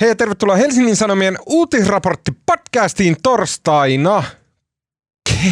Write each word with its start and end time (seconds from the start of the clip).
Hei 0.00 0.16
tervetuloa 0.16 0.56
Helsingin 0.56 0.96
Sanomien 0.96 1.38
uutisraportti 1.46 2.32
podcastiin 2.46 3.16
torstaina. 3.22 4.22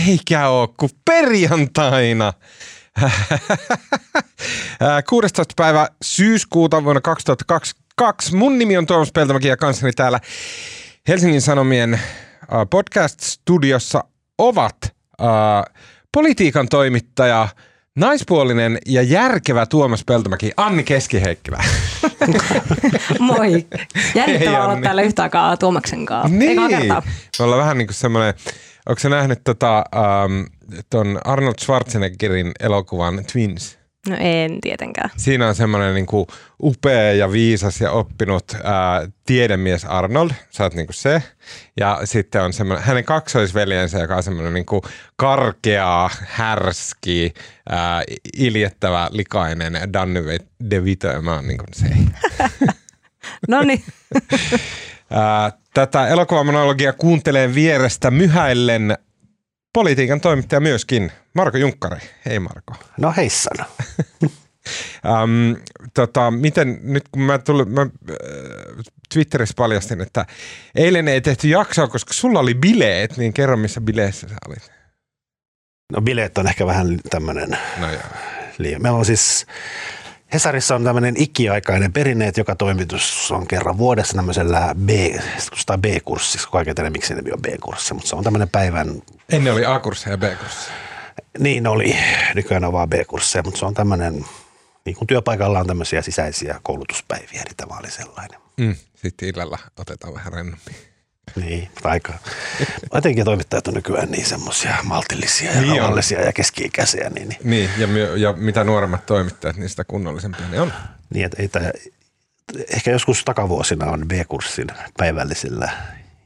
Eikä 0.09 0.49
oo 0.49 0.75
kuin 0.79 0.91
perjantaina. 1.05 2.33
16. 5.09 5.55
päivä 5.57 5.89
syyskuuta 6.03 6.85
vuonna 6.85 7.01
2022. 7.01 8.37
Mun 8.37 8.59
nimi 8.59 8.77
on 8.77 8.87
Tuomas 8.87 9.13
Peltomäki 9.13 9.49
ja 9.49 9.57
kanssani 9.57 9.93
täällä 9.93 10.21
Helsingin 11.09 11.43
Sanomien 11.43 12.01
podcast-studiossa 12.71 14.05
ovat 14.39 14.77
äh, 14.85 15.75
politiikan 16.13 16.69
toimittaja– 16.69 17.49
Naispuolinen 17.99 18.79
ja 18.87 19.03
järkevä 19.03 19.67
Tuomas 19.67 20.05
Peltomäki, 20.05 20.53
Anni 20.57 20.83
Keskiheikkilä. 20.83 21.65
Moi. 23.21 23.67
Jännittävää 24.15 24.65
olla 24.65 24.81
täällä 24.81 25.03
yhtä 25.03 25.23
aikaa 25.23 25.57
Tuomaksen 25.57 26.07
kanssa. 26.07 26.37
Niin. 26.37 26.61
Me 27.39 27.45
ollaan 27.45 27.61
vähän 27.61 27.79
niin 27.79 27.87
kuin 27.87 27.95
semmoinen, 27.95 28.35
onko 28.89 28.99
se 28.99 29.09
nähnyt 29.09 29.41
tota, 29.45 29.85
um, 30.25 30.47
ton 30.91 31.19
Arnold 31.25 31.55
Schwarzeneggerin 31.61 32.53
elokuvan 32.61 33.25
Twins? 33.33 33.78
No 34.09 34.17
en 34.21 34.61
tietenkään. 34.61 35.11
Siinä 35.17 35.49
on 35.49 35.55
semmoinen 35.55 35.95
niin 35.95 36.07
kuin 36.07 36.27
upea 36.63 37.13
ja 37.13 37.33
viisas 37.33 37.81
ja 37.81 37.91
oppinut 37.91 38.45
ää, 38.65 39.09
tiedemies 39.27 39.85
Arnold, 39.85 40.31
sä 40.51 40.65
oot 40.65 40.75
niin 40.75 40.87
kuin 40.87 40.95
se. 40.95 41.23
Ja 41.77 42.01
sitten 42.05 42.43
on 42.43 42.53
semmoinen, 42.53 42.87
hänen 42.87 43.05
kaksoisveljensä, 43.05 43.99
joka 43.99 44.17
on 44.17 44.23
semmoinen 44.23 44.55
niin 44.55 44.67
kuin 44.67 44.83
karkea, 45.17 46.11
härski, 46.27 47.35
ää, 47.69 48.03
iljettävä, 48.37 49.09
likainen 49.13 49.79
Danny 49.93 50.39
DeVito, 50.71 51.07
ja 51.07 51.23
mä 51.23 51.35
oon 51.35 51.47
niin 51.47 51.59
kuin 51.59 51.69
se. 51.73 51.87
no 53.49 53.63
niin. 53.63 53.85
Tätä 55.75 56.09
elokuvamonologia 56.09 56.93
kuuntelee 56.93 57.55
vierestä 57.55 58.11
myhäillen 58.11 58.99
politiikan 59.79 60.21
toimittaja 60.21 60.61
myöskin, 60.61 61.13
Marko 61.35 61.59
Junkkari. 61.59 62.01
Hei 62.27 62.39
Marko. 62.39 62.75
No 62.97 63.15
heissan. 63.17 63.67
um, 64.23 65.57
tota, 65.95 66.31
miten 66.31 66.81
nyt 66.83 67.05
kun 67.13 67.23
mä, 67.23 67.39
tulin, 67.39 67.73
mä 67.73 67.81
äh, 67.81 67.89
Twitterissä 69.15 69.55
paljastin, 69.57 70.01
että 70.01 70.27
eilen 70.75 71.09
ei 71.09 71.21
tehty 71.21 71.49
jaksoa, 71.49 71.89
koska 71.89 72.15
sulla 72.15 72.41
oli 72.41 72.55
bileet, 72.55 73.17
niin 73.17 73.33
kerro 73.33 73.57
missä 73.57 73.81
bileissä 73.81 74.29
sä 74.29 74.35
olit. 74.49 74.73
No 75.93 76.01
bileet 76.01 76.39
on 76.39 76.49
ehkä 76.49 76.67
vähän 76.67 76.99
tämmöinen 77.11 77.51
no 77.51 77.87
liian. 78.59 78.83
Meillä 78.83 78.99
on 78.99 79.05
siis 79.05 79.47
Hesarissa 80.33 80.75
on 80.75 80.85
tämmöinen 80.85 81.15
ikiaikainen 81.17 81.93
perinne, 81.93 82.27
että 82.29 82.41
joka 82.41 82.55
toimitus 82.55 83.33
on 83.33 83.47
kerran 83.47 83.79
vuodessa 83.79 84.15
tämmöisellä 84.15 84.75
B, 84.85 84.89
B-kurssissa, 85.81 86.49
kaiken 86.51 86.75
tiedä 86.75 86.91
miksi 86.91 87.15
nimi 87.15 87.33
on 87.33 87.43
B-kurssi, 87.43 87.95
mutta 87.95 88.09
se 88.09 88.17
on 88.17 88.25
tämmöinen 88.25 88.49
päivän... 88.49 89.03
Ennen 89.33 89.53
oli 89.53 89.67
A-kursseja 89.67 90.13
ja 90.13 90.19
B-kursseja. 90.19 90.77
Niin 91.39 91.67
oli, 91.67 91.97
nykyään 92.35 92.65
on 92.65 92.73
vaan 92.73 92.89
B-kursseja, 92.89 93.43
mutta 93.43 93.59
se 93.59 93.67
on 93.67 93.75
tämmöinen, 93.75 94.25
niin 94.85 94.97
kuin 94.97 95.07
työpaikalla 95.07 95.61
on 95.61 95.67
tämmöisiä 95.67 96.03
sisäisiä 96.03 96.61
koulutuspäiviä, 96.63 97.43
niin 97.45 97.57
tämä 97.57 97.79
oli 97.79 97.91
sellainen. 97.91 98.41
Mm, 98.57 98.77
sitten 98.95 99.29
illalla 99.29 99.59
otetaan 99.77 100.15
vähän 100.15 100.33
rennommin. 100.33 100.88
Niin, 101.41 101.71
aika. 101.85 102.13
Etenkin 102.95 103.25
toimittajat 103.25 103.69
on 103.69 103.75
nykyään 103.75 104.11
niin 104.11 104.27
semmoisia 104.27 104.77
maltillisia 104.83 105.53
ja 105.53 105.61
niin 105.61 105.77
rauhallisia 105.77 106.21
ja 106.21 106.33
keski-ikäisiä. 106.33 107.11
Niin, 107.11 107.29
niin. 107.29 107.39
niin 107.45 107.71
ja, 107.79 107.87
my, 107.87 108.17
ja, 108.17 108.33
mitä 108.33 108.65
nuoremmat 108.65 109.07
toimittajat, 109.07 109.57
niin 109.57 109.69
sitä 109.69 109.85
kunnollisempia 109.85 110.49
ne 110.49 110.61
on. 110.61 110.73
Niin, 111.15 111.27
että 111.27 111.43
ei 111.43 111.49
tämä, 111.49 111.71
ehkä 112.75 112.91
joskus 112.91 113.25
takavuosina 113.25 113.87
on 113.87 114.09
B-kurssin 114.09 114.67
päivällisillä 114.97 115.71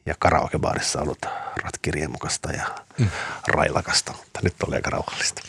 ja 0.06 0.14
karaokebaarissa 0.18 1.00
ollut 1.00 1.26
ratkiriemukasta 1.62 2.52
ja 2.52 2.66
mm. 2.98 3.08
railakasta, 3.48 4.12
mutta 4.12 4.40
nyt 4.42 4.54
on 4.66 4.74
aika 4.74 4.90
rauhallista. 4.90 5.42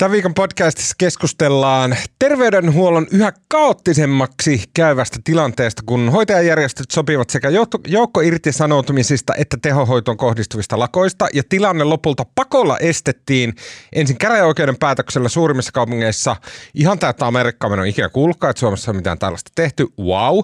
Tämän 0.00 0.12
viikon 0.12 0.34
podcastissa 0.34 0.94
keskustellaan 0.98 1.96
terveydenhuollon 2.18 3.06
yhä 3.10 3.32
kaoottisemmaksi 3.48 4.62
käyvästä 4.74 5.18
tilanteesta, 5.24 5.82
kun 5.86 6.08
hoitajajärjestöt 6.12 6.90
sopivat 6.90 7.30
sekä 7.30 7.48
joukko 7.88 8.20
irtisanoutumisista 8.20 9.34
että 9.34 9.56
tehohoitoon 9.62 10.16
kohdistuvista 10.16 10.78
lakoista, 10.78 11.26
ja 11.34 11.42
tilanne 11.48 11.84
lopulta 11.84 12.26
pakolla 12.34 12.78
estettiin 12.78 13.54
ensin 13.92 14.18
käräjäoikeuden 14.18 14.76
päätöksellä 14.76 15.28
suurimmissa 15.28 15.72
kaupungeissa. 15.72 16.36
Ihan 16.74 16.98
täyttä 16.98 17.26
Amerikkaa 17.26 17.70
ole 17.70 17.88
ikinä 17.88 18.08
kuullutkaan, 18.08 18.50
että 18.50 18.60
Suomessa 18.60 18.90
on 18.90 18.96
mitään 18.96 19.18
tällaista 19.18 19.50
tehty. 19.54 19.86
Wow. 19.98 20.38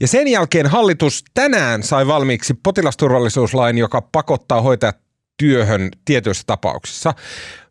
Ja 0.00 0.08
sen 0.08 0.28
jälkeen 0.28 0.66
hallitus 0.66 1.24
tänään 1.34 1.82
sai 1.82 2.06
valmiiksi 2.06 2.54
potilasturvallisuuslain, 2.54 3.78
joka 3.78 4.02
pakottaa 4.02 4.60
hoitajat 4.60 4.96
työhön 5.36 5.88
tietyissä 6.04 6.44
tapauksissa. 6.46 7.14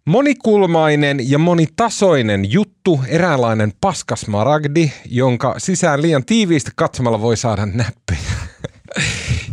Monikulmainen 0.10 1.30
ja 1.30 1.40
monitasoinen 1.40 2.52
juttu, 2.52 3.00
eräänlainen 3.08 3.74
paskasmaragdi, 3.82 4.92
jonka 5.06 5.56
sisään 5.58 6.02
liian 6.02 6.26
tiiviisti 6.26 6.72
katsomalla 6.76 7.22
voi 7.22 7.38
saada 7.38 7.66
näppejä. 7.66 8.20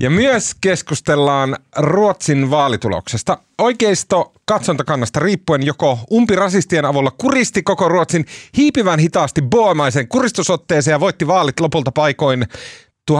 Ja 0.00 0.10
myös 0.10 0.54
keskustellaan 0.60 1.56
Ruotsin 1.76 2.50
vaalituloksesta. 2.50 3.38
Oikeisto 3.58 4.32
katsontakannasta 4.44 5.20
riippuen 5.20 5.66
joko 5.66 5.98
umpirasistien 6.12 6.84
avulla 6.84 7.10
kuristi 7.10 7.62
koko 7.62 7.88
Ruotsin 7.88 8.26
hiipivän 8.56 8.98
hitaasti 8.98 9.42
boamaisen 9.42 10.08
kuristusotteeseen 10.08 10.94
ja 10.94 11.00
voitti 11.00 11.26
vaalit 11.26 11.60
lopulta 11.60 11.92
paikoin 11.92 12.46
176-173 13.10 13.14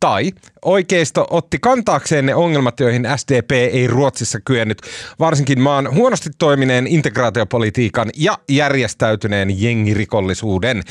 tai 0.00 0.32
oikeisto 0.64 1.26
otti 1.30 1.58
kantaakseen 1.58 2.26
ne 2.26 2.34
ongelmat, 2.34 2.80
joihin 2.80 3.08
SDP 3.16 3.50
ei 3.50 3.86
Ruotsissa 3.86 4.40
kyennyt, 4.40 4.82
varsinkin 5.18 5.60
maan 5.60 5.94
huonosti 5.94 6.30
toimineen 6.38 6.86
integraatiopolitiikan 6.86 8.10
ja 8.16 8.38
järjestäytyneen 8.48 9.62
jengirikollisuuden. 9.62 10.82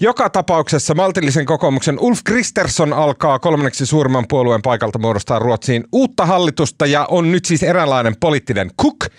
Joka 0.00 0.30
tapauksessa 0.30 0.94
maltillisen 0.94 1.46
kokoomuksen 1.46 1.98
Ulf 1.98 2.18
Kristersson 2.24 2.92
alkaa 2.92 3.38
kolmanneksi 3.38 3.86
suurimman 3.86 4.28
puolueen 4.28 4.62
paikalta 4.62 4.98
muodostaa 4.98 5.38
Ruotsiin 5.38 5.84
uutta 5.92 6.26
hallitusta 6.26 6.86
ja 6.86 7.06
on 7.10 7.32
nyt 7.32 7.44
siis 7.44 7.62
eräänlainen 7.62 8.16
poliittinen 8.20 8.70
kuk– 8.76 9.06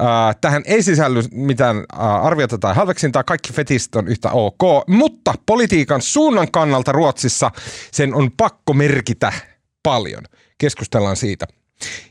Äh, 0.00 0.36
tähän 0.40 0.62
ei 0.66 0.82
sisälly 0.82 1.22
mitään 1.32 1.76
äh, 1.76 2.24
arviota 2.26 2.58
tai 2.58 2.74
halveksintaa, 2.74 3.24
kaikki 3.24 3.52
fetist 3.52 3.96
on 3.96 4.08
yhtä 4.08 4.30
ok, 4.30 4.60
mutta 4.86 5.34
politiikan 5.46 6.02
suunnan 6.02 6.50
kannalta 6.52 6.92
Ruotsissa 6.92 7.50
sen 7.92 8.14
on 8.14 8.30
pakko 8.36 8.72
merkitä 8.72 9.32
paljon. 9.82 10.22
Keskustellaan 10.58 11.16
siitä. 11.16 11.46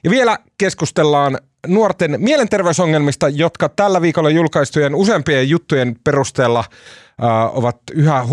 Ja 0.04 0.10
vielä 0.10 0.38
keskustellaan 0.58 1.38
nuorten 1.68 2.16
mielenterveysongelmista, 2.18 3.30
jotka 3.30 3.70
tällä 3.70 4.02
viikolla 4.02 4.30
julkaistujen 4.30 4.96
useampien 4.96 5.50
juttujen 5.50 5.96
perusteella– 6.04 6.64
äh, 7.24 7.58
ovat 7.58 7.78
yhä 7.94 8.26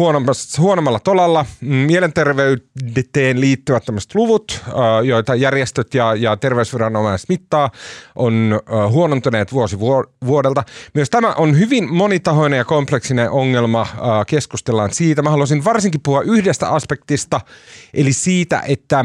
huonommalla 0.59 1.01
tolalla. 1.01 1.47
Mielenterveyteen 1.61 3.41
liittyvät 3.41 3.85
tämmöiset 3.85 4.15
luvut, 4.15 4.61
äh, 4.69 4.73
joita 5.05 5.35
järjestöt 5.35 5.95
ja, 5.95 6.15
ja 6.15 6.37
terveysviranomaiset 6.37 7.29
mittaa, 7.29 7.71
on 8.15 8.53
äh, 8.55 8.93
huonontuneet 8.93 9.53
vuosi 9.53 9.79
vuodelta. 10.27 10.65
Myös 10.95 11.11
tämä 11.11 11.33
on 11.33 11.59
hyvin 11.59 11.95
monitahoinen 11.95 12.57
ja 12.57 12.65
kompleksinen 12.65 13.31
ongelma. 13.31 13.81
Äh, 13.81 14.27
keskustellaan 14.27 14.95
siitä. 14.95 15.23
Mä 15.23 15.31
haluaisin 15.31 15.65
varsinkin 15.65 16.01
puhua 16.05 16.23
yhdestä 16.23 16.69
aspektista, 16.69 17.41
eli 17.95 18.13
siitä, 18.13 18.63
että 18.67 19.05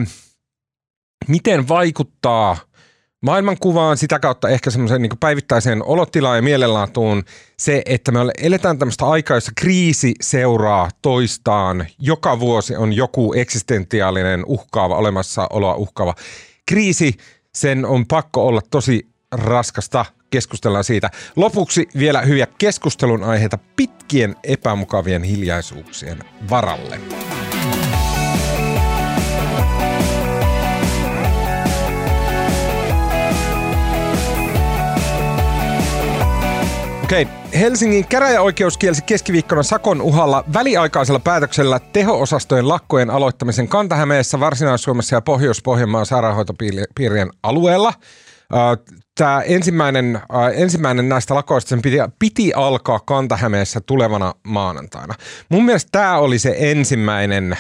miten 1.27 1.67
vaikuttaa– 1.67 2.57
maailmankuvaan, 3.21 3.97
sitä 3.97 4.19
kautta 4.19 4.49
ehkä 4.49 4.69
semmoiseen 4.69 5.01
niin 5.01 5.17
päivittäiseen 5.19 5.83
olotilaan 5.83 6.37
ja 6.37 6.41
mielenlaatuun 6.41 7.23
se, 7.57 7.81
että 7.85 8.11
me 8.11 8.19
eletään 8.37 8.77
tämmöistä 8.77 9.05
aikaa, 9.05 9.37
jossa 9.37 9.51
kriisi 9.55 10.13
seuraa 10.21 10.89
toistaan. 11.01 11.87
Joka 11.99 12.39
vuosi 12.39 12.75
on 12.75 12.93
joku 12.93 13.33
eksistentiaalinen 13.33 14.43
uhkaava, 14.45 14.95
olemassaoloa 14.95 15.75
uhkaava 15.75 16.15
kriisi. 16.65 17.17
Sen 17.55 17.85
on 17.85 18.07
pakko 18.07 18.47
olla 18.47 18.61
tosi 18.71 19.07
raskasta. 19.31 20.05
Keskustellaan 20.29 20.83
siitä. 20.83 21.09
Lopuksi 21.35 21.87
vielä 21.97 22.21
hyviä 22.21 22.47
keskustelun 22.57 23.23
aiheita 23.23 23.57
pitkien 23.75 24.35
epämukavien 24.43 25.23
hiljaisuuksien 25.23 26.19
varalle. 26.49 26.99
Okei, 37.11 37.27
Helsingin 37.59 38.07
käräjäoikeus 38.07 38.77
kielsi 38.77 39.01
keskiviikkona 39.01 39.63
sakon 39.63 40.01
uhalla 40.01 40.43
väliaikaisella 40.53 41.19
päätöksellä 41.19 41.79
teho-osastojen 41.79 42.67
lakkojen 42.67 43.09
aloittamisen 43.09 43.67
Kantahämeessä, 43.67 44.39
Varsinais-Suomessa 44.39 45.15
ja 45.15 45.21
Pohjois-Pohjanmaan 45.21 46.05
sairaanhoitopiirien 46.05 47.29
alueella. 47.43 47.93
tämä 49.15 49.41
ensimmäinen, 49.41 50.21
ensimmäinen 50.53 51.09
näistä 51.09 51.35
lakoista 51.35 51.69
sen 51.69 51.81
piti, 51.81 51.97
piti 52.19 52.53
alkaa 52.53 52.99
Kantahämeessä 52.99 53.81
tulevana 53.85 54.33
maanantaina. 54.43 55.13
Mun 55.49 55.65
mielestä 55.65 55.89
tämä 55.91 56.17
oli 56.17 56.39
se 56.39 56.55
ensimmäinen 56.57 57.57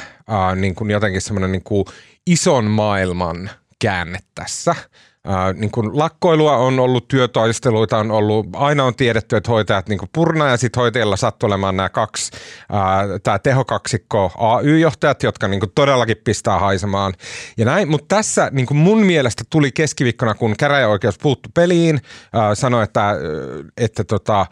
niin 0.55 0.75
kuin 0.75 0.91
jotenkin 0.91 1.21
semmoinen 1.21 1.51
niin 1.51 1.63
kuin 1.63 1.85
ison 2.27 2.65
maailman 2.65 3.49
käänne 3.79 4.19
tässä– 4.35 4.75
Ää, 5.25 5.53
niin 5.53 5.71
kun 5.71 5.99
lakkoilua 5.99 6.57
on 6.57 6.79
ollut, 6.79 7.07
työtaisteluita 7.07 7.97
on 7.97 8.11
ollut, 8.11 8.47
aina 8.53 8.83
on 8.83 8.95
tiedetty, 8.95 9.35
että 9.35 9.51
hoitajat 9.51 9.89
niin 9.89 9.99
purna 10.13 10.47
ja 10.47 10.57
sitten 10.57 10.81
hoitajilla 10.81 11.15
sattuu 11.15 11.47
olemaan 11.47 11.77
nämä 11.77 11.89
kaksi, 11.89 12.31
tämä 13.23 13.39
tehokaksikko 13.39 14.31
AY-johtajat, 14.37 15.23
jotka 15.23 15.47
niin 15.47 15.61
todellakin 15.75 16.17
pistää 16.23 16.59
haisemaan 16.59 17.13
ja 17.57 17.65
näin. 17.65 17.89
Mutta 17.89 18.15
tässä 18.15 18.49
niin 18.51 18.67
mun 18.71 18.99
mielestä 19.05 19.43
tuli 19.49 19.71
keskiviikkona, 19.71 20.33
kun 20.33 20.55
käräjäoikeus 20.59 21.17
puuttu 21.17 21.49
peliin, 21.53 22.01
ää, 22.33 22.55
sanoi, 22.55 22.83
että, 22.83 23.15
että 23.77 24.03
tota, 24.03 24.45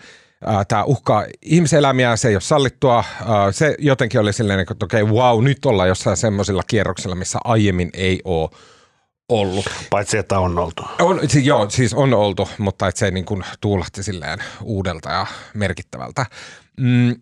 tämä 0.67 0.83
uhkaa 0.83 1.25
ihmiselämiä, 1.41 2.15
se 2.15 2.27
ei 2.27 2.35
ole 2.35 2.41
sallittua. 2.41 3.03
Se 3.51 3.75
jotenkin 3.79 4.19
oli 4.19 4.33
silleen, 4.33 4.59
että 4.59 4.85
okei, 4.85 5.01
okay, 5.01 5.15
wow, 5.15 5.43
nyt 5.43 5.65
ollaan 5.65 5.89
jossain 5.89 6.17
semmoisilla 6.17 6.63
kierroksilla, 6.67 7.15
missä 7.15 7.39
aiemmin 7.43 7.89
ei 7.93 8.21
ole 8.23 8.49
ollut. 9.29 9.65
Paitsi, 9.89 10.17
että 10.17 10.39
on 10.39 10.59
oltu. 10.59 10.83
On, 10.99 11.19
siis, 11.27 11.45
joo, 11.45 11.69
siis 11.69 11.93
on 11.93 12.13
oltu, 12.13 12.49
mutta 12.57 12.87
että 12.87 12.99
se 12.99 13.11
niin 13.11 13.25
kuin 13.25 13.43
tuulahti 13.61 14.03
silleen 14.03 14.39
uudelta 14.63 15.09
ja 15.09 15.25
merkittävältä. 15.53 16.25
Mm, 16.79 17.15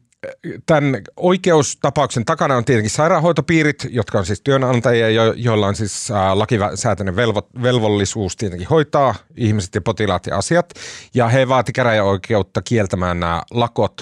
tämän 0.65 1.01
oikeustapauksen 1.17 2.25
takana 2.25 2.57
on 2.57 2.65
tietenkin 2.65 2.89
sairaanhoitopiirit, 2.89 3.87
jotka 3.89 4.17
on 4.17 4.25
siis 4.25 4.41
työnantajia, 4.41 5.09
jo, 5.09 5.33
joilla 5.33 5.67
on 5.67 5.75
siis 5.75 6.11
äh, 6.11 6.33
lakisääteinen 6.33 7.15
velvo, 7.15 7.47
velvollisuus 7.61 8.35
tietenkin 8.35 8.67
hoitaa 8.67 9.15
ihmiset 9.35 9.75
ja 9.75 9.81
potilaat 9.81 10.27
ja 10.27 10.37
asiat. 10.37 10.73
Ja 11.13 11.27
he 11.27 11.47
vaati 11.47 11.71
käräjäoikeutta 11.71 12.61
kieltämään 12.61 13.19
nämä 13.19 13.41
lakot 13.51 14.01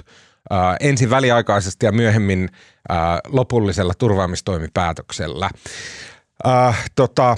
äh, 0.51 0.75
ensin 0.79 1.09
väliaikaisesti 1.09 1.85
ja 1.85 1.91
myöhemmin 1.91 2.49
äh, 2.91 2.97
lopullisella 3.27 3.93
turvaamistoimipäätöksellä. 3.93 5.49
Äh, 6.47 6.85
tota, 6.95 7.37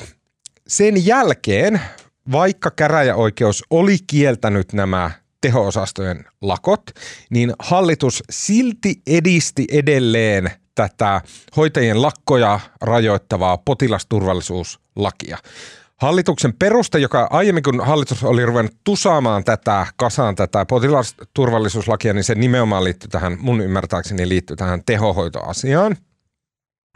sen 0.68 1.06
jälkeen, 1.06 1.82
vaikka 2.32 2.72
käräjäoikeus 2.72 3.64
oli 3.70 3.98
kieltänyt 4.08 4.74
nämä 4.74 5.12
teho-osastojen 5.42 6.26
lakot, 6.42 6.82
niin 7.30 7.54
hallitus 7.60 8.24
silti 8.30 9.02
edisti 9.08 9.66
edelleen 9.72 10.52
tätä 10.76 11.22
hoitajien 11.56 12.02
lakkoja 12.02 12.60
rajoittavaa 12.82 13.58
potilasturvallisuuslakia. 13.58 15.38
Hallituksen 16.02 16.54
peruste, 16.54 17.00
joka 17.00 17.28
aiemmin 17.32 17.64
kun 17.64 17.86
hallitus 17.86 18.24
oli 18.24 18.46
ruvennut 18.46 18.76
tusaamaan 18.84 19.44
tätä, 19.44 19.88
kasaan 19.96 20.36
tätä 20.36 20.66
potilasturvallisuuslakia, 20.66 22.14
niin 22.14 22.24
se 22.24 22.36
nimenomaan 22.36 22.84
liittyy 22.84 23.10
tähän, 23.10 23.38
mun 23.40 23.62
ymmärtääkseni 23.62 24.30
liittyy 24.30 24.56
tähän 24.56 24.82
tehohoitoasiaan. 24.86 25.98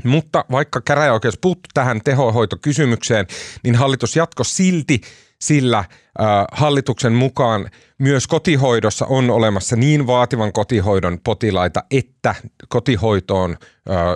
Mutta 0.03 0.45
vaikka 0.51 0.81
käräjäoikeus 0.81 1.37
puuttu 1.41 1.69
tähän 1.73 2.01
tehohoitokysymykseen, 2.03 3.27
niin 3.63 3.75
hallitus 3.75 4.15
jatko 4.15 4.43
silti 4.43 5.01
sillä 5.41 5.77
äh, 5.77 5.87
hallituksen 6.51 7.13
mukaan 7.13 7.69
myös 7.97 8.27
kotihoidossa 8.27 9.05
on 9.05 9.29
olemassa 9.29 9.75
niin 9.75 10.07
vaativan 10.07 10.53
kotihoidon 10.53 11.19
potilaita, 11.23 11.83
että 11.91 12.35
kotihoitoon 12.69 13.57
äh, 13.89 13.97
äh, 13.97 14.15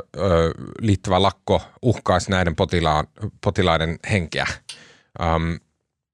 liittyvä 0.82 1.22
lakko 1.22 1.62
uhkaisi 1.82 2.32
näiden 2.32 2.56
potilaan, 2.56 3.08
potilaiden 3.44 4.00
henkeä. 4.12 4.48
Ähm, 5.22 5.54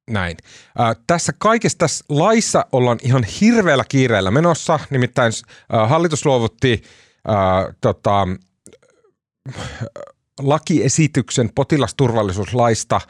näin. 0.10 0.38
Äh, 0.80 0.96
tässä 1.08 1.34
kaikessa 1.38 1.78
tässä 1.78 2.06
laissa 2.10 2.66
ollaan 2.72 3.00
ihan 3.04 3.24
hirveällä 3.24 3.84
kiireellä 3.90 4.32
menossa, 4.32 4.80
nimittäin 4.90 5.34
äh, 5.74 5.90
hallitus 5.90 6.26
luovutti 6.26 6.82
äh, 7.30 7.76
tota, 7.82 8.28
lakiesityksen 10.40 11.50
potilasturvallisuuslaista 11.56 13.02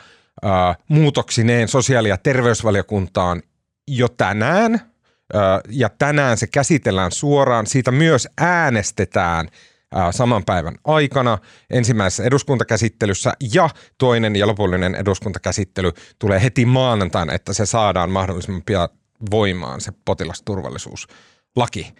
muutoksineen 0.87 1.67
sosiaali- 1.67 2.09
ja 2.09 2.17
terveysvaliokuntaan 2.17 3.43
jo 3.87 4.09
tänään. 4.09 4.91
Ää, 5.33 5.61
ja 5.69 5.89
tänään 5.89 6.37
se 6.37 6.47
käsitellään 6.47 7.11
suoraan. 7.11 7.67
Siitä 7.67 7.91
myös 7.91 8.27
äänestetään 8.37 9.47
ää, 9.95 10.11
saman 10.11 10.45
päivän 10.45 10.75
aikana 10.83 11.37
ensimmäisessä 11.69 12.23
eduskuntakäsittelyssä 12.23 13.33
ja 13.53 13.69
toinen 13.97 14.35
ja 14.35 14.47
lopullinen 14.47 14.95
eduskuntakäsittely 14.95 15.91
tulee 16.19 16.43
heti 16.43 16.65
maanantaina, 16.65 17.33
että 17.33 17.53
se 17.53 17.65
saadaan 17.65 18.11
mahdollisimman 18.11 18.63
pian 18.65 18.89
voimaan 19.31 19.81
se 19.81 19.91
potilasturvallisuuslaki. 20.05 21.93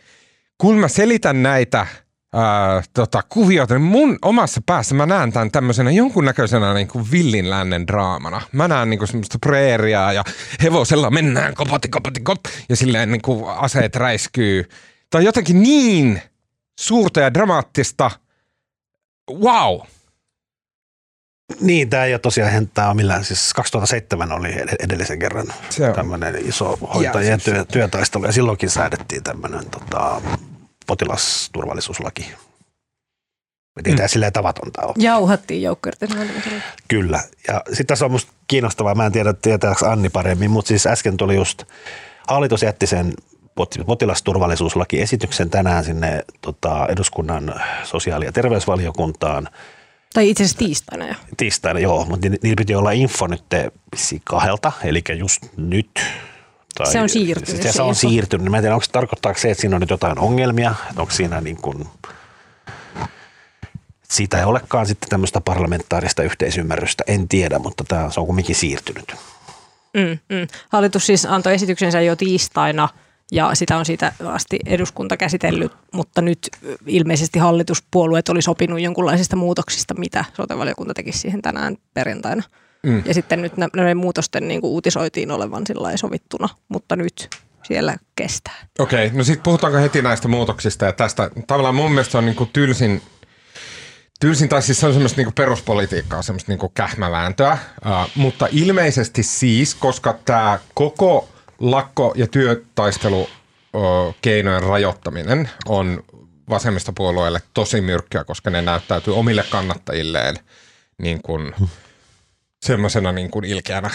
Kun 0.57 0.77
mä 0.77 0.87
selitän 0.87 1.43
näitä 1.43 1.87
ää, 2.33 2.83
tota, 2.93 3.23
kuviota, 3.29 3.73
niin 3.73 3.81
mun 3.81 4.17
omassa 4.21 4.61
päässä 4.65 4.95
mä 4.95 5.05
näen 5.05 5.31
tämän 5.31 5.51
tämmöisenä 5.51 5.91
jonkunnäköisenä 5.91 6.73
niin 6.73 6.87
kuin 6.87 7.11
villin 7.11 7.49
lännen 7.49 7.87
draamana. 7.87 8.41
Mä 8.51 8.67
näen 8.67 8.89
niin 8.89 8.97
kuin 8.97 9.07
semmoista 9.07 9.39
preeriaa 9.39 10.13
ja 10.13 10.23
hevosella 10.63 11.09
mennään 11.09 11.55
kopati, 11.55 11.89
kopati, 11.89 12.19
kop, 12.19 12.39
ja 12.69 12.75
silleen 12.75 13.11
niin 13.11 13.21
kuin 13.21 13.45
aseet 13.47 13.95
räiskyy. 13.95 14.69
Tai 15.09 15.25
jotenkin 15.25 15.63
niin 15.63 16.21
suurta 16.79 17.19
ja 17.19 17.33
dramaattista. 17.33 18.11
Wow! 19.31 19.79
Niin, 21.61 21.89
tämä 21.89 22.05
ei 22.05 22.13
ole 22.13 22.19
tosiaan 22.19 22.67
tämä 22.67 22.89
on 22.89 22.95
millään, 22.95 23.23
siis 23.23 23.53
2007 23.53 24.31
oli 24.31 24.55
edellisen 24.79 25.19
kerran 25.19 25.53
tämmöinen 25.95 26.47
iso 26.47 26.77
hoitajien 26.93 27.41
työ, 27.41 27.65
työtaistelu 27.65 28.25
ja 28.25 28.31
silloinkin 28.31 28.69
säädettiin 28.69 29.23
tämmöinen 29.23 29.69
tota, 29.69 30.21
potilasturvallisuuslaki. 30.91 32.21
Ei 33.85 33.95
tämä 33.95 34.05
mm. 34.05 34.09
silleen 34.09 34.33
tavatonta 34.33 34.81
ole. 34.81 34.93
Jauhattiin 34.97 35.61
joukkoirten 35.61 36.09
Kyllä. 36.87 37.23
Ja 37.47 37.61
sitten 37.67 37.85
tässä 37.85 38.05
on 38.05 38.11
musta 38.11 38.31
kiinnostavaa, 38.47 38.95
mä 38.95 39.05
en 39.05 39.11
tiedä 39.11 39.33
tietääkö 39.33 39.89
Anni 39.89 40.09
paremmin, 40.09 40.51
mutta 40.51 40.67
siis 40.67 40.87
äsken 40.87 41.17
tuli 41.17 41.35
just, 41.35 41.63
hallitus 42.27 42.63
jätti 42.63 42.87
sen 42.87 43.13
potilasturvallisuuslakiesityksen 43.85 45.49
tänään 45.49 45.83
sinne 45.83 46.21
tota, 46.41 46.87
eduskunnan 46.89 47.61
sosiaali- 47.83 48.25
ja 48.25 48.31
terveysvaliokuntaan. 48.31 49.49
Tai 50.13 50.29
itse 50.29 50.43
asiassa 50.43 50.59
tiistaina 50.59 51.07
jo. 51.07 51.13
Tiistaina, 51.37 51.79
joo, 51.79 52.05
mutta 52.05 52.29
niillä 52.29 52.55
piti 52.57 52.75
olla 52.75 52.91
info 52.91 53.27
nyt 53.27 53.43
kahdelta, 54.23 54.71
eli 54.83 55.01
just 55.17 55.41
nyt 55.57 56.01
tai, 56.75 56.91
se 56.91 57.01
on 57.01 57.09
siirtynyt. 57.09 57.61
Se, 57.61 57.71
se 57.71 57.81
on 57.81 57.95
siirtynyt. 57.95 58.51
Mä 58.51 58.57
en 58.57 58.63
tiedä, 58.63 58.75
onko 58.75 58.85
se 58.85 58.91
tarkoittaako 58.91 59.39
se, 59.39 59.51
että 59.51 59.61
siinä 59.61 59.75
on 59.75 59.79
nyt 59.79 59.89
jotain 59.89 60.19
ongelmia, 60.19 60.75
onko 60.97 61.11
siinä 61.11 61.41
niin 61.41 61.57
kuin, 61.57 61.87
siitä 64.03 64.37
ei 64.37 64.43
olekaan 64.43 64.87
sitten 64.87 65.09
tämmöistä 65.09 65.41
parlamentaarista 65.41 66.23
yhteisymmärrystä, 66.23 67.03
en 67.07 67.27
tiedä, 67.27 67.59
mutta 67.59 67.83
tämä, 67.87 68.09
se 68.09 68.19
on 68.19 68.25
kumminkin 68.25 68.55
siirtynyt. 68.55 69.15
Mm, 69.93 70.19
mm. 70.35 70.47
Hallitus 70.69 71.05
siis 71.05 71.25
antoi 71.25 71.53
esityksensä 71.53 72.01
jo 72.01 72.15
tiistaina 72.15 72.89
ja 73.31 73.55
sitä 73.55 73.77
on 73.77 73.85
siitä 73.85 74.11
asti 74.25 74.59
eduskunta 74.65 75.17
käsitellyt, 75.17 75.71
mutta 75.93 76.21
nyt 76.21 76.49
ilmeisesti 76.87 77.39
hallituspuolueet 77.39 78.29
oli 78.29 78.41
sopinut 78.41 78.81
jonkunlaisista 78.81 79.35
muutoksista, 79.35 79.93
mitä 79.93 80.25
sotevaliokunta 80.33 80.93
teki 80.93 81.11
siihen 81.11 81.41
tänään 81.41 81.77
perjantaina. 81.93 82.43
Mm. 82.83 83.03
Ja 83.05 83.13
sitten 83.13 83.41
nyt 83.41 83.57
näiden 83.57 83.97
muutosten 83.97 84.47
niin 84.47 84.61
kuin 84.61 84.71
uutisoitiin 84.71 85.31
olevan 85.31 85.67
sillä 85.67 85.97
sovittuna, 85.97 86.49
mutta 86.69 86.95
nyt 86.95 87.29
siellä 87.63 87.97
kestää. 88.15 88.67
Okei, 88.79 89.05
okay, 89.07 89.17
no 89.17 89.23
sitten 89.23 89.43
puhutaanko 89.43 89.79
heti 89.79 90.01
näistä 90.01 90.27
muutoksista 90.27 90.85
ja 90.85 90.91
tästä. 90.91 91.29
Tavallaan 91.47 91.75
mun 91.75 91.91
mielestä 91.91 92.17
on 92.17 92.25
niin 92.25 92.35
kuin 92.35 92.49
tylsin, 92.53 93.01
tylsin, 94.19 94.49
tai 94.49 94.61
siis 94.61 94.79
se 94.79 94.85
on 94.87 94.93
semmoista 94.93 95.21
niin 95.21 95.33
peruspolitiikkaa, 95.33 96.21
semmoista 96.21 96.51
niin 96.51 96.71
kähmävääntöä, 96.73 97.57
uh, 97.85 98.09
mutta 98.15 98.47
ilmeisesti 98.51 99.23
siis, 99.23 99.75
koska 99.75 100.19
tämä 100.25 100.59
koko 100.73 101.29
lakko- 101.59 102.13
ja 102.15 102.27
työtaistelu 102.27 103.29
keinojen 104.21 104.63
rajoittaminen 104.63 105.49
on 105.65 106.03
vasemmistopuolueelle 106.49 107.41
tosi 107.53 107.81
myrkkyä, 107.81 108.23
koska 108.23 108.49
ne 108.49 108.61
näyttäytyy 108.61 109.15
omille 109.15 109.43
kannattajilleen 109.49 110.35
niin 110.97 111.21
kuin 111.21 111.55
semmoisena 112.61 113.11
niin 113.11 113.31
kuin 113.31 113.45
ilkeänä, 113.45 113.89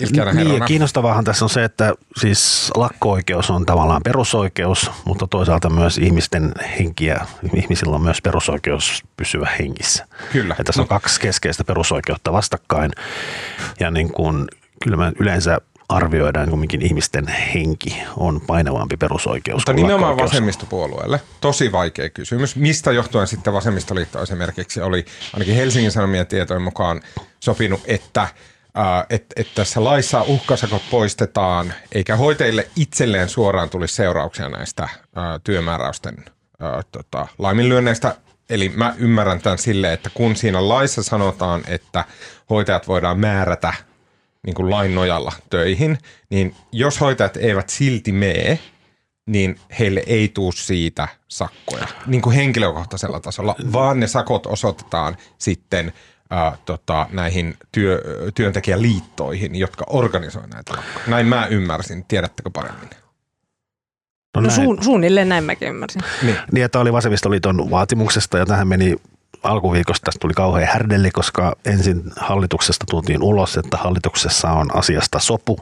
ilkeänä 0.00 0.32
niin, 0.32 0.46
herrana. 0.46 0.66
kiinnostavaahan 0.66 1.24
tässä 1.24 1.44
on 1.44 1.48
se, 1.48 1.64
että 1.64 1.94
siis 2.20 2.70
lakko-oikeus 2.76 3.50
on 3.50 3.66
tavallaan 3.66 4.02
perusoikeus, 4.04 4.90
mutta 5.04 5.26
toisaalta 5.26 5.70
myös 5.70 5.98
ihmisten 5.98 6.52
henkiä, 6.78 7.26
ihmisillä 7.54 7.94
on 7.94 8.02
myös 8.02 8.22
perusoikeus 8.22 9.02
pysyä 9.16 9.48
hengissä. 9.58 10.06
Kyllä. 10.32 10.52
Että 10.52 10.64
tässä 10.64 10.82
on 10.82 10.88
kaksi 10.88 11.20
keskeistä 11.20 11.64
perusoikeutta 11.64 12.32
vastakkain 12.32 12.90
ja 13.80 13.90
niin 13.90 14.12
kuin, 14.12 14.46
kyllä 14.82 14.96
mä 14.96 15.12
yleensä 15.20 15.58
arvioidaan 15.88 16.50
kumminkin 16.50 16.82
ihmisten 16.82 17.28
henki 17.28 18.02
on 18.16 18.40
painavampi 18.40 18.96
perusoikeus 18.96 19.58
Mutta 19.58 19.72
nimenomaan 19.72 20.16
vasemmistopuolueelle. 20.16 21.20
Tosi 21.40 21.72
vaikea 21.72 22.10
kysymys. 22.10 22.56
Mistä 22.56 22.92
johtuen 22.92 23.26
sitten 23.26 23.52
vasemmistoliitto 23.52 24.22
esimerkiksi 24.22 24.80
oli 24.80 25.04
ainakin 25.32 25.54
Helsingin 25.54 25.92
Sanomien 25.92 26.26
tietojen 26.26 26.62
mukaan 26.62 27.00
sopinut, 27.40 27.80
että 27.86 28.28
että 29.10 29.34
et 29.36 29.48
tässä 29.54 29.84
laissa 29.84 30.22
uhkasakot 30.22 30.82
poistetaan, 30.90 31.72
eikä 31.92 32.16
hoitajille 32.16 32.68
itselleen 32.76 33.28
suoraan 33.28 33.70
tulisi 33.70 33.94
seurauksia 33.94 34.48
näistä 34.48 34.88
ää, 35.14 35.38
työmääräysten 35.44 36.24
ää, 36.60 36.82
tota, 36.92 37.26
laiminlyönneistä. 37.38 38.16
Eli 38.50 38.68
mä 38.68 38.94
ymmärrän 38.98 39.40
tämän 39.40 39.58
sille, 39.58 39.92
että 39.92 40.10
kun 40.14 40.36
siinä 40.36 40.68
laissa 40.68 41.02
sanotaan, 41.02 41.62
että 41.66 42.04
hoitajat 42.50 42.88
voidaan 42.88 43.20
määrätä 43.20 43.72
niin 44.46 44.54
kuin 44.54 44.70
lain 44.70 44.94
nojalla 44.94 45.32
töihin, 45.50 45.98
niin 46.30 46.54
jos 46.72 47.00
hoitajat 47.00 47.36
eivät 47.36 47.68
silti 47.68 48.12
mene, 48.12 48.58
niin 49.26 49.58
heille 49.78 50.02
ei 50.06 50.28
tuu 50.28 50.52
siitä 50.52 51.08
sakkoja 51.28 51.86
niin 52.06 52.22
kuin 52.22 52.36
henkilökohtaisella 52.36 53.20
tasolla, 53.20 53.54
vaan 53.72 54.00
ne 54.00 54.06
sakot 54.06 54.46
osoitetaan 54.46 55.16
sitten 55.38 55.92
ää, 56.30 56.56
tota, 56.64 57.06
näihin 57.12 57.56
työ, 57.72 58.02
työntekijäliittoihin, 58.34 59.54
jotka 59.54 59.84
organisoivat 59.88 60.50
näitä 60.50 60.72
lakkoja. 60.72 61.06
Näin 61.06 61.26
mä 61.26 61.46
ymmärsin. 61.46 62.04
Tiedättekö 62.04 62.50
paremmin? 62.52 62.90
No, 64.34 64.40
no 64.40 64.50
suun, 64.50 64.84
suunnilleen 64.84 65.28
näin 65.28 65.44
mäkin 65.44 65.68
ymmärsin. 65.68 66.02
Niin. 66.22 66.36
niin, 66.52 66.64
että 66.64 66.80
oli 66.80 66.92
vasemmistoliiton 66.92 67.70
vaatimuksesta 67.70 68.38
ja 68.38 68.46
tähän 68.46 68.68
meni 68.68 68.96
alkuviikosta 69.42 70.04
tästä 70.04 70.18
tuli 70.20 70.34
kauhean 70.34 70.68
härdelli, 70.68 71.10
koska 71.10 71.56
ensin 71.64 72.02
hallituksesta 72.16 72.84
tultiin 72.90 73.22
ulos, 73.22 73.56
että 73.56 73.76
hallituksessa 73.76 74.50
on 74.50 74.76
asiasta 74.76 75.18
sopu, 75.18 75.58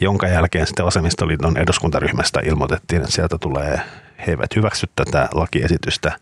jonka 0.00 0.28
jälkeen 0.28 0.66
sitten 0.66 0.86
vasemmistoliiton 0.86 1.56
eduskuntaryhmästä 1.56 2.40
ilmoitettiin, 2.44 3.02
että 3.02 3.14
sieltä 3.14 3.38
tulee, 3.38 3.80
he 4.18 4.32
eivät 4.32 4.56
hyväksy 4.56 4.86
tätä 4.96 5.28
lakiesitystä 5.34 6.12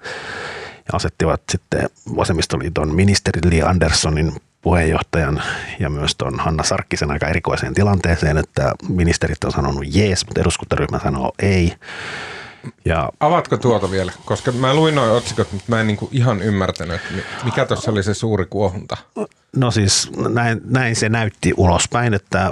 ja 0.76 0.90
asettivat 0.92 1.40
sitten 1.52 1.88
vasemmistoliiton 2.16 2.94
ministeri 2.94 3.50
Li 3.50 3.62
Anderssonin 3.62 4.32
puheenjohtajan 4.62 5.42
ja 5.78 5.90
myös 5.90 6.14
tuon 6.16 6.40
Hanna 6.40 6.62
Sarkkisen 6.62 7.10
aika 7.10 7.28
erikoiseen 7.28 7.74
tilanteeseen, 7.74 8.38
että 8.38 8.72
ministerit 8.88 9.44
on 9.44 9.52
sanonut 9.52 9.84
jees, 9.86 10.26
mutta 10.26 10.40
eduskuntaryhmä 10.40 10.98
sanoo 10.98 11.32
ei. 11.42 11.74
Ja, 12.84 13.10
Avatko 13.20 13.56
tuota 13.56 13.90
vielä? 13.90 14.12
Koska 14.24 14.52
mä 14.52 14.74
luin 14.74 14.94
noin 14.94 15.10
otsikot, 15.10 15.52
mutta 15.52 15.66
mä 15.68 15.80
en 15.80 15.86
niinku 15.86 16.08
ihan 16.12 16.42
ymmärtänyt, 16.42 17.00
mikä 17.44 17.64
tuossa 17.64 17.90
oli 17.90 18.02
se 18.02 18.14
suuri 18.14 18.46
kuohunta. 18.46 18.96
No 19.56 19.70
siis 19.70 20.10
näin, 20.28 20.60
näin 20.64 20.96
se 20.96 21.08
näytti 21.08 21.54
ulospäin, 21.56 22.14
että 22.14 22.50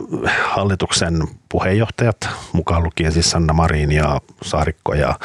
hallituksen 0.49 1.29
puheenjohtajat, 1.49 2.29
mukaan 2.53 2.83
lukien 2.83 3.13
siis 3.13 3.31
Sanna 3.31 3.53
Marin 3.53 3.93
ja 3.93 4.21
Saarikko 4.43 4.95
ja 4.95 5.19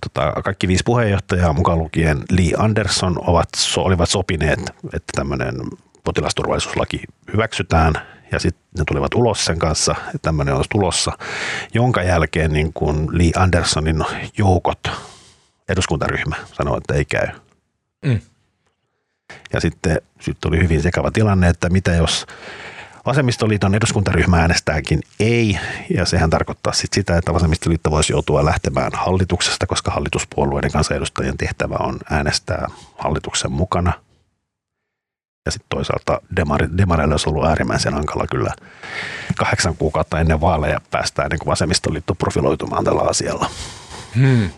tota, 0.00 0.42
kaikki 0.42 0.68
viisi 0.68 0.84
puheenjohtajaa, 0.84 1.52
mukaan 1.52 1.78
lukien 1.78 2.22
Lee 2.30 2.52
Anderson, 2.58 3.18
ovat, 3.26 3.48
olivat 3.76 4.10
sopineet, 4.10 4.60
että 4.84 5.12
tämmöinen 5.14 5.54
potilasturvallisuuslaki 6.04 7.02
hyväksytään 7.32 7.94
ja 8.32 8.38
sitten 8.38 8.62
ne 8.78 8.84
tulivat 8.86 9.14
ulos 9.14 9.44
sen 9.44 9.58
kanssa, 9.58 9.94
että 10.06 10.18
tämmöinen 10.22 10.54
olisi 10.54 10.70
tulossa, 10.70 11.12
jonka 11.74 12.02
jälkeen 12.02 12.52
niin 12.52 12.72
kuin 12.72 13.08
Lee 13.18 13.30
Andersonin 13.36 14.04
joukot, 14.38 14.90
eduskuntaryhmä, 15.68 16.36
sanoi, 16.52 16.78
että 16.78 16.94
ei 16.94 17.04
käy. 17.04 17.26
Mm. 18.04 18.20
Ja 19.52 19.60
sitten, 19.60 20.00
sitten 20.20 20.48
oli 20.48 20.62
hyvin 20.62 20.82
sekava 20.82 21.10
tilanne, 21.10 21.48
että 21.48 21.68
mitä 21.70 21.92
jos 21.92 22.26
Vasemmistoliiton 23.06 23.74
eduskuntaryhmä 23.74 24.40
äänestääkin 24.40 25.00
ei, 25.20 25.58
ja 25.94 26.04
sehän 26.04 26.30
tarkoittaa 26.30 26.72
sit 26.72 26.92
sitä, 26.92 27.16
että 27.16 27.34
vasemmistoliitto 27.34 27.90
voisi 27.90 28.12
joutua 28.12 28.44
lähtemään 28.44 28.92
hallituksesta, 28.94 29.66
koska 29.66 29.90
hallituspuolueiden 29.90 30.72
kansanedustajien 30.72 31.36
tehtävä 31.36 31.76
on 31.80 31.98
äänestää 32.10 32.66
hallituksen 32.98 33.52
mukana– 33.52 33.92
ja 35.46 35.52
sitten 35.52 35.68
toisaalta 35.68 36.20
demari, 36.36 36.68
demareille 36.78 37.14
olisi 37.14 37.28
ollut 37.28 37.46
äärimmäisen 37.46 37.94
hankala 37.94 38.24
kyllä 38.30 38.54
kahdeksan 39.36 39.76
kuukautta 39.76 40.20
ennen 40.20 40.40
vaaleja 40.40 40.80
päästä 40.90 41.22
ennen 41.22 41.38
kuin 41.38 41.50
vasemmistoliitto 41.50 42.14
profiloitumaan 42.14 42.84
tällä 42.84 43.02
asialla. 43.02 43.50
Hmm. 44.16 44.50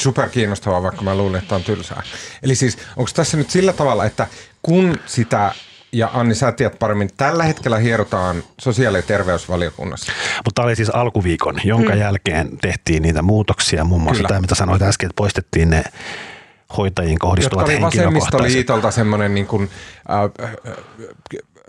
Super 0.00 0.28
kiinnostavaa, 0.28 0.82
vaikka 0.82 1.02
mä 1.02 1.14
luulen, 1.14 1.42
että 1.42 1.54
on 1.54 1.64
tylsää. 1.64 2.02
Eli 2.42 2.54
siis 2.54 2.78
onko 2.96 3.10
tässä 3.14 3.36
nyt 3.36 3.50
sillä 3.50 3.72
tavalla, 3.72 4.04
että 4.04 4.26
kun 4.62 4.98
sitä 5.06 5.52
ja 5.92 6.10
Anni, 6.14 6.34
sä 6.34 6.52
tiedät 6.52 6.78
paremmin, 6.78 7.10
tällä 7.16 7.44
hetkellä 7.44 7.78
hierotaan 7.78 8.42
sosiaali- 8.58 8.98
ja 8.98 9.02
terveysvaliokunnassa. 9.02 10.12
Mutta 10.36 10.50
tämä 10.54 10.66
oli 10.66 10.76
siis 10.76 10.90
alkuviikon, 10.90 11.60
jonka 11.64 11.92
hmm. 11.92 12.00
jälkeen 12.00 12.58
tehtiin 12.58 13.02
niitä 13.02 13.22
muutoksia, 13.22 13.84
muun 13.84 14.00
muassa 14.00 14.18
Kyllä. 14.18 14.28
tämä, 14.28 14.40
mitä 14.40 14.54
sanoit 14.54 14.82
äsken, 14.82 15.06
että 15.06 15.16
poistettiin 15.16 15.70
ne 15.70 15.84
hoitajiin 16.76 17.18
kohdistuvat 17.18 17.68
Jotka 17.68 17.86
oli 17.86 17.86
vasemmistoliitolta 17.86 18.90
semmoinen 18.90 19.34
niin 19.34 19.46
kuin, 19.46 19.70
äh, 20.10 20.56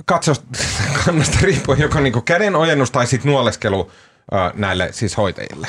kannasta 1.06 1.38
riippuen 1.42 1.80
joko 1.80 2.00
niin 2.00 2.14
kuin 2.14 2.26
käden 2.26 2.56
ojennus 2.56 2.92
tai 2.92 3.08
sitten 3.08 3.32
nuoleskelu 3.32 3.92
äh, 4.34 4.54
näille 4.54 4.90
siis 4.92 5.18
hoitajille, 5.18 5.68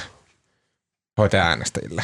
hoitaja-äänestäjille. 1.18 2.02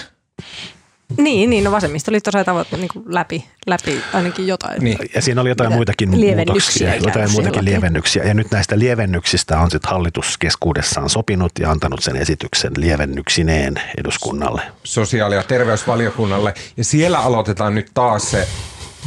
Niin, 1.16 1.50
niin 1.50 1.64
no 1.64 1.72
vasemmistoliitto 1.72 2.30
sai 2.30 2.44
tavoittaa 2.44 2.78
niin 2.78 2.90
läpi, 3.06 3.44
läpi 3.66 4.00
ainakin 4.12 4.46
jotain. 4.46 4.84
Niin. 4.84 4.98
Ja 5.14 5.22
siinä 5.22 5.40
oli 5.40 5.48
jotain 5.48 5.72
muitakin 5.72 6.10
muutoksia, 6.10 6.94
jotain 6.94 7.32
muitakin 7.32 7.64
lievennyksiä. 7.64 8.24
Ja 8.24 8.34
nyt 8.34 8.50
näistä 8.50 8.78
lievennyksistä 8.78 9.60
on 9.60 9.70
sitten 9.70 9.90
hallitus 9.90 10.38
keskuudessaan 10.38 11.10
sopinut 11.10 11.52
ja 11.60 11.70
antanut 11.70 12.00
sen 12.02 12.16
esityksen 12.16 12.72
lievennyksineen 12.76 13.74
eduskunnalle. 13.98 14.62
Sosiaali- 14.84 15.34
ja 15.34 15.42
terveysvaliokunnalle. 15.42 16.54
Ja 16.76 16.84
siellä 16.84 17.18
aloitetaan 17.18 17.74
nyt 17.74 17.90
taas 17.94 18.30
se 18.30 18.48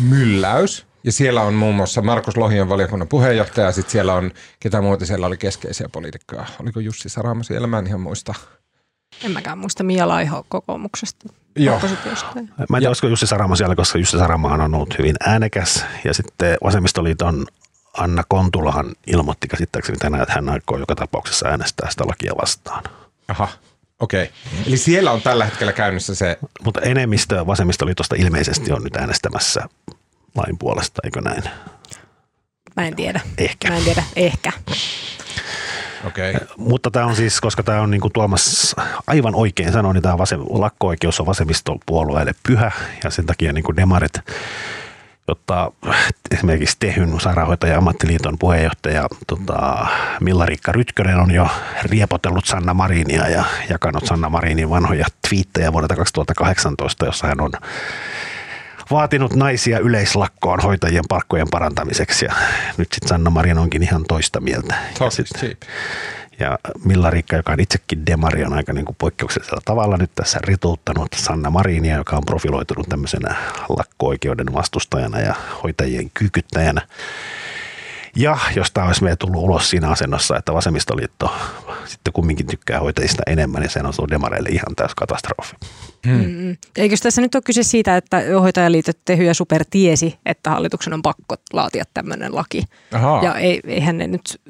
mylläys. 0.09 0.85
Ja 1.03 1.11
siellä 1.11 1.41
on 1.41 1.53
muun 1.53 1.75
muassa 1.75 2.01
Markus 2.01 2.37
Lohion 2.37 2.69
valiokunnan 2.69 3.07
puheenjohtaja, 3.07 3.67
ja 3.67 3.71
sitten 3.71 3.91
siellä 3.91 4.13
on, 4.13 4.31
ketä 4.59 4.81
muuta 4.81 5.05
siellä 5.05 5.27
oli 5.27 5.37
keskeisiä 5.37 5.89
poliitikkoja. 5.91 6.45
Oliko 6.61 6.79
Jussi 6.79 7.09
Sarama 7.09 7.43
siellä? 7.43 7.67
Mä 7.67 7.79
en 7.79 7.87
ihan 7.87 8.01
muista. 8.01 8.33
En 9.23 9.31
mäkään 9.31 9.57
muista 9.57 9.83
Mia 9.83 10.07
Laiho 10.07 10.45
kokoomuksesta. 10.49 11.29
Joo. 11.55 11.79
Mä 12.69 12.77
en 12.77 12.81
tiedä, 12.81 12.89
olisiko 12.89 13.07
Jussi 13.07 13.27
Sarama 13.27 13.55
siellä, 13.55 13.75
koska 13.75 13.97
Jussi 13.97 14.17
Sarama 14.17 14.47
on 14.47 14.75
ollut 14.75 14.97
hyvin 14.97 15.15
äänekäs. 15.25 15.85
Ja 16.03 16.13
sitten 16.13 16.57
Vasemmistoliiton 16.63 17.45
Anna 17.97 18.23
Kontulahan 18.27 18.95
ilmoitti 19.07 19.47
käsittääkseni 19.47 19.97
tänään, 19.97 20.23
että 20.23 20.33
hän 20.33 20.49
aikoo 20.49 20.77
joka 20.77 20.95
tapauksessa 20.95 21.47
äänestää 21.47 21.89
sitä 21.91 22.03
lakia 22.07 22.33
vastaan. 22.41 22.83
Aha, 23.27 23.47
okei. 23.99 24.23
Okay. 24.23 24.63
Eli 24.67 24.77
siellä 24.77 25.11
on 25.11 25.21
tällä 25.21 25.45
hetkellä 25.45 25.73
käynnissä 25.73 26.15
se... 26.15 26.39
Mutta 26.63 26.81
enemmistö 26.81 27.47
Vasemmistoliitosta 27.47 28.15
ilmeisesti 28.15 28.71
on 28.71 28.83
nyt 28.83 28.95
äänestämässä 28.95 29.69
lain 30.35 30.57
puolesta, 30.57 31.01
eikö 31.03 31.21
näin? 31.21 31.43
Mä 32.75 32.87
en 32.87 32.95
tiedä. 32.95 33.21
Ehkä. 33.37 33.69
Mä 33.69 33.77
en 33.77 33.83
tiedä, 33.83 34.03
ehkä. 34.15 34.51
Okay. 36.07 36.33
Mutta 36.57 36.91
tämä 36.91 37.05
on 37.05 37.15
siis, 37.15 37.41
koska 37.41 37.63
tämä 37.63 37.81
on 37.81 37.91
niin 37.91 38.01
kuin 38.01 38.13
Tuomas 38.13 38.75
aivan 39.07 39.35
oikein 39.35 39.71
sanoi, 39.71 39.93
niin 39.93 40.03
tämä 40.03 40.17
vasem, 40.17 40.39
lakko-oikeus 40.49 41.19
on 41.19 41.25
vasemmistopuolueelle 41.25 42.31
pyhä 42.47 42.71
ja 43.03 43.09
sen 43.09 43.25
takia 43.25 43.53
niin 43.53 43.63
kuin 43.63 43.77
demarit 43.77 44.13
jotta 45.27 45.71
esimerkiksi 46.31 46.77
Tehyn 46.79 47.19
sairaanhoitaja 47.19 47.77
ammattiliiton 47.77 48.37
puheenjohtaja 48.39 49.07
tota, 49.27 49.87
Milla-Riikka 50.19 50.71
Rytkönen 50.71 51.19
on 51.19 51.31
jo 51.31 51.47
riepotellut 51.83 52.45
Sanna 52.45 52.73
Marinia 52.73 53.27
ja 53.27 53.43
jakanut 53.69 54.05
Sanna 54.05 54.29
Marinin 54.29 54.69
vanhoja 54.69 55.05
twiittejä 55.29 55.73
vuodelta 55.73 55.95
2018, 55.95 57.05
jossa 57.05 57.27
hän 57.27 57.41
on 57.41 57.51
vaatinut 58.91 59.35
naisia 59.35 59.79
yleislakkoon 59.79 60.59
hoitajien 60.59 61.03
palkkojen 61.09 61.47
parantamiseksi 61.51 62.25
ja 62.25 62.33
nyt 62.77 62.93
sitten 62.93 63.09
Sanna 63.09 63.29
Marin 63.29 63.57
onkin 63.57 63.83
ihan 63.83 64.03
toista 64.07 64.39
mieltä. 64.39 64.75
ja, 65.29 65.37
sit, 65.39 65.67
ja 66.39 66.59
Milla 66.85 67.09
Riikka, 67.09 67.35
joka 67.35 67.51
on 67.51 67.59
itsekin 67.59 68.05
demari, 68.05 68.45
on 68.45 68.53
aika 68.53 68.73
niin 68.73 68.85
kuin 68.85 68.95
poikkeuksellisella 68.99 69.61
tavalla 69.65 69.97
nyt 69.97 70.11
tässä 70.15 70.39
rituuttanut 70.43 71.07
Sanna 71.15 71.49
Marinia, 71.49 71.97
joka 71.97 72.17
on 72.17 72.25
profiloitunut 72.25 72.89
tämmöisenä 72.89 73.35
lakko-oikeuden 73.69 74.53
vastustajana 74.53 75.19
ja 75.19 75.35
hoitajien 75.63 76.11
kykyttäjänä. 76.13 76.81
Ja 78.15 78.37
jos 78.55 78.71
tämä 78.71 78.87
olisi 78.87 79.03
meidän 79.03 79.17
tullut 79.17 79.43
ulos 79.43 79.69
siinä 79.69 79.89
asennossa, 79.89 80.37
että 80.37 80.53
vasemmistoliitto 80.53 81.33
sitten 81.85 82.13
kumminkin 82.13 82.47
tykkää 82.47 82.79
hoitajista 82.79 83.23
enemmän, 83.27 83.61
niin 83.61 83.69
se 83.69 83.79
on 83.79 83.85
ollut 83.85 84.11
demareille 84.11 84.49
ihan 84.49 84.75
täys 84.75 84.95
katastrofi. 84.95 85.55
Hmm. 86.07 86.25
Mm. 86.25 86.57
Eikö 86.75 86.95
tässä 87.03 87.21
nyt 87.21 87.35
ole 87.35 87.43
kyse 87.45 87.63
siitä, 87.63 87.97
että 87.97 88.21
hoitajaliitot 88.41 88.97
Tehy 89.05 89.23
ja 89.23 89.33
Super 89.33 89.65
tiesi, 89.69 90.19
että 90.25 90.49
hallituksen 90.49 90.93
on 90.93 91.01
pakko 91.01 91.35
laatia 91.53 91.83
tämmöinen 91.93 92.35
laki. 92.35 92.63
Aha. 92.93 93.19
Ja 93.23 93.35
ei, 93.35 93.59
eihän 93.63 93.97
ne 93.97 94.07
nyt 94.07 94.41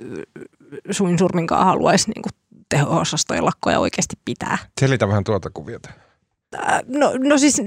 suin 0.91 1.19
surminkaan 1.19 1.65
haluaisi 1.65 2.11
niin 2.11 2.23
teho-osastojen 2.69 3.45
lakkoja 3.45 3.79
oikeasti 3.79 4.15
pitää. 4.25 4.57
Selitä 4.79 5.07
vähän 5.07 5.23
tuota 5.23 5.49
kuviota. 5.53 5.89
Äh, 6.59 6.81
no, 6.87 7.11
no 7.19 7.37
siis, 7.37 7.61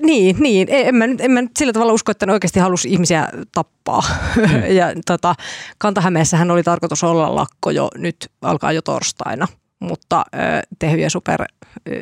niin, 0.00 0.36
niin. 0.40 0.68
En 0.70 0.94
mä, 0.94 1.04
en 1.04 1.30
mä 1.30 1.42
nyt 1.42 1.56
sillä 1.56 1.72
tavalla 1.72 1.92
usko, 1.92 2.12
että 2.12 2.26
ne 2.26 2.32
oikeasti 2.32 2.60
halusi 2.60 2.88
ihmisiä 2.92 3.28
tappaa. 3.54 4.02
Hmm. 4.34 4.64
ja 4.78 4.86
tota, 5.06 5.34
Kantahämeessähän 5.78 6.50
oli 6.50 6.62
tarkoitus 6.62 7.04
olla 7.04 7.34
lakko 7.34 7.70
jo, 7.70 7.88
nyt 7.96 8.16
alkaa 8.42 8.72
jo 8.72 8.82
torstaina, 8.82 9.48
mutta 9.80 10.24
äh, 10.34 10.62
Tehy 10.78 10.96
ja 10.96 11.10
Super 11.10 11.44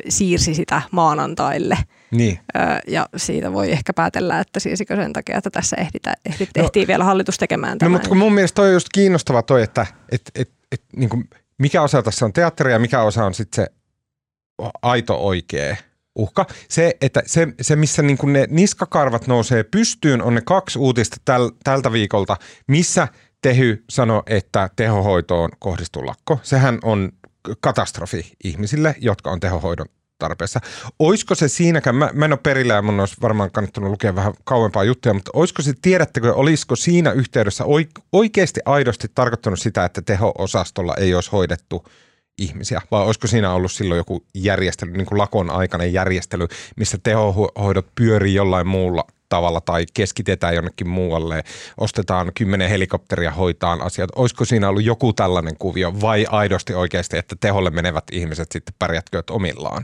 siirsi 0.09 0.55
sitä 0.55 0.81
maanantaille– 0.91 1.77
Niin. 2.11 2.39
Ja 2.87 3.09
siitä 3.17 3.53
voi 3.53 3.71
ehkä 3.71 3.93
päätellä, 3.93 4.39
että 4.39 4.59
siisikö 4.59 4.95
sen 4.95 5.13
takia, 5.13 5.37
että 5.37 5.49
tässä 5.49 5.75
ehditä, 5.79 6.13
ehdit, 6.25 6.49
no, 6.57 6.63
ehtii 6.63 6.87
vielä 6.87 7.03
hallitus 7.03 7.37
tekemään 7.37 7.77
tämän. 7.77 7.91
No, 7.91 7.97
mutta 7.97 8.15
mun 8.15 8.33
mielestä 8.33 8.55
toi 8.55 8.67
on 8.67 8.73
just 8.73 8.87
kiinnostava 8.93 9.41
toi, 9.41 9.61
että 9.63 9.85
et, 10.11 10.21
et, 10.35 10.49
et, 10.71 10.81
niin 10.95 11.09
kuin, 11.09 11.29
mikä 11.57 11.81
osa 11.81 12.03
tässä 12.03 12.25
on 12.25 12.33
teatteria 12.33 12.73
ja 12.73 12.79
mikä 12.79 13.01
osa 13.01 13.25
on 13.25 13.33
sitten 13.33 13.65
se 13.65 13.71
aito 14.81 15.25
oikea 15.27 15.75
uhka. 16.15 16.45
Se, 16.69 16.97
että 17.01 17.23
se, 17.25 17.47
se 17.61 17.75
missä 17.75 18.01
niin 18.01 18.17
kuin 18.17 18.33
ne 18.33 18.47
niskakarvat 18.49 19.27
nousee 19.27 19.63
pystyyn, 19.63 20.21
on 20.21 20.35
ne 20.35 20.41
kaksi 20.41 20.79
uutista 20.79 21.17
täl, 21.25 21.51
tältä 21.63 21.91
viikolta, 21.91 22.37
missä 22.67 23.07
Tehy 23.41 23.83
sanoi, 23.89 24.23
että 24.25 24.69
tehohoitoon 24.75 25.49
kohdistuu 25.59 26.05
lakko. 26.05 26.39
Sehän 26.43 26.79
on 26.83 27.11
katastrofi 27.61 28.31
ihmisille, 28.43 28.95
jotka 28.99 29.31
on 29.31 29.39
tehohoidon 29.39 29.85
tarpeessa. 30.19 30.59
Oisko 30.99 31.35
se 31.35 31.47
siinäkään, 31.47 31.95
mä, 31.95 32.09
mä 32.13 32.25
en 32.25 32.33
ole 32.33 32.39
perillä 32.43 32.73
ja 32.73 32.81
mun 32.81 32.99
olisi 32.99 33.15
varmaan 33.21 33.51
kannattanut 33.51 33.91
lukea 33.91 34.15
vähän 34.15 34.33
kauempaa 34.43 34.83
juttuja, 34.83 35.13
mutta 35.13 35.31
olisiko 35.33 35.61
se, 35.61 35.73
tiedättekö, 35.81 36.33
olisiko 36.33 36.75
siinä 36.75 37.11
yhteydessä 37.11 37.63
oikeasti 38.11 38.59
aidosti 38.65 39.07
tarkoittanut 39.15 39.59
sitä, 39.59 39.85
että 39.85 40.01
teho-osastolla 40.01 40.95
ei 40.97 41.15
olisi 41.15 41.31
hoidettu 41.31 41.85
ihmisiä, 42.37 42.81
vai 42.91 43.01
olisiko 43.01 43.27
siinä 43.27 43.53
ollut 43.53 43.71
silloin 43.71 43.97
joku 43.97 44.23
järjestely, 44.35 44.91
niin 44.91 45.05
kuin 45.05 45.19
lakon 45.19 45.49
aikainen 45.49 45.93
järjestely, 45.93 46.47
missä 46.75 46.97
tehohoidot 47.03 47.87
pyörii 47.95 48.33
jollain 48.33 48.67
muulla 48.67 49.03
tavalla 49.29 49.61
tai 49.61 49.85
keskitetään 49.93 50.55
jonnekin 50.55 50.89
muualle, 50.89 51.43
ostetaan 51.77 52.31
kymmenen 52.33 52.69
helikopteria 52.69 53.31
hoitaan 53.31 53.81
asiat. 53.81 54.09
Olisiko 54.15 54.45
siinä 54.45 54.69
ollut 54.69 54.83
joku 54.83 55.13
tällainen 55.13 55.57
kuvio 55.57 56.01
vai 56.01 56.25
aidosti 56.29 56.73
oikeasti, 56.73 57.17
että 57.17 57.35
teholle 57.39 57.69
menevät 57.69 58.03
ihmiset 58.11 58.51
sitten 58.51 58.75
pärjätkööt 58.79 59.29
omillaan? 59.29 59.83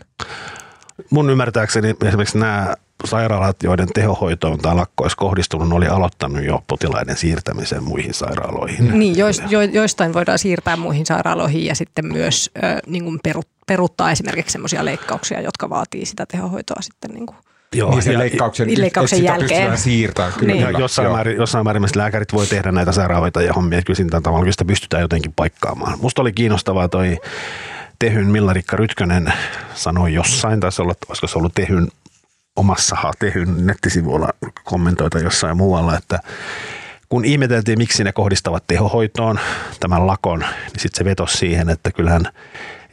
Mun 1.10 1.30
ymmärtääkseni 1.30 1.96
esimerkiksi 2.06 2.38
nämä 2.38 2.76
sairaalat, 3.06 3.64
joiden 3.64 3.88
tehohoitoon 3.94 4.58
tai 4.58 4.76
lakko 4.76 5.04
olisi 5.04 5.18
kohdistunut, 5.18 5.74
oli 5.74 5.88
aloittanut 5.88 6.44
jo 6.44 6.64
potilaiden 6.68 7.18
siirtämisen 7.18 7.84
muihin 7.84 8.14
sairaaloihin. 8.14 9.00
Niin, 9.00 9.18
jo, 9.18 9.28
jo, 9.50 9.62
joistain 9.62 10.14
voidaan 10.14 10.40
siirtää 10.40 10.78
muihin 10.78 11.06
sairaaloihin 11.06 11.66
ja 11.66 11.76
sitten 11.76 12.06
myös 12.06 12.52
äh, 12.64 12.78
niin 12.88 13.04
kuin 13.04 13.20
peruttaa 13.68 14.12
esimerkiksi 14.12 14.54
sellaisia 14.54 14.86
leikkauksia, 14.86 15.42
jotka 15.42 15.70
vaatii 15.70 16.06
sitä 16.06 16.26
tehohoitoa 16.26 16.82
sitten 16.82 17.12
niin 17.12 17.26
kuin 17.26 17.38
Joo, 17.76 17.92
niin 17.92 18.02
sen 18.02 18.20
leikkauksen, 18.20 18.82
leikkauksen 18.82 19.24
jälkeen. 19.24 19.78
siirtää. 19.78 20.32
Kyllä, 20.32 20.54
niin. 20.54 20.66
kyllä. 20.66 20.80
Jossain, 20.80 21.12
määrin, 21.12 21.38
jossain 21.38 21.64
määrin 21.64 21.84
lääkärit 21.96 22.34
voi 22.34 22.48
tehdä 22.48 22.72
näitä 22.72 22.92
sairaanhoitajia 22.92 23.54
hommia, 23.54 23.78
että 23.78 23.86
kyllä 23.86 23.98
siinä 23.98 24.22
tavalla 24.22 24.52
sitä 24.52 24.66
pystytään 24.66 25.02
jotenkin 25.02 25.34
paikkaamaan. 25.36 25.98
Musta 26.02 26.22
oli 26.22 26.34
kiinnostavaa 26.34 26.90
toi 26.90 27.18
Tehyn 28.00 28.28
Millarikka 28.28 28.78
Rytkönen 28.78 29.34
sanoi 29.74 30.14
jossain, 30.14 30.60
taisi 30.60 30.82
olla, 30.82 30.94
olisiko 31.08 31.28
se 31.28 31.38
ollut 31.38 31.54
Tehyn 31.56 31.88
omassa 32.58 32.98
Tehyn 33.20 33.66
nettisivuilla 33.66 34.30
kommentoita 34.64 35.20
jossain 35.20 35.58
muualla, 35.58 35.98
että 35.98 36.20
kun 37.10 37.26
ihmeteltiin, 37.26 37.78
miksi 37.78 38.04
ne 38.04 38.12
kohdistavat 38.12 38.64
tehohoitoon 38.68 39.40
tämän 39.80 40.08
lakon, 40.08 40.40
niin 40.40 40.80
sitten 40.80 40.98
se 40.98 41.06
vetosi 41.06 41.38
siihen, 41.38 41.70
että 41.70 41.92
kyllähän 41.92 42.32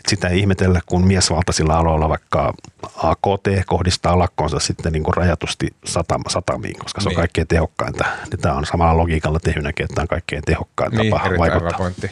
sitä 0.08 0.28
ei 0.28 0.38
ihmetellä, 0.38 0.80
kun 0.86 1.06
miesvaltaisilla 1.06 1.78
aloilla 1.78 2.08
vaikka 2.08 2.54
AKT 2.96 3.48
kohdistaa 3.66 4.18
lakkonsa 4.18 4.58
sitten 4.58 4.92
niin 4.92 5.02
kuin 5.02 5.14
rajatusti 5.14 5.68
satama, 5.84 6.30
satamiin, 6.30 6.78
koska 6.78 7.00
se 7.00 7.08
on 7.08 7.10
niin. 7.10 7.16
kaikkein 7.16 7.46
tehokkainta. 7.46 8.04
Niin 8.30 8.40
tämä 8.40 8.54
on 8.54 8.66
samalla 8.66 8.96
logiikalla 8.96 9.40
tehynäkin, 9.40 9.84
että 9.84 9.94
tämä 9.94 10.02
on 10.02 10.08
kaikkein 10.08 10.42
tehokkain 10.46 10.92
niin, 10.92 11.12
tapa 11.12 11.30
vaikuttaa. 11.38 11.78
Pointti. 11.78 12.10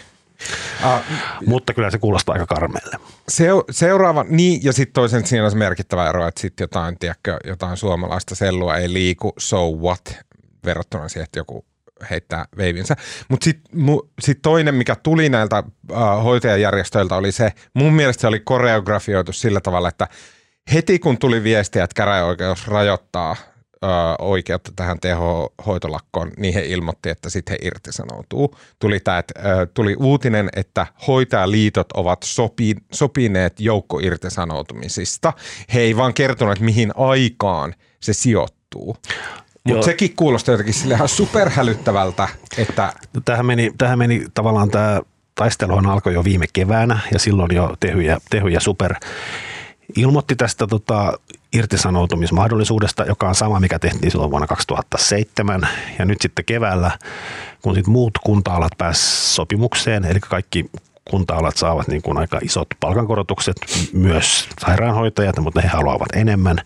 Uh, 0.85 1.01
Mutta 1.47 1.75
kyllä 1.75 1.91
se 1.91 1.99
kuulostaa 1.99 2.33
aika 2.33 2.47
karmeelle. 2.47 2.97
seuraava, 3.71 4.25
niin 4.29 4.61
ja 4.65 4.73
sitten 4.73 4.93
toisen 4.95 5.27
siinä 5.27 5.45
on 5.45 5.51
se 5.51 5.57
merkittävä 5.57 6.09
ero, 6.09 6.29
että 6.29 6.41
sitten 6.41 6.65
jotain, 6.65 6.99
tiedätkö, 6.99 7.39
jotain 7.45 7.77
suomalaista 7.77 8.35
sellua 8.35 8.77
ei 8.77 8.93
liiku, 8.93 9.33
so 9.39 9.71
what, 9.71 10.17
verrattuna 10.65 11.09
siihen, 11.09 11.25
että 11.25 11.39
joku 11.39 11.65
heittää 12.11 12.45
veivinsä. 12.57 12.97
Mutta 13.29 13.45
sitten 13.45 13.73
sit 14.21 14.39
toinen, 14.43 14.75
mikä 14.75 14.97
tuli 14.97 15.29
näiltä 15.29 15.57
äh, 15.57 16.25
hoitajajärjestöiltä 16.25 17.15
oli 17.15 17.33
se, 17.33 17.53
mun 17.75 17.93
mielestä 17.93 18.21
se 18.21 18.27
oli 18.27 18.41
koreografioitu 18.41 19.33
sillä 19.33 19.61
tavalla, 19.61 19.89
että 19.89 20.09
heti 20.73 20.99
kun 20.99 21.19
tuli 21.19 21.43
viestiä, 21.43 21.85
että 21.85 21.95
käräjäoikeus 21.95 22.69
rajoittaa 22.69 23.37
äh, 23.85 23.91
oikeutta 24.19 24.73
tähän 24.77 25.01
tehohoitolakkoon, 25.01 26.31
niin 26.37 26.55
he 26.55 26.61
ilmoitti, 26.67 27.11
että 27.11 27.31
sitten 27.31 27.53
he 27.53 27.67
irtisanoutuu. 27.67 28.57
Tuli, 28.79 29.01
tää, 29.01 29.17
äh, 29.19 29.45
tuli 29.75 29.97
uutinen, 29.99 30.49
että 30.57 30.87
hoitajaliitot 31.07 31.93
ovat 31.93 32.23
sopi, 32.23 32.75
sopineet 32.93 33.61
joukkoirtisanoutumisista. 33.61 35.33
He 35.75 35.81
ei 35.81 35.97
vaan 35.97 36.15
kertoneet, 36.15 36.61
mihin 36.61 36.93
aikaan 36.97 37.75
se 38.01 38.13
sijoittuu. 38.13 38.97
Mutta 39.65 39.85
sekin 39.85 40.17
kuulostaa 40.17 40.53
jotenkin 40.53 40.75
sille 40.75 40.95
ihan 40.95 41.09
superhälyttävältä, 41.09 42.29
että... 42.59 42.93
No, 43.15 43.21
tähän, 43.25 43.47
meni, 43.47 43.73
tähän 43.79 43.99
meni 43.99 44.27
tavallaan 44.35 44.71
tämä 44.71 45.01
taisteluhan 45.35 45.87
alkoi 45.87 46.15
jo 46.15 46.25
viime 46.25 46.47
keväänä 46.53 46.99
ja 47.13 47.19
silloin 47.19 47.55
jo 47.55 47.77
Tehy 47.81 48.03
ja, 48.03 48.19
Tehy 48.31 48.49
ja 48.49 48.61
Super 48.61 48.95
ilmoitti 49.97 50.37
tästä 50.37 50.67
tota, 50.67 51.19
irtisanoutumismahdollisuudesta, 51.53 53.05
joka 53.05 53.29
on 53.29 53.35
sama, 53.35 53.61
mikä 53.61 53.79
tehtiin 53.79 54.11
silloin 54.11 54.31
vuonna 54.31 54.47
2007. 54.47 55.69
Ja 55.99 56.05
nyt 56.05 56.21
sitten 56.21 56.45
keväällä, 56.45 56.91
kun 57.63 57.75
sit 57.75 57.87
muut 57.87 58.19
kunta-alat 58.25 58.73
pääsivät 58.79 59.09
sopimukseen, 59.09 60.05
eli 60.05 60.21
kaikki 60.21 60.71
kunta-alat 61.11 61.57
saavat 61.57 61.89
niin 61.89 62.03
kuin 62.03 62.19
aika 62.19 62.39
isot 62.43 62.69
palkankorotukset, 62.81 63.57
myös 63.93 64.49
sairaanhoitajat, 64.61 65.39
mutta 65.39 65.61
he 65.61 65.69
haluavat 65.69 66.09
enemmän. 66.13 66.59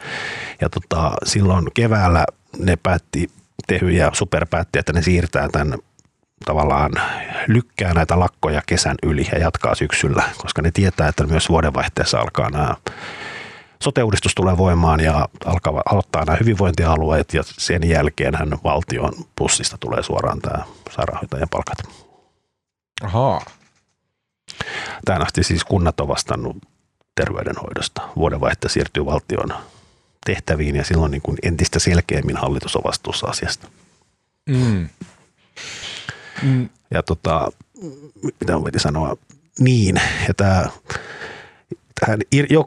Ja 0.60 0.68
tota, 0.68 1.12
silloin 1.24 1.66
keväällä 1.74 2.24
ne 2.58 2.76
päätti, 2.76 3.30
Tehy 3.66 3.90
ja 3.90 4.10
Super 4.14 4.46
päätti, 4.50 4.78
että 4.78 4.92
ne 4.92 5.02
siirtää 5.02 5.48
tämän 5.48 5.78
tavallaan 6.44 6.92
lykkää 7.46 7.94
näitä 7.94 8.18
lakkoja 8.18 8.62
kesän 8.66 8.96
yli 9.02 9.28
ja 9.32 9.38
jatkaa 9.38 9.74
syksyllä, 9.74 10.22
koska 10.38 10.62
ne 10.62 10.70
tietää, 10.70 11.08
että 11.08 11.26
myös 11.26 11.48
vuodenvaihteessa 11.48 12.18
alkaa 12.18 12.50
nämä 12.50 12.74
sote-uudistus 13.82 14.34
tulee 14.34 14.56
voimaan 14.56 15.00
ja 15.00 15.28
alkaa, 15.44 15.82
aloittaa 15.90 16.24
nämä 16.24 16.38
hyvinvointialueet 16.40 17.34
ja 17.34 17.42
sen 17.46 17.88
jälkeen 17.88 18.34
hän 18.34 18.58
valtion 18.64 19.12
pussista 19.36 19.78
tulee 19.78 20.02
suoraan 20.02 20.40
tämä 20.40 20.64
sairaanhoitajan 20.96 21.48
palkat. 21.48 21.78
Ahaa. 23.02 23.40
Tähän 25.04 25.22
asti 25.22 25.42
siis 25.42 25.64
kunnat 25.64 26.00
on 26.00 26.08
vastannut 26.08 26.56
terveydenhoidosta. 27.14 28.02
Vuodenvaihteessa 28.16 28.74
siirtyy 28.74 29.06
valtion 29.06 29.54
tehtäviin 30.26 30.76
ja 30.76 30.84
silloin 30.84 31.10
niin 31.10 31.22
kuin 31.22 31.38
entistä 31.42 31.78
selkeämmin 31.78 32.36
hallitus 32.36 32.76
on 32.76 32.82
vastuussa 32.84 33.26
asiasta. 33.26 33.68
Mm. 34.46 34.88
Mm. 36.42 36.68
Ja 36.90 37.02
tota, 37.02 37.52
mitä 38.40 38.52
piti 38.64 38.78
sanoa, 38.78 39.16
niin, 39.58 40.00
ja 40.28 40.34
tämä, 40.34 40.66
tähän 42.00 42.20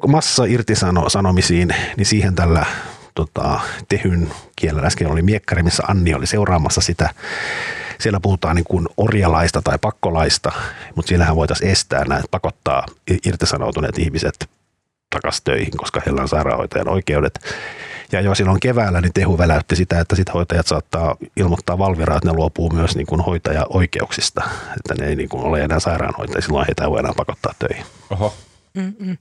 massa 0.07 0.45
irtisanomisiin, 0.45 1.75
niin 1.97 2.05
siihen 2.05 2.35
tällä 2.35 2.65
tota, 3.15 3.59
tehyn 3.89 4.31
kielellä 4.55 4.87
äsken 4.87 5.07
oli 5.07 5.21
miekkari, 5.21 5.63
missä 5.63 5.83
Anni 5.87 6.13
oli 6.13 6.27
seuraamassa 6.27 6.81
sitä. 6.81 7.09
Siellä 7.99 8.19
puhutaan 8.19 8.55
niin 8.55 8.65
kuin 8.69 8.87
orjalaista 8.97 9.61
tai 9.61 9.77
pakkolaista, 9.81 10.51
mutta 10.95 11.09
siellähän 11.09 11.35
voitaisiin 11.35 11.71
estää 11.71 12.05
näitä, 12.05 12.27
pakottaa 12.31 12.85
irtisanoutuneet 13.25 13.99
ihmiset 13.99 14.49
takaisin 15.09 15.43
töihin, 15.43 15.77
koska 15.77 16.01
heillä 16.05 16.21
on 16.21 16.27
sairaanhoitajan 16.27 16.89
oikeudet. 16.89 17.39
Ja 18.11 18.21
jo 18.21 18.35
silloin 18.35 18.59
keväällä 18.59 19.01
niin 19.01 19.13
Tehu 19.13 19.37
väläytti 19.37 19.75
sitä, 19.75 19.99
että 19.99 20.15
sit 20.15 20.33
hoitajat 20.33 20.67
saattaa 20.67 21.15
ilmoittaa 21.35 21.77
Valviraa, 21.77 22.17
että 22.17 22.29
ne 22.29 22.35
luopuu 22.35 22.69
myös 22.69 22.95
niin 22.95 23.07
kuin 23.07 23.21
hoitaja-oikeuksista, 23.21 24.43
että 24.77 25.03
ne 25.03 25.09
ei 25.09 25.15
niin 25.15 25.29
kuin 25.29 25.43
ole 25.43 25.61
enää 25.61 25.79
sairaanhoitajia, 25.79 26.41
silloin 26.41 26.65
heitä 26.67 26.83
ei 26.83 26.89
voi 26.89 26.99
enää 26.99 27.13
pakottaa 27.17 27.53
töihin. 27.59 27.85
Oho. 28.09 28.33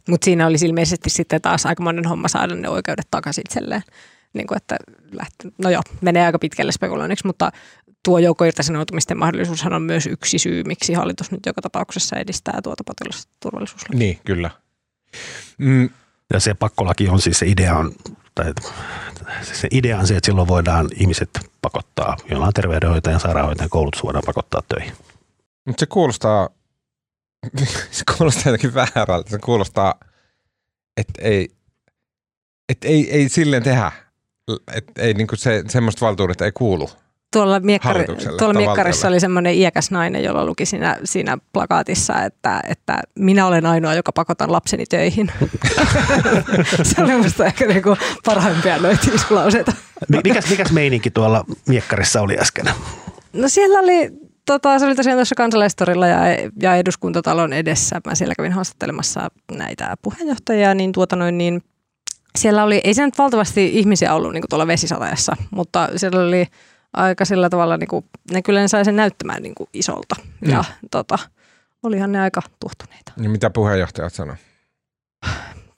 Mutta 0.08 0.24
siinä 0.24 0.46
olisi 0.46 0.66
ilmeisesti 0.66 1.10
sitten 1.10 1.40
taas 1.42 1.66
aikamoinen 1.66 2.06
homma 2.06 2.28
saada 2.28 2.54
ne 2.54 2.68
oikeudet 2.68 3.06
takaisin 3.10 3.44
itselleen. 3.46 3.82
Niin 4.32 4.46
kuin, 4.46 4.56
että 4.56 4.76
lähti, 5.12 5.54
no 5.58 5.70
joo, 5.70 5.82
menee 6.00 6.26
aika 6.26 6.38
pitkälle 6.38 6.72
spekuloinniksi, 6.72 7.26
mutta 7.26 7.52
tuo 8.04 8.18
joukkoirtisanoutumisten 8.18 9.18
mahdollisuushan 9.18 9.72
on 9.72 9.82
myös 9.82 10.06
yksi 10.06 10.38
syy, 10.38 10.64
miksi 10.64 10.92
hallitus 10.92 11.30
nyt 11.30 11.46
joka 11.46 11.62
tapauksessa 11.62 12.16
edistää 12.16 12.60
tuota 12.62 12.84
potilasturvallisuuslakia. 12.86 13.98
Niin, 13.98 14.18
kyllä. 14.24 14.50
Mm. 15.58 15.90
Ja 16.32 16.40
se 16.40 16.54
pakkolaki 16.54 17.08
on 17.08 17.20
siis 17.20 17.38
se 17.38 17.46
idea 17.46 17.76
on, 17.76 17.92
tai 18.34 18.52
se 19.42 19.68
idea 19.70 19.98
on 19.98 20.06
se, 20.06 20.16
että 20.16 20.26
silloin 20.26 20.48
voidaan 20.48 20.88
ihmiset 20.94 21.30
pakottaa, 21.62 22.16
joilla 22.30 22.46
on 22.46 22.52
terveydenhoitajan, 22.52 23.20
sairaanhoitajan 23.20 23.70
koulutus 23.70 24.04
voidaan 24.04 24.24
pakottaa 24.26 24.62
töihin. 24.68 24.92
Mutta 25.66 25.80
se 25.80 25.86
kuulostaa, 25.86 26.48
se 27.90 28.04
kuulostaa 28.16 28.42
jotenkin 28.46 28.74
väärältä. 28.74 29.30
Se 29.30 29.38
kuulostaa, 29.38 29.94
että 30.96 31.22
ei, 31.22 31.48
että 32.68 32.88
ei, 32.88 33.10
ei 33.10 33.28
silleen 33.28 33.62
tehdä. 33.62 33.92
Että 34.74 35.02
ei 35.02 35.14
niinku 35.14 35.36
se, 35.36 35.64
semmoista 35.68 36.06
valtuudet 36.06 36.40
ei 36.40 36.52
kuulu 36.52 36.90
tuolla, 37.32 37.60
miekkari, 37.60 38.04
tuolla 38.38 38.54
miekkarissa 38.54 39.08
oli 39.08 39.20
semmoinen 39.20 39.54
iäkäs 39.54 39.90
nainen, 39.90 40.24
jolla 40.24 40.44
luki 40.44 40.66
siinä, 40.66 40.96
siinä 41.04 41.38
plakaatissa, 41.52 42.22
että, 42.22 42.60
että 42.68 43.02
minä 43.18 43.46
olen 43.46 43.66
ainoa, 43.66 43.94
joka 43.94 44.12
pakotan 44.12 44.52
lapseni 44.52 44.86
töihin. 44.86 45.32
se 46.82 47.02
oli 47.02 47.12
minusta 47.12 47.46
ehkä 47.46 47.66
niinku 47.66 47.96
parhaimpia 48.24 48.78
noita 48.78 49.06
iskulauseita. 49.14 49.72
mikäs, 50.24 50.50
mikäs 50.50 50.72
meininki 50.72 51.10
tuolla 51.10 51.44
miekkarissa 51.68 52.20
oli 52.20 52.38
äsken? 52.38 52.66
No 53.32 53.48
siellä 53.48 53.78
oli 53.78 54.10
tota, 54.48 54.78
se 54.78 54.86
oli 54.86 54.94
tosiaan 54.94 55.18
tuossa 55.18 55.34
kansalaistorilla 55.34 56.06
ja, 56.06 56.20
ja 56.62 56.76
eduskuntatalon 56.76 57.52
edessä. 57.52 58.00
Mä 58.06 58.14
siellä 58.14 58.34
kävin 58.34 58.52
haastattelemassa 58.52 59.30
näitä 59.52 59.94
puheenjohtajia, 60.02 60.74
niin, 60.74 60.92
tuota 60.92 61.16
noin, 61.16 61.38
niin 61.38 61.62
siellä 62.38 62.64
oli, 62.64 62.80
ei 62.84 62.94
se 62.94 63.04
nyt 63.04 63.18
valtavasti 63.18 63.78
ihmisiä 63.78 64.14
ollut 64.14 64.32
niin 64.32 64.42
kuin 64.42 64.48
tuolla 64.48 64.66
vesisatajassa, 64.66 65.36
mutta 65.50 65.88
siellä 65.96 66.20
oli 66.20 66.46
aika 66.92 67.24
sillä 67.24 67.50
tavalla, 67.50 67.76
niin 67.76 67.88
kuin, 67.88 68.04
ne 68.32 68.42
kyllä 68.42 68.60
ne 68.60 68.68
sai 68.68 68.84
sen 68.84 68.96
näyttämään 68.96 69.42
niin 69.42 69.54
kuin 69.54 69.68
isolta. 69.72 70.16
Mm. 70.40 70.50
Ja 70.50 70.64
tota, 70.90 71.18
olihan 71.82 72.12
ne 72.12 72.20
aika 72.20 72.42
tuottuneita. 72.60 73.12
Ja 73.16 73.28
mitä 73.28 73.50
puheenjohtajat 73.50 74.14
sanoi? 74.14 74.36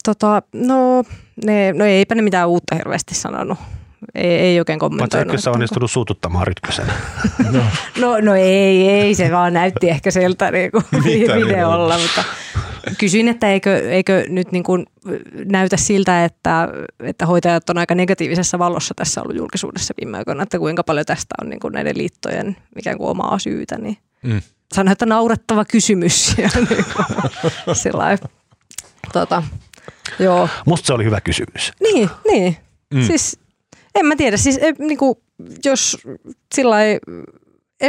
Tota, 0.04 0.42
no, 0.54 1.04
ne, 1.44 1.72
no 1.72 1.84
eipä 1.84 2.14
ne 2.14 2.22
mitään 2.22 2.48
uutta 2.48 2.74
hirveästi 2.74 3.14
sanonut 3.14 3.58
ei, 4.14 4.30
ei 4.30 4.58
oikein 4.58 4.78
kommentoinut. 4.78 5.32
Mutta 5.32 5.50
onnistunut 5.50 5.90
suututtamaan 5.90 6.46
Rytkösen? 6.46 6.86
no. 7.52 7.62
no, 8.00 8.20
no 8.20 8.34
ei, 8.34 8.88
ei, 8.88 9.14
se 9.14 9.32
vaan 9.32 9.52
näytti 9.52 9.90
ehkä 9.90 10.10
sieltä 10.10 10.50
niin 10.50 10.70
kuin 10.70 10.84
videolla, 11.04 11.98
mutta 11.98 12.24
kysyin, 12.98 13.28
että 13.28 13.48
eikö, 13.52 13.90
eikö 13.90 14.24
nyt 14.28 14.52
niin 14.52 14.62
kuin 14.62 14.86
näytä 15.44 15.76
siltä, 15.76 16.24
että, 16.24 16.68
että 17.00 17.26
hoitajat 17.26 17.70
on 17.70 17.78
aika 17.78 17.94
negatiivisessa 17.94 18.58
vallossa 18.58 18.94
tässä 18.94 19.22
ollut 19.22 19.36
julkisuudessa 19.36 19.94
viime 20.00 20.18
aikoina, 20.18 20.42
että 20.42 20.58
kuinka 20.58 20.84
paljon 20.84 21.06
tästä 21.06 21.34
on 21.42 21.48
niin 21.48 21.60
kuin 21.60 21.72
näiden 21.72 21.98
liittojen 21.98 22.56
ikään 22.78 22.98
kuin 22.98 23.10
omaa 23.10 23.38
syytä, 23.38 23.78
niin 23.78 23.96
mm. 24.22 24.42
sanoin, 24.74 24.92
että 24.92 25.06
naurettava 25.06 25.64
kysymys. 25.64 26.34
Ja 26.38 26.48
niin 26.54 26.84
kuin, 26.94 27.76
sillä 27.76 28.18
tota, 29.12 29.42
joo. 30.18 30.48
Musta 30.66 30.86
se 30.86 30.92
oli 30.92 31.04
hyvä 31.04 31.20
kysymys. 31.20 31.72
Niin, 31.80 32.10
niin. 32.26 32.56
Mm. 32.94 33.02
Siis 33.02 33.38
en 33.94 34.06
mä 34.06 34.16
tiedä, 34.16 34.36
siis 34.36 34.58
e, 34.62 34.72
niin 34.78 34.98
kuin, 34.98 35.18
jos 35.64 35.98
sillä 36.54 36.82
ei, 36.82 36.98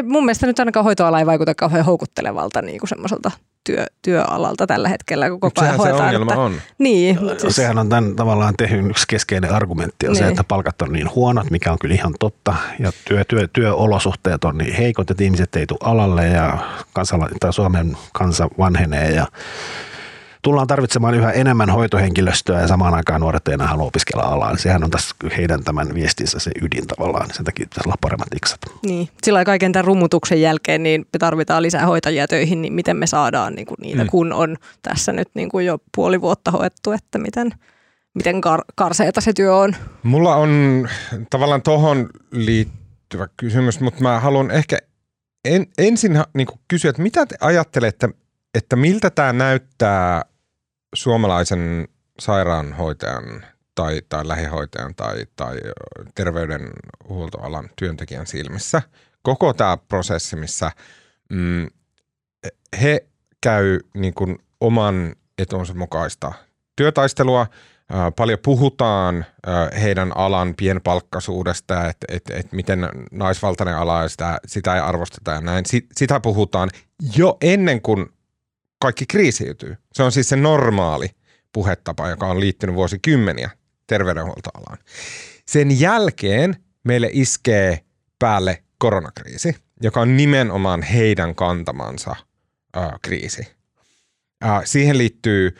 mun 0.03 0.25
mielestä 0.25 0.47
nyt 0.47 0.59
ainakaan 0.59 0.83
hoitoala 0.83 1.19
ei 1.19 1.25
vaikuta 1.25 1.55
kauhean 1.55 1.85
houkuttelevalta 1.85 2.61
niin 2.61 2.79
kuin 2.79 2.89
semmoiselta 2.89 3.31
työ, 3.63 3.85
työalalta 4.01 4.67
tällä 4.67 4.89
hetkellä, 4.89 5.29
kun 5.29 5.39
koko 5.39 5.61
ajan 5.61 5.77
hoitaa. 5.77 5.97
se 5.97 6.03
ongelma 6.03 6.31
että, 6.31 6.41
on. 6.41 6.61
Niin. 6.77 7.17
No, 7.21 7.39
siis, 7.39 7.55
sehän 7.55 7.77
on 7.77 7.89
tämän 7.89 8.15
tavallaan 8.15 8.53
tehnyt 8.57 8.89
yksi 8.89 9.07
keskeinen 9.07 9.51
argumentti 9.51 10.07
on 10.07 10.13
niin. 10.13 10.23
se, 10.23 10.27
että 10.29 10.43
palkat 10.43 10.81
on 10.81 10.91
niin 10.91 11.15
huonot, 11.15 11.51
mikä 11.51 11.71
on 11.71 11.79
kyllä 11.79 11.95
ihan 11.95 12.13
totta, 12.19 12.55
ja 12.79 12.91
työ, 13.07 13.23
työ, 13.25 13.47
työolosuhteet 13.53 14.43
on 14.43 14.57
niin 14.57 14.73
heikot, 14.73 15.11
että 15.11 15.23
ihmiset 15.23 15.55
ei 15.55 15.67
tule 15.67 15.79
alalle 15.83 16.27
ja 16.27 16.57
kansala, 16.93 17.29
tai 17.39 17.53
Suomen 17.53 17.97
kansa 18.13 18.49
vanhenee 18.57 19.11
ja 19.11 19.27
tullaan 20.41 20.67
tarvitsemaan 20.67 21.13
yhä 21.13 21.31
enemmän 21.31 21.69
hoitohenkilöstöä 21.69 22.61
ja 22.61 22.67
samaan 22.67 22.93
aikaan 22.93 23.21
nuoret 23.21 23.47
ei 23.47 23.53
enää 23.53 23.67
halua 23.67 23.85
opiskella 23.85 24.23
alaan. 24.23 24.57
Sehän 24.57 24.83
on 24.83 24.91
tässä 24.91 25.15
heidän 25.37 25.63
tämän 25.63 25.93
viestinsä 25.93 26.39
se 26.39 26.51
ydin 26.61 26.87
tavallaan, 26.87 27.29
sen 27.33 27.45
takia 27.45 27.65
pitäisi 27.69 27.87
olla 27.87 27.97
paremmat 28.01 28.27
iksat. 28.35 28.59
Niin, 28.83 29.09
sillä 29.23 29.45
kaiken 29.45 29.71
tämän 29.71 29.85
rumutuksen 29.85 30.41
jälkeen 30.41 30.83
niin 30.83 31.05
me 31.13 31.19
tarvitaan 31.19 31.63
lisää 31.63 31.85
hoitajia 31.85 32.27
töihin, 32.27 32.61
niin 32.61 32.73
miten 32.73 32.97
me 32.97 33.07
saadaan 33.07 33.55
niin 33.55 33.65
kuin 33.65 33.77
niitä, 33.81 34.03
mm. 34.03 34.09
kun 34.09 34.33
on 34.33 34.57
tässä 34.81 35.13
nyt 35.13 35.29
niin 35.33 35.49
kuin 35.49 35.65
jo 35.65 35.77
puoli 35.95 36.21
vuotta 36.21 36.51
hoettu, 36.51 36.91
että 36.91 37.17
miten, 37.17 37.51
miten 38.13 38.35
kar- 38.35 38.73
karseeta 38.75 39.21
se 39.21 39.33
työ 39.33 39.55
on? 39.55 39.75
Mulla 40.03 40.35
on 40.35 40.87
tavallaan 41.29 41.61
tuohon 41.61 42.09
liittyvä 42.31 43.27
kysymys, 43.37 43.79
mutta 43.79 44.01
mä 44.01 44.19
haluan 44.19 44.51
ehkä 44.51 44.77
en, 45.45 45.67
ensin 45.77 46.23
niin 46.33 46.47
kysyä, 46.67 46.89
että 46.89 47.01
mitä 47.01 47.25
te 47.25 47.35
ajattelette, 47.41 48.09
että 48.53 48.75
miltä 48.75 49.09
tämä 49.09 49.33
näyttää 49.33 50.25
suomalaisen 50.95 51.87
sairaanhoitajan 52.19 53.45
tai, 53.75 54.01
tai 54.09 54.27
lähihoitajan 54.27 54.95
tai, 54.95 55.25
tai 55.35 55.57
terveydenhuoltoalan 56.15 57.69
työntekijän 57.75 58.27
silmissä 58.27 58.81
koko 59.21 59.53
tämä 59.53 59.77
prosessi, 59.77 60.35
missä 60.35 60.71
mm, 61.29 61.67
he 62.81 63.05
käy 63.41 63.79
niin 63.93 64.13
kuin 64.13 64.39
oman 64.61 65.15
etunsa 65.37 65.73
mukaista 65.73 66.33
työtaistelua. 66.75 67.47
Paljon 68.15 68.39
puhutaan 68.43 69.25
heidän 69.81 70.17
alan 70.17 70.55
pienpalkkaisuudesta, 70.55 71.89
että 71.89 72.05
et, 72.09 72.29
et 72.29 72.51
miten 72.51 72.89
naisvaltainen 73.11 73.75
ala 73.75 74.01
ja 74.01 74.09
sitä, 74.09 74.39
sitä 74.47 74.75
ei 74.75 74.81
arvosteta 74.81 75.31
ja 75.31 75.41
näin. 75.41 75.65
Sitä 75.95 76.19
puhutaan 76.19 76.69
jo 77.15 77.37
ennen 77.41 77.81
kuin 77.81 78.09
kaikki 78.81 79.05
kriisiytyy. 79.05 79.77
Se 79.93 80.03
on 80.03 80.11
siis 80.11 80.29
se 80.29 80.35
normaali 80.35 81.09
puhetapa, 81.53 82.09
joka 82.09 82.27
on 82.27 82.39
liittynyt 82.39 82.75
vuosikymmeniä 82.75 83.49
terveydenhuoltoalaan. 83.87 84.77
Sen 85.47 85.79
jälkeen 85.79 86.55
meille 86.83 87.09
iskee 87.11 87.79
päälle 88.19 88.63
koronakriisi, 88.77 89.55
joka 89.81 90.01
on 90.01 90.17
nimenomaan 90.17 90.81
heidän 90.81 91.35
kantamansa 91.35 92.15
ää, 92.73 92.97
kriisi. 93.01 93.47
Ää, 94.41 94.61
siihen 94.65 94.97
liittyy 94.97 95.57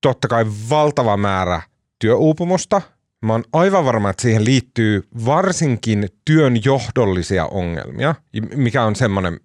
totta 0.00 0.28
kai 0.28 0.44
valtava 0.70 1.16
määrä 1.16 1.62
työuupumusta. 1.98 2.82
Mä 3.22 3.32
oon 3.32 3.44
aivan 3.52 3.84
varma, 3.84 4.10
että 4.10 4.22
siihen 4.22 4.44
liittyy 4.44 5.08
varsinkin 5.26 6.08
työn 6.24 6.64
johdollisia 6.64 7.46
ongelmia, 7.46 8.14
mikä 8.54 8.84
on 8.84 8.96
semmoinen 8.96 9.40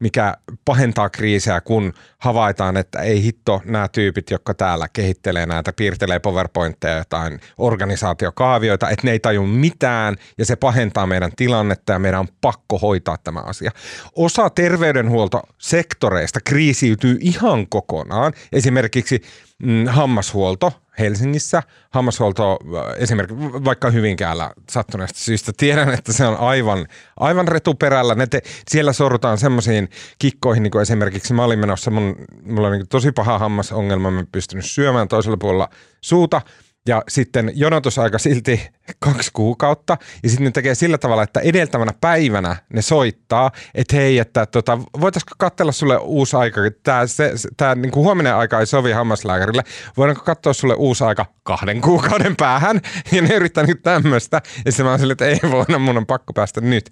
mikä 0.00 0.36
pahentaa 0.64 1.10
kriisiä, 1.10 1.60
kun 1.60 1.92
havaitaan, 2.18 2.76
että 2.76 3.00
ei 3.00 3.22
hitto 3.22 3.62
nämä 3.64 3.88
tyypit, 3.88 4.30
jotka 4.30 4.54
täällä 4.54 4.88
kehittelee 4.92 5.46
näitä, 5.46 5.72
piirtelee 5.72 6.18
PowerPointteja 6.18 6.98
jotain 6.98 7.40
organisaatiokaavioita, 7.58 8.90
että 8.90 9.06
ne 9.06 9.10
ei 9.10 9.20
taju 9.20 9.46
mitään 9.46 10.16
ja 10.38 10.44
se 10.44 10.56
pahentaa 10.56 11.06
meidän 11.06 11.32
tilannetta 11.36 11.92
ja 11.92 11.98
meidän 11.98 12.20
on 12.20 12.28
pakko 12.40 12.78
hoitaa 12.78 13.16
tämä 13.24 13.40
asia. 13.40 13.70
Osa 14.16 14.50
terveydenhuoltosektoreista 14.50 16.40
kriisiytyy 16.44 17.18
ihan 17.20 17.66
kokonaan. 17.68 18.32
Esimerkiksi 18.52 19.22
mm, 19.62 19.86
hammashuolto 19.86 20.72
Helsingissä. 20.98 21.62
Hammashuolto 21.90 22.52
äh, 22.52 23.02
esimerkiksi 23.02 23.64
vaikka 23.64 23.90
Hyvinkäällä 23.90 24.50
sattuneesta 24.70 25.18
syystä. 25.18 25.52
Tiedän, 25.56 25.94
että 25.94 26.12
se 26.12 26.26
on 26.26 26.36
aivan, 26.36 26.86
aivan 27.16 27.48
retuperällä. 27.48 28.14
Ne 28.14 28.26
te, 28.26 28.42
siellä 28.68 28.92
sorrutaan 28.92 29.38
semmoisiin 29.38 29.88
kikkoihin, 30.18 30.62
niin 30.62 30.70
kuin 30.70 30.82
esimerkiksi 30.82 31.34
mä 31.34 31.44
olin 31.44 31.58
menossa, 31.58 31.90
mun, 31.90 32.16
mulla 32.42 32.68
on 32.68 32.72
niin 32.72 32.88
tosi 32.88 33.12
paha 33.12 33.38
hammasongelma, 33.38 34.10
mä 34.10 34.20
en 34.20 34.26
pystynyt 34.32 34.64
syömään 34.64 35.08
toisella 35.08 35.36
puolella 35.36 35.68
suuta– 36.00 36.40
ja 36.88 37.02
sitten 37.08 37.52
jonotusaika 37.54 38.18
silti 38.18 38.68
kaksi 39.06 39.30
kuukautta. 39.32 39.96
Ja 40.22 40.28
sitten 40.28 40.44
ne 40.44 40.50
tekee 40.50 40.74
sillä 40.74 40.98
tavalla, 40.98 41.22
että 41.22 41.40
edeltävänä 41.40 41.92
päivänä 42.00 42.56
ne 42.72 42.82
soittaa, 42.82 43.50
että 43.74 43.96
hei, 43.96 44.18
että 44.18 44.46
tota, 44.46 44.78
voitaisiko 45.00 45.34
katsella 45.38 45.72
sulle 45.72 45.96
uusi 45.96 46.36
aika. 46.36 46.60
Tämä, 46.82 47.06
se, 47.06 47.32
tämä 47.56 47.74
niin 47.74 47.92
kuin 47.92 48.04
huominen 48.04 48.34
aika 48.34 48.60
ei 48.60 48.66
sovi 48.66 48.92
hammaslääkärille. 48.92 49.62
Voidaanko 49.96 50.22
katsoa 50.24 50.52
sulle 50.52 50.74
uusi 50.74 51.04
aika 51.04 51.26
kahden 51.42 51.80
kuukauden 51.80 52.36
päähän? 52.36 52.80
Ja 53.12 53.22
ne 53.22 53.34
yrittää 53.34 53.66
nyt 53.66 53.82
tämmöistä. 53.82 54.42
Ja 54.64 54.72
sitten 54.72 54.86
mä 54.86 54.90
oon 54.90 54.98
silleen, 54.98 55.14
että 55.14 55.26
ei 55.26 55.50
voida, 55.50 55.78
mun 55.78 55.96
on 55.96 56.06
pakko 56.06 56.32
päästä 56.32 56.60
nyt. 56.60 56.90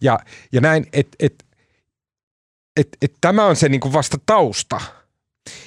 Ja, 0.00 0.18
ja 0.52 0.60
näin, 0.60 0.86
että 0.92 1.16
et, 1.20 1.44
et, 2.76 2.88
et, 3.02 3.12
tämä 3.20 3.46
on 3.46 3.56
se 3.56 3.68
niin 3.68 3.80
kuin 3.80 3.92
vasta 3.92 4.18
tausta. 4.26 4.80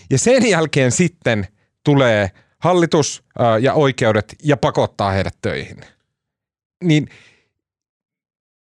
Ja 0.10 0.18
sen 0.18 0.50
jälkeen 0.50 0.92
sitten 0.92 1.48
tulee– 1.84 2.32
hallitus 2.60 3.24
ja 3.62 3.74
oikeudet 3.74 4.36
ja 4.44 4.58
pakottaa 4.58 5.12
heidät 5.12 5.36
töihin. 5.42 5.78
Niin 6.84 7.08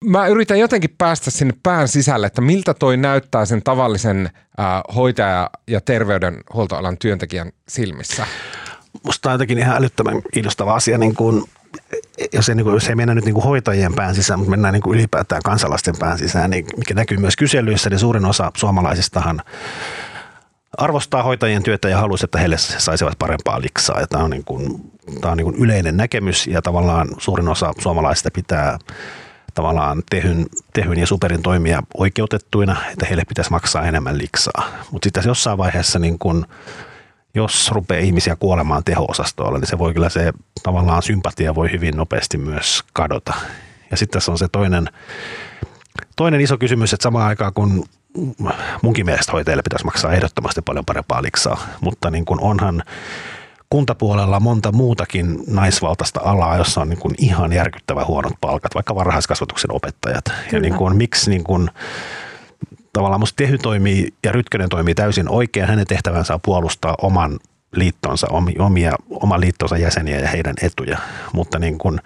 mä 0.05 0.27
yritän 0.27 0.59
jotenkin 0.59 0.95
päästä 0.99 1.31
sinne 1.31 1.55
pään 1.63 1.89
sisälle, 1.89 2.27
että 2.27 2.41
miltä 2.41 2.75
toi 2.75 2.97
näyttää 2.97 3.45
sen 3.45 3.63
tavallisen 3.63 4.31
hoitaja- 4.95 5.51
ja 5.69 5.81
terveydenhuoltoalan 5.81 6.99
työntekijän 6.99 7.53
silmissä. 7.69 8.27
Musta 9.05 9.29
on 9.29 9.35
jotenkin 9.35 9.59
ihan 9.59 9.77
älyttömän 9.77 10.23
kiinnostava 10.33 10.75
asia, 10.75 10.99
niin 10.99 11.15
kun, 11.15 11.49
jos, 12.33 12.49
ei, 12.49 12.55
niin 12.55 12.65
kun, 12.65 12.75
jos 12.75 12.89
ei 12.89 12.95
mennä 12.95 13.15
nyt 13.15 13.25
niin 13.25 13.43
hoitajien 13.43 13.95
pään 13.95 14.15
sisään, 14.15 14.39
mutta 14.39 14.51
mennään 14.51 14.75
niin 14.75 14.95
ylipäätään 14.95 15.43
kansalaisten 15.45 15.95
pään 15.99 16.19
sisään, 16.19 16.51
niin 16.51 16.67
mikä 16.77 16.95
näkyy 16.95 17.19
myös 17.19 17.37
kyselyissä, 17.37 17.91
niin 17.91 17.99
suurin 17.99 18.25
osa 18.25 18.51
suomalaisistahan 18.57 19.43
arvostaa 20.79 21.23
hoitajien 21.23 21.63
työtä 21.63 21.89
ja 21.89 21.99
haluaisi, 21.99 22.25
että 22.25 22.39
heille 22.39 22.59
saisivat 22.59 23.19
parempaa 23.19 23.61
liksaa. 23.61 24.01
Ja 24.01 24.07
tämä 24.07 24.25
on, 24.25 24.31
niin 24.31 24.45
kuin, 24.45 24.93
tämä 25.21 25.33
on 25.33 25.37
niin 25.37 25.45
kuin 25.45 25.57
yleinen 25.57 25.97
näkemys 25.97 26.47
ja 26.47 26.63
tavallaan 26.63 27.09
suurin 27.19 27.49
osa 27.49 27.73
suomalaisista 27.79 28.31
pitää 28.35 28.79
tavallaan 29.55 30.03
tehyn, 30.11 30.47
tehyn 30.73 30.99
ja 30.99 31.07
superin 31.07 31.43
toimia 31.43 31.83
oikeutettuina, 31.95 32.77
että 32.93 33.07
heille 33.07 33.25
pitäisi 33.25 33.51
maksaa 33.51 33.87
enemmän 33.87 34.19
liksaa. 34.19 34.69
Mutta 34.91 35.07
sitten 35.07 35.23
jossain 35.27 35.59
vaiheessa, 35.59 35.99
niin 35.99 36.19
kun, 36.19 36.47
jos 37.35 37.71
rupeaa 37.73 38.01
ihmisiä 38.01 38.37
kuolemaan 38.37 38.85
teho-osastoilla, 38.85 39.59
niin 39.59 39.69
se 39.69 39.79
voi 39.79 39.93
kyllä 39.93 40.09
se 40.09 40.33
tavallaan 40.63 41.03
sympatia 41.03 41.55
voi 41.55 41.73
hyvin 41.73 41.97
nopeasti 41.97 42.39
myös 42.39 42.83
kadota. 42.93 43.35
Ja 43.91 43.97
sitten 43.97 44.13
tässä 44.13 44.33
on 44.33 44.39
se 44.39 44.49
toinen, 44.49 44.89
toinen 46.17 46.41
iso 46.41 46.59
kysymys, 46.59 46.93
että 46.93 47.03
samaan 47.03 47.29
aikaan 47.29 47.55
kun 47.55 47.85
munkin 48.83 49.07
mielestä 49.07 49.33
hoitajille 49.33 49.63
pitäisi 49.63 49.85
maksaa 49.85 50.13
ehdottomasti 50.13 50.63
paljon 50.63 50.85
parempaa 50.85 51.23
liksaa, 51.23 51.67
mutta 51.81 52.11
niin 52.11 52.25
kuin 52.25 52.41
onhan 52.41 52.83
kuntapuolella 53.71 54.41
monta 54.41 54.73
muutakin 54.73 55.39
naisvaltaista 55.47 56.21
alaa, 56.25 56.57
jossa 56.57 56.81
on 56.81 56.89
niin 56.89 56.99
kuin 56.99 57.15
ihan 57.19 57.53
järkyttävä 57.53 58.05
huonot 58.05 58.33
palkat, 58.41 58.75
vaikka 58.75 58.95
varhaiskasvatuksen 58.95 59.73
opettajat. 59.73 60.25
Kyllä. 60.25 60.39
Ja 60.53 60.61
niin 60.61 60.75
kuin, 60.75 60.97
miksi 60.97 61.31
niin 61.31 61.45
kuin, 61.45 61.71
tavallaan 62.93 63.21
musta 63.21 63.37
Tehy 63.37 63.59
toimii 63.59 64.15
ja 64.25 64.33
Rytkönen 64.33 64.69
toimii 64.69 64.95
täysin 64.95 65.29
oikein. 65.29 65.67
Hänen 65.67 65.87
tehtävänsä 65.87 66.35
on 66.35 66.41
puolustaa 66.45 66.95
oman 67.03 67.39
liittonsa, 67.77 68.27
omia, 68.59 68.93
oman 69.11 69.41
liittonsa 69.41 69.77
jäseniä 69.77 70.21
ja 70.21 70.29
heidän 70.29 70.55
etuja. 70.63 70.99
Mutta 71.33 71.59
niin 71.59 71.79
kuin, 71.79 72.01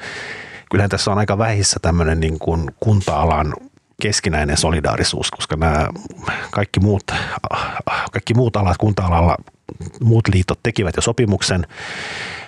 kyllähän 0.71 0.91
tässä 0.91 1.11
on 1.11 1.19
aika 1.19 1.39
vähissä 1.39 1.77
tämmöinen 1.83 2.21
niin 2.21 2.39
kuin 2.39 2.71
kunta-alan 2.81 3.55
keskinäinen 4.03 4.57
solidaarisuus, 4.57 5.31
koska 5.31 5.57
nämä 5.57 5.89
kaikki 6.51 6.81
muut, 6.81 7.03
kaikki 8.13 8.35
muut 8.35 8.57
alat 8.57 8.77
kunta-alalla, 8.77 9.37
muut 10.01 10.29
liitot 10.29 10.59
tekivät 10.63 10.97
jo 10.97 11.03
sopimuksen, 11.03 11.67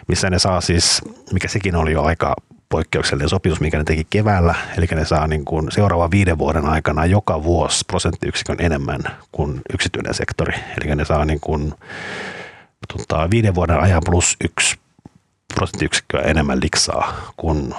missä 0.09 0.31
ne 0.31 0.39
saa 0.39 0.61
siis, 0.61 1.03
mikä 1.33 1.49
sekin 1.49 1.77
oli 1.77 1.93
jo 1.93 2.03
aika 2.03 2.37
poikkeuksellinen 2.69 3.29
sopimus, 3.29 3.61
mikä 3.61 3.79
ne 3.79 3.85
teki 3.85 4.07
keväällä, 4.11 4.55
eli 4.77 4.87
ne 4.95 5.05
saa 5.05 5.27
niin 5.27 5.45
kuin 5.45 5.73
seuraavan 5.73 6.11
viiden 6.11 6.39
vuoden 6.39 6.67
aikana 6.67 7.07
joka 7.07 7.43
vuosi 7.43 7.85
prosenttiyksikön 7.87 8.57
enemmän 8.61 9.01
kuin 9.33 9.61
yksityinen 9.73 10.15
sektori. 10.15 10.55
Eli 10.55 10.95
ne 10.95 11.05
saa 11.05 11.25
niin 11.25 11.41
kuin, 11.41 11.75
tota, 12.89 13.31
viiden 13.31 13.55
vuoden 13.55 13.81
ajan 13.81 14.03
plus 14.05 14.37
yksi 14.45 14.77
prosenttiyksikköä 15.55 16.21
enemmän 16.21 16.61
liksaa 16.61 17.33
kuin 17.37 17.75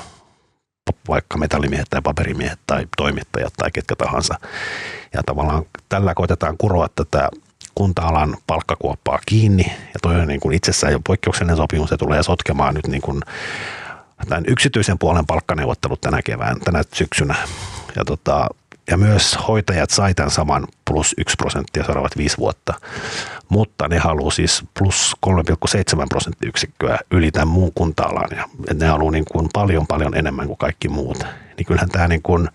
vaikka 1.07 1.37
metallimiehet 1.37 1.87
tai 1.89 2.01
paperimiehet 2.01 2.59
tai 2.67 2.85
toimittajat 2.97 3.53
tai 3.57 3.71
ketkä 3.71 3.95
tahansa. 3.95 4.35
Ja 5.13 5.23
tavallaan 5.25 5.65
tällä 5.89 6.13
koitetaan 6.13 6.57
kuroa 6.57 6.87
tätä 6.95 7.29
kunta-alan 7.75 8.37
palkkakuoppaa 8.47 9.19
kiinni, 9.25 9.63
ja 9.65 9.99
toi 10.01 10.15
on 10.15 10.27
niin 10.27 10.39
kuin 10.39 10.55
itsessään 10.55 10.93
jo 10.93 10.99
poikkeuksellinen 11.07 11.57
sopimus, 11.57 11.89
se 11.89 11.97
tulee 11.97 12.23
sotkemaan 12.23 12.73
nyt 12.73 12.87
niin 12.87 13.01
kuin 13.01 13.21
tämän 14.29 14.43
yksityisen 14.47 14.99
puolen 14.99 15.25
palkkaneuvottelut 15.25 16.01
tänä 16.01 16.21
kevään, 16.21 16.59
tänä 16.59 16.83
syksynä. 16.93 17.35
Ja, 17.95 18.05
tota, 18.05 18.49
ja 18.89 18.97
myös 18.97 19.37
hoitajat 19.47 19.89
sai 19.89 20.13
tämän 20.13 20.31
saman 20.31 20.67
plus 20.85 21.15
1 21.17 21.35
prosenttia 21.37 21.83
seuraavat 21.83 22.17
viisi 22.17 22.37
vuotta, 22.37 22.73
mutta 23.49 23.87
ne 23.87 23.97
haluaa 23.97 24.31
siis 24.31 24.63
plus 24.79 25.15
3,7 25.27 26.05
prosenttiyksikköä 26.09 26.99
yli 27.11 27.31
tämän 27.31 27.47
muun 27.47 27.71
kunta-alan 27.75 28.29
ja 28.35 28.45
ne 28.73 28.87
haluaa 28.87 29.11
niin 29.11 29.25
kuin 29.31 29.49
paljon 29.53 29.87
paljon 29.87 30.15
enemmän 30.15 30.47
kuin 30.47 30.57
kaikki 30.57 30.89
muut. 30.89 31.25
Niin 31.57 31.65
kyllähän 31.65 31.89
tämä 31.89 32.07
niin 32.07 32.21
kuin, 32.21 32.47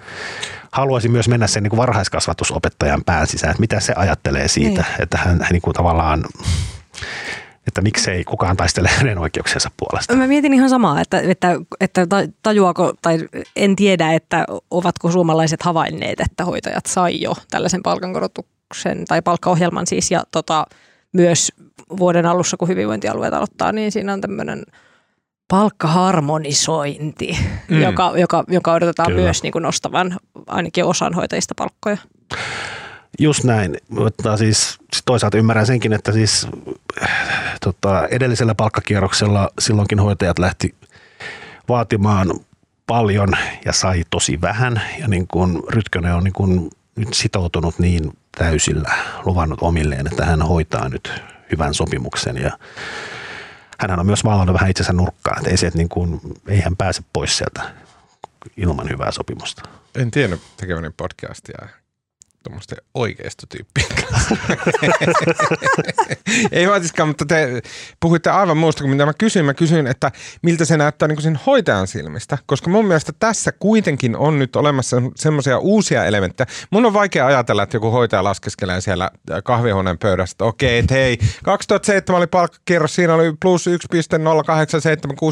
haluaisi 0.73 1.09
myös 1.09 1.29
mennä 1.29 1.47
sen 1.47 1.63
niin 1.63 1.71
kuin 1.71 1.79
varhaiskasvatusopettajan 1.79 3.05
pään 3.05 3.27
sisään, 3.27 3.51
että 3.51 3.61
mitä 3.61 3.81
se 3.81 3.93
ajattelee 3.97 4.49
siitä, 4.49 4.83
niin. 4.83 5.03
että 5.03 5.19
hän, 5.19 5.41
hän 5.41 5.49
niin 5.53 5.63
kuin 5.63 5.75
tavallaan 5.75 6.25
että 7.67 7.81
miksei 7.81 8.25
kukaan 8.25 8.57
taistele 8.57 8.89
hänen 8.99 9.19
oikeuksiensa 9.19 9.71
puolesta. 9.77 10.17
Mä 10.17 10.27
mietin 10.27 10.55
ihan 10.55 10.69
samaa, 10.71 11.01
että, 11.01 11.21
että, 11.21 11.61
että 11.81 12.07
tajuako, 12.43 12.93
tai 13.03 13.19
en 13.57 13.77
tiedä, 13.77 14.13
että 14.13 14.47
ovatko 14.71 15.11
suomalaiset 15.11 15.63
havainneet, 15.63 16.21
että 16.21 16.45
hoitajat 16.45 16.87
sai 16.87 17.21
jo 17.21 17.35
tällaisen 17.51 17.83
palkankorotuksen 17.83 19.05
tai 19.09 19.23
palkkaohjelman 19.23 19.87
siis, 19.87 20.11
ja 20.11 20.25
tota, 20.31 20.67
myös 21.13 21.53
vuoden 21.99 22.27
alussa, 22.27 22.57
kun 22.57 22.69
hyvinvointialueet 22.69 23.35
aloittaa, 23.35 23.73
niin 23.73 23.93
siinä 23.93 24.13
on 24.13 24.21
tämmöinen 24.21 24.63
palkkaharmonisointi, 25.49 27.39
mm. 27.69 27.83
joka, 27.83 28.13
joka, 28.17 28.45
joka 28.49 28.73
odotetaan 28.73 29.09
Kyllä. 29.09 29.23
myös 29.23 29.43
niin 29.43 29.53
kuin 29.53 29.63
nostavan 29.63 30.17
ainakin 30.47 30.85
osan 30.85 31.15
hoitajista 31.15 31.55
palkkoja. 31.57 31.99
Just 33.19 33.45
näin, 33.45 33.77
mutta 33.89 34.37
siis 34.37 34.79
toisaalta 35.05 35.39
ymmärrän 35.39 35.67
senkin, 35.67 35.93
että 35.93 36.13
siis 36.13 36.47
tota, 37.61 38.09
edellisellä 38.09 38.55
palkkakierroksella 38.55 39.51
silloinkin 39.59 40.01
hoitajat 40.01 40.39
lähti 40.39 40.75
vaatimaan 41.69 42.35
paljon 42.87 43.29
ja 43.65 43.73
sai 43.73 44.05
tosi 44.11 44.41
vähän. 44.41 44.83
Ja 45.01 45.09
niin 45.09 45.27
kuin 45.27 45.63
Rytkönen 45.69 46.15
on 46.15 46.25
niin 46.25 46.33
kuin 46.33 46.71
nyt 46.97 47.15
sitoutunut 47.15 47.79
niin 47.79 48.13
täysillä, 48.39 48.93
luvannut 49.25 49.59
omilleen, 49.63 50.07
että 50.07 50.25
hän 50.25 50.43
hoitaa 50.43 50.89
nyt 50.89 51.23
hyvän 51.53 51.75
sopimuksen 51.75 52.37
ja 52.37 52.59
hän 53.79 54.01
on 54.01 54.07
myös 54.07 54.25
maalannut 54.25 54.55
vähän 54.55 54.71
itsensä 54.71 54.93
nurkkaan, 54.93 55.39
että 55.39 55.51
ei, 55.51 55.57
se, 55.57 55.67
että 55.67 55.79
niin 55.79 55.89
kuin, 55.89 56.21
ei 56.49 56.61
hän 56.61 56.77
pääse 56.77 57.03
pois 57.13 57.39
sieltä 57.39 57.63
ilman 58.57 58.89
hyvää 58.89 59.11
sopimusta. 59.11 59.63
En 59.95 60.11
tiennyt 60.11 60.41
tekeväni 60.57 60.91
podcastia 60.97 61.69
tuommoisten 62.45 62.79
oikeistotyyppien 62.95 63.87
kanssa. 64.11 64.37
Ei 66.53 66.69
vaatiskaan, 66.69 67.09
mutta 67.09 67.27
te 67.27 67.63
puhuitte 68.01 68.31
aivan 68.31 68.57
muusta 68.57 68.83
kuin 68.83 68.91
mitä 68.91 69.07
mä 69.07 69.13
kysyin. 69.19 69.45
Mä 69.45 69.55
kysyin, 69.55 69.87
että 69.87 70.11
miltä 70.43 70.65
se 70.65 70.77
näyttää 70.77 71.09
niin 71.09 71.19
kuin 71.23 71.39
hoitajan 71.47 71.87
silmistä, 71.87 72.39
koska 72.47 72.71
mun 72.71 72.87
mielestä 72.87 73.13
tässä 73.19 73.53
kuitenkin 73.53 74.17
on 74.17 74.39
nyt 74.39 74.57
olemassa 74.57 74.97
semmoisia 75.17 75.59
uusia 75.59 76.05
elementtejä. 76.05 76.47
Mun 76.71 76.87
on 76.87 76.93
vaikea 76.93 77.27
ajatella, 77.27 77.63
että 77.63 77.77
joku 77.77 77.91
hoitaja 77.91 78.25
laskeskelee 78.25 78.81
siellä 78.81 79.11
kahvihuoneen 79.45 79.99
pöydässä, 79.99 80.35
että 80.35 80.45
okei, 80.45 80.79
että 80.79 80.95
hei, 80.95 81.19
2007 81.45 82.19
oli 82.19 82.27
palkkakierros, 82.27 82.95
siinä 82.95 83.15
oli 83.15 83.33
plus 83.41 83.67
1,0876 83.67 83.73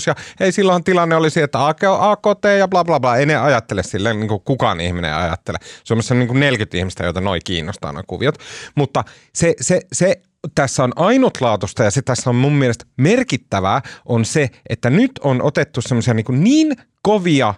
ja 0.07 0.15
hei, 0.41 0.53
silloin 0.53 0.85
tilanne 0.85 1.17
oli 1.17 1.31
se, 1.31 1.43
että 1.43 1.67
AKT 1.67 2.45
ja 2.59 2.69
bla 2.69 2.85
bla 2.85 3.01
bla. 3.01 3.17
Ei 3.17 3.27
ne 3.27 3.37
ajattele 3.37 3.83
silleen, 3.83 4.21
niin 4.21 4.29
kuin 4.29 4.43
kukaan 4.45 4.81
ihminen 4.81 5.15
ajattele. 5.15 5.59
Suomessa 5.85 6.15
on 6.15 6.19
niin 6.19 6.29
kuin 6.29 6.41
40 6.41 6.79
ihmistä 6.79 7.02
ihmistä, 7.03 7.07
joita 7.07 7.21
noi 7.21 7.41
kiinnostaa 7.45 7.93
nuo 7.93 8.03
kuviot. 8.07 8.39
Mutta 8.75 9.05
se, 9.35 9.55
se, 9.61 9.81
se 9.93 10.21
tässä 10.55 10.85
on 10.85 10.93
ainutlaatusta 10.97 11.85
ja 11.85 11.91
se 11.91 12.03
tässä 12.03 12.31
on 12.31 12.37
mun 12.37 12.53
mielestä 12.53 12.85
merkittävää 12.97 13.83
on 14.05 14.25
se, 14.25 14.51
että 14.69 14.91
nyt 14.91 15.11
on 15.23 15.43
otettu 15.43 15.81
semmoisia 15.81 16.15
niin, 16.15 16.45
niin 16.45 16.77
kovia 17.03 17.55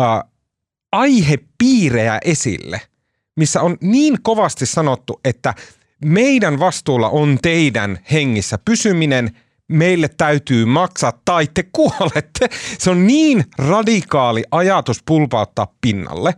äh, 0.00 0.22
aihepiirejä 0.92 2.18
esille, 2.24 2.80
missä 3.36 3.62
on 3.62 3.76
niin 3.80 4.18
kovasti 4.22 4.66
sanottu, 4.66 5.20
että 5.24 5.54
meidän 6.04 6.58
vastuulla 6.58 7.08
on 7.08 7.38
teidän 7.42 7.98
hengissä 8.10 8.58
pysyminen– 8.58 9.30
meille 9.68 10.08
täytyy 10.08 10.64
maksaa 10.64 11.12
tai 11.24 11.46
te 11.54 11.62
kuolette. 11.72 12.48
Se 12.78 12.90
on 12.90 13.06
niin 13.06 13.44
radikaali 13.58 14.44
ajatus 14.50 15.02
pulpauttaa 15.06 15.74
pinnalle. 15.80 16.34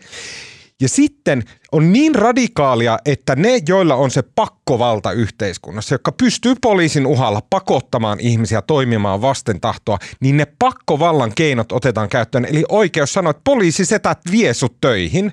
Ja 0.83 0.89
sitten 0.89 1.43
on 1.73 1.93
niin 1.93 2.15
radikaalia, 2.15 2.99
että 3.05 3.37
ne, 3.37 3.61
joilla 3.69 3.95
on 3.95 4.11
se 4.11 4.23
pakkovalta 4.23 5.13
yhteiskunnassa, 5.13 5.95
jotka 5.95 6.13
pystyy 6.13 6.55
poliisin 6.61 7.07
uhalla 7.07 7.43
pakottamaan 7.51 8.21
ihmisiä 8.21 8.63
toimimaan 8.63 9.23
vasten 9.23 9.61
tahtoa, 9.61 9.99
niin 10.21 10.37
ne 10.37 10.47
pakkovallan 10.59 11.33
keinot 11.35 11.73
otetaan 11.73 12.09
käyttöön. 12.09 12.45
Eli 12.45 12.65
oikeus 12.69 13.13
sanoa, 13.13 13.31
että 13.31 13.41
poliisisetät 13.45 14.19
vie 14.31 14.55
sut 14.55 14.77
töihin 14.81 15.33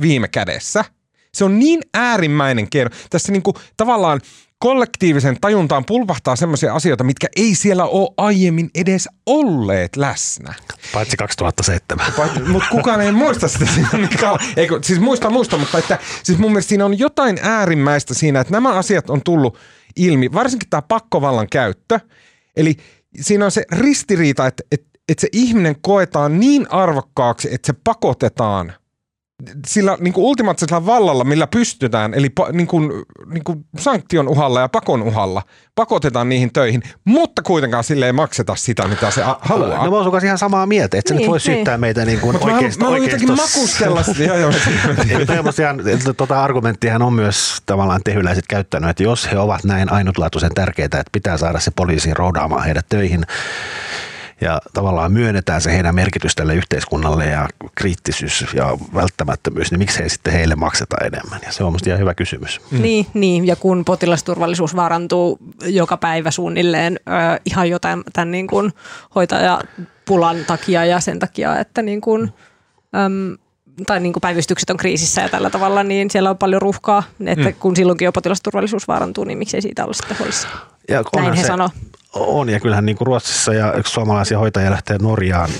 viime 0.00 0.28
kädessä. 0.28 0.84
Se 1.34 1.44
on 1.44 1.58
niin 1.58 1.80
äärimmäinen 1.94 2.70
keino. 2.70 2.90
Tässä 3.10 3.32
niin 3.32 3.42
kuin 3.42 3.56
tavallaan 3.76 4.20
kollektiivisen 4.58 5.36
tajuntaan 5.40 5.84
pulpahtaa 5.84 6.36
sellaisia 6.36 6.74
asioita, 6.74 7.04
mitkä 7.04 7.26
ei 7.36 7.54
siellä 7.54 7.84
ole 7.84 8.14
aiemmin 8.16 8.70
edes 8.74 9.08
olleet 9.26 9.96
läsnä. 9.96 10.54
Paitsi 10.92 11.16
2007. 11.16 12.06
Mutta 12.46 12.68
kukaan 12.70 13.00
ei 13.00 13.12
muista 13.12 13.48
sitä. 13.48 13.66
Eikö, 14.56 14.78
siis 14.82 15.00
muista, 15.00 15.30
muista, 15.30 15.58
mutta 15.58 15.78
että, 15.78 15.98
siis 16.22 16.38
mun 16.38 16.50
mielestä 16.50 16.68
siinä 16.68 16.84
on 16.84 16.98
jotain 16.98 17.38
äärimmäistä 17.42 18.14
siinä, 18.14 18.40
että 18.40 18.52
nämä 18.52 18.72
asiat 18.72 19.10
on 19.10 19.22
tullut 19.22 19.58
ilmi, 19.96 20.32
varsinkin 20.32 20.70
tämä 20.70 20.82
pakkovallan 20.82 21.46
käyttö. 21.50 22.00
Eli 22.56 22.76
siinä 23.20 23.44
on 23.44 23.50
se 23.50 23.62
ristiriita, 23.72 24.46
että, 24.46 24.62
että, 24.72 24.98
että 25.08 25.20
se 25.20 25.28
ihminen 25.32 25.76
koetaan 25.80 26.40
niin 26.40 26.66
arvokkaaksi, 26.70 27.48
että 27.54 27.66
se 27.66 27.74
pakotetaan– 27.84 28.72
sillä 29.66 29.96
niin 30.00 30.12
kuin 30.12 30.24
ultimaattisella 30.24 30.86
vallalla, 30.86 31.24
millä 31.24 31.46
pystytään, 31.46 32.14
eli 32.14 32.30
pa, 32.30 32.48
niin 32.52 32.66
kuin, 32.66 32.90
niin 33.26 33.44
kuin 33.44 33.64
sanktion 33.78 34.28
uhalla 34.28 34.60
ja 34.60 34.68
pakon 34.68 35.02
uhalla, 35.02 35.42
pakotetaan 35.74 36.28
niihin 36.28 36.52
töihin, 36.52 36.82
mutta 37.04 37.42
kuitenkaan 37.42 37.84
sille 37.84 38.06
ei 38.06 38.12
makseta 38.12 38.56
sitä, 38.56 38.88
mitä 38.88 39.10
se 39.10 39.22
haluaa. 39.40 39.84
No 39.84 39.90
mä 39.90 39.96
oon 39.96 40.24
ihan 40.24 40.38
samaa 40.38 40.66
mieltä, 40.66 40.98
että 40.98 41.14
niin, 41.14 41.18
nyt 41.20 41.28
voi 41.28 41.36
niin. 41.36 41.40
syyttää 41.40 41.78
meitä 41.78 42.04
niin 42.04 42.20
kuin 42.20 42.36
oikeist, 42.44 42.78
mä, 42.78 42.84
haluan, 42.84 43.00
mä 43.00 43.06
jotenkin 43.06 43.36
makustella 43.36 44.02
sitä. 44.02 44.34
tota 46.16 46.44
argumenttihan 46.44 47.02
on 47.02 47.12
myös 47.12 47.62
tavallaan 47.66 48.00
tehyläiset 48.04 48.44
käyttänyt, 48.48 48.90
että 48.90 49.02
jos 49.02 49.32
he 49.32 49.38
ovat 49.38 49.64
näin 49.64 49.92
ainutlaatuisen 49.92 50.54
tärkeitä, 50.54 51.00
että 51.00 51.10
pitää 51.12 51.38
saada 51.38 51.60
se 51.60 51.70
poliisi 51.76 52.14
roudaamaan 52.14 52.64
heidät 52.64 52.86
töihin, 52.88 53.26
ja 54.40 54.60
tavallaan 54.74 55.12
myönnetään 55.12 55.60
se 55.60 55.72
heidän 55.72 55.94
merkitys 55.94 56.34
tälle 56.34 56.54
yhteiskunnalle 56.54 57.26
ja 57.26 57.48
kriittisyys 57.74 58.46
ja 58.54 58.78
välttämättömyys, 58.94 59.70
niin 59.70 59.78
miksei 59.78 60.08
sitten 60.08 60.32
heille 60.32 60.54
makseta 60.54 60.96
enemmän? 61.04 61.40
Ja 61.46 61.52
se 61.52 61.64
on 61.64 61.72
minusta 61.72 61.90
ihan 61.90 62.00
hyvä 62.00 62.14
kysymys. 62.14 62.60
Mm. 62.70 62.82
Niin, 62.82 63.06
niin, 63.14 63.46
ja 63.46 63.56
kun 63.56 63.84
potilasturvallisuus 63.84 64.76
vaarantuu 64.76 65.38
joka 65.64 65.96
päivä 65.96 66.30
suunnilleen 66.30 67.00
äh, 67.08 67.40
ihan 67.44 67.70
jotain 67.70 68.04
tämän 68.12 68.30
niin 68.30 68.46
kuin 68.46 68.72
hoitajapulan 69.14 70.36
takia 70.46 70.84
ja 70.84 71.00
sen 71.00 71.18
takia, 71.18 71.58
että 71.58 71.82
niin 71.82 72.00
kuin 72.00 72.32
Öm, 72.96 73.36
tai 73.86 74.00
niin 74.00 74.12
kuin 74.12 74.20
päivystykset 74.20 74.70
on 74.70 74.76
kriisissä 74.76 75.22
ja 75.22 75.28
tällä 75.28 75.50
tavalla, 75.50 75.82
niin 75.82 76.10
siellä 76.10 76.30
on 76.30 76.38
paljon 76.38 76.62
ruuhkaa, 76.62 77.02
että 77.26 77.48
mm. 77.48 77.54
kun 77.54 77.76
silloinkin 77.76 78.04
jo 78.04 78.12
potilasturvallisuus 78.12 78.88
vaarantuu, 78.88 79.24
niin 79.24 79.38
miksei 79.38 79.62
siitä 79.62 79.84
olla 79.84 79.92
sitten 79.92 80.18
huolissa. 80.18 80.48
Ja 80.88 81.02
Näin 81.16 81.32
he 81.32 81.44
sanoo. 81.44 81.70
On, 82.16 82.48
ja 82.48 82.60
kyllähän 82.60 82.86
niin 82.86 82.96
kuin 82.96 83.06
Ruotsissa 83.06 83.54
ja 83.54 83.74
suomalaisia 83.86 84.38
hoitajia 84.38 84.70
lähtee 84.70 84.98
Norjaan 84.98 85.50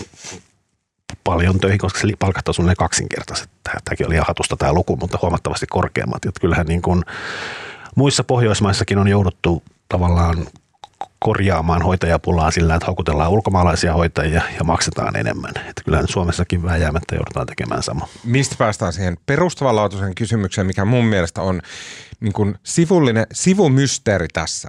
paljon 1.24 1.60
töihin, 1.60 1.78
koska 1.78 2.00
se 2.00 2.08
palkat 2.18 2.48
on 2.48 2.74
kaksinkertaiset. 2.78 3.50
Tämäkin 3.84 4.06
oli 4.06 4.14
ihan 4.14 4.26
hatusta 4.28 4.56
tämä 4.56 4.72
luku, 4.72 4.96
mutta 4.96 5.18
huomattavasti 5.22 5.66
korkeammat. 5.66 6.24
Että 6.24 6.40
kyllähän 6.40 6.66
niin 6.66 6.82
kuin 6.82 7.02
muissa 7.96 8.24
Pohjoismaissakin 8.24 8.98
on 8.98 9.08
jouduttu 9.08 9.62
tavallaan 9.88 10.46
korjaamaan 11.18 11.82
hoitajapulaa 11.82 12.50
sillä, 12.50 12.74
että 12.74 12.86
houkutellaan 12.86 13.30
ulkomaalaisia 13.30 13.92
hoitajia 13.92 14.42
ja 14.58 14.64
maksetaan 14.64 15.16
enemmän. 15.16 15.52
Että 15.56 15.82
kyllähän 15.84 16.08
Suomessakin 16.08 16.62
vääjäämättä 16.62 17.14
joudutaan 17.14 17.46
tekemään 17.46 17.82
sama. 17.82 18.08
Mistä 18.24 18.54
päästään 18.58 18.92
siihen 18.92 19.16
perustavanlaatuiseen 19.26 20.14
kysymykseen, 20.14 20.66
mikä 20.66 20.84
mun 20.84 21.04
mielestä 21.04 21.42
on 21.42 21.60
niin 22.20 22.32
kuin 22.32 22.54
sivullinen, 22.62 23.26
sivumysteeri 23.32 24.28
tässä. 24.32 24.68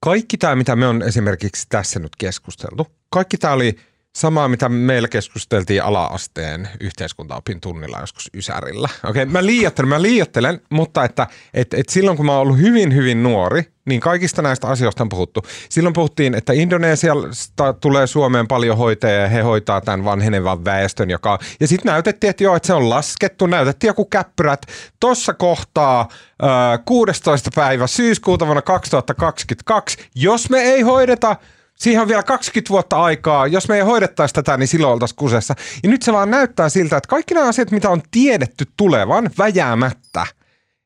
Kaikki 0.00 0.38
tämä, 0.38 0.56
mitä 0.56 0.76
me 0.76 0.86
on 0.86 1.02
esimerkiksi 1.02 1.66
tässä 1.68 2.00
nyt 2.00 2.16
keskusteltu, 2.16 2.86
kaikki 3.10 3.38
tämä 3.38 3.52
oli– 3.52 3.76
Samaa, 4.16 4.48
mitä 4.48 4.68
meillä 4.68 5.08
keskusteltiin 5.08 5.82
ala-asteen 5.82 6.68
yhteiskuntaopin 6.80 7.60
tunnilla 7.60 8.00
joskus 8.00 8.30
Ysärillä. 8.34 8.88
Okei, 9.04 9.26
mä 9.26 9.46
liioittelen, 9.46 9.88
mä 9.88 10.02
liioittelen, 10.02 10.60
mutta 10.70 11.04
että 11.04 11.26
et, 11.54 11.74
et 11.74 11.88
silloin 11.88 12.16
kun 12.16 12.26
mä 12.26 12.32
oon 12.32 12.40
ollut 12.40 12.58
hyvin, 12.58 12.94
hyvin 12.94 13.22
nuori, 13.22 13.62
niin 13.86 14.00
kaikista 14.00 14.42
näistä 14.42 14.66
asioista 14.66 15.02
on 15.02 15.08
puhuttu. 15.08 15.42
Silloin 15.68 15.92
puhuttiin, 15.92 16.34
että 16.34 16.52
Indonesiasta 16.52 17.72
tulee 17.72 18.06
Suomeen 18.06 18.48
paljon 18.48 18.76
hoitajia 18.76 19.20
ja 19.20 19.28
he 19.28 19.40
hoitaa 19.40 19.80
tämän 19.80 20.04
vanhenevan 20.04 20.64
väestön, 20.64 21.10
joka... 21.10 21.38
Ja 21.60 21.68
sitten 21.68 21.92
näytettiin, 21.92 22.30
että 22.30 22.44
joo, 22.44 22.56
että 22.56 22.66
se 22.66 22.74
on 22.74 22.90
laskettu, 22.90 23.46
näytettiin 23.46 23.88
joku 23.88 24.04
käppyrät. 24.04 24.66
Tuossa 25.00 25.34
kohtaa 25.34 26.00
äh, 26.00 26.84
16. 26.84 27.50
päivä 27.54 27.86
syyskuuta 27.86 28.46
vuonna 28.46 28.62
2022, 28.62 29.98
jos 30.14 30.50
me 30.50 30.58
ei 30.58 30.80
hoideta 30.80 31.36
Siihen 31.76 32.02
on 32.02 32.08
vielä 32.08 32.22
20 32.22 32.70
vuotta 32.70 33.02
aikaa. 33.02 33.46
Jos 33.46 33.68
me 33.68 33.76
ei 33.76 33.82
hoidettaisi 33.82 34.34
tätä, 34.34 34.56
niin 34.56 34.68
silloin 34.68 34.92
oltaisiin 34.92 35.16
kusessa. 35.16 35.54
Ja 35.82 35.88
nyt 35.88 36.02
se 36.02 36.12
vaan 36.12 36.30
näyttää 36.30 36.68
siltä, 36.68 36.96
että 36.96 37.08
kaikki 37.08 37.34
nämä 37.34 37.48
asiat, 37.48 37.70
mitä 37.70 37.90
on 37.90 38.02
tiedetty 38.10 38.64
tulevan 38.76 39.30
väjäämättä, 39.38 40.26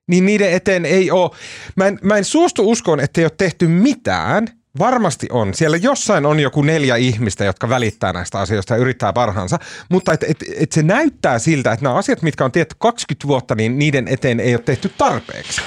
niin 0.08 0.26
niiden 0.26 0.52
eteen 0.52 0.84
ei 0.84 1.10
ole. 1.10 1.30
Mä 1.76 1.86
en, 1.86 1.98
mä 2.02 2.16
en 2.16 2.24
suostu 2.24 2.70
uskoon, 2.70 3.00
että 3.00 3.20
ei 3.20 3.24
ole 3.24 3.32
tehty 3.36 3.68
mitään. 3.68 4.48
Varmasti 4.78 5.26
on. 5.30 5.54
Siellä 5.54 5.76
jossain 5.76 6.26
on 6.26 6.40
joku 6.40 6.62
neljä 6.62 6.96
ihmistä, 6.96 7.44
jotka 7.44 7.68
välittää 7.68 8.12
näistä 8.12 8.38
asioista 8.38 8.74
ja 8.74 8.80
yrittää 8.80 9.12
parhaansa. 9.12 9.58
Mutta 9.88 10.12
et, 10.12 10.22
et, 10.22 10.44
et 10.56 10.72
se 10.72 10.82
näyttää 10.82 11.38
siltä, 11.38 11.72
että 11.72 11.84
nämä 11.84 11.94
asiat, 11.94 12.22
mitkä 12.22 12.44
on 12.44 12.52
tietty 12.52 12.76
20 12.78 13.28
vuotta, 13.28 13.54
niin 13.54 13.78
niiden 13.78 14.08
eteen 14.08 14.40
ei 14.40 14.54
ole 14.54 14.62
tehty 14.62 14.92
tarpeeksi. 14.98 15.60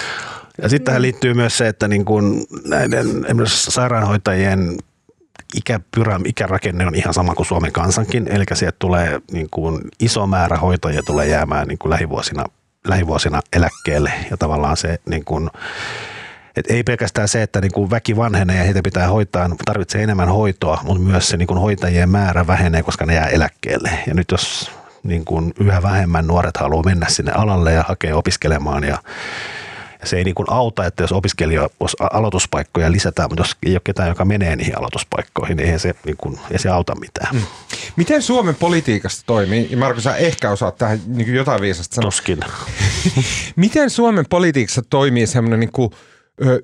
Ja 0.62 0.70
sitten 0.70 0.86
tähän 0.86 1.02
liittyy 1.02 1.34
myös 1.34 1.58
se, 1.58 1.68
että 1.68 1.88
niin 1.88 2.06
kun 2.06 2.46
näiden 2.66 3.08
sairaanhoitajien 3.46 4.78
ikäpyrä, 5.56 6.20
ikärakenne 6.26 6.88
on 6.88 6.96
ihan 6.96 7.14
sama 7.14 7.36
kuin 7.36 7.46
Suomen 7.46 7.72
kansankin, 7.72 8.28
eli 8.28 8.44
sieltä 8.54 8.76
tulee 8.80 9.22
niin 9.32 9.48
kuin 9.52 9.82
iso 10.00 10.28
määrä 10.28 10.58
hoitajia 10.58 11.02
tulee 11.06 11.28
jäämään 11.28 11.68
niin 11.68 11.78
kuin 11.78 11.90
lähivuosina, 11.90 12.46
lähivuosina 12.88 13.42
eläkkeelle 13.54 14.12
ja 14.32 14.38
tavallaan 14.38 14.78
se 14.78 15.00
niin 15.10 15.26
kuin, 15.26 15.50
et 16.56 16.66
ei 16.70 16.84
pelkästään 16.84 17.28
se, 17.28 17.42
että 17.42 17.62
niin 17.62 17.72
kuin 17.72 17.90
väki 17.90 18.16
vanhenee 18.16 18.58
ja 18.58 18.64
heitä 18.64 18.82
pitää 18.84 19.08
hoitaa, 19.08 19.50
tarvitsee 19.66 20.04
enemmän 20.04 20.30
hoitoa, 20.30 20.82
mutta 20.84 21.04
myös 21.04 21.30
se 21.30 21.38
niin 21.38 21.48
kuin 21.48 21.60
hoitajien 21.60 22.10
määrä 22.10 22.48
vähenee, 22.48 22.84
koska 22.84 23.06
ne 23.06 23.14
jää 23.14 23.28
eläkkeelle. 23.28 23.90
Ja 24.08 24.14
nyt 24.14 24.32
jos 24.32 24.72
niin 25.04 25.26
kuin 25.26 25.54
yhä 25.60 25.84
vähemmän 25.84 26.28
nuoret 26.28 26.58
haluaa 26.58 26.84
mennä 26.84 27.06
sinne 27.10 27.32
alalle 27.32 27.74
ja 27.74 27.84
hakea 27.88 28.16
opiskelemaan 28.16 28.84
ja 28.84 28.98
se 30.04 30.18
ei 30.18 30.24
niin 30.24 30.36
kuin 30.36 30.50
auta, 30.50 30.86
että 30.86 31.04
jos 31.04 31.12
opiskelija, 31.12 31.70
jos 31.80 31.96
aloituspaikkoja 32.00 32.92
lisätään, 32.92 33.30
mutta 33.30 33.42
jos 33.42 33.58
ei 33.66 33.74
ole 33.74 33.82
ketään, 33.84 34.10
joka 34.10 34.26
menee 34.26 34.56
niihin 34.56 34.78
aloituspaikkoihin, 34.78 35.58
niin 35.58 35.66
eihän 35.66 35.80
se, 35.80 35.94
niin 36.06 36.18
kuin, 36.18 36.40
ei 36.52 36.60
se 36.60 36.70
auta 36.70 36.96
mitään. 36.96 37.36
Mm. 37.36 37.42
Miten 37.96 38.22
Suomen 38.22 38.56
politiikasta 38.56 39.24
toimii? 39.26 39.68
Ja 39.72 39.78
Marko, 39.78 40.02
sä 40.02 40.16
ehkä 40.16 40.52
osaat 40.52 40.78
tähän 40.78 41.00
niin 41.08 41.36
jotain 41.36 41.62
viisasta 41.62 41.96
sanoa. 41.96 42.08
Tuskin. 42.08 42.40
Miten 43.56 43.90
Suomen 43.90 44.26
politiikassa 44.30 44.82
toimii 44.90 45.28
semmoinen 45.28 45.60
niin 45.60 45.72
kuin, 45.72 45.92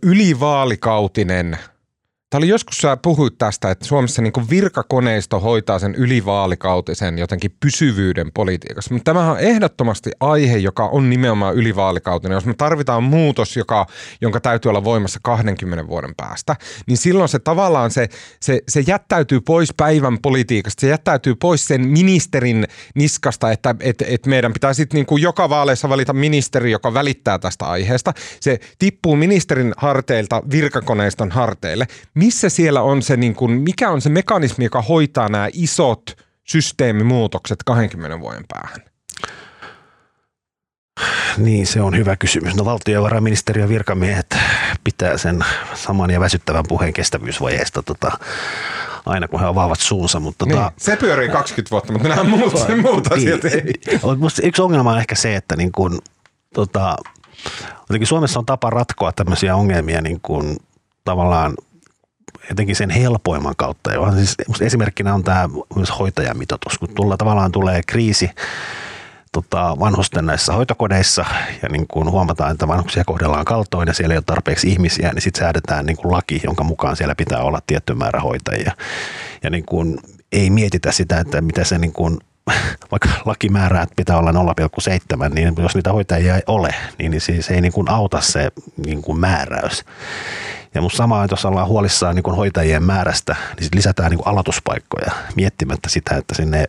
ylivaalikautinen– 0.02 1.58
Tämä 2.30 2.39
oli 2.39 2.48
joskus, 2.48 2.78
sä 2.78 2.98
puhuit 2.98 3.38
tästä, 3.38 3.72
että 3.72 3.86
Suomessa 3.86 4.22
niin 4.22 4.50
virkakoneisto 4.50 5.39
hoitaa 5.39 5.80
sen 5.80 5.96
ylivaalikautisen 5.96 7.18
jotenkin 7.18 7.56
pysyvyyden 7.60 8.32
politiikassa. 8.34 8.94
Mutta 8.94 9.12
tämähän 9.12 9.32
on 9.32 9.39
ehdottomasti 9.39 10.12
aihe, 10.20 10.58
joka 10.58 10.86
on 10.86 11.10
nimenomaan 11.10 11.56
ylivaalikautinen. 11.56 12.36
Jos 12.36 12.46
me 12.46 12.54
tarvitaan 12.54 13.04
muutos, 13.04 13.58
joka, 13.58 13.86
jonka 14.22 14.39
täytyy 14.39 14.70
olla 14.70 14.84
voimassa 14.84 15.20
20 15.24 15.88
vuoden 15.88 16.15
päästä, 16.18 16.56
niin 16.88 16.98
silloin 16.98 17.30
se 17.30 17.39
tavallaan 17.39 17.92
se, 17.92 18.10
se, 18.42 18.62
se 18.68 18.84
jättäytyy 18.88 19.42
pois 19.42 19.74
päivän 19.78 20.18
politiikasta. 20.22 20.82
Se 20.82 20.88
jättäytyy 20.88 21.36
pois 21.36 21.68
sen 21.68 21.88
ministerin 21.88 22.68
niskasta, 22.96 23.52
että 23.52 23.76
et, 23.80 24.04
et 24.08 24.26
meidän 24.26 24.54
pitää 24.54 24.74
sitten 24.74 25.06
niin 25.10 25.22
joka 25.22 25.50
vaaleissa 25.50 25.89
valita 25.89 26.13
ministeri, 26.13 26.72
joka 26.72 26.94
välittää 26.94 27.39
tästä 27.39 27.65
aiheesta. 27.65 28.13
Se 28.39 28.60
tippuu 28.80 29.15
ministerin 29.15 29.74
harteilta 29.78 30.42
virkakoneiston 30.52 31.32
harteille 31.32 31.88
missä 32.19 32.49
siellä 32.49 32.82
on 32.82 33.01
se, 33.01 33.17
niin 33.17 33.36
kuin, 33.36 33.51
mikä 33.51 33.89
on 33.89 34.01
se 34.01 34.10
mekanismi, 34.10 34.63
joka 34.63 34.82
hoitaa 34.82 35.29
nämä 35.29 35.49
isot 35.53 36.17
systeemimuutokset 36.43 37.63
20 37.65 38.19
vuoden 38.19 38.45
päähän? 38.47 38.79
Niin, 41.38 41.67
se 41.67 41.82
on 41.82 41.97
hyvä 41.97 42.15
kysymys. 42.15 42.55
No 42.55 42.65
valtiovarainministeriön 42.65 43.69
virkamiehet 43.69 44.36
pitää 44.84 45.17
sen 45.17 45.45
saman 45.73 46.10
ja 46.10 46.19
väsyttävän 46.19 46.63
puheen 46.67 46.93
kestävyysvajeesta 46.93 47.84
tota, 47.84 48.12
aina 49.05 49.27
kun 49.27 49.39
he 49.39 49.45
avaavat 49.45 49.79
suunsa. 49.79 50.19
Mutta 50.19 50.45
niin, 50.45 50.58
tota, 50.58 50.71
se 50.77 50.95
pyörii 50.95 51.29
20 51.29 51.71
vuotta, 51.71 51.93
mutta 51.93 52.08
nämä 52.08 52.23
muut, 52.23 52.53
niin, 52.67 52.82
muuta 52.91 53.15
niin, 53.15 53.39
ei. 53.43 53.73
Yksi 54.43 54.62
ongelma 54.62 54.91
on 54.91 54.99
ehkä 54.99 55.15
se, 55.15 55.36
että 55.36 55.55
niin 55.55 55.71
kun, 55.71 55.99
tota, 56.53 56.95
Suomessa 58.03 58.39
on 58.39 58.45
tapa 58.45 58.69
ratkoa 58.69 59.12
tämmöisiä 59.12 59.55
ongelmia 59.55 60.01
niin 60.01 60.19
kun, 60.21 60.58
tavallaan 61.05 61.53
jotenkin 62.49 62.75
sen 62.75 62.89
helpoimman 62.89 63.56
kautta. 63.58 63.91
Ja 63.91 63.99
siis 64.15 64.36
esimerkkinä 64.62 65.13
on 65.13 65.23
tämä 65.23 65.49
myös 65.75 65.99
hoitajamitoitus, 65.99 66.78
kun 66.78 66.89
tulla, 66.95 67.17
tavallaan 67.17 67.52
tulee 67.52 67.82
kriisi 67.88 68.30
tota, 69.32 69.75
vanhusten 69.80 70.25
näissä 70.25 70.54
hoitokodeissa 70.54 71.25
ja 71.62 71.69
niin 71.69 71.88
kun 71.88 72.12
huomataan, 72.12 72.52
että 72.52 72.67
vanhuksia 72.67 73.04
kohdellaan 73.06 73.45
kaltoin 73.45 73.88
ja 73.88 73.93
siellä 73.93 74.13
ei 74.13 74.17
ole 74.17 74.23
tarpeeksi 74.25 74.69
ihmisiä, 74.69 75.13
niin 75.13 75.21
sitten 75.21 75.39
säädetään 75.39 75.86
niin 75.86 75.97
kuin 75.97 76.12
laki, 76.12 76.41
jonka 76.43 76.63
mukaan 76.63 76.95
siellä 76.95 77.15
pitää 77.15 77.39
olla 77.39 77.62
tietty 77.67 77.93
määrä 77.93 78.19
hoitajia. 78.19 78.71
Ja 79.43 79.49
niin 79.49 79.65
kun 79.65 79.99
ei 80.32 80.49
mietitä 80.49 80.91
sitä, 80.91 81.19
että 81.19 81.41
mitä 81.41 81.63
se 81.63 81.78
niin 81.78 81.93
kun 81.93 82.19
vaikka 82.91 83.09
laki 83.25 83.49
määrää, 83.49 83.83
että 83.83 83.95
pitää 83.95 84.17
olla 84.17 84.31
0,7, 84.31 85.33
niin 85.33 85.53
jos 85.57 85.75
niitä 85.75 85.93
hoitajia 85.93 86.35
ei 86.35 86.43
ole, 86.47 86.75
niin, 86.97 87.21
siis 87.21 87.49
ei 87.49 87.62
niin 87.62 87.73
kuin 87.73 87.89
auta 87.89 88.21
se 88.21 88.51
niin 88.85 89.01
kuin 89.01 89.19
määräys. 89.19 89.85
Ja 90.73 90.81
musta 90.81 90.97
samaa, 90.97 91.23
että 91.23 91.33
jos 91.33 91.45
ollaan 91.45 91.67
huolissaan 91.67 92.15
niin 92.15 92.35
hoitajien 92.35 92.83
määrästä, 92.83 93.35
niin 93.55 93.63
sit 93.63 93.75
lisätään 93.75 94.12
niin 94.12 94.21
aloituspaikkoja 94.25 95.12
miettimättä 95.35 95.89
sitä, 95.89 96.15
että 96.15 96.35
sinne 96.35 96.65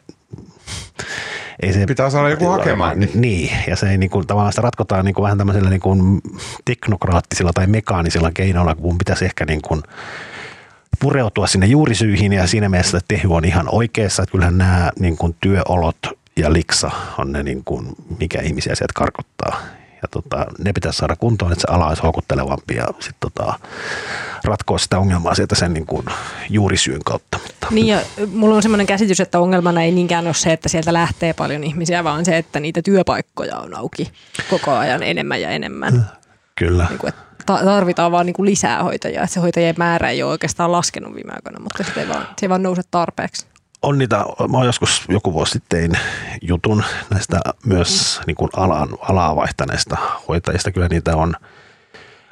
ei 1.62 1.72
se, 1.72 1.86
Pitää 1.86 2.10
saada 2.10 2.28
joku 2.28 2.46
hakemaan. 2.46 3.00
Niin, 3.00 3.10
niin 3.14 3.50
ja 3.66 3.76
se 3.76 3.90
ei 3.90 3.98
niin 3.98 4.10
kuin, 4.10 4.26
tavallaan 4.26 4.52
sitä 4.52 4.62
ratkotaan 4.62 5.04
niin 5.04 5.14
kuin 5.14 5.22
vähän 5.22 5.38
tämmöisellä 5.38 5.70
niin 5.70 5.80
kuin 5.80 6.20
teknokraattisilla 6.64 7.52
tai 7.52 7.66
mekaanisilla 7.66 8.30
keinoilla, 8.32 8.74
kun 8.74 8.98
pitäisi 8.98 9.24
ehkä 9.24 9.44
niin 9.44 9.62
kuin 9.62 9.82
pureutua 11.00 11.46
sinne 11.46 11.66
juurisyihin 11.66 12.32
ja 12.32 12.46
siinä 12.46 12.68
mielessä 12.68 12.98
että 12.98 13.14
Tehy 13.14 13.34
on 13.34 13.44
ihan 13.44 13.66
oikeassa, 13.72 14.22
että 14.22 14.32
kyllähän 14.32 14.58
nämä 14.58 14.90
niin 14.98 15.16
kuin 15.16 15.36
työolot 15.40 15.96
ja 16.36 16.52
liksa 16.52 16.90
on 17.18 17.32
ne, 17.32 17.42
niin 17.42 17.64
kuin, 17.64 17.86
mikä 18.18 18.40
ihmisiä 18.40 18.74
sieltä 18.74 18.92
karkottaa 18.96 19.60
ja 20.02 20.08
tota, 20.10 20.46
ne 20.58 20.72
pitäisi 20.72 20.98
saada 20.98 21.16
kuntoon, 21.16 21.52
että 21.52 21.60
se 21.60 21.74
ala 21.74 21.88
olisi 21.88 22.02
houkuttelevampi 22.02 22.74
ja 22.74 22.86
sit 23.00 23.16
tota, 23.20 23.54
ratkoa 24.44 24.78
sitä 24.78 24.98
ongelmaa 24.98 25.34
sieltä 25.34 25.54
sen 25.54 25.74
niin 25.74 25.86
kuin 25.86 26.06
juurisyyn 26.50 27.00
kautta. 27.04 27.38
Niin 27.70 27.86
ja 27.86 28.00
mulla 28.32 28.56
on 28.56 28.62
semmoinen 28.62 28.86
käsitys, 28.86 29.20
että 29.20 29.40
ongelmana 29.40 29.82
ei 29.82 29.92
niinkään 29.92 30.26
ole 30.26 30.34
se, 30.34 30.52
että 30.52 30.68
sieltä 30.68 30.92
lähtee 30.92 31.32
paljon 31.32 31.64
ihmisiä, 31.64 32.04
vaan 32.04 32.24
se, 32.24 32.38
että 32.38 32.60
niitä 32.60 32.82
työpaikkoja 32.82 33.56
on 33.56 33.76
auki 33.76 34.12
koko 34.50 34.70
ajan 34.70 35.02
enemmän 35.02 35.40
ja 35.40 35.50
enemmän. 35.50 36.10
Kyllä. 36.54 36.86
Niin 36.88 36.98
kuin, 36.98 37.12
tarvitaan 37.46 38.12
vaan 38.12 38.26
niin 38.26 38.35
kuin 38.35 38.46
lisää 38.50 38.83
hoitajia. 38.83 39.22
Että 39.22 39.35
se 39.35 39.40
hoitajien 39.40 39.74
määrä 39.79 40.11
ei 40.11 40.23
ole 40.23 40.31
oikeastaan 40.31 40.73
laskenut 40.73 41.14
viime 41.14 41.33
aikoina, 41.33 41.60
mutta 41.60 41.85
se 41.85 42.00
ei 42.00 42.08
vaan, 42.08 42.23
se 42.23 42.46
ei 42.46 42.48
vaan 42.48 42.62
nouse 42.62 42.83
tarpeeksi 42.90 43.46
on 43.83 43.98
niitä, 43.98 44.17
mä 44.48 44.56
oon 44.56 44.67
joskus 44.67 45.04
joku 45.08 45.33
vuosi 45.33 45.52
sitten 45.52 45.92
jutun 46.42 46.85
näistä 47.10 47.40
myös 47.67 48.21
niin 48.27 48.35
kuin 48.35 48.50
alan, 48.56 48.88
alaa 49.00 49.37
vaihtaneista 49.37 49.96
hoitajista. 50.29 50.73
Kyllä 50.73 50.88
niitä 50.88 51.17
on, 51.17 51.35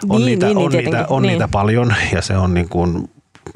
on, 0.08 0.20
niin, 0.20 0.26
niitä, 0.26 0.46
niin, 0.46 0.58
on, 0.58 0.70
niin, 0.70 0.84
niitä, 0.84 1.06
on 1.08 1.22
niin. 1.22 1.30
niitä 1.30 1.48
paljon 1.48 1.94
ja 2.12 2.22
se 2.22 2.36
on 2.36 2.54
niin 2.54 2.68
kuin, 2.68 3.10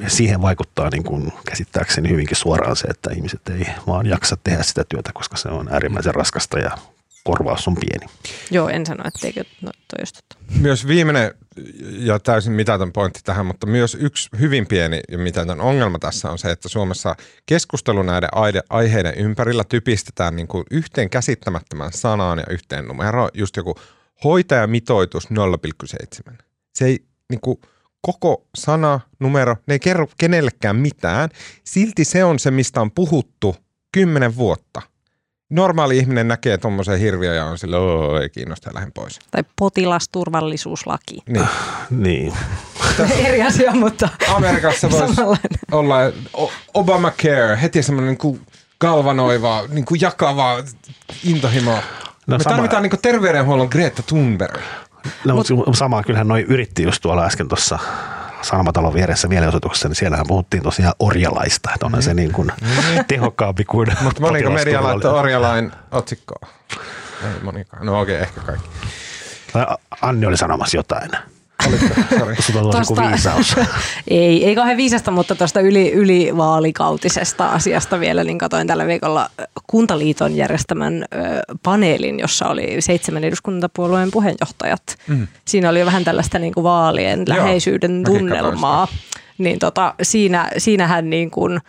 siihen 0.07 0.43
vaikuttaa 0.43 0.91
niin 0.91 1.05
kuin 1.05 1.33
käsittääkseni 1.47 2.09
hyvinkin 2.09 2.37
suoraan 2.37 2.77
se, 2.77 2.89
että 2.89 3.11
ihmiset 3.17 3.49
ei 3.49 3.67
vaan 3.87 4.07
jaksa 4.07 4.37
tehdä 4.45 4.63
sitä 4.63 4.85
työtä, 4.89 5.11
koska 5.15 5.37
se 5.37 5.49
on 5.49 5.69
äärimmäisen 5.73 6.15
raskasta 6.15 6.59
ja 6.59 6.71
korvaus 7.25 7.69
on 7.69 7.75
pieni. 7.75 8.07
Joo, 8.51 8.69
en 8.69 8.87
sano, 8.87 9.05
etteikö 9.07 9.45
no, 9.61 9.71
toi 9.73 10.05
Myös 10.61 10.87
viimeinen 10.87 11.35
ja 11.99 12.19
täysin 12.19 12.53
mitätön 12.53 12.93
pointti 12.93 13.21
tähän, 13.25 13.47
mutta 13.47 13.67
myös 13.67 13.97
yksi 14.01 14.29
hyvin 14.41 14.67
pieni 14.67 15.01
ja 15.11 15.19
mitätön 15.19 15.61
ongelma 15.61 15.99
tässä 15.99 16.31
on 16.31 16.39
se, 16.39 16.51
että 16.51 16.69
Suomessa 16.69 17.17
keskustelu 17.47 18.03
näiden 18.03 18.31
aiheiden 18.69 19.15
ympärillä 19.15 19.65
typistetään 19.65 20.37
niin 20.37 20.49
kuin 20.49 20.65
yhteen 20.71 21.11
käsittämättömän 21.11 21.93
sanaan 21.93 22.39
ja 22.39 22.45
yhteen 22.51 22.85
numeroon, 22.85 23.31
just 23.35 23.57
joku 23.57 23.75
hoitajamitoitus 24.25 25.29
0,7. 26.31 26.37
Se 26.75 26.85
ei 26.85 27.05
niin 27.31 27.41
kuin, 27.41 27.61
koko 28.01 28.47
sana, 28.59 29.01
numero, 29.21 29.57
ne 29.67 29.75
ei 29.75 29.81
kerro 29.81 30.09
kenellekään 30.19 30.77
mitään. 30.77 31.31
Silti 31.65 32.05
se 32.05 32.25
on 32.25 32.39
se, 32.39 32.51
mistä 32.51 32.81
on 32.81 32.91
puhuttu 32.91 33.57
kymmenen 33.93 34.37
vuotta– 34.37 34.83
normaali 35.53 35.99
ihminen 35.99 36.29
näkee 36.29 36.59
tuommoisen 36.59 36.99
hirviön 36.99 37.37
ja 37.37 37.45
on 37.45 37.59
sille, 37.59 37.77
ei 38.23 38.29
kiinnosta 38.29 38.69
ja 38.69 38.75
lähden 38.75 38.93
pois. 38.93 39.19
Tai 39.31 39.45
potilasturvallisuuslaki. 39.57 41.19
Niin. 41.29 41.47
niin. 41.91 42.33
Eri 43.27 43.43
asia, 43.43 43.73
mutta 43.73 44.09
Amerikassa 44.35 44.91
voisi 44.91 45.21
olla 45.73 45.97
Obamacare, 46.75 47.59
heti 47.63 47.83
semmoinen 47.83 48.17
niin 48.23 48.41
galvanoiva, 48.81 49.63
niin 49.69 49.85
kuin 49.85 50.01
jakava 50.01 50.63
intohimo. 51.25 51.73
No, 52.27 52.39
Me 52.39 52.43
sama... 52.43 52.57
tarvitaan 52.57 52.83
niin 52.83 53.03
terveydenhuollon 53.03 53.69
Greta 53.71 54.03
Thunberg. 54.03 54.61
No, 55.25 55.35
mutta 55.35 55.55
Mut, 55.55 55.77
sama, 55.77 56.03
kyllähän 56.03 56.29
noi 56.29 56.43
yritti 56.49 56.83
just 56.83 57.03
tuolla 57.03 57.25
äsken 57.25 57.49
tuossa 57.49 57.79
Sanomatalon 58.43 58.95
vieressä 58.95 59.29
mielenosoituksessa, 59.29 59.89
niin 59.89 59.97
siellähän 59.97 60.27
puhuttiin 60.29 60.63
tosiaan 60.63 60.95
orjalaista, 60.99 61.71
että 61.75 61.87
onhan 61.87 62.01
mm. 62.01 62.05
se 62.05 62.15
niin 62.15 62.33
kuin 62.33 62.53
mm. 62.61 63.05
tehokkaampi 63.09 63.65
kuin 63.65 63.89
Mutta 64.03 64.21
moniko 64.21 64.51
media 64.51 64.83
laittoi 64.83 65.19
orjalain 65.19 65.73
otsikkoon? 65.91 66.51
Ei 67.25 67.43
monikaan. 67.43 67.87
No 67.87 68.01
okei, 68.01 68.15
okay, 68.15 68.29
ehkä 68.29 68.41
kaikki. 68.41 68.69
Anni 70.03 70.27
oli 70.27 70.37
sanomassa 70.37 70.77
jotain. 70.77 71.11
Tosta, 72.73 73.03
viisaus. 73.09 73.57
ei, 74.09 74.45
ei 74.45 74.55
kauhean 74.55 74.77
viisasta, 74.77 75.11
mutta 75.11 75.35
tuosta 75.35 75.61
yli, 75.61 75.93
yli 75.93 76.37
vaalikautisesta 76.37 77.49
asiasta 77.49 78.01
vielä, 78.01 78.25
niin 78.25 78.39
katoin 78.39 78.67
tällä 78.67 78.87
viikolla 78.87 79.31
Kuntaliiton 79.67 80.37
järjestämän 80.37 81.03
ö, 81.03 81.17
paneelin, 81.63 82.21
jossa 82.21 82.49
oli 82.49 82.77
seitsemän 82.81 83.25
eduskuntapuolueen 83.25 84.11
puheenjohtajat. 84.11 84.83
Mm. 85.09 85.27
Siinä 85.45 85.71
oli 85.71 85.81
jo 85.81 85.87
vähän 85.87 86.05
tällaista 86.05 86.39
niin 86.39 86.55
kuin 86.55 86.65
vaalien 86.65 87.25
Joo, 87.27 87.39
läheisyyden 87.39 88.03
tunnelmaa. 88.05 88.89
Niin 89.39 89.59
tota, 89.59 89.95
siinä, 90.03 90.51
siinähän 90.59 91.11
niin 91.11 91.31
kuin 91.31 91.61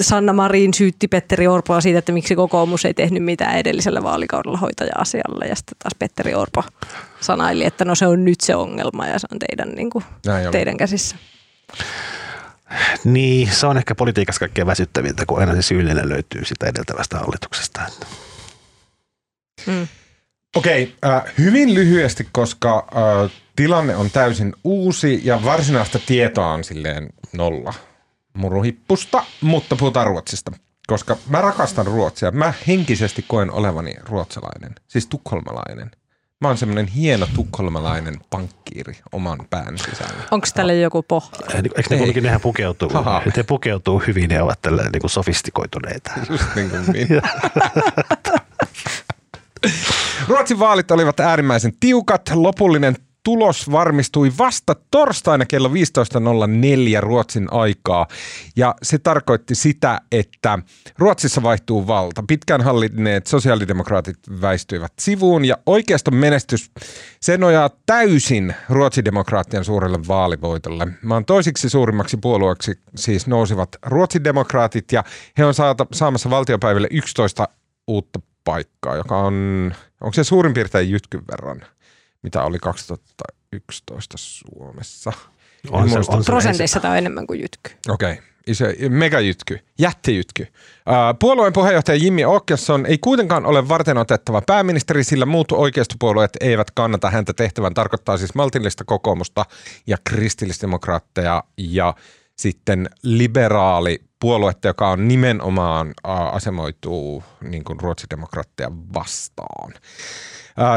Sanna 0.00 0.32
Marin 0.32 0.74
syytti 0.74 1.08
Petteri 1.08 1.46
Orpoa 1.46 1.80
siitä, 1.80 1.98
että 1.98 2.12
miksi 2.12 2.36
kokoomus 2.36 2.84
ei 2.84 2.94
tehnyt 2.94 3.24
mitään 3.24 3.58
edellisellä 3.58 4.02
vaalikaudella 4.02 4.58
hoitaja-asialle. 4.58 5.46
Ja 5.46 5.56
sitten 5.56 5.76
taas 5.78 5.92
Petteri 5.98 6.34
Orpo 6.34 6.62
sanaili, 7.26 7.64
että 7.64 7.84
no 7.84 7.94
se 7.94 8.06
on 8.06 8.24
nyt 8.24 8.40
se 8.40 8.54
ongelma 8.54 9.06
ja 9.06 9.18
se 9.18 9.26
on 9.32 9.38
teidän, 9.38 9.74
niin 9.74 9.90
kuin, 9.90 10.04
teidän 10.52 10.76
käsissä. 10.76 11.16
Niin, 13.04 13.52
se 13.52 13.66
on 13.66 13.76
ehkä 13.76 13.94
politiikassa 13.94 14.40
kaikkein 14.40 14.66
väsyttävintä, 14.66 15.26
kun 15.26 15.38
aina 15.38 15.54
se 15.54 15.62
syyllinen 15.62 16.08
löytyy 16.08 16.44
sitä 16.44 16.66
edeltävästä 16.66 17.18
hallituksesta. 17.18 17.80
Mm. 19.66 19.88
Okei, 20.56 20.82
okay, 20.82 21.16
äh, 21.16 21.22
hyvin 21.38 21.74
lyhyesti, 21.74 22.28
koska 22.32 22.78
äh, 22.78 23.30
tilanne 23.56 23.96
on 23.96 24.10
täysin 24.10 24.54
uusi 24.64 25.20
ja 25.24 25.44
varsinaista 25.44 25.98
tietoa 26.06 26.52
on 26.52 26.64
silleen 26.64 27.10
nolla 27.32 27.74
muruhippusta, 28.32 29.24
mutta 29.40 29.76
puhutaan 29.76 30.06
Ruotsista. 30.06 30.52
Koska 30.86 31.16
mä 31.28 31.40
rakastan 31.40 31.86
Ruotsia. 31.86 32.30
Mä 32.30 32.52
henkisesti 32.66 33.24
koen 33.28 33.50
olevani 33.50 33.94
ruotsalainen, 34.04 34.74
siis 34.88 35.06
tukholmalainen. 35.06 35.90
Mä 36.40 36.48
oon 36.48 36.58
semmoinen 36.58 36.86
hieno 36.86 37.28
tukholmalainen 37.34 38.14
pankkiiri 38.30 38.98
oman 39.12 39.38
pään 39.50 39.78
sisällä. 39.78 40.22
Onko 40.30 40.46
tälle 40.54 40.74
joku 40.74 41.02
pohja? 41.02 41.30
Eikö 41.54 41.82
ne 41.90 41.96
kuitenkin 41.96 42.22
nehän 42.22 42.40
pukeutuu, 42.40 42.90
ne 43.36 43.42
pukeutuu 43.42 44.02
hyvin 44.06 44.30
ja 44.30 44.44
ovat 44.44 44.62
tällä 44.62 44.82
niin 44.82 45.00
kuin 45.00 45.10
sofistikoituneita. 45.10 46.10
Just 46.30 46.44
niin 46.54 46.70
kuin 46.70 46.82
niin. 46.92 47.08
Ruotsin 50.28 50.58
vaalit 50.58 50.90
olivat 50.90 51.20
äärimmäisen 51.20 51.72
tiukat. 51.80 52.30
Lopullinen 52.34 52.96
tulos 53.26 53.72
varmistui 53.72 54.32
vasta 54.38 54.76
torstaina 54.90 55.46
kello 55.46 55.68
15.04 55.68 55.74
Ruotsin 57.00 57.48
aikaa. 57.50 58.06
Ja 58.56 58.74
se 58.82 58.98
tarkoitti 58.98 59.54
sitä, 59.54 60.00
että 60.12 60.58
Ruotsissa 60.98 61.42
vaihtuu 61.42 61.86
valta. 61.86 62.24
Pitkään 62.28 62.60
hallinneet 62.60 63.26
sosiaalidemokraatit 63.26 64.18
väistyivät 64.40 64.92
sivuun 64.98 65.44
ja 65.44 65.58
oikeaston 65.66 66.14
menestys, 66.14 66.70
se 67.20 67.36
nojaa 67.36 67.70
täysin 67.86 68.54
ruotsidemokraattien 68.68 69.64
suurelle 69.64 69.98
vaalivoitolle. 70.08 70.88
Maan 71.02 71.24
toisiksi 71.24 71.68
suurimmaksi 71.68 72.16
puolueeksi 72.16 72.80
siis 72.96 73.26
nousivat 73.26 73.68
ruotsidemokraatit 73.82 74.92
ja 74.92 75.04
he 75.38 75.44
on 75.44 75.54
saata, 75.54 75.86
saamassa 75.92 76.30
valtiopäiville 76.30 76.88
11 76.90 77.48
uutta 77.86 78.20
paikkaa, 78.44 78.96
joka 78.96 79.18
on, 79.18 79.74
onko 80.00 80.12
se 80.12 80.24
suurin 80.24 80.54
piirtein 80.54 80.90
jytkyn 80.90 81.22
verran– 81.30 81.62
mitä 82.26 82.42
oli 82.42 82.58
2011 82.58 84.16
Suomessa. 84.18 85.12
On 85.70 85.90
se, 85.90 85.98
on 86.08 86.24
Prosenteissa 86.24 86.80
tämä 86.80 86.92
on 86.92 86.98
enemmän 86.98 87.26
kuin 87.26 87.40
jytky. 87.40 87.70
Okei, 87.88 88.12
okay. 88.12 88.24
iso, 88.46 88.64
megajytky, 88.88 89.58
jättijytky. 89.78 90.46
Puolueen 91.18 91.52
puheenjohtaja 91.52 91.96
Jimmy 91.96 92.36
Åkesson 92.36 92.86
ei 92.86 92.98
kuitenkaan 92.98 93.46
ole 93.46 93.68
varten 93.68 93.98
otettava 93.98 94.42
pääministeri, 94.46 95.04
sillä 95.04 95.26
muut 95.26 95.52
oikeistopuolueet 95.52 96.36
eivät 96.40 96.70
kannata 96.70 97.10
häntä 97.10 97.32
tehtävän. 97.32 97.74
Tarkoittaa 97.74 98.18
siis 98.18 98.34
maltillista 98.34 98.84
kokoomusta 98.84 99.44
ja 99.86 99.96
kristillisdemokraatteja 100.04 101.44
ja 101.56 101.94
sitten 102.36 102.90
liberaali 103.02 104.02
puoluetta, 104.20 104.68
joka 104.68 104.90
on 104.90 105.08
nimenomaan 105.08 105.94
asemoituu 106.32 107.24
niin 107.40 107.64
kuin 107.64 107.80
ruotsidemokraatteja 107.80 108.70
vastaan. 108.94 109.72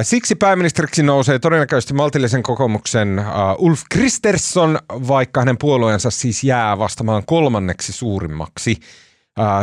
Siksi 0.04 0.36
pääministeriksi 0.36 1.04
nousee 1.04 1.40
todennäköisesti 1.40 1.94
maltillisen 1.94 2.44
kokoomuksen 2.44 3.22
Ulf 3.58 3.82
Kristersson, 3.90 4.80
vaikka 4.90 5.42
hänen 5.42 5.58
puolueensa 5.58 6.12
siis 6.12 6.44
jää 6.44 6.78
vastamaan 6.78 7.24
kolmanneksi 7.26 7.94
suurimmaksi. 7.94 8.78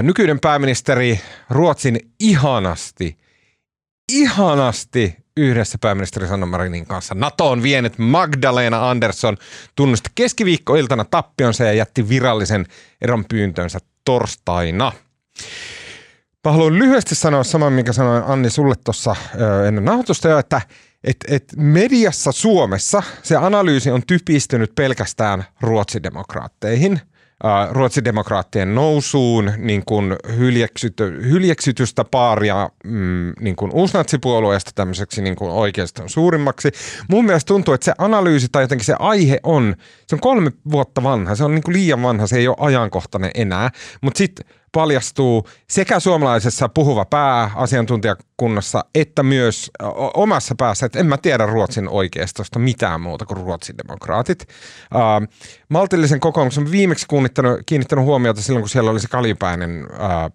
Nykyinen 0.03 0.41
pääministeri 0.41 1.21
Ruotsin 1.51 2.01
ihanasti, 2.21 3.17
ihanasti 4.13 5.17
yhdessä 5.37 5.79
pääministeri 5.81 6.29
Sanna 6.29 6.47
Marinin 6.47 6.87
kanssa 6.87 7.15
NATOon 7.15 7.63
vienyt 7.63 7.99
Magdalena 7.99 8.91
Andersson 8.91 9.37
tunnusti 9.75 10.11
keskiviikkoiltana 10.15 11.05
tappionsa 11.05 11.65
ja 11.65 11.73
jätti 11.73 12.09
virallisen 12.09 12.67
eronpyyntönsä 13.01 13.79
torstaina. 14.05 14.93
Mä 16.47 16.53
haluan 16.53 16.79
lyhyesti 16.79 17.15
sanoa 17.15 17.45
saman, 17.45 17.73
minkä 17.73 17.93
sanoin 17.93 18.23
Anni 18.27 18.51
sulle 18.51 18.75
tuossa 18.85 19.17
ennen 19.69 19.85
nauhoitusta 19.85 20.29
jo, 20.29 20.39
että 20.39 20.61
et, 21.05 21.17
et 21.29 21.45
mediassa 21.57 22.33
Suomessa 22.33 23.03
se 23.23 23.37
analyysi 23.37 23.91
on 23.91 24.03
typistynyt 24.07 24.75
pelkästään 24.75 25.45
ruotsidemokraatteihin– 25.61 27.01
ruotsidemokraattien 27.71 28.75
nousuun 28.75 29.53
niin 29.57 29.83
kuin 29.87 30.17
hyljeksyty, 30.37 31.23
hyljeksytystä 31.23 32.05
paaria 32.05 32.71
mm, 32.85 33.33
niin 33.41 33.57
kuin 33.57 33.73
uusnatsipuolueesta 33.75 34.71
tämmöiseksi 34.75 35.23
niin 35.23 35.37
kuin 35.37 35.51
oikeastaan 35.51 36.09
suurimmaksi. 36.09 36.73
Mun 37.09 37.25
mielestä 37.25 37.49
tuntuu, 37.49 37.75
että 37.75 37.85
se 37.85 37.93
analyysi 37.99 38.49
tai 38.53 38.63
jotenkin 38.63 38.85
se 38.85 38.95
aihe 38.99 39.41
on, 39.43 39.75
se 40.07 40.17
on 40.17 40.21
kolme 40.21 40.53
vuotta 40.71 41.03
vanha, 41.03 41.35
se 41.35 41.45
on 41.45 41.55
niin 41.55 41.63
kuin 41.63 41.77
liian 41.77 42.03
vanha, 42.03 42.27
se 42.27 42.37
ei 42.37 42.49
ole 42.49 42.57
ajankohtainen 42.61 43.31
enää, 43.35 43.71
mutta 44.01 44.19
sitten 44.19 44.47
paljastuu 44.77 45.49
sekä 45.69 46.01
suomalaisessa 46.01 46.69
puhuva 46.69 47.05
pääasiantuntijakunnassa 47.05 48.85
että 48.95 49.23
myös 49.23 49.71
omassa 50.15 50.55
päässä, 50.55 50.87
että 50.87 50.99
en 50.99 51.07
mä 51.07 51.17
tiedä 51.19 51.47
Ruotsin 51.47 51.89
oikeistosta 51.89 52.59
mitään 52.59 53.01
muuta 53.01 53.27
kuin 53.27 53.41
Ruotsin 53.41 53.79
demokraatit. 53.79 54.49
Maltillisen 55.69 56.21
kokoomuksen 56.21 56.71
viimeksi 56.71 57.07
kiinnittänyt, 57.09 57.61
kiinnittänyt 57.67 58.05
huomiota 58.05 58.43
silloin, 58.43 58.63
kun 58.63 58.69
siellä 58.69 58.91
oli 58.91 59.01
se 59.01 59.09
kalipäinen 59.09 59.87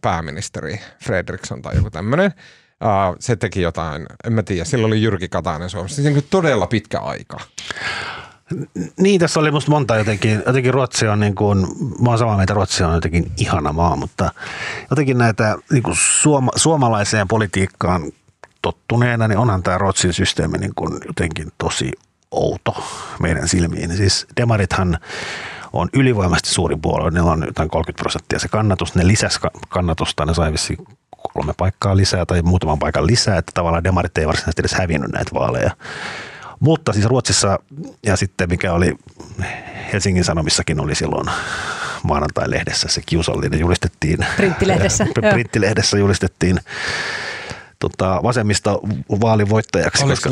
pääministeri 0.01 0.79
Fredriksson 1.03 1.61
tai 1.61 1.75
joku 1.75 1.89
tämmöinen. 1.89 2.31
Se 3.19 3.35
teki 3.35 3.61
jotain, 3.61 4.05
en 4.23 4.33
mä 4.33 4.43
tiedä, 4.43 4.65
silloin 4.65 4.93
oli 4.93 5.01
Jyrki 5.01 5.29
Katainen 5.29 5.69
Suomessa. 5.69 6.03
Se 6.03 6.09
on 6.09 6.21
todella 6.29 6.67
pitkä 6.67 6.99
aika. 6.99 7.39
Niin, 8.97 9.19
tässä 9.19 9.39
oli 9.39 9.51
musta 9.51 9.71
monta 9.71 9.97
jotenkin. 9.97 10.43
Jotenkin 10.45 10.73
Ruotsi 10.73 11.07
on 11.07 11.19
niin 11.19 11.35
kuin, 11.35 11.59
mä 11.99 12.09
oon 12.09 12.17
samaa 12.17 12.35
mieltä, 12.35 12.53
Ruotsi 12.53 12.83
on 12.83 12.93
jotenkin 12.95 13.31
ihana 13.37 13.73
maa, 13.73 13.95
mutta 13.95 14.31
jotenkin 14.89 15.17
näitä 15.17 15.57
niin 15.71 15.83
kuin 15.83 15.95
suoma, 15.99 16.51
suomalaiseen 16.55 17.27
politiikkaan 17.27 18.11
tottuneena, 18.61 19.27
niin 19.27 19.37
onhan 19.37 19.63
tämä 19.63 19.77
Ruotsin 19.77 20.13
systeemi 20.13 20.57
niin 20.57 20.75
kuin 20.75 20.99
jotenkin 21.07 21.47
tosi 21.57 21.91
outo 22.31 22.83
meidän 23.19 23.47
silmiin. 23.47 23.97
Siis 23.97 24.27
demarithan 24.37 24.97
on 25.73 25.89
ylivoimasti 25.93 26.49
suuri 26.49 26.75
puolue. 26.81 27.11
Ne 27.11 27.21
on 27.21 27.43
jotain 27.45 27.69
30 27.69 28.01
prosenttia 28.01 28.39
se 28.39 28.47
kannatus. 28.47 28.95
Ne 28.95 29.07
lisäsi 29.07 29.39
kannatusta, 29.69 30.25
ne 30.25 30.33
sai 30.33 30.51
vissiin 30.51 30.77
kolme 31.33 31.53
paikkaa 31.57 31.97
lisää 31.97 32.25
tai 32.25 32.41
muutaman 32.41 32.79
paikan 32.79 33.07
lisää, 33.07 33.37
että 33.37 33.51
tavallaan 33.53 33.83
demarit 33.83 34.17
ei 34.17 34.27
varsinaisesti 34.27 34.61
edes 34.61 34.73
hävinnyt 34.73 35.11
näitä 35.11 35.31
vaaleja. 35.33 35.71
Mutta 36.61 36.93
siis 36.93 37.05
Ruotsissa 37.05 37.59
ja 38.05 38.15
sitten 38.15 38.49
mikä 38.49 38.73
oli 38.73 38.95
Helsingin 39.93 40.23
Sanomissakin 40.23 40.79
oli 40.79 40.95
silloin 40.95 41.27
maanantai-lehdessä 42.03 42.87
se 42.87 43.01
kiusallinen 43.05 43.59
julistettiin. 43.59 44.17
Printtilehdessä. 44.35 45.07
Printtilehdessä 45.33 45.97
julistettiin 45.97 46.59
tota, 47.79 48.19
vasemmista 48.23 48.71
vaalivoittajaksi, 49.21 50.05
koska, 50.05 50.29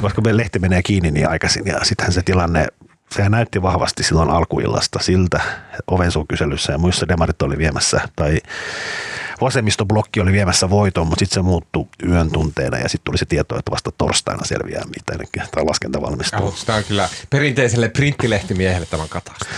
koska 0.00 0.20
me 0.20 0.36
lehti 0.36 0.58
menee 0.58 0.82
kiinni 0.82 1.10
niin 1.10 1.28
aikaisin 1.28 1.66
ja 1.66 1.84
sittenhän 1.84 2.12
se 2.12 2.22
tilanne 2.22 2.66
sehän 3.10 3.32
näytti 3.32 3.62
vahvasti 3.62 4.02
silloin 4.02 4.30
alkuillasta 4.30 4.98
siltä 4.98 5.40
ovensuukyselyssä 5.86 6.72
ja 6.72 6.78
muissa 6.78 7.08
demarit 7.08 7.42
oli 7.42 7.58
viemässä 7.58 8.00
tai 8.16 8.38
vasemmistoblokki 9.40 10.20
oli 10.20 10.32
viemässä 10.32 10.70
voiton, 10.70 11.06
mutta 11.06 11.24
sitten 11.24 11.34
se 11.34 11.42
muuttui 11.42 11.86
yön 12.08 12.30
tunteena 12.30 12.78
ja 12.78 12.88
sitten 12.88 13.04
tuli 13.04 13.18
se 13.18 13.24
tieto, 13.24 13.58
että 13.58 13.70
vasta 13.70 13.92
torstaina 13.98 14.44
selviää, 14.44 14.84
miten 14.84 15.28
tämä 15.32 15.66
laskenta 15.66 16.02
valmistuu. 16.02 16.54
Tämä 16.66 16.78
on 16.78 16.84
kyllä 16.84 17.08
perinteiselle 17.30 17.88
printtilehtimiehelle 17.88 18.86
tämän 18.86 19.08
katastrofi. 19.08 19.54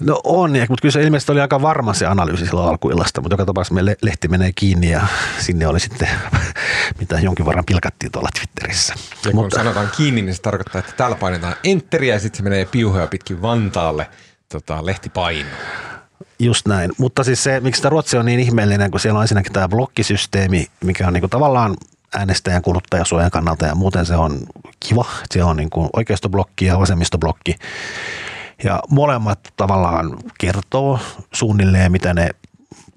No 0.00 0.20
on, 0.24 0.50
mutta 0.50 0.82
kyllä 0.82 0.92
se 0.92 1.02
ilmeisesti 1.02 1.32
oli 1.32 1.40
aika 1.40 1.62
varma 1.62 1.94
se 1.94 2.06
analyysi 2.06 2.46
silloin 2.46 2.68
alkuillasta, 2.68 3.20
mutta 3.20 3.34
joka 3.34 3.46
tapauksessa 3.46 3.74
me 3.74 3.96
lehti 4.02 4.28
menee 4.28 4.52
kiinni 4.54 4.90
ja 4.90 5.06
sinne 5.38 5.66
oli 5.66 5.80
sitten, 5.80 6.08
mitä 7.00 7.20
jonkin 7.20 7.46
verran 7.46 7.64
pilkattiin 7.64 8.12
tuolla 8.12 8.28
Twitterissä. 8.38 8.94
Ja 9.24 9.30
kun 9.30 9.34
mutta, 9.34 9.56
sanotaan 9.56 9.90
kiinni, 9.96 10.22
niin 10.22 10.34
se 10.34 10.42
tarkoittaa, 10.42 10.78
että 10.78 10.92
täällä 10.96 11.16
painetaan 11.16 11.56
enteriä 11.64 12.14
ja 12.14 12.20
sitten 12.20 12.36
se 12.36 12.42
menee 12.42 12.64
piuhoja 12.64 13.06
pitkin 13.06 13.42
Vantaalle 13.42 14.06
tota, 14.48 14.86
lehti 14.86 15.08
paino. 15.08 15.50
Just 16.38 16.66
näin, 16.66 16.92
mutta 16.98 17.24
siis 17.24 17.44
se, 17.44 17.60
miksi 17.60 17.82
tämä 17.82 17.90
Ruotsi 17.90 18.16
on 18.16 18.26
niin 18.26 18.40
ihmeellinen, 18.40 18.90
kun 18.90 19.00
siellä 19.00 19.18
on 19.18 19.24
ensinnäkin 19.24 19.52
tämä 19.52 19.68
blokkisysteemi, 19.68 20.66
mikä 20.84 21.06
on 21.06 21.12
niin 21.12 21.30
tavallaan 21.30 21.76
äänestäjän 22.14 22.62
kuluttajasuojan 22.62 23.30
kannalta 23.30 23.66
ja 23.66 23.74
muuten 23.74 24.06
se 24.06 24.16
on 24.16 24.40
kiva. 24.80 25.04
Siellä 25.30 25.50
on 25.50 25.56
niin 25.56 25.70
kuin 25.70 25.88
oikeistoblokki 25.92 26.64
ja 26.64 26.78
vasemmistoblokki 26.78 27.54
ja 28.64 28.80
molemmat 28.90 29.38
tavallaan 29.56 30.16
kertoo 30.38 30.98
suunnilleen, 31.32 31.92
mitä 31.92 32.14
ne 32.14 32.30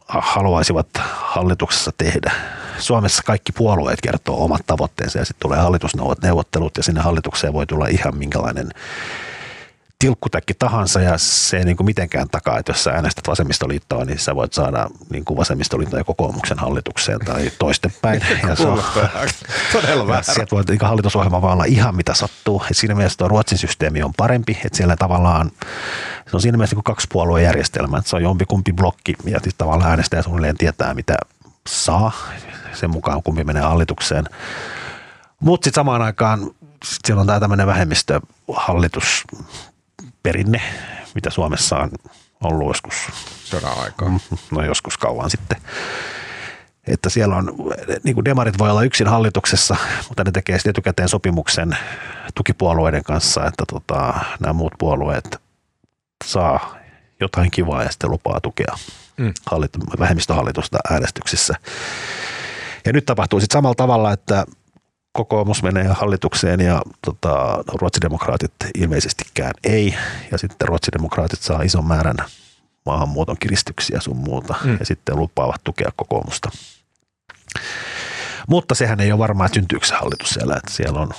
haluaisivat 0.08 0.88
hallituksessa 1.08 1.92
tehdä. 1.98 2.32
Suomessa 2.80 3.24
kaikki 3.24 3.52
puolueet 3.52 4.02
kertoo 4.02 4.44
omat 4.44 4.62
tavoitteensa 4.68 5.20
ja 5.20 5.26
sitten 5.26 5.50
tulee 5.50 5.60
hallitusneuvottelut 5.60 6.78
ja 6.78 6.84
sinne 6.84 7.02
hallitukseen 7.02 7.54
voi 7.54 7.66
tulla 7.66 7.88
ihan 7.88 8.18
minkälainen 8.18 8.70
tilkkutäkki 10.00 10.54
tahansa 10.54 11.02
ja 11.02 11.18
se 11.18 11.58
ei 11.58 11.66
niin 11.66 11.78
kuin 11.78 11.86
mitenkään 11.86 12.30
takaa, 12.30 12.60
että 12.60 12.72
jos 12.72 12.84
sä 12.84 12.92
äänestät 12.92 13.28
vasemmistoliittoa, 13.28 14.06
niin 14.06 14.20
sä 14.20 14.36
voit 14.36 14.54
saada 14.54 14.90
niin 15.10 15.26
kuin 15.26 15.38
vasemmistoliiton 15.38 16.00
ja 16.00 16.04
kokoomuksen 16.04 16.60
hallitukseen 16.60 17.20
tai 17.20 17.52
toistepäin. 17.60 18.22
ja 18.50 18.56
se 18.56 18.68
on, 18.68 18.84
todella 19.74 20.08
vähän. 20.08 20.24
Sieltä 20.24 20.56
voi 20.56 20.64
niin 20.68 20.80
hallitusohjelma 20.82 21.42
vaan 21.42 21.54
olla 21.54 21.66
ihan 21.66 21.96
mitä 21.96 22.14
sattuu. 22.14 22.64
Et 22.72 22.78
siinä 22.78 22.96
mielessä 22.96 23.18
tuo 23.18 23.28
Ruotsin 23.28 23.58
systeemi 23.58 24.04
on 24.04 24.14
parempi, 24.18 24.58
että 24.66 24.78
siellä 24.78 24.96
tavallaan 24.96 25.52
se 26.30 26.36
on 26.36 26.42
siinä 26.42 26.58
mielessä 26.58 26.76
niin 26.76 26.84
kaksi 26.84 27.08
puolueen 27.12 27.46
järjestelmä, 27.46 27.98
että 27.98 28.10
se 28.10 28.16
on 28.16 28.24
jompikumpi 28.24 28.74
blokki 28.74 29.16
ja 29.26 29.38
sitten 29.38 29.58
tavallaan 29.58 29.90
äänestäjä 29.90 30.22
suunnilleen 30.22 30.58
tietää 30.58 30.94
mitä 30.94 31.18
saa 31.68 32.12
sen 32.74 32.90
mukaan 32.90 33.24
kumpi 33.24 33.44
menee 33.44 33.64
hallitukseen. 33.64 34.26
Mutta 35.40 35.66
sitten 35.66 35.82
samaan 35.82 36.02
aikaan 36.02 36.52
siellä 37.06 37.22
on 37.22 37.28
tämä 37.28 37.40
tämmöinen 37.40 37.68
vähemmistöhallitus 37.68 39.24
perinne, 40.24 40.62
mitä 41.16 41.30
Suomessa 41.30 41.78
on 41.78 41.92
ollut 42.44 42.68
joskus. 42.68 42.94
Sodan 43.44 43.84
aikaa. 43.84 44.10
Mm, 44.10 44.20
no 44.52 44.66
joskus 44.66 44.98
kauan 44.98 45.30
sitten. 45.30 45.62
Että 46.88 47.10
siellä 47.10 47.36
on, 47.36 47.54
niin 48.04 48.16
kuin 48.16 48.26
demarit 48.26 48.58
voi 48.58 48.70
olla 48.70 48.84
yksin 48.84 49.08
hallituksessa, 49.08 49.76
mutta 50.08 50.24
ne 50.24 50.32
tekee 50.32 50.58
sitten 50.58 50.70
etukäteen 50.70 51.10
sopimuksen 51.10 51.78
tukipuolueiden 52.36 53.04
kanssa, 53.04 53.46
että 53.46 53.64
tota, 53.68 54.14
nämä 54.40 54.54
muut 54.54 54.74
puolueet 54.78 55.42
saa 56.26 56.78
jotain 57.20 57.52
kivaa 57.52 57.84
ja 57.84 57.92
sitten 57.92 58.12
lupaa 58.12 58.42
tukea 58.42 58.76
mm. 59.18 59.34
hallit- 59.52 60.00
vähemmistöhallitusta 60.00 60.78
äänestyksissä. 60.92 61.54
Ja 62.86 62.94
nyt 62.94 63.06
tapahtuu 63.06 63.40
sitten 63.40 63.58
samalla 63.58 63.76
tavalla, 63.76 64.12
että 64.12 64.46
kokoomus 65.18 65.64
menee 65.64 65.88
hallitukseen 65.88 66.60
ja 66.60 66.82
tota, 67.06 67.64
ruotsidemokraatit 67.82 68.52
ilmeisestikään 68.76 69.54
ei. 69.64 69.96
Ja 70.32 70.38
sitten 70.38 70.68
ruotsidemokraatit 70.68 71.42
saa 71.42 71.62
ison 71.62 71.86
määrän 71.86 72.18
maahanmuuton 72.86 73.36
kiristyksiä 73.40 74.00
sun 74.00 74.18
muuta 74.18 74.56
mm. 74.64 74.78
ja 74.80 74.86
sitten 74.86 75.18
lupaavat 75.18 75.64
tukea 75.64 75.92
kokoomusta. 75.96 76.50
Mutta 78.48 78.76
sehän 78.76 79.00
ei 79.00 79.12
ole 79.12 79.20
varmaa, 79.20 79.46
että 79.46 79.56
syntyykö 79.56 79.88
se 79.88 79.96
hallitus 79.96 80.30
siellä, 80.30 80.56
että 80.56 80.72
siellä 80.72 81.00
on 81.00 81.10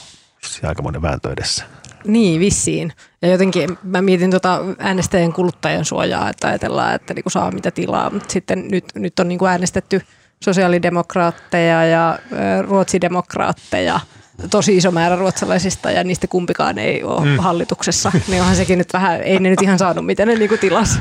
aikamoinen 0.63 1.03
vääntö 1.03 1.33
edessä. 1.33 1.65
Niin, 2.05 2.41
vissiin. 2.41 2.93
Ja 3.23 3.29
jotenkin 3.29 3.79
mä 3.83 4.03
mietin 4.03 4.31
tota 4.31 4.61
äänestäjien 4.79 5.33
kuluttajan 5.33 5.85
suojaa, 5.85 6.31
että 6.31 6.49
ajatellaan, 6.49 6.95
että 6.95 7.15
niinku 7.15 7.31
saa 7.31 7.51
mitä 7.51 7.71
tilaa, 7.71 8.11
mutta 8.11 8.33
sitten 8.33 8.69
nyt, 8.69 8.85
nyt 8.95 9.19
on 9.19 9.29
niinku 9.29 9.47
äänestetty– 9.47 10.03
sosiaalidemokraatteja 10.45 11.85
ja 11.85 12.19
ruotsidemokraatteja, 12.63 14.01
tosi 14.51 14.77
iso 14.77 14.91
määrä 14.91 15.17
ruotsalaisista 15.17 15.91
ja 15.91 16.05
niistä 16.05 16.27
kumpikaan 16.27 16.79
ei 16.79 17.03
ole 17.03 17.27
mm. 17.27 17.39
hallituksessa, 17.39 18.13
niin 18.29 18.41
onhan 18.41 18.57
sekin 18.57 18.79
nyt 18.79 18.93
vähän, 18.93 19.23
ei 19.23 19.39
ne 19.39 19.51
nyt 19.51 19.63
ihan 19.63 19.79
saanut 19.79 20.07
mitä 20.07 20.27
ne 20.27 20.35
niinku 20.35 20.57
tilas. 20.57 20.99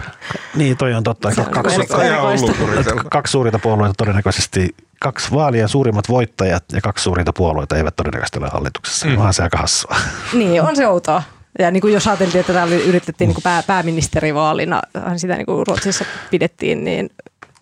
Niin, 0.56 0.78
toi 0.78 0.94
on 0.94 1.04
totta. 1.04 1.30
Se 1.30 1.36
kaksi, 1.36 1.80
on 1.80 1.88
kaksi, 1.88 2.92
kaksi 3.12 3.32
suurinta 3.32 3.60
puolueita 3.60 3.94
todennäköisesti, 3.98 4.76
kaksi 5.00 5.32
vaalien 5.32 5.70
suurimmat 5.70 6.10
voittajat 6.10 6.64
ja 6.74 6.82
kaksi 6.82 7.04
suurinta 7.04 7.34
puolueita 7.34 7.78
eivät 7.78 7.96
todennäköisesti 7.96 8.40
ole 8.40 8.50
hallituksessa. 8.50 9.08
Mm. 9.08 9.18
Onhan 9.18 9.34
se 9.34 9.44
aika 9.44 9.58
hassua. 9.58 9.96
Niin, 10.34 10.62
on 10.62 10.76
se 10.76 10.88
outoa. 10.88 11.24
Ja 11.60 11.72
niin 11.72 11.82
kuin 11.82 11.94
jos 11.94 12.08
ajateltiin, 12.08 12.40
että 12.40 12.54
täällä 12.54 12.76
yritettiin 12.76 13.28
niin 13.28 13.36
kuin 13.36 13.44
pää, 13.44 13.64
pääministerivaalina, 13.64 14.82
sitä 15.16 15.36
niin 15.36 15.46
kuin 15.46 15.68
Ruotsissa 15.68 16.06
pidettiin, 16.32 16.84
niin 16.84 17.10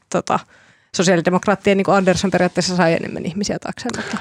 tota, 0.09 0.39
sosiaalidemokraattien 0.95 1.77
niin 1.77 1.89
Andersson 1.89 2.31
periaatteessa 2.31 2.75
sai 2.75 2.93
enemmän 2.93 3.25
ihmisiä 3.25 3.57
taakseen. 3.59 3.91
Mutta 3.95 4.17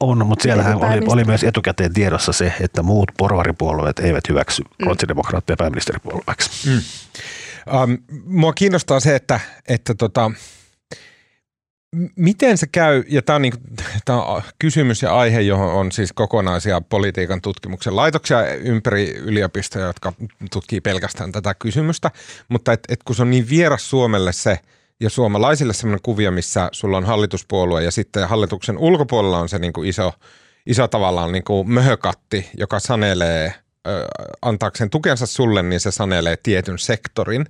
on, 0.00 0.26
mutta 0.26 0.42
siellähän 0.42 0.76
oli, 0.76 1.00
oli 1.06 1.24
myös 1.24 1.44
etukäteen 1.44 1.92
tiedossa 1.92 2.32
se, 2.32 2.52
että 2.60 2.82
muut 2.82 3.10
porvaripuolueet 3.16 3.98
eivät 3.98 4.28
hyväksy 4.28 4.62
mm. 4.62 4.86
ruotsidemokraattia 4.86 5.56
pääministeripuolueeksi. 5.56 6.68
Mm. 6.68 6.82
Um, 7.74 7.98
mua 8.24 8.52
kiinnostaa 8.52 9.00
se, 9.00 9.16
että, 9.16 9.40
että 9.68 9.94
tota, 9.94 10.30
miten 12.16 12.58
se 12.58 12.66
käy, 12.66 13.04
ja 13.08 13.22
tämä 13.22 13.36
on, 13.36 13.42
niin, 13.42 13.54
on 14.08 14.42
kysymys 14.58 15.02
ja 15.02 15.18
aihe, 15.18 15.40
johon 15.40 15.72
on 15.72 15.92
siis 15.92 16.12
kokonaisia 16.12 16.80
politiikan 16.80 17.40
tutkimuksen 17.40 17.96
laitoksia 17.96 18.54
ympäri 18.54 19.10
yliopistoja, 19.10 19.86
jotka 19.86 20.12
tutkii 20.52 20.80
pelkästään 20.80 21.32
tätä 21.32 21.54
kysymystä, 21.54 22.10
mutta 22.48 22.72
et, 22.72 22.80
et 22.88 23.02
kun 23.02 23.16
se 23.16 23.22
on 23.22 23.30
niin 23.30 23.48
vieras 23.48 23.90
Suomelle 23.90 24.32
se– 24.32 24.58
ja 25.02 25.10
suomalaisille 25.10 25.72
sellainen 25.72 26.02
kuvio, 26.02 26.30
missä 26.30 26.68
sulla 26.72 26.96
on 26.96 27.04
hallituspuolue 27.04 27.82
ja 27.82 27.90
sitten 27.90 28.28
hallituksen 28.28 28.78
ulkopuolella 28.78 29.38
on 29.38 29.48
se 29.48 29.58
niin 29.58 29.72
kuin 29.72 29.88
iso, 29.88 30.12
iso 30.66 30.88
tavallaan 30.88 31.32
niin 31.32 31.44
kuin 31.44 31.70
möhökatti, 31.70 32.50
joka 32.58 32.80
sanelee, 32.80 33.54
ö, 33.86 34.06
antaakseen 34.42 34.90
tukensa 34.90 35.26
sulle, 35.26 35.62
niin 35.62 35.80
se 35.80 35.90
sanelee 35.90 36.36
tietyn 36.42 36.78
sektorin. 36.78 37.46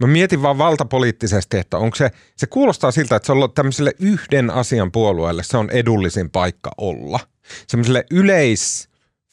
Mä 0.00 0.06
mietin 0.06 0.42
vaan 0.42 0.58
valtapoliittisesti, 0.58 1.58
että 1.58 1.78
onko 1.78 1.96
se, 1.96 2.10
se 2.36 2.46
kuulostaa 2.46 2.90
siltä, 2.90 3.16
että 3.16 3.26
se 3.26 3.32
on 3.32 3.52
tämmöiselle 3.54 3.92
yhden 3.98 4.50
asian 4.50 4.92
puolueelle, 4.92 5.42
se 5.42 5.56
on 5.56 5.70
edullisin 5.70 6.30
paikka 6.30 6.70
olla. 6.78 7.20
Semmoiselle 7.66 8.04
yleis, 8.10 8.88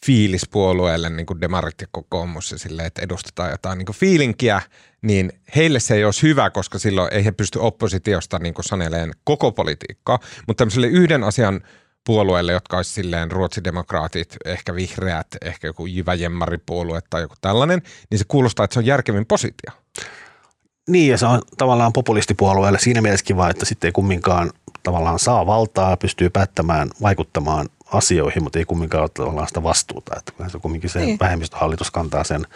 fiilispuolueelle, 0.06 1.10
niin 1.10 1.26
kuin 1.26 1.42
demarit 1.42 1.82
ja 1.82 1.88
kokoomus, 1.92 2.52
ja 2.52 2.58
sille, 2.58 2.86
että 2.86 3.02
edustetaan 3.02 3.52
jotain 3.52 3.78
niin 3.78 3.86
kuin 3.86 3.96
fiilinkiä, 3.96 4.62
niin 5.02 5.32
heille 5.56 5.80
se 5.80 5.96
ei 5.96 6.06
olisi 6.06 6.22
hyvä, 6.22 6.50
koska 6.50 6.80
silloin 6.80 7.14
ei 7.14 7.26
he 7.26 7.32
pysty 7.32 7.60
oppositiosta 7.60 8.40
niin 8.40 8.54
kuin 8.54 8.66
saneleen 8.66 9.12
koko 9.24 9.52
politiikkaa, 9.52 10.20
mutta 10.48 10.62
tämmöiselle 10.62 10.88
yhden 10.88 11.24
asian 11.24 11.62
puolueelle, 12.06 12.52
jotka 12.52 12.78
olisi 12.78 12.92
silleen 12.92 13.32
ruotsidemokraatit, 13.32 14.36
ehkä 14.46 14.76
vihreät, 14.76 15.28
ehkä 15.42 15.68
joku 15.68 15.86
jyväjemmaripuolue 15.86 17.00
tai 17.10 17.22
joku 17.22 17.36
tällainen, 17.42 17.82
niin 18.12 18.20
se 18.20 18.26
kuulostaa, 18.28 18.64
että 18.64 18.74
se 18.74 18.80
on 18.80 18.86
järkevin 18.86 19.26
positio. 19.26 19.72
Niin, 20.90 21.12
ja 21.12 21.18
se 21.18 21.26
on 21.26 21.42
tavallaan 21.58 21.94
populistipuolueelle 21.94 22.80
siinä 22.80 23.02
mielessä 23.02 23.26
kiva, 23.26 23.50
että 23.50 23.66
sitten 23.66 23.88
ei 23.88 23.92
kumminkaan 23.92 24.52
tavallaan 24.84 25.20
saa 25.20 25.46
valtaa, 25.46 25.98
pystyy 25.98 26.30
päättämään, 26.30 26.90
vaikuttamaan 27.02 27.70
asioihin, 27.96 28.44
mutta 28.44 28.60
ei 28.60 28.66
kumminkaan 28.66 29.02
ole 29.02 29.10
tavallaan 29.10 29.48
sitä 29.48 29.64
vastuuta. 29.64 30.16
Että 30.18 30.50
se 30.50 30.60
kumminkin 30.60 30.90
se 30.90 31.00
niin. 31.00 31.20
vähemmistöhallitus 31.20 31.92
kantaa 31.92 32.24
sen 32.24 32.48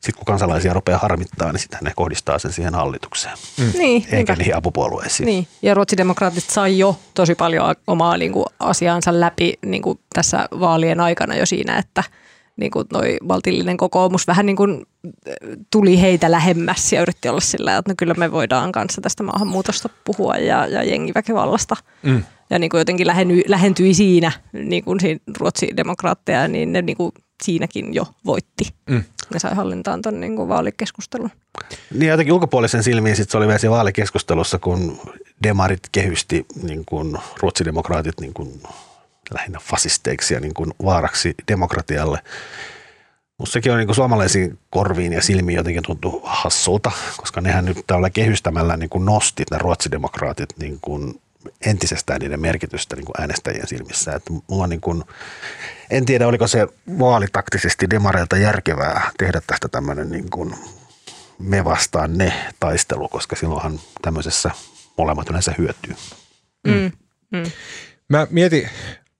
sitten 0.00 0.18
kun 0.18 0.24
kansalaisia 0.24 0.72
rupeaa 0.72 0.98
harmittaa, 0.98 1.52
niin 1.52 1.60
sitten 1.60 1.78
ne 1.82 1.92
kohdistaa 1.96 2.38
sen 2.38 2.52
siihen 2.52 2.74
hallitukseen. 2.74 3.36
Mm. 3.58 3.72
Niin, 3.78 4.02
Eikä 4.02 4.16
niinpä. 4.16 4.36
niihin 4.36 4.56
apupuolueisiin. 4.56 5.26
Niin. 5.26 5.48
Ja 5.62 5.74
ruotsidemokraatit 5.74 6.44
sai 6.44 6.78
jo 6.78 6.96
tosi 7.14 7.34
paljon 7.34 7.74
omaa 7.86 8.16
niin 8.16 8.32
kuin, 8.32 8.46
asiaansa 8.58 9.20
läpi 9.20 9.58
niin 9.66 9.82
kuin 9.82 9.98
tässä 10.14 10.48
vaalien 10.60 11.00
aikana 11.00 11.36
jo 11.36 11.46
siinä, 11.46 11.78
että 11.78 12.04
niin 12.56 12.70
kuin 12.70 12.88
toi 12.88 13.18
valtillinen 13.28 13.76
kokoomus 13.76 14.26
vähän 14.26 14.46
niin 14.46 14.56
kuin 14.56 14.86
tuli 15.70 16.00
heitä 16.00 16.30
lähemmäs 16.30 16.92
ja 16.92 17.02
yritti 17.02 17.28
olla 17.28 17.40
sillä, 17.40 17.76
että 17.76 17.90
no 17.90 17.94
kyllä 17.98 18.14
me 18.14 18.32
voidaan 18.32 18.72
kanssa 18.72 19.00
tästä 19.00 19.22
maahanmuutosta 19.22 19.88
puhua 20.04 20.36
ja, 20.36 20.66
ja 20.66 20.84
jengiväkivallasta. 20.84 21.76
Mm. 22.02 22.22
Ja 22.50 22.58
niin 22.58 22.70
kuin 22.70 22.78
jotenkin 22.78 23.06
läheny, 23.06 23.42
lähentyi 23.46 23.94
siinä, 23.94 24.32
niin 24.52 24.84
kuin 24.84 25.00
siinä 25.00 25.20
Ruotsin 25.38 25.76
demokraatteja, 25.76 26.48
niin 26.48 26.72
ne 26.72 26.82
niin 26.82 26.96
kuin 26.96 27.12
siinäkin 27.42 27.94
jo 27.94 28.06
voitti. 28.26 28.64
Mm. 28.90 29.04
Ne 29.32 29.38
sai 29.38 29.54
hallintaan 29.54 30.02
tuon 30.02 30.20
niin 30.20 30.48
vaalikeskustelun. 30.48 31.30
Niin 31.94 32.08
jotenkin 32.08 32.34
ulkopuolisen 32.34 32.82
silmiin 32.82 33.16
sit 33.16 33.30
se 33.30 33.36
oli 33.36 33.46
vielä 33.46 33.58
siinä 33.58 33.70
vaalikeskustelussa, 33.70 34.58
kun 34.58 35.00
demarit 35.42 35.88
kehysti 35.92 36.46
niin 36.62 36.84
kuin 36.86 37.16
ruotsidemokraatit 37.40 38.20
niin 38.20 38.34
kuin 38.34 38.62
lähinnä 39.34 39.58
fasisteiksi 39.62 40.34
ja 40.34 40.40
niin 40.40 40.54
kuin 40.54 40.72
vaaraksi 40.84 41.34
demokratialle. 41.48 42.18
Musta 43.38 43.52
sekin 43.52 43.72
on 43.72 43.78
niin 43.78 43.86
kuin 43.86 43.96
suomalaisiin 43.96 44.58
korviin 44.70 45.12
ja 45.12 45.22
silmiin 45.22 45.56
jotenkin 45.56 45.82
tuntuu 45.82 46.20
hassulta, 46.24 46.92
koska 47.16 47.40
nehän 47.40 47.64
nyt 47.64 47.78
tällä 47.86 48.10
kehystämällä 48.10 48.76
niin 48.76 48.90
kuin 48.90 49.04
nosti 49.04 49.44
nämä 49.50 49.58
ruotsidemokraatit 49.58 50.48
niin 50.58 50.78
kuin 50.80 51.20
entisestään 51.66 52.20
niiden 52.20 52.40
merkitystä 52.40 52.96
niin 52.96 53.04
kuin 53.04 53.20
äänestäjien 53.20 53.66
silmissä. 53.66 54.12
Että 54.12 54.32
mulla 54.46 54.66
niin 54.66 54.80
kuin, 54.80 55.04
en 55.90 56.06
tiedä, 56.06 56.26
oliko 56.26 56.46
se 56.46 56.66
vaalitaktisesti 56.98 57.90
demareilta 57.90 58.36
järkevää 58.36 59.10
tehdä 59.18 59.40
tästä 59.46 59.68
tämmöinen 59.68 60.10
niin 60.10 60.30
kuin 60.30 60.54
me 61.38 61.64
vastaan 61.64 62.18
ne 62.18 62.32
taistelu, 62.60 63.08
koska 63.08 63.36
silloinhan 63.36 63.80
tämmöisessä 64.02 64.50
molemmat 64.98 65.30
yleensä 65.30 65.54
hyötyy. 65.58 65.94
Mm. 66.66 66.90
Mm. 67.30 67.50
Mä 68.08 68.26
mietin, 68.30 68.68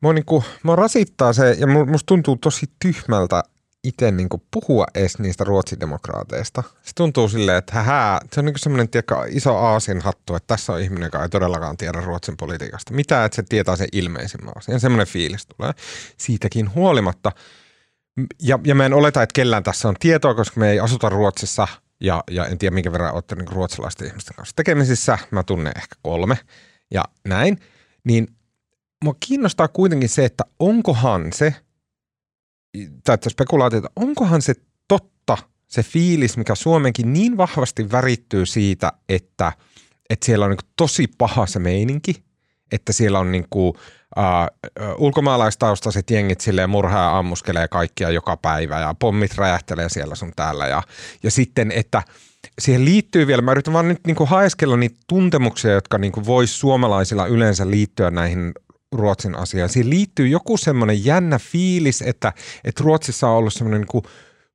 mua, 0.01 0.13
niin 0.13 0.25
kuin, 0.25 0.45
mua 0.63 0.77
rasittaa 0.77 1.33
se, 1.33 1.57
ja 1.59 1.67
musta 1.67 2.07
tuntuu 2.07 2.37
tosi 2.37 2.67
tyhmältä 2.79 3.43
itse 3.85 4.11
niin 4.11 4.29
puhua 4.51 4.87
edes 4.95 5.19
niistä 5.19 5.45
ruotsidemokraateista. 5.45 6.63
Se 6.83 6.93
tuntuu 6.95 7.29
silleen, 7.29 7.59
että 7.59 7.83
hää, 7.83 8.21
se 8.33 8.41
on 8.41 8.47
niin 8.47 8.59
semmoinen 8.59 8.89
iso 9.29 9.57
aasin 9.57 10.01
hattu, 10.01 10.35
että 10.35 10.47
tässä 10.47 10.73
on 10.73 10.81
ihminen, 10.81 11.07
joka 11.07 11.23
ei 11.23 11.29
todellakaan 11.29 11.77
tiedä 11.77 12.01
Ruotsin 12.01 12.37
politiikasta. 12.37 12.95
Mitä, 12.95 13.25
että 13.25 13.37
se 13.37 13.43
tietää 13.43 13.77
sen 13.77 13.89
ilmeisimmän 13.93 14.53
asian. 14.57 14.81
Semmoinen 14.81 15.07
fiilis 15.07 15.47
tulee 15.47 15.73
siitäkin 16.17 16.75
huolimatta. 16.75 17.33
Ja, 18.43 18.59
ja 18.65 18.75
mä 18.75 18.87
en 18.87 18.95
oleta, 18.95 19.23
että 19.23 19.33
kellään 19.35 19.63
tässä 19.63 19.89
on 19.89 19.97
tietoa, 20.01 20.35
koska 20.35 20.61
me 20.61 20.71
ei 20.71 20.81
asuta 20.81 21.09
Ruotsissa 21.09 21.69
ja, 22.01 22.25
ja 22.31 22.47
en 22.47 22.59
tiedä 22.59 22.75
minkä 22.75 22.93
verran 22.93 23.15
olette 23.15 23.35
niin 23.35 23.49
ruotsalaisten 23.49 24.07
ihmisten 24.07 24.37
kanssa 24.37 24.57
tekemisissä. 24.57 25.19
Mä 25.31 25.43
tunnen 25.43 25.73
ehkä 25.77 25.97
kolme 26.03 26.39
ja 26.91 27.05
näin. 27.29 27.61
Niin 28.05 28.29
mua 29.05 29.15
kiinnostaa 29.21 29.69
kuitenkin 29.69 30.09
se, 30.09 30.25
että 30.25 30.45
onkohan 30.59 31.33
se, 31.33 31.55
tai 33.05 33.15
että 33.15 33.31
spekulaatiota, 33.31 33.91
onkohan 33.97 34.43
se 34.43 34.55
totta, 34.89 35.39
se 35.67 35.83
fiilis, 35.83 36.37
mikä 36.37 36.55
Suomenkin 36.55 37.13
niin 37.13 37.37
vahvasti 37.37 37.93
värittyy 37.93 38.47
siitä, 38.47 38.93
että, 39.09 39.53
että 40.11 40.27
siellä 40.27 40.45
on 40.45 40.51
niin 40.51 40.71
tosi 40.77 41.07
paha 41.19 41.47
se 41.47 41.59
meininki, 41.59 42.23
että 42.73 42.93
siellä 42.93 43.19
on 43.19 43.33
niin 43.33 43.47
kuin, 43.51 43.75
uh, 44.17 44.55
ulkomaalaistaustaiset 44.99 46.11
jengit 46.11 46.41
silleen 46.41 46.71
murhaa 46.71 47.05
ja 47.05 47.19
ammuskelee 47.19 47.69
kaikkia 47.69 48.11
joka 48.11 48.37
päivä 48.37 48.81
ja 48.81 48.95
pommit 48.99 49.35
räjähtelee 49.35 49.89
siellä 49.89 50.15
sun 50.15 50.33
täällä 50.37 50.67
ja, 50.67 50.83
ja 51.23 51.31
sitten, 51.31 51.73
että 51.73 52.03
siihen 52.59 52.85
liittyy 52.85 53.27
vielä, 53.27 53.43
mä 53.43 53.53
yritän 53.53 53.75
vaan 53.75 53.89
nyt 53.89 54.01
niin 54.07 54.17
kuin 54.17 54.29
haeskella 54.29 54.77
niitä 54.77 55.01
tuntemuksia, 55.09 55.73
jotka 55.73 55.99
niin 55.99 56.13
kuin 56.13 56.49
suomalaisilla 56.49 57.27
yleensä 57.27 57.71
liittyä 57.71 58.11
näihin 58.11 58.53
Ruotsin 58.93 59.35
asiaan. 59.35 59.69
Siihen 59.69 59.91
liittyy 59.91 60.29
joku 60.29 60.57
semmoinen 60.57 61.05
jännä 61.05 61.39
fiilis, 61.39 62.03
että, 62.03 62.33
että 62.65 62.85
Ruotsissa 62.85 63.29
on 63.29 63.37
ollut 63.37 63.53
semmoinen 63.53 63.87
niin 63.93 64.03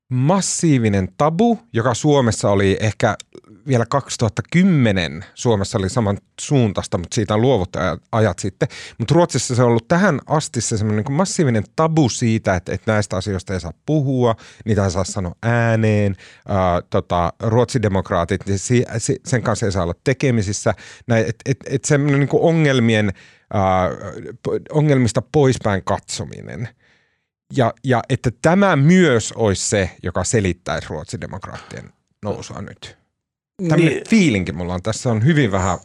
massiivinen 0.09 1.07
tabu, 1.17 1.59
joka 1.73 1.93
Suomessa 1.93 2.49
oli 2.49 2.77
ehkä 2.79 3.15
vielä 3.67 3.85
2010 3.89 5.25
Suomessa 5.33 5.77
oli 5.77 5.89
saman 5.89 6.17
suuntaista, 6.41 6.97
mutta 6.97 7.15
siitä 7.15 7.33
on 7.33 7.41
luovuttu 7.41 7.79
ajat 8.11 8.39
sitten. 8.39 8.67
Mutta 8.97 9.15
Ruotsissa 9.15 9.55
se 9.55 9.63
on 9.63 9.69
ollut 9.69 9.87
tähän 9.87 10.19
asti 10.27 10.61
se 10.61 10.77
semmoinen 10.77 11.05
niin 11.07 11.17
massiivinen 11.17 11.63
tabu 11.75 12.09
siitä, 12.09 12.55
että, 12.55 12.73
että 12.73 12.91
näistä 12.91 13.17
asioista 13.17 13.53
ei 13.53 13.59
saa 13.59 13.73
puhua, 13.85 14.35
niitä 14.65 14.83
ei 14.83 14.91
saa 14.91 15.03
sanoa 15.03 15.35
ääneen. 15.43 16.15
Ää, 16.47 16.81
tota, 16.89 17.33
ruotsidemokraatit, 17.39 18.41
niin 18.45 18.59
sen 19.25 19.41
kanssa 19.41 19.65
ei 19.65 19.71
saa 19.71 19.83
olla 19.83 19.95
tekemisissä. 20.03 20.73
Näin, 21.07 21.25
et, 21.29 21.35
et, 21.45 21.57
et 21.69 21.85
semmoinen 21.85 22.19
niin 22.19 22.29
ongelmien– 22.33 23.13
ongelmista 24.71 25.21
poispäin 25.31 25.83
katsominen. 25.83 26.69
Ja, 27.55 27.73
ja 27.83 28.03
että 28.09 28.31
tämä 28.41 28.75
myös 28.75 29.31
olisi 29.31 29.69
se, 29.69 29.91
joka 30.03 30.23
selittäisi 30.23 30.87
ruotsidemokraattien 30.89 31.89
nousua 32.23 32.61
nyt. 32.61 32.97
Tämmöinen 33.69 33.93
niin. 33.93 34.09
fiilinki 34.09 34.51
mulla 34.51 34.73
on. 34.73 34.83
Tässä 34.83 35.11
on 35.11 35.25
hyvin 35.25 35.51
vähän 35.51 35.77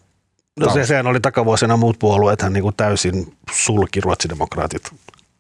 No 0.61 0.73
se, 0.73 0.87
sehän 0.87 1.07
oli 1.07 1.21
takavuosina 1.21 1.77
muut 1.77 1.99
puolueet 1.99 2.43
hän 2.43 2.53
niin 2.53 2.63
kuin 2.63 2.77
täysin 2.77 3.37
sulki 3.53 4.01
ruotsidemokraatit 4.01 4.91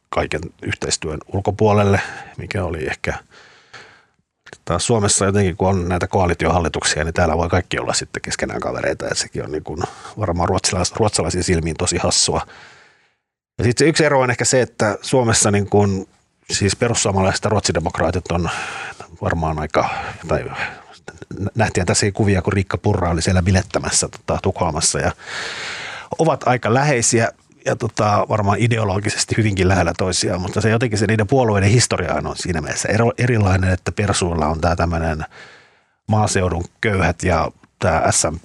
kaiken 0.08 0.40
yhteistyön 0.62 1.18
ulkopuolelle, 1.32 2.00
mikä 2.38 2.64
oli 2.64 2.86
ehkä– 2.86 3.14
taas 4.70 4.86
Suomessa 4.86 5.24
jotenkin, 5.24 5.56
kun 5.56 5.68
on 5.68 5.88
näitä 5.88 6.06
koalitiohallituksia, 6.06 7.04
niin 7.04 7.14
täällä 7.14 7.36
voi 7.36 7.48
kaikki 7.48 7.78
olla 7.78 7.92
sitten 7.92 8.22
keskenään 8.22 8.60
kavereita, 8.60 9.06
ja 9.06 9.14
sekin 9.14 9.44
on 9.44 9.52
niin 9.52 9.64
kuin 9.64 9.82
varmaan 10.18 10.48
ruotsalais, 10.48 10.92
ruotsalaisiin 10.96 11.44
silmiin 11.44 11.76
tosi 11.76 11.96
hassua. 11.96 12.46
Ja 13.58 13.64
sitten 13.64 13.88
yksi 13.88 14.04
ero 14.04 14.20
on 14.20 14.30
ehkä 14.30 14.44
se, 14.44 14.60
että 14.60 14.98
Suomessa 15.02 15.50
niin 15.50 15.70
kuin, 15.70 16.08
siis 16.50 16.76
perussuomalaiset 16.76 17.44
ja 17.44 17.50
ruotsidemokraatit 17.50 18.32
on 18.32 18.50
varmaan 19.22 19.58
aika, 19.58 19.88
tai 20.28 20.44
nähtiin 21.54 21.86
tässä 21.86 22.12
kuvia, 22.12 22.42
kun 22.42 22.52
Riikka 22.52 22.78
Purra 22.78 23.10
oli 23.10 23.22
siellä 23.22 23.42
bilettämässä 23.42 24.08
tota, 24.08 24.38
Tukholmassa 24.42 24.98
ja 24.98 25.12
ovat 26.18 26.48
aika 26.48 26.74
läheisiä 26.74 27.32
ja 27.70 27.76
tota, 27.76 28.26
varmaan 28.28 28.58
ideologisesti 28.60 29.34
hyvinkin 29.36 29.68
lähellä 29.68 29.92
toisiaan, 29.98 30.40
mutta 30.40 30.60
se 30.60 30.70
jotenkin 30.70 30.98
se 30.98 31.06
niiden 31.06 31.26
puolueiden 31.26 31.70
historia 31.70 32.14
on 32.14 32.36
siinä 32.36 32.60
mielessä 32.60 32.88
erilainen, 33.18 33.70
että 33.70 33.92
Persuilla 33.92 34.46
on 34.46 34.60
tämä 34.60 34.76
tämmöinen 34.76 35.24
maaseudun 36.08 36.64
köyhät 36.80 37.22
ja 37.22 37.50
tämä 37.78 38.02
SMP 38.10 38.44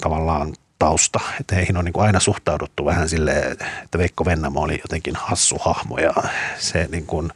tavallaan 0.00 0.52
tausta, 0.78 1.20
että 1.40 1.54
heihin 1.54 1.76
on 1.76 1.84
niin 1.84 1.92
kuin 1.92 2.06
aina 2.06 2.20
suhtauduttu 2.20 2.84
vähän 2.84 3.08
silleen, 3.08 3.52
että 3.84 3.98
Veikko 3.98 4.24
Vennamo 4.24 4.60
oli 4.60 4.80
jotenkin 4.82 5.16
hassu 5.16 5.58
hahmo 5.60 5.98
ja 5.98 6.14
se 6.58 6.88
niin 6.90 7.06
kuin 7.06 7.30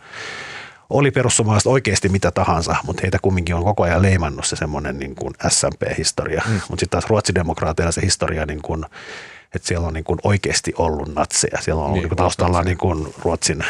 oli 0.91 1.11
perussuomalaiset 1.11 1.67
oikeasti 1.67 2.09
mitä 2.09 2.31
tahansa, 2.31 2.77
mutta 2.87 3.01
heitä 3.03 3.19
kumminkin 3.23 3.55
on 3.55 3.65
koko 3.65 3.83
ajan 3.83 4.03
leimannut 4.03 4.47
se 4.47 4.57
semmoinen 4.57 4.99
niin 4.99 5.15
kuin 5.15 5.35
SMP-historia. 5.49 6.43
Mm. 6.47 6.53
Mutta 6.53 6.81
sitten 6.81 6.89
taas 6.91 7.11
ruotsidemokraateilla 7.11 7.93
se 7.93 8.03
historia 8.03 8.47
niin 8.47 8.63
kuin 8.63 8.85
että 9.55 9.69
siellä 9.69 9.87
on 9.87 9.95
niin 9.95 10.05
kuin 10.05 10.19
oikeasti 10.25 10.73
ollut 10.79 11.15
natseja. 11.15 11.63
Siellä 11.63 11.81
on 11.81 11.87
ollut 11.87 12.03
niin, 12.03 12.09
niin 12.09 12.17
taustalla 12.17 12.63
niin 12.63 12.79
kuin 12.79 13.15
Ruotsin 13.23 13.65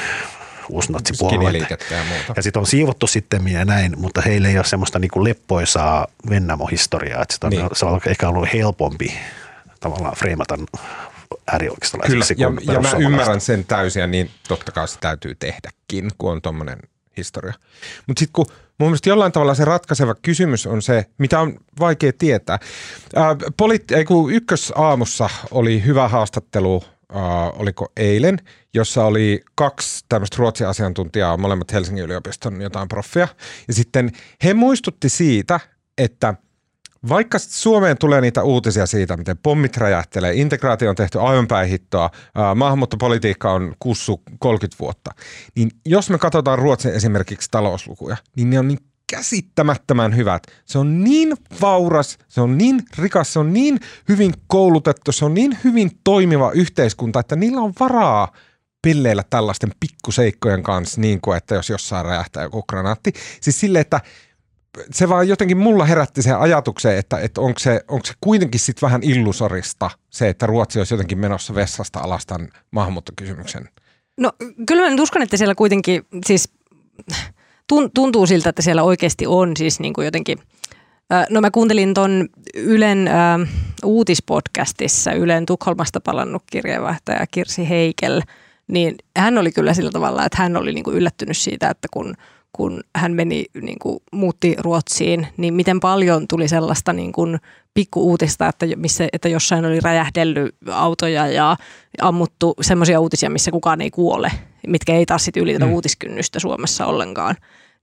uusnatsipuolueita. 0.69 1.77
Ja, 1.91 1.99
ja 2.37 2.43
sitten 2.43 2.61
on 2.61 2.67
siivottu 2.67 3.07
sitten 3.07 3.49
ja 3.49 3.65
näin, 3.65 3.95
mutta 3.99 4.21
heille 4.21 4.49
ei 4.49 4.59
ole 4.59 4.65
semmoista 4.65 4.99
niin 4.99 5.11
kuin 5.11 5.25
leppoisaa 5.25 6.07
Vennamo-historiaa. 6.31 7.23
Että 7.23 7.47
on, 7.47 7.51
niin. 7.51 7.69
Se 7.73 7.87
on 7.87 8.01
ehkä 8.07 8.29
ollut 8.29 8.49
helpompi 8.53 9.15
tavallaan 9.81 10.17
freimata 10.17 10.59
äärioikeistolaisiksi. 11.53 12.35
Kyllä, 12.35 12.61
ja, 12.67 12.73
ja 12.73 12.81
mä 12.81 12.91
ymmärrän 12.99 13.41
sen 13.41 13.65
täysin 13.65 14.01
ja 14.01 14.07
niin 14.07 14.31
totta 14.49 14.73
kai 14.73 14.89
se 14.89 14.99
täytyy 15.01 15.35
tehdäkin, 15.35 16.11
kun 16.19 16.33
on 16.33 16.43
tuommoinen 16.43 16.79
historia. 17.17 17.53
Mutta 18.07 18.21
sitten 18.21 18.33
kun 18.33 18.47
mun 18.79 18.89
mielestä 18.89 19.09
jollain 19.09 19.33
tavalla 19.33 19.55
se 19.55 19.65
ratkaiseva 19.65 20.15
kysymys 20.15 20.67
on 20.67 20.83
se, 20.83 21.07
mitä 21.19 21.41
on 21.41 21.61
vaikea 21.81 22.13
tietää. 22.19 22.59
Ää, 23.17 23.37
poli- 23.63 23.97
ei, 23.97 24.05
kun 24.05 24.33
ykkösaamussa 24.33 25.31
oli 25.51 25.85
hyvä 25.85 26.09
haastattelu, 26.09 26.85
ää, 27.13 27.51
oliko 27.51 27.93
eilen, 27.97 28.39
jossa 28.75 29.05
oli 29.05 29.43
kaksi 29.55 30.05
tämmöistä 30.09 30.37
ruotsin 30.39 30.69
asiantuntijaa, 30.69 31.37
molemmat 31.37 31.73
Helsingin 31.73 32.05
yliopiston 32.05 32.61
jotain 32.61 32.89
proffia. 32.89 33.29
Ja 33.69 33.75
sitten 33.75 34.13
he 34.45 34.55
muistutti 34.55 35.09
siitä, 35.09 35.61
että– 35.99 36.35
vaikka 37.09 37.39
Suomeen 37.39 37.99
tulee 37.99 38.21
niitä 38.21 38.43
uutisia 38.43 38.87
siitä, 38.87 39.17
miten 39.17 39.39
pommit 39.39 39.77
räjähtelee, 39.77 40.35
integraatio 40.35 40.91
on 40.91 40.97
tehty 40.97 41.21
aivan 41.21 41.47
päihittoa, 41.49 42.11
maahanmuuttopolitiikka 42.55 43.53
on 43.53 43.75
kussu 43.79 44.23
30 44.39 44.77
vuotta, 44.81 45.11
niin 45.57 45.71
jos 45.87 46.11
me 46.11 46.19
katsotaan 46.19 46.59
Ruotsin 46.59 46.95
esimerkiksi 46.95 47.49
talouslukuja, 47.51 48.17
niin 48.37 48.51
ne 48.51 48.59
on 48.59 48.69
niin 48.69 48.79
käsittämättömän 49.11 50.17
hyvät. 50.17 50.43
Se 50.65 50.79
on 50.79 51.05
niin 51.05 51.37
vauras, 51.61 52.19
se 52.29 52.41
on 52.41 52.59
niin 52.59 52.83
rikas, 52.99 53.33
se 53.33 53.39
on 53.39 53.53
niin 53.53 53.81
hyvin 54.09 54.33
koulutettu, 54.47 55.13
se 55.13 55.25
on 55.25 55.35
niin 55.35 55.59
hyvin 55.65 55.91
toimiva 56.05 56.51
yhteiskunta, 56.53 57.21
että 57.21 57.37
niillä 57.37 57.61
on 57.61 57.73
varaa 57.81 58.33
pilleillä 58.83 59.25
tällaisten 59.31 59.71
pikkuseikkojen 59.81 60.63
kanssa, 60.63 61.01
niin 61.01 61.21
kuin 61.21 61.37
että 61.37 61.55
jos 61.55 61.71
jossain 61.71 62.05
räjähtää 62.05 62.43
joku 62.43 62.65
granaatti. 62.69 63.13
Siis 63.41 63.61
sille, 63.61 63.81
että 63.81 64.01
se 64.93 65.09
vaan 65.09 65.29
jotenkin 65.29 65.57
mulla 65.57 65.85
herätti 65.85 66.23
sen 66.23 66.39
ajatuksen, 66.39 66.99
että, 66.99 67.19
että 67.19 67.41
onko, 67.41 67.59
se, 67.59 67.85
onko 67.89 68.07
se 68.07 68.15
kuitenkin 68.21 68.61
sitten 68.61 68.87
vähän 68.87 69.03
illusorista 69.03 69.91
se, 70.11 70.29
että 70.29 70.47
Ruotsi 70.47 70.79
olisi 70.79 70.95
jotenkin 70.95 71.19
menossa 71.19 71.55
vessasta 71.55 71.99
alas 71.99 72.27
tämän 72.27 72.49
maahanmuuttokysymyksen. 72.71 73.69
No 74.21 74.33
kyllä 74.67 74.83
mä 74.83 74.91
nyt 74.91 75.01
uskon, 75.01 75.23
että 75.23 75.37
siellä 75.37 75.55
kuitenkin 75.55 76.07
siis 76.27 76.49
tuntuu 77.95 78.27
siltä, 78.27 78.49
että 78.49 78.63
siellä 78.63 78.83
oikeasti 78.83 79.27
on 79.27 79.57
siis 79.57 79.81
niin 79.81 79.95
kuin 79.95 80.05
jotenkin– 80.05 80.39
No 81.31 81.41
mä 81.41 81.51
kuuntelin 81.51 81.95
ton 81.95 82.29
Ylen 82.55 83.09
äh, 83.09 83.49
uutispodcastissa 83.85 85.13
Ylen 85.13 85.47
Tukholmasta 85.47 86.01
palannut 86.01 86.43
kirjeenvaihtaja 86.51 87.27
Kirsi 87.31 87.69
Heikel, 87.69 88.23
niin 88.67 88.95
hän 89.17 89.39
oli 89.39 89.53
kyllä 89.53 89.75
sillä 89.75 89.91
tavalla, 89.91 90.25
että 90.25 90.43
hän 90.43 90.57
oli 90.57 90.73
niinku 90.73 90.91
yllättynyt 90.91 91.37
siitä, 91.37 91.71
että 91.71 91.89
kun, 91.91 92.15
kun 92.57 92.81
hän 92.97 93.13
meni, 93.13 93.45
niinku, 93.63 94.03
muutti 94.13 94.57
Ruotsiin, 94.59 95.27
niin 95.37 95.55
miten 95.55 95.81
paljon 95.81 96.29
tuli 96.29 96.49
sellaista 96.49 96.93
niinku, 96.93 97.27
pikku-uutista, 97.75 98.49
että, 98.49 98.67
missä, 98.77 99.09
että 99.13 99.29
jossain 99.29 99.65
oli 99.65 99.81
räjähdellyt 99.81 100.55
autoja 100.73 101.27
ja 101.27 101.57
ammuttu 102.01 102.55
semmoisia 102.61 103.01
uutisia, 103.01 103.31
missä 103.31 103.51
kukaan 103.51 103.81
ei 103.81 103.91
kuole, 103.91 104.31
mitkä 104.67 104.95
ei 104.95 105.07
taas 105.07 105.25
sitten 105.25 105.43
ylitä 105.43 105.65
mm. 105.65 105.73
uutiskynnystä 105.73 106.41
Suomessa 106.41 106.87
ollenkaan. 106.87 107.37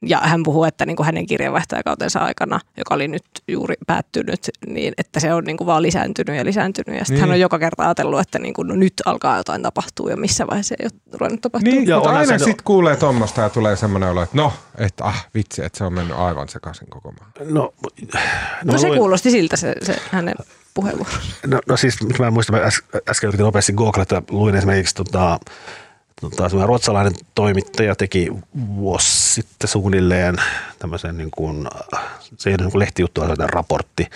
Ja 0.05 0.19
hän 0.23 0.43
puhuu, 0.43 0.63
että 0.63 0.85
niin 0.85 0.95
kuin 0.95 1.05
hänen 1.05 1.27
kirjeenvaihtajakautensa 1.27 2.19
aikana, 2.19 2.59
joka 2.77 2.95
oli 2.95 3.07
nyt 3.07 3.23
juuri 3.47 3.75
päättynyt, 3.87 4.49
niin 4.67 4.93
että 4.97 5.19
se 5.19 5.33
on 5.33 5.43
niin 5.43 5.57
kuin 5.57 5.65
vaan 5.65 5.81
lisääntynyt 5.81 6.37
ja 6.37 6.45
lisääntynyt. 6.45 6.99
Ja 6.99 7.05
sitten 7.05 7.15
niin. 7.15 7.21
hän 7.21 7.31
on 7.31 7.39
joka 7.39 7.59
kerta 7.59 7.83
ajatellut, 7.83 8.19
että 8.19 8.39
niin 8.39 8.53
kuin, 8.53 8.67
no 8.67 8.75
nyt 8.75 8.93
alkaa 9.05 9.37
jotain 9.37 9.61
tapahtua 9.61 10.09
ja 10.09 10.17
missä 10.17 10.47
vaiheessa 10.47 10.75
ei 10.79 10.85
ole 10.85 11.17
ruvennut 11.19 11.41
tapahtua. 11.41 11.71
Niin, 11.71 11.87
ja 11.87 11.95
mutta 11.95 12.11
aina 12.11 12.37
sitten 12.37 12.63
kuulee 12.63 12.95
tuommoista 12.95 13.41
ja 13.41 13.49
tulee 13.49 13.75
semmoinen 13.75 14.09
olo, 14.09 14.23
että 14.23 14.37
no, 14.37 14.53
että 14.77 15.05
ah 15.05 15.27
vitsi, 15.33 15.63
että 15.63 15.77
se 15.77 15.83
on 15.83 15.93
mennyt 15.93 16.17
aivan 16.17 16.49
sekaisin 16.49 16.87
koko 16.89 17.11
maan. 17.11 17.31
No, 17.39 17.73
no, 17.83 18.19
no 18.63 18.77
se 18.77 18.87
luin... 18.87 18.99
kuulosti 18.99 19.31
siltä 19.31 19.57
se, 19.57 19.75
se 19.83 19.95
hänen 20.11 20.35
puheenvuoronsa. 20.73 21.21
No, 21.47 21.59
no 21.67 21.77
siis, 21.77 22.19
mä 22.19 22.27
en 22.27 22.33
muista, 22.33 22.53
mä 22.53 22.59
äs, 22.59 22.81
äsken 23.09 23.27
yritin 23.27 23.43
nopeasti 23.43 23.73
googlata, 23.73 24.23
luin 24.29 24.55
esimerkiksi 24.55 24.95
tota, 24.95 25.39
tota, 26.21 26.65
ruotsalainen 26.65 27.13
toimittaja 27.35 27.95
teki 27.95 28.31
vuosi 28.75 29.33
sitten 29.33 29.67
suunnilleen 29.67 30.35
tämmöisen 30.79 31.17
niin 31.17 31.31
kuin, 31.31 31.67
se 32.37 32.49
ei 32.49 32.57
niin 32.57 32.71
kuin 32.71 32.79
lehtijuttu, 32.79 33.21
vaan 33.21 33.49
raportti 33.49 34.07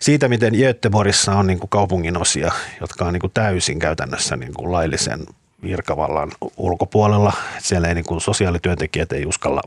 siitä, 0.00 0.28
miten 0.28 0.54
Göteborgissa 0.54 1.32
on 1.32 1.46
niin 1.46 1.58
kuin 1.58 1.70
kaupungin 1.70 2.16
osia, 2.16 2.52
jotka 2.80 3.04
on 3.04 3.12
niin 3.12 3.20
kuin 3.20 3.32
täysin 3.34 3.78
käytännössä 3.78 4.36
niin 4.36 4.54
kuin 4.54 4.72
laillisen 4.72 5.26
virkavallan 5.62 6.32
ulkopuolella. 6.56 7.32
Siellä 7.58 7.88
ei 7.88 7.94
niin 7.94 8.04
kuin 8.04 8.20
sosiaalityöntekijät 8.20 9.12
ei 9.12 9.26
uskalla 9.26 9.62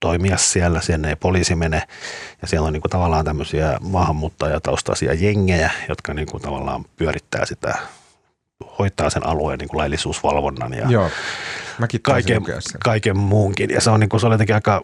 toimia 0.00 0.36
siellä, 0.36 0.80
sinne 0.80 1.08
ei 1.08 1.16
poliisi 1.16 1.54
mene 1.54 1.82
ja 2.42 2.48
siellä 2.48 2.66
on 2.66 2.72
niin 2.72 2.80
kuin 2.80 2.90
tavallaan 2.90 3.24
tämmöisiä 3.24 3.78
maahanmuuttajataustaisia 3.80 5.14
jengejä, 5.14 5.70
jotka 5.88 6.14
niin 6.14 6.28
kuin 6.28 6.42
tavallaan 6.42 6.84
pyörittää 6.96 7.46
sitä 7.46 7.78
hoitaa 8.78 9.10
sen 9.10 9.26
alueen 9.26 9.58
niin 9.58 9.68
kuin 9.68 9.78
laillisuusvalvonnan 9.78 10.72
ja 10.72 10.86
Joo. 10.90 11.10
kaiken, 12.02 12.42
kaiken 12.84 13.18
muunkin. 13.18 13.70
Ja 13.70 13.80
se, 13.80 13.90
on, 13.90 14.00
niin 14.00 14.08
kuin, 14.08 14.20
se 14.20 14.26
oli 14.26 14.34
jotenkin 14.34 14.54
aika, 14.54 14.82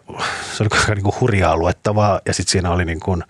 se 0.57 0.63
oli 0.63 0.69
aika 0.79 0.95
niin 0.95 1.03
kuin 1.03 1.15
hurjaa 1.19 1.57
luettavaa 1.57 2.19
ja 2.25 2.33
sitten 2.33 2.51
siinä 2.51 2.71
oli 2.71 2.85
niin 2.85 2.99
kuin, 2.99 3.23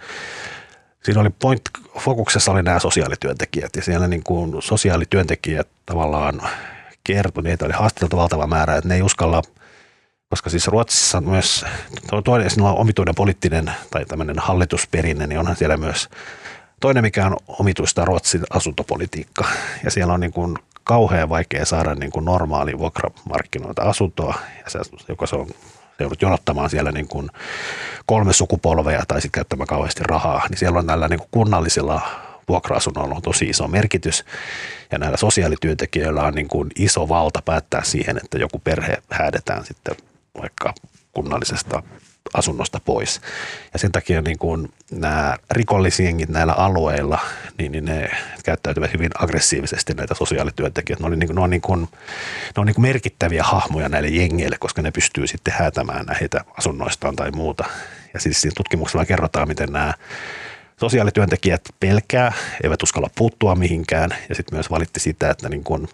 siinä 1.03 1.21
oli 1.21 1.29
point, 1.29 1.61
fokuksessa 1.99 2.51
oli 2.51 2.63
nämä 2.63 2.79
sosiaalityöntekijät 2.79 3.75
ja 3.75 3.81
siellä 3.81 4.07
niin 4.07 4.23
kuin 4.23 4.61
sosiaalityöntekijät 4.61 5.67
tavallaan 5.85 6.41
kertoi, 7.03 7.43
niitä 7.43 7.65
oli 7.65 7.73
haastateltu 7.73 8.17
valtava 8.17 8.47
määrä, 8.47 8.75
että 8.75 8.87
ne 8.87 8.95
ei 8.95 9.01
uskalla 9.01 9.41
koska 10.29 10.49
siis 10.49 10.67
Ruotsissa 10.67 11.21
myös, 11.21 11.65
toinen 12.23 12.49
sinulla 12.49 12.71
on 12.71 12.77
omituinen 12.77 13.15
poliittinen 13.15 13.71
tai 13.91 14.05
tämmöinen 14.05 14.39
hallitusperinne, 14.39 15.27
niin 15.27 15.39
onhan 15.39 15.55
siellä 15.55 15.77
myös 15.77 16.09
Toinen, 16.79 17.03
mikä 17.03 17.25
on 17.25 17.37
omituista 17.47 18.05
Ruotsin 18.05 18.43
asuntopolitiikka. 18.49 19.45
Ja 19.83 19.91
siellä 19.91 20.13
on 20.13 20.19
niin 20.19 20.33
kuin 20.33 20.55
kauhean 20.83 21.29
vaikea 21.29 21.65
saada 21.65 21.95
niin 21.95 22.11
kuin 22.11 22.25
normaali 22.25 22.77
vuokramarkkinoilta 22.77 23.81
asuntoa, 23.81 24.35
ja 24.63 24.69
se, 24.69 24.79
joko 25.07 25.27
se 25.27 25.35
on 25.35 25.47
se 25.97 26.03
joudut 26.03 26.21
jonottamaan 26.21 26.69
siellä 26.69 26.91
niin 26.91 27.07
kuin 27.07 27.29
kolme 28.05 28.33
sukupolvea 28.33 29.03
tai 29.07 29.21
sitten 29.21 29.39
käyttämään 29.39 29.67
kauheasti 29.67 30.03
rahaa, 30.03 30.47
niin 30.49 30.57
siellä 30.57 30.79
on 30.79 30.85
näillä 30.85 31.07
niin 31.07 31.19
kuin 31.19 31.29
kunnallisilla 31.31 32.01
vuokra-asunnoilla 32.47 33.15
on 33.15 33.21
tosi 33.21 33.45
iso 33.45 33.67
merkitys. 33.67 34.25
Ja 34.91 34.97
näillä 34.97 35.17
sosiaalityöntekijöillä 35.17 36.23
on 36.23 36.33
niin 36.33 36.47
kuin 36.47 36.69
iso 36.75 37.09
valta 37.09 37.41
päättää 37.45 37.83
siihen, 37.83 38.17
että 38.17 38.37
joku 38.37 38.59
perhe 38.59 38.97
häädetään 39.11 39.65
sitten 39.65 39.95
vaikka 40.41 40.73
kunnallisesta 41.13 41.83
asunnosta 42.33 42.79
pois. 42.85 43.21
Ja 43.73 43.79
sen 43.79 43.91
takia 43.91 44.21
niin 44.21 44.37
kuin 44.37 44.73
nämä 44.91 45.37
rikollisiengit 45.51 46.29
näillä 46.29 46.53
alueilla, 46.53 47.19
niin, 47.57 47.71
niin 47.71 47.85
ne 47.85 48.09
käyttäytyvät 48.43 48.93
hyvin 48.93 49.09
aggressiivisesti 49.19 49.93
näitä 49.93 50.13
sosiaalityöntekijöitä. 50.13 51.03
Ne 51.03 51.13
on, 51.13 51.19
niin, 51.19 51.35
ne 51.35 51.41
on, 51.41 51.49
niin 51.49 51.61
kuin, 51.61 51.81
ne 51.81 52.57
on 52.57 52.65
niin 52.65 52.75
kuin 52.75 52.81
merkittäviä 52.81 53.43
hahmoja 53.43 53.89
näille 53.89 54.09
jengeille, 54.09 54.57
koska 54.59 54.81
ne 54.81 54.91
pystyy 54.91 55.27
sitten 55.27 55.53
häätämään 55.57 56.05
näitä 56.05 56.45
asunnoistaan 56.57 57.15
tai 57.15 57.31
muuta. 57.31 57.65
Ja 58.13 58.19
siis 58.19 58.41
siinä 58.41 58.53
tutkimuksella 58.57 59.05
kerrotaan, 59.05 59.47
miten 59.47 59.71
nämä 59.71 59.93
sosiaalityöntekijät 60.79 61.61
pelkää, 61.79 62.33
eivät 62.63 62.83
uskalla 62.83 63.09
puuttua 63.15 63.55
mihinkään 63.55 64.09
ja 64.29 64.35
sitten 64.35 64.55
myös 64.55 64.71
valitti 64.71 64.99
sitä, 64.99 65.29
että 65.29 65.49
niin 65.49 65.63
kuin 65.63 65.87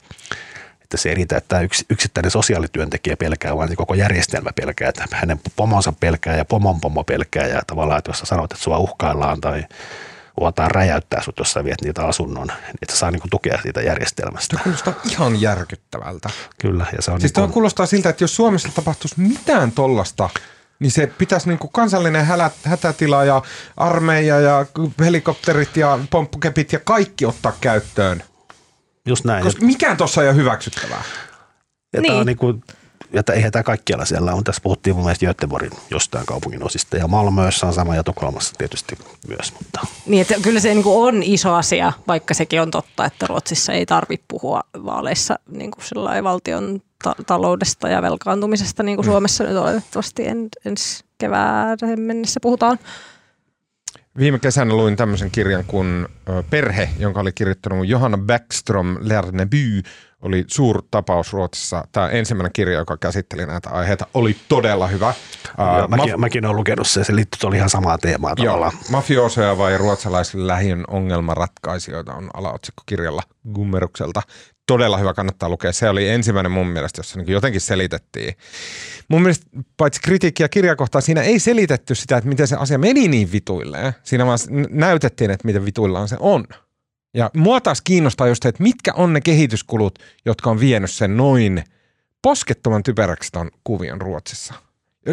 että 0.94 1.04
se 1.04 1.10
ei 1.10 1.16
riitä, 1.16 1.38
että 1.38 1.62
yks, 1.62 1.86
yksittäinen 1.90 2.32
sosiaalityöntekijä 2.32 3.18
pelkää, 3.18 3.58
vaan 3.58 3.70
se 3.70 3.76
koko 3.76 3.94
järjestelmä 3.94 4.50
pelkää, 4.56 4.90
että 4.90 5.06
hänen 5.12 5.40
pomonsa 5.56 5.94
pelkää 6.00 6.38
ja 6.38 6.46
pomon 6.46 6.82
pomo 6.82 7.04
pelkää 7.04 7.48
ja 7.48 7.62
tavallaan, 7.68 7.98
että 7.98 8.10
jos 8.10 8.20
sä 8.20 8.26
sanot, 8.26 8.52
että 8.52 8.64
sua 8.64 8.78
uhkaillaan 8.78 9.42
tai 9.42 9.66
uotaan 10.42 10.72
räjäyttää 10.72 11.22
sut, 11.22 11.40
jos 11.40 11.52
sä 11.52 11.64
viet 11.64 11.82
niitä 11.82 12.06
asunnon, 12.06 12.48
niin 12.48 12.78
että 12.82 12.96
saa 12.96 13.12
niinku 13.12 13.28
tukea 13.32 13.62
siitä 13.62 13.82
järjestelmästä. 13.82 14.58
Se 14.58 14.64
kuulostaa 14.64 14.94
ihan 15.12 15.42
järkyttävältä. 15.42 16.30
Kyllä. 16.62 16.86
Ja 16.96 17.02
se 17.02 17.12
on 17.12 17.22
siis 17.22 17.36
niinku... 17.36 17.54
kuulostaa 17.54 17.86
siltä, 17.86 18.10
että 18.10 18.24
jos 18.24 18.36
Suomessa 18.36 18.70
tapahtuisi 18.76 19.22
mitään 19.22 19.72
tollasta, 19.72 20.30
niin 20.80 20.92
se 20.92 21.08
pitäisi 21.08 21.50
niin 21.50 21.60
kuin 21.60 21.72
kansallinen 21.72 22.26
hälä, 22.26 22.52
hätätila 22.64 23.24
ja 23.24 23.42
armeija 23.78 24.40
ja 24.40 24.66
helikopterit 25.00 25.78
ja 25.78 26.00
pomppukepit 26.10 26.74
ja 26.74 26.80
kaikki 26.80 27.26
ottaa 27.26 27.54
käyttöön. 27.62 28.24
Just 29.08 29.26
näin. 29.26 29.44
Koska 29.44 29.66
mikään 29.66 29.98
tuossa 29.98 30.22
ei 30.22 30.30
ole 30.30 30.36
hyväksyttävää. 30.36 31.04
Ja 31.94 32.02
niin. 32.02 32.12
tämä 32.12 32.20
on 32.20 32.26
niin 32.26 32.38
kuin, 32.38 32.64
ja 33.14 33.24
eihän 33.34 33.52
tämä 33.52 33.64
kaikkialla 33.64 34.06
siellä 34.06 34.34
on. 34.34 34.44
Tässä 34.44 34.62
puhuttiin 34.62 34.96
mun 34.96 35.06
mielestä 35.06 35.26
Göteborgin 35.26 35.72
jostain 35.92 36.26
kaupungin 36.26 36.64
osista 36.64 36.98
ja 36.98 37.08
Malmössä 37.08 37.68
on 37.68 37.74
sama 37.74 37.96
ja 37.96 38.04
Tukholmassa 38.04 38.54
tietysti 38.58 38.98
myös. 39.28 39.54
Mutta. 39.54 39.80
Niin, 40.06 40.22
että 40.22 40.36
kyllä 40.42 40.60
se 40.60 40.74
niin 40.74 40.84
kuin 40.84 41.08
on 41.08 41.24
iso 41.24 41.54
asia, 41.54 41.94
vaikka 42.08 42.34
sekin 42.34 42.62
on 42.62 42.72
totta, 42.72 43.06
että 43.06 43.28
Ruotsissa 43.28 43.74
ei 43.74 43.86
tarvitse 43.86 44.26
puhua 44.28 44.62
vaaleissa 44.86 45.40
niin 45.50 45.72
kuin 45.72 46.24
valtion 46.24 46.82
ta- 47.04 47.16
taloudesta 47.28 47.90
ja 47.90 48.02
velkaantumisesta, 48.02 48.84
niin 48.84 48.98
kuin 48.98 49.06
mm. 49.06 49.12
Suomessa 49.12 49.44
nyt 49.44 49.58
oletettavasti 49.58 50.28
en, 50.28 50.50
ensi 50.66 51.04
kevään 51.18 51.78
mennessä 51.96 52.40
puhutaan. 52.40 52.80
Viime 54.18 54.40
kesänä 54.40 54.74
luin 54.74 54.96
tämmöisen 54.96 55.32
kirjan 55.32 55.64
kuin 55.68 56.08
Perhe, 56.50 56.90
jonka 57.00 57.20
oli 57.20 57.32
kirjoittanut 57.32 57.88
Johanna 57.88 58.18
Backstrom 58.18 58.98
Lerneby. 59.02 59.82
Oli 60.22 60.46
tapaus 60.92 61.34
Ruotsissa. 61.34 61.88
Tämä 61.92 62.10
ensimmäinen 62.10 62.52
kirja, 62.54 62.78
joka 62.78 62.98
käsitteli 62.98 63.46
näitä 63.46 63.70
aiheita, 63.70 64.08
oli 64.14 64.36
todella 64.50 64.88
hyvä. 64.88 65.14
Joo, 65.58 65.88
mäkin, 65.88 66.14
maf- 66.14 66.18
mäkin 66.18 66.46
olen 66.46 66.58
lukenut 66.58 66.88
sen. 66.88 67.06
Se 67.06 67.16
liittyy 67.16 67.48
oli 67.48 67.56
ihan 67.56 67.70
samaa 67.70 67.98
teemaa 67.98 68.36
tavallaan. 68.36 68.72
Mafiosoja 68.92 69.58
vai 69.58 69.78
ruotsalaisille 69.78 70.48
lähiön 70.48 70.84
ongelmanratkaisijoita 70.88 72.14
on 72.14 72.30
alaotsikko 72.34 72.84
kirjalla 72.86 73.22
Gummerukselta 73.54 74.22
todella 74.68 74.98
hyvä, 74.98 75.14
kannattaa 75.14 75.50
lukea. 75.50 75.74
Se 75.74 75.90
oli 75.90 76.10
ensimmäinen 76.10 76.52
mun 76.52 76.68
mielestä, 76.68 77.00
jossa 77.00 77.20
niin 77.20 77.32
jotenkin 77.32 77.62
selitettiin. 77.62 78.34
Mun 79.08 79.22
mielestä 79.22 79.46
paitsi 79.78 80.02
kritiikkiä 80.02 80.50
kirjakohtaa, 80.50 81.02
siinä 81.02 81.22
ei 81.22 81.40
selitetty 81.40 81.96
sitä, 81.96 82.18
että 82.18 82.28
miten 82.30 82.48
se 82.48 82.56
asia 82.56 82.78
meni 82.78 83.08
niin 83.08 83.32
vituilleen. 83.32 83.94
Siinä 84.04 84.26
vaan 84.26 84.40
näytettiin, 84.70 85.32
että 85.32 85.48
miten 85.48 85.66
vituillaan 85.66 86.08
se 86.08 86.18
on. 86.20 86.46
Ja 87.14 87.32
mua 87.36 87.62
taas 87.62 87.82
kiinnostaa 87.82 88.28
just, 88.28 88.46
että 88.46 88.64
mitkä 88.64 88.94
on 88.94 89.14
ne 89.14 89.22
kehityskulut, 89.22 90.00
jotka 90.26 90.50
on 90.50 90.60
vienyt 90.60 90.92
sen 90.92 91.18
noin 91.18 91.64
poskettoman 92.22 92.84
typeräksi 92.84 93.32
ton 93.32 93.52
kuvion 93.64 94.02
Ruotsissa. 94.02 94.54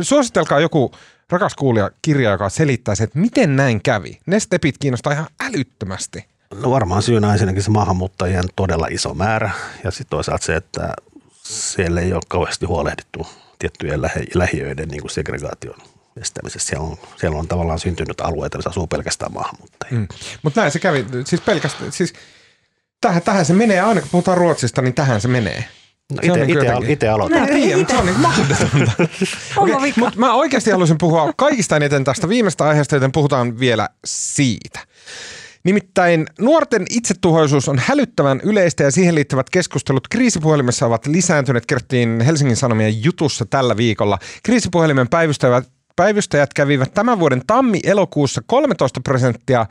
Suositelkaa 0.02 0.60
joku 0.60 0.92
rakas 1.30 1.54
kuulija 1.54 1.90
kirja, 2.02 2.30
joka 2.30 2.48
selittää 2.48 2.94
se, 2.94 3.04
että 3.04 3.18
miten 3.18 3.56
näin 3.56 3.82
kävi. 3.82 4.20
Ne 4.26 4.40
stepit 4.40 4.78
kiinnostaa 4.78 5.12
ihan 5.12 5.26
älyttömästi. 5.40 6.24
No 6.54 6.70
varmaan 6.70 7.02
syynä 7.02 7.32
ensinnäkin 7.32 7.62
se 7.62 7.70
maahanmuuttajien 7.70 8.44
todella 8.56 8.86
iso 8.90 9.14
määrä 9.14 9.50
ja 9.84 9.90
sitten 9.90 10.10
toisaalta 10.10 10.44
se, 10.44 10.56
että 10.56 10.94
siellä 11.42 12.00
ei 12.00 12.12
ole 12.12 12.22
kauheasti 12.28 12.66
huolehdittu 12.66 13.26
tiettyjen 13.58 14.02
lähi- 14.02 14.30
lähiöiden 14.34 14.88
niin 14.88 15.00
kuin 15.00 15.10
segregaation 15.10 15.76
estämisessä. 16.20 16.68
Siellä 16.68 16.86
on, 16.86 16.96
siellä 17.16 17.38
on 17.38 17.48
tavallaan 17.48 17.78
syntynyt 17.78 18.20
alueita, 18.20 18.58
missä 18.58 18.70
asuu 18.70 18.86
pelkästään 18.86 19.32
maahanmuuttajia. 19.32 19.98
Mm. 19.98 20.08
Mutta 20.42 20.60
näin 20.60 20.72
se 20.72 20.78
kävi, 20.78 21.06
siis 21.24 21.40
pelkästään, 21.40 21.92
siis 21.92 22.12
tähän, 23.00 23.22
tähän 23.22 23.44
se 23.44 23.54
menee, 23.54 23.80
aina 23.80 24.00
kun 24.00 24.10
puhutaan 24.10 24.38
Ruotsista, 24.38 24.82
niin 24.82 24.94
tähän 24.94 25.20
se 25.20 25.28
menee. 25.28 25.64
No 26.10 26.18
itse, 26.22 26.46
niin 26.46 26.58
itse, 26.58 26.92
itse 26.92 27.08
aloitan. 27.08 27.46
Tiedän, 27.46 27.86
se 27.88 27.96
on 27.96 28.06
niin 28.06 28.20
mahdotonta. 28.20 28.92
okay, 29.56 29.92
mutta 29.96 30.18
mä 30.18 30.34
oikeasti 30.34 30.70
haluaisin 30.70 30.98
puhua 30.98 31.32
kaikista 31.36 31.76
eniten 31.76 32.04
tästä 32.04 32.28
viimeistä 32.28 32.64
aiheesta, 32.64 32.96
joten 32.96 33.12
puhutaan 33.12 33.60
vielä 33.60 33.88
siitä. 34.04 34.80
Nimittäin 35.64 36.26
nuorten 36.40 36.86
itsetuhoisuus 36.90 37.68
on 37.68 37.78
hälyttävän 37.78 38.40
yleistä 38.44 38.84
ja 38.84 38.90
siihen 38.90 39.14
liittyvät 39.14 39.50
keskustelut 39.50 40.08
kriisipuhelimessa 40.08 40.86
ovat 40.86 41.06
lisääntyneet, 41.06 41.66
kerrottiin 41.66 42.20
Helsingin 42.20 42.56
Sanomien 42.56 43.04
jutussa 43.04 43.46
tällä 43.46 43.76
viikolla. 43.76 44.18
Kriisipuhelimen 44.42 45.08
päivystävät 45.08 45.68
päivystäjät 45.96 46.54
kävivät 46.54 46.94
tämän 46.94 47.18
vuoden 47.18 47.42
tammi-elokuussa 47.46 48.42
13 48.46 49.00
prosenttia 49.00 49.66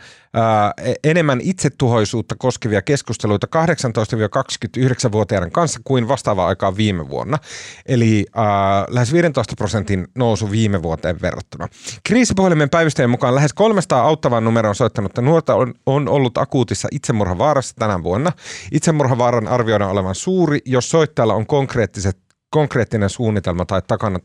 e- 0.84 0.94
enemmän 1.04 1.42
itsetuhoisuutta 1.42 2.36
koskevia 2.38 2.82
keskusteluita 2.82 3.48
18-29-vuotiaiden 3.48 5.52
kanssa 5.52 5.80
kuin 5.84 6.08
vastaavaa 6.08 6.48
aikaa 6.48 6.78
viime 6.78 7.10
vuonna. 7.10 7.38
Eli 7.86 8.26
ää, 8.36 8.86
lähes 8.90 9.14
15 9.14 9.54
prosentin 9.58 10.08
nousu 10.16 10.52
viime 10.52 10.84
vuoteen 10.84 11.22
verrattuna. 11.22 11.68
Kriisipuhelimen 12.04 12.70
päivystäjien 12.70 13.10
mukaan 13.10 13.36
lähes 13.36 13.54
300 13.54 14.02
auttavan 14.02 14.44
numeron 14.44 14.76
soittanutta 14.76 15.22
nuorta 15.22 15.56
on, 15.56 15.74
on 15.86 16.10
ollut 16.10 16.38
akuutissa 16.38 16.88
itsemurhavaarassa 16.92 17.76
tänä 17.76 18.04
vuonna. 18.04 18.32
Itsemurhavaaran 18.72 19.48
arvioidaan 19.48 19.92
olevan 19.92 20.16
suuri, 20.16 20.60
jos 20.66 20.90
soittajalla 20.90 21.34
on 21.34 21.46
konkreettiset 21.46 22.18
konkreettinen 22.50 23.10
suunnitelma 23.10 23.66
tai 23.66 23.82
takana 23.88 24.20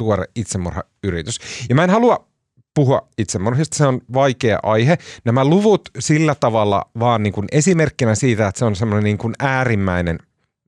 tuore 0.00 0.24
itsemurhayritys. 0.36 1.38
Ja 1.68 1.74
mä 1.74 1.84
en 1.84 1.90
halua 1.90 2.28
puhua 2.74 3.08
itsemurhista, 3.18 3.76
se 3.76 3.86
on 3.86 4.00
vaikea 4.12 4.58
aihe. 4.62 4.98
Nämä 5.24 5.44
luvut 5.44 5.90
sillä 5.98 6.34
tavalla 6.34 6.90
vaan 6.98 7.22
niin 7.22 7.32
kuin 7.32 7.46
esimerkkinä 7.52 8.14
siitä, 8.14 8.48
että 8.48 8.58
se 8.58 8.64
on 8.64 8.76
semmoinen 8.76 9.04
niin 9.04 9.18
kuin 9.18 9.34
äärimmäinen 9.38 10.18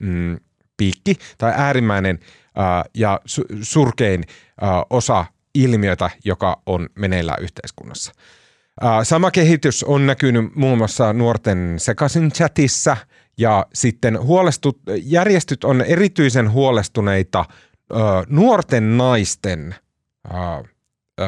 mm, 0.01 0.37
piikki 0.77 1.17
tai 1.39 1.53
äärimmäinen 1.57 2.19
äh, 2.59 2.85
ja 2.95 3.21
su- 3.29 3.59
surkein 3.63 4.25
äh, 4.63 4.69
osa 4.91 5.25
ilmiötä, 5.55 6.11
joka 6.25 6.63
on 6.67 6.89
meneillään 6.99 7.43
yhteiskunnassa. 7.43 8.13
Sama 9.03 9.31
kehitys 9.31 9.85
on 9.85 10.07
näkynyt 10.07 10.55
muun 10.55 10.79
muassa 10.79 11.13
nuorten 11.13 11.75
sekaisin 11.77 12.33
chatissa 12.33 12.97
ja 13.39 13.67
sitten 13.75 14.23
huolestut, 14.23 14.79
järjestöt 15.03 15.65
on 15.65 15.81
erityisen 15.81 16.53
huolestuneita– 16.53 17.45
nuorten 18.29 18.97
naisten 18.97 19.75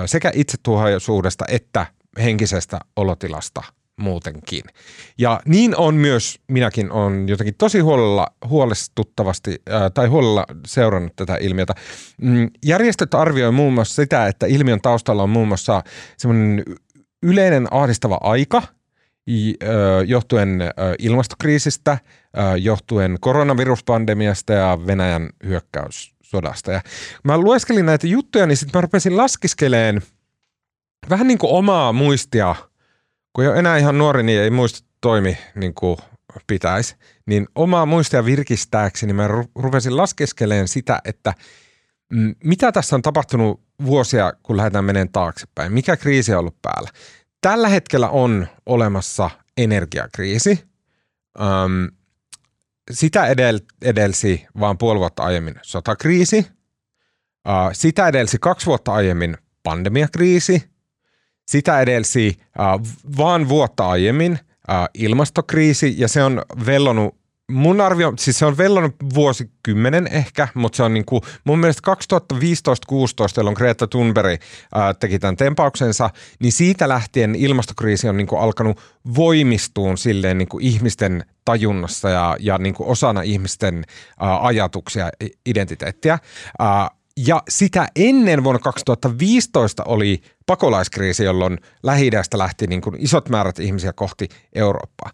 sekä 0.06 0.32
itsetuhoisuudesta 0.34 1.44
että 1.48 1.86
henkisestä 2.22 2.78
olotilasta 2.96 3.62
muutenkin. 3.96 4.62
Ja 5.18 5.40
niin 5.46 5.76
on 5.76 5.94
myös, 5.94 6.40
minäkin 6.48 6.92
on 6.92 7.28
jotenkin 7.28 7.54
tosi 7.58 7.80
huolella, 7.80 8.26
huolestuttavasti 8.48 9.62
tai 9.94 10.06
huolella 10.06 10.44
seurannut 10.66 11.16
tätä 11.16 11.36
ilmiötä. 11.40 11.74
Mm, 12.20 12.50
järjestöt 12.64 13.14
arvioivat 13.14 13.54
muun 13.54 13.74
muassa 13.74 14.02
sitä, 14.02 14.26
että 14.26 14.46
ilmiön 14.46 14.80
taustalla 14.80 15.22
on 15.22 15.30
muun 15.30 15.48
muassa 15.48 15.82
semmoinen 16.16 16.64
yleinen 17.22 17.66
ahdistava 17.70 18.18
aika, 18.20 18.62
johtuen 20.06 20.62
ilmastokriisistä, 20.98 21.98
johtuen 22.60 23.16
koronaviruspandemiasta 23.20 24.52
ja 24.52 24.78
Venäjän 24.86 25.30
hyökkäys 25.44 26.13
sodasta. 26.34 26.72
Ja 26.72 26.80
mä 27.24 27.38
lueskelin 27.38 27.86
näitä 27.86 28.06
juttuja, 28.06 28.46
niin 28.46 28.56
sitten 28.56 28.78
mä 28.78 28.80
rupesin 28.80 29.16
laskiskeleen 29.16 30.02
vähän 31.10 31.26
niin 31.26 31.38
kuin 31.38 31.52
omaa 31.52 31.92
muistia, 31.92 32.54
kun 33.32 33.44
jo 33.44 33.54
enää 33.54 33.76
ihan 33.76 33.98
nuori, 33.98 34.22
niin 34.22 34.40
ei 34.40 34.50
muista 34.50 34.88
toimi 35.00 35.38
niin 35.54 35.74
kuin 35.74 35.96
pitäisi, 36.46 36.96
niin 37.26 37.46
omaa 37.54 37.86
muistia 37.86 38.24
virkistääkseni 38.24 39.12
mä 39.12 39.28
rupesin 39.54 39.96
laskeskeleen 39.96 40.68
sitä, 40.68 41.00
että 41.04 41.34
mitä 42.44 42.72
tässä 42.72 42.96
on 42.96 43.02
tapahtunut 43.02 43.60
vuosia, 43.84 44.32
kun 44.42 44.56
lähdetään 44.56 44.84
menemään 44.84 45.12
taaksepäin. 45.12 45.72
Mikä 45.72 45.96
kriisi 45.96 46.32
on 46.32 46.38
ollut 46.38 46.62
päällä? 46.62 46.90
Tällä 47.40 47.68
hetkellä 47.68 48.08
on 48.08 48.46
olemassa 48.66 49.30
energiakriisi. 49.56 50.64
Sitä 52.90 53.26
edel, 53.26 53.60
edelsi 53.82 54.46
vaan 54.60 54.78
puoli 54.78 54.98
vuotta 54.98 55.22
aiemmin 55.22 55.54
sotakriisi. 55.62 56.46
Sitä 57.72 58.08
edelsi 58.08 58.38
kaksi 58.38 58.66
vuotta 58.66 58.92
aiemmin 58.92 59.36
pandemiakriisi. 59.62 60.70
Sitä 61.46 61.80
edelsi 61.80 62.38
vaan 63.16 63.48
vuotta 63.48 63.88
aiemmin 63.88 64.38
ilmastokriisi 64.94 65.94
ja 65.98 66.08
se 66.08 66.22
on 66.22 66.42
vellonut 66.66 67.23
mun 67.50 67.80
arvio, 67.80 68.12
siis 68.18 68.38
se 68.38 68.46
on 68.46 68.58
vellonut 68.58 68.94
vuosikymmenen 69.14 70.06
ehkä, 70.06 70.48
mutta 70.54 70.76
se 70.76 70.82
on 70.82 70.94
niin 70.94 71.04
kuin, 71.04 71.22
mun 71.44 71.58
mielestä 71.58 71.92
2015-16, 72.34 72.36
jolloin 73.36 73.56
Greta 73.56 73.86
Thunberg 73.86 74.40
ää, 74.74 74.94
teki 74.94 75.18
tämän 75.18 75.36
tempauksensa, 75.36 76.10
niin 76.40 76.52
siitä 76.52 76.88
lähtien 76.88 77.34
ilmastokriisi 77.34 78.08
on 78.08 78.16
niin 78.16 78.26
kuin 78.26 78.40
alkanut 78.40 78.80
voimistuun 79.16 79.98
silleen 79.98 80.38
niin 80.38 80.48
kuin 80.48 80.64
ihmisten 80.64 81.24
tajunnassa 81.44 82.10
ja, 82.10 82.36
ja 82.40 82.58
niin 82.58 82.74
kuin 82.74 82.88
osana 82.88 83.22
ihmisten 83.22 83.84
ää, 84.20 84.46
ajatuksia, 84.46 85.10
identiteettiä. 85.46 86.18
Ää, 86.58 86.90
ja 87.16 87.42
sitä 87.48 87.88
ennen 87.96 88.44
vuonna 88.44 88.58
2015 88.58 89.84
oli 89.84 90.22
pakolaiskriisi, 90.46 91.24
jolloin 91.24 91.58
lähi 91.82 92.10
lähti 92.34 92.66
niin 92.66 92.80
kuin 92.80 92.96
isot 92.98 93.28
määrät 93.28 93.58
ihmisiä 93.58 93.92
kohti 93.92 94.28
Eurooppaa. 94.54 95.10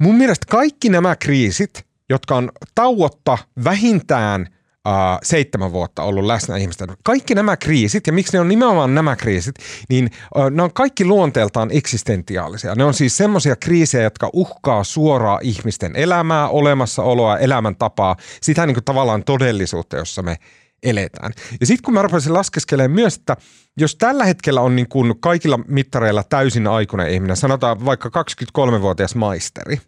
Mun 0.00 0.14
mielestä 0.14 0.46
kaikki 0.50 0.88
nämä 0.88 1.16
kriisit, 1.16 1.86
jotka 2.08 2.36
on 2.36 2.50
tauotta 2.74 3.38
vähintään 3.64 4.46
uh, 4.88 5.18
seitsemän 5.22 5.72
vuotta 5.72 6.02
ollut 6.02 6.24
läsnä 6.24 6.56
ihmisten. 6.56 6.88
Kaikki 7.04 7.34
nämä 7.34 7.56
kriisit, 7.56 8.06
ja 8.06 8.12
miksi 8.12 8.32
ne 8.32 8.40
on 8.40 8.48
nimenomaan 8.48 8.94
nämä 8.94 9.16
kriisit, 9.16 9.54
niin 9.88 10.10
uh, 10.36 10.50
ne 10.50 10.62
on 10.62 10.72
kaikki 10.72 11.04
luonteeltaan 11.04 11.68
eksistentiaalisia. 11.72 12.74
Ne 12.74 12.84
on 12.84 12.94
siis 12.94 13.16
semmoisia 13.16 13.56
kriisejä, 13.56 14.04
jotka 14.04 14.30
uhkaa 14.32 14.84
suoraa 14.84 15.38
ihmisten 15.42 15.96
elämää, 15.96 16.48
olemassaoloa, 16.48 17.38
elämäntapaa, 17.38 18.16
sitä 18.42 18.66
niin 18.66 18.74
kuin 18.74 18.84
tavallaan 18.84 19.24
todellisuutta, 19.24 19.96
jossa 19.96 20.22
me 20.22 20.36
eletään. 20.82 21.32
Ja 21.60 21.66
sitten 21.66 21.82
kun 21.84 21.94
mä 21.94 22.02
rupesin 22.02 22.32
laskeskelemaan 22.32 22.90
myös, 22.90 23.16
että 23.16 23.36
jos 23.76 23.96
tällä 23.96 24.24
hetkellä 24.24 24.60
on 24.60 24.76
niin 24.76 24.88
kuin 24.88 25.20
kaikilla 25.20 25.58
mittareilla 25.68 26.22
täysin 26.22 26.66
aikuinen 26.66 27.10
ihminen, 27.10 27.36
sanotaan 27.36 27.84
vaikka 27.84 28.10
23-vuotias 28.58 29.14
maisteri, 29.14 29.80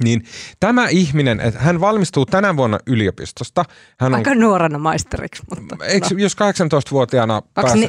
niin 0.00 0.24
tämä 0.60 0.88
ihminen, 0.88 1.40
että 1.40 1.60
hän 1.60 1.80
valmistuu 1.80 2.26
tänä 2.26 2.56
vuonna 2.56 2.78
yliopistosta. 2.86 3.64
Hän 4.00 4.12
on, 4.12 4.18
Aika 4.18 4.34
nuorena 4.34 4.78
maisteriksi. 4.78 5.42
Mutta, 5.50 5.84
eikö, 5.84 6.06
no. 6.10 6.18
Jos 6.18 6.36
18-vuotiaana... 6.36 7.42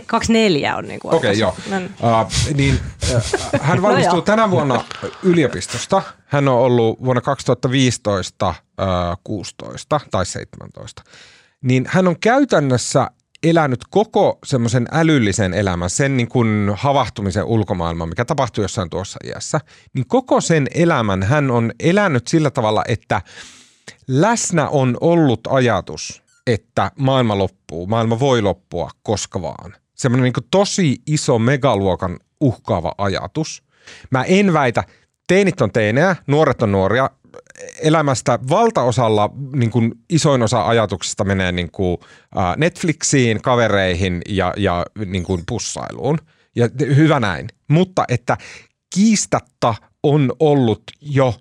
24 0.06 0.76
on 0.76 0.88
niin 0.88 1.00
kuin 1.00 1.14
Okei, 1.14 1.30
okay, 1.30 1.40
joo. 1.40 1.56
No. 1.70 1.78
Uh, 2.22 2.32
niin, 2.54 2.80
uh, 3.16 3.22
hän 3.62 3.82
valmistuu 3.82 4.16
no 4.16 4.22
tänä 4.22 4.52
vuonna 4.52 4.84
yliopistosta. 5.24 6.02
Hän 6.26 6.48
on 6.48 6.60
ollut 6.60 7.04
vuonna 7.06 7.22
2015 7.22 8.50
uh, 8.50 8.56
16 9.24 10.00
tai 10.12 10.26
17. 10.26 11.04
Niin 11.64 11.86
hän 11.88 12.08
on 12.08 12.20
käytännössä 12.20 13.08
elänyt 13.44 13.80
koko 13.90 14.40
semmoisen 14.46 14.88
älyllisen 14.92 15.54
elämän, 15.54 15.90
sen 15.90 16.18
niin 16.18 16.28
kuin 16.28 16.72
havahtumisen 16.76 17.44
ulkomaailman, 17.44 18.10
mikä 18.10 18.26
tapahtui 18.26 18.64
jossain 18.64 18.90
tuossa 18.90 19.20
iässä, 19.24 19.60
niin 19.94 20.08
koko 20.08 20.42
sen 20.42 20.68
elämän 20.74 21.24
hän 21.24 21.52
on 21.52 21.72
elänyt 21.80 22.28
sillä 22.28 22.52
tavalla, 22.52 22.84
että 22.88 23.22
läsnä 24.08 24.70
on 24.70 24.98
ollut 25.02 25.40
ajatus, 25.50 26.24
että 26.48 26.92
maailma 27.00 27.38
loppuu, 27.38 27.88
maailma 27.88 28.20
voi 28.20 28.42
loppua 28.42 28.90
koska 29.04 29.42
vaan. 29.42 29.76
Semmoinen 29.96 30.24
niin 30.24 30.48
tosi 30.52 31.02
iso 31.08 31.40
megaluokan 31.40 32.20
uhkaava 32.42 32.96
ajatus. 32.98 33.64
Mä 34.12 34.24
en 34.24 34.54
väitä, 34.54 34.84
teinit 35.28 35.62
on 35.62 35.72
teinejä, 35.72 36.16
nuoret 36.28 36.62
on 36.62 36.72
nuoria, 36.72 37.10
elämästä 37.82 38.40
valtaosalla 38.50 39.30
niin 39.56 39.72
kuin 39.72 39.92
isoin 40.10 40.42
osa 40.42 40.68
ajatuksista 40.68 41.24
menee 41.24 41.52
niin 41.52 41.72
kuin, 41.72 41.98
Netflixiin, 42.58 43.42
kavereihin 43.42 44.22
ja, 44.30 44.54
ja 44.58 44.86
niin 45.06 45.24
kuin 45.24 45.44
pussailuun. 45.48 46.18
Ja 46.56 46.70
hyvä 46.80 47.20
näin. 47.20 47.48
Mutta 47.68 48.06
että 48.08 48.38
kiistatta 48.96 49.76
on 50.04 50.32
ollut 50.40 50.84
jo 51.02 51.36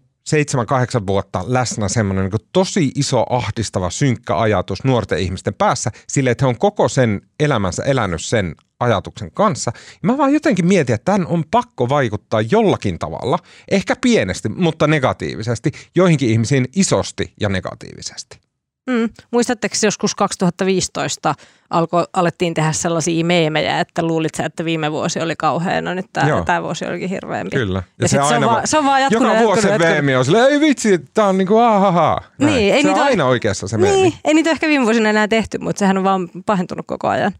7-8 1.01 1.07
vuotta 1.07 1.45
läsnä 1.47 1.89
semmoinen 1.89 2.25
niin 2.25 2.49
tosi 2.53 2.93
iso 2.95 3.25
ahdistava 3.31 3.91
synkkä 3.91 4.39
ajatus 4.39 4.85
nuorten 4.85 5.18
ihmisten 5.18 5.55
päässä 5.55 5.91
sille, 6.09 6.31
että 6.31 6.45
he 6.45 6.49
on 6.49 6.59
koko 6.59 6.89
sen 6.89 7.20
elämänsä 7.41 7.83
elänyt 7.83 8.23
sen 8.25 8.55
ajatuksen 8.81 9.31
kanssa. 9.31 9.73
Ja 9.75 10.07
mä 10.07 10.18
vaan 10.18 10.33
jotenkin 10.33 10.66
mietin, 10.66 10.95
että 10.95 11.12
tämän 11.12 11.27
on 11.27 11.45
pakko 11.51 11.89
vaikuttaa 11.89 12.41
jollakin 12.41 12.99
tavalla, 12.99 13.39
ehkä 13.70 13.97
pienesti, 14.01 14.49
mutta 14.49 14.87
negatiivisesti, 14.87 15.73
joihinkin 15.95 16.31
ihmisiin 16.31 16.68
isosti 16.77 17.35
ja 17.41 17.49
negatiivisesti. 17.49 18.41
Mm. 18.91 19.09
Muistatteko 19.30 19.74
joskus 19.83 20.14
2015 20.14 21.35
alko, 21.70 22.05
alettiin 22.12 22.55
tehdä 22.55 22.72
sellaisia 22.72 23.24
meemejä, 23.24 23.80
että 23.80 24.03
luulit 24.03 24.35
sä, 24.35 24.45
että 24.45 24.64
viime 24.64 24.93
vuosi 24.93 25.20
oli 25.20 25.35
kauhean, 25.39 25.85
no 25.85 25.95
nyt 25.95 26.07
tämä, 26.12 26.43
tämä 26.47 26.62
vuosi 26.62 26.85
olikin 26.87 27.09
hirveämpi. 27.09 27.57
Kyllä. 27.57 27.78
Ja, 27.78 28.05
ja 28.05 28.09
se, 28.09 28.18
aina, 28.18 28.28
se, 28.28 28.37
on 28.37 28.53
vaan, 28.53 28.66
se 28.66 28.78
on 28.78 28.85
vaan 28.85 29.03
jatkunut. 29.03 29.28
Joka 29.28 29.45
vuosi 29.45 29.62
se 29.62 29.78
meemi 29.78 30.16
on 30.16 30.24
silleen, 30.24 30.51
ei 30.51 30.61
vitsi, 30.61 30.99
tämä 31.14 31.28
on 31.28 31.39
niinku 31.39 31.59
ahaha. 31.59 32.20
Niin, 32.39 32.74
ei 32.74 32.83
se 32.83 32.91
on 32.91 33.01
aina 33.01 33.24
oikeassa 33.24 33.68
se 33.68 33.78
meemi. 33.78 34.03
Niin, 34.03 34.14
ei 34.24 34.35
niitä 34.35 34.51
ehkä 34.51 34.68
viime 34.68 34.85
vuosina 34.85 35.11
enää 35.11 35.28
tehty, 35.28 35.59
mutta 35.59 35.78
sehän 35.78 35.99
on 35.99 36.05
vaan 36.05 36.28
pahentunut 36.47 36.87
koko 36.87 37.09
ajan. 37.09 37.33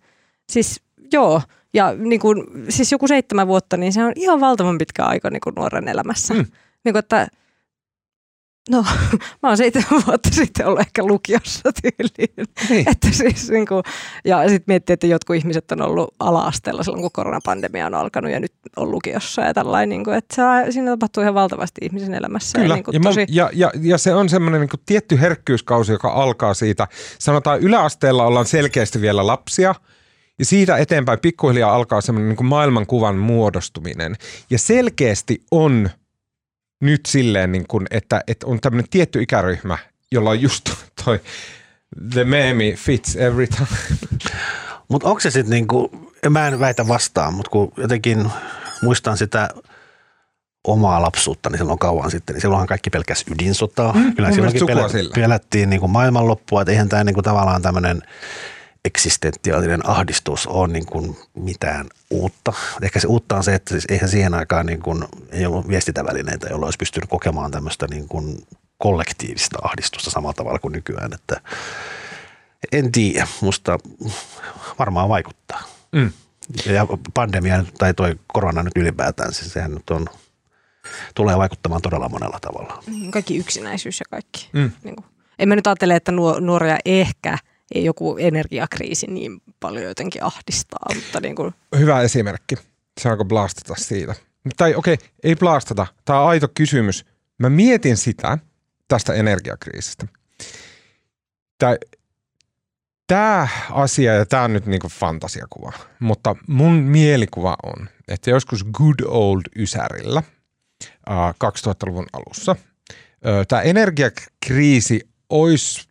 Siis 0.51 0.81
joo, 1.13 1.43
Ja 1.75 1.95
niin 1.95 2.21
kuin, 2.21 2.45
siis 2.69 2.93
joku 2.93 3.09
seitsemän 3.09 3.47
vuotta, 3.47 3.77
niin 3.77 3.93
se 3.93 4.05
on 4.05 4.13
ihan 4.17 4.41
valtavan 4.41 4.79
pitkä 4.79 5.05
aika 5.05 5.31
niin 5.31 5.41
kuin 5.41 5.55
nuoren 5.55 5.89
elämässä. 5.89 6.35
Mm. 6.35 6.47
Niin 6.85 6.93
kuin, 6.93 6.99
että 6.99 7.29
No, 8.71 8.85
mä 9.43 9.49
oon 9.49 9.57
seitsemän 9.57 10.03
vuotta 10.07 10.29
sitten 10.33 10.67
ollut 10.67 10.81
ehkä 10.81 11.05
lukiossa 11.05 11.71
tyyliin. 11.83 12.49
Niin. 12.69 12.89
Että 12.91 13.09
siis, 13.11 13.51
niin 13.51 13.67
kuin, 13.67 13.83
ja 14.25 14.49
sitten 14.49 14.65
miettii, 14.67 14.95
että 14.95 15.07
jotkut 15.07 15.37
ihmiset 15.37 15.73
on 15.73 15.83
ollut 15.83 16.15
ala-asteella 16.21 16.83
silloin, 16.83 17.03
kun 17.03 17.11
koronapandemia 17.13 17.87
on 17.87 17.95
alkanut 17.95 18.31
ja 18.31 18.41
nyt 18.41 18.53
on 18.77 18.91
lukiossa 18.91 19.43
ja 19.43 19.55
tällainen. 19.55 19.89
Niin 19.89 20.05
kuin, 20.05 20.17
että 20.17 20.35
se, 20.35 20.73
siinä 20.73 20.91
tapahtuu 20.91 21.23
ihan 21.23 21.35
valtavasti 21.35 21.81
ihmisen 21.85 22.15
elämässä. 22.15 22.59
Kyllä, 22.59 22.73
ja, 22.73 22.75
niin 22.75 22.85
kuin, 22.85 22.95
ja, 22.95 23.01
tosi... 23.01 23.21
mä, 23.21 23.27
ja, 23.29 23.51
ja, 23.53 23.71
ja 23.81 23.99
se 23.99 24.15
on 24.15 24.29
semmoinen 24.29 24.61
niin 24.61 24.69
kuin 24.69 24.81
tietty 24.87 25.21
herkkyyskausi, 25.21 25.93
joka 25.93 26.09
alkaa 26.09 26.55
siitä. 26.55 26.89
Sanotaan 27.19 27.61
yläasteella 27.61 28.27
ollaan 28.27 28.47
selkeästi 28.47 29.01
vielä 29.01 29.27
lapsia– 29.27 29.75
ja 30.39 30.47
siitä 30.47 30.77
eteenpäin 30.77 31.19
pikkuhiljaa 31.19 31.75
alkaa 31.75 32.01
semmoinen 32.01 32.29
niin 32.29 32.37
kuin 32.37 32.47
maailmankuvan 32.47 33.17
muodostuminen. 33.17 34.17
Ja 34.51 34.59
selkeästi 34.59 35.43
on 35.51 35.91
nyt 36.83 37.07
silleen, 37.07 37.53
niin 37.53 37.67
kuin, 37.69 37.87
että, 37.91 38.21
että 38.27 38.47
on 38.47 38.61
tämmöinen 38.61 38.91
tietty 38.91 39.23
ikäryhmä, 39.23 39.79
jolla 40.13 40.31
on 40.31 40.41
just 40.41 40.71
toi 41.05 41.21
the 42.13 42.25
meme 42.25 42.73
fits 42.77 43.17
every 43.17 43.47
time. 43.47 43.67
Mutta 44.89 45.09
onko 45.09 45.21
se 45.21 45.31
sitten 45.31 45.51
niin 45.51 45.67
kuin, 45.67 45.89
mä 46.31 46.49
en 46.49 46.61
väitä 46.61 46.89
vastaan, 46.89 47.35
mutta 47.35 47.51
kun 47.51 47.73
jotenkin 47.77 48.31
muistan 48.83 49.17
sitä 49.17 49.49
omaa 50.65 51.03
lapsuutta, 51.03 51.51
niin 51.51 51.59
silloin 51.59 51.79
kauan 51.79 52.11
sitten, 52.11 52.35
niin 52.35 52.41
silloinhan 52.41 52.67
kaikki 52.67 52.91
pelkäs 52.91 53.25
ydinsotaa. 53.35 53.93
Mm, 53.93 54.15
Kyllä 54.15 54.33
silloinkin 54.33 54.67
pelättiin 55.15 55.71
niin 55.71 55.81
kuin 55.81 55.93
maailmanloppua, 55.93 56.63
että 56.63 56.73
eihän 56.73 56.89
tämä 56.89 57.05
niin 57.05 57.15
kuin 57.15 57.25
tavallaan 57.25 57.63
tämmöinen– 57.63 58.03
eksistentiaalinen 58.85 59.89
ahdistus 59.89 60.47
on 60.47 60.73
niin 60.73 60.87
kuin 60.87 61.17
mitään 61.35 61.87
uutta. 62.11 62.53
Ehkä 62.83 63.01
se 63.01 63.07
uutta 63.07 63.37
on 63.37 63.45
se, 63.45 63.55
että 63.55 63.75
siis 63.75 63.85
eihän 63.89 64.09
siihen 64.09 64.35
aikaan 64.35 64.67
niin 64.67 64.83
kuin, 64.83 65.05
ei 65.31 65.47
ollut 65.47 65.69
viestintävälineitä, 65.69 66.47
jolla 66.51 66.67
olisi 66.67 66.77
pystynyt 66.77 67.11
kokemaan 67.11 67.51
tämmöistä 67.51 67.87
niin 67.91 68.09
kuin 68.09 68.47
kollektiivista 68.79 69.59
ahdistusta 69.63 70.11
samalla 70.11 70.35
tavalla 70.35 70.59
kuin 70.59 70.73
nykyään. 70.73 71.13
Että 71.13 71.41
en 72.73 72.93
tiedä, 72.93 73.27
musta 73.41 73.79
varmaan 74.79 75.09
vaikuttaa. 75.09 75.63
Mm. 75.93 76.13
Ja 76.67 76.87
pandemia 77.15 77.65
tai 77.79 77.95
toi 77.95 78.17
korona 78.27 78.63
nyt 78.63 78.77
ylipäätään, 78.77 79.33
siis 79.33 79.53
sehän 79.53 79.75
nyt 79.75 79.91
on, 79.91 80.07
tulee 81.15 81.39
vaikuttamaan 81.39 81.83
todella 81.83 82.09
monella 82.09 82.39
tavalla. 82.41 82.83
Kaikki 83.11 83.37
yksinäisyys 83.37 84.01
ja 84.01 84.07
kaikki. 84.11 84.51
Mm. 84.53 84.71
Niin 84.85 84.97
kuin. 84.97 85.07
En 85.39 85.49
mä 85.49 85.57
nyt 85.57 85.67
ajattele, 85.67 85.97
että 85.97 86.13
nuoria 86.41 86.79
ehkä– 86.85 87.39
joku 87.75 88.17
energiakriisi 88.17 89.07
niin 89.07 89.43
paljon 89.61 89.85
jotenkin 89.85 90.25
ahdistaa. 90.25 90.87
Mutta 90.95 91.21
niin 91.21 91.37
kuin. 91.37 91.55
Hyvä 91.79 92.01
esimerkki. 92.01 92.55
Saanko 93.01 93.25
blastata 93.25 93.75
siitä? 93.79 94.15
Tai 94.57 94.75
okei, 94.75 94.95
okay, 94.95 95.07
ei 95.23 95.37
blastata. 95.37 95.87
Tämä 96.05 96.21
on 96.21 96.29
aito 96.29 96.49
kysymys. 96.55 97.05
Mä 97.39 97.51
mietin 97.51 97.97
sitä 97.97 98.39
tästä 98.89 99.13
energiakriisistä. 99.13 100.07
Tämä, 101.59 101.77
tämä 103.07 103.49
asia, 103.71 104.15
ja 104.15 104.27
tämä 104.27 104.43
on 104.43 104.53
nyt 104.53 104.67
niin 104.67 104.81
kuin 104.81 104.91
fantasiakuva, 104.91 105.73
mutta 105.99 106.37
mun 106.47 106.75
mielikuva 106.75 107.57
on, 107.63 107.89
että 108.09 108.31
joskus 108.31 108.65
good 108.65 109.01
old 109.07 109.43
Ysärillä 109.57 110.23
2000-luvun 111.11 112.07
alussa 112.13 112.57
tämä 113.49 113.63
energiakriisi 113.63 115.01
olisi 115.29 115.89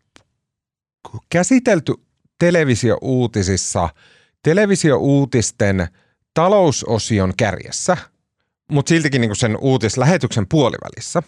käsitelty 1.30 1.94
televisiouutisissa 2.40 3.90
televisiouutisten 4.44 5.88
talousosion 6.34 7.34
kärjessä, 7.38 7.98
mutta 8.72 8.90
siltikin 8.90 9.22
niinku 9.22 9.36
sen 9.36 9.58
uutislähetyksen 9.62 10.48
puolivälissä. 10.48 11.24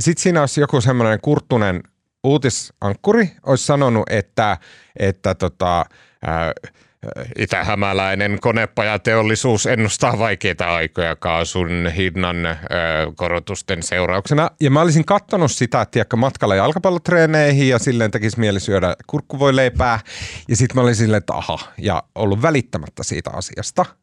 Sitten 0.00 0.22
siinä 0.22 0.40
olisi 0.40 0.60
joku 0.60 0.80
semmoinen 0.80 1.20
kurttunen 1.20 1.82
uutisankkuri, 2.24 3.30
olisi 3.46 3.66
sanonut, 3.66 4.04
että, 4.10 4.58
että 4.98 5.34
tota, 5.34 5.84
ää, 6.22 6.52
Itähämäläinen 7.38 8.38
konepajateollisuus 8.40 9.66
ennustaa 9.66 10.18
vaikeita 10.18 10.74
aikoja 10.74 11.16
kaasun 11.16 11.92
hinnan 11.96 12.46
ö, 12.46 12.56
korotusten 13.16 13.82
seurauksena. 13.82 14.50
Ja 14.60 14.70
mä 14.70 14.80
olisin 14.80 15.04
katsonut 15.04 15.52
sitä, 15.52 15.80
että 15.80 16.16
matkalla 16.16 16.54
jalkapallotreeneihin 16.54 17.68
ja 17.68 17.78
silleen 17.78 18.10
tekisi 18.10 18.40
mieli 18.40 18.60
syödä 18.60 18.96
kurkkuvoileipää. 19.06 20.00
Ja 20.48 20.56
sitten 20.56 20.76
mä 20.76 20.82
olin 20.82 20.94
silleen, 20.94 21.18
että 21.18 21.34
aha, 21.34 21.58
ja 21.78 22.02
ollut 22.14 22.42
välittämättä 22.42 23.02
siitä 23.02 23.30
asiasta– 23.34 23.86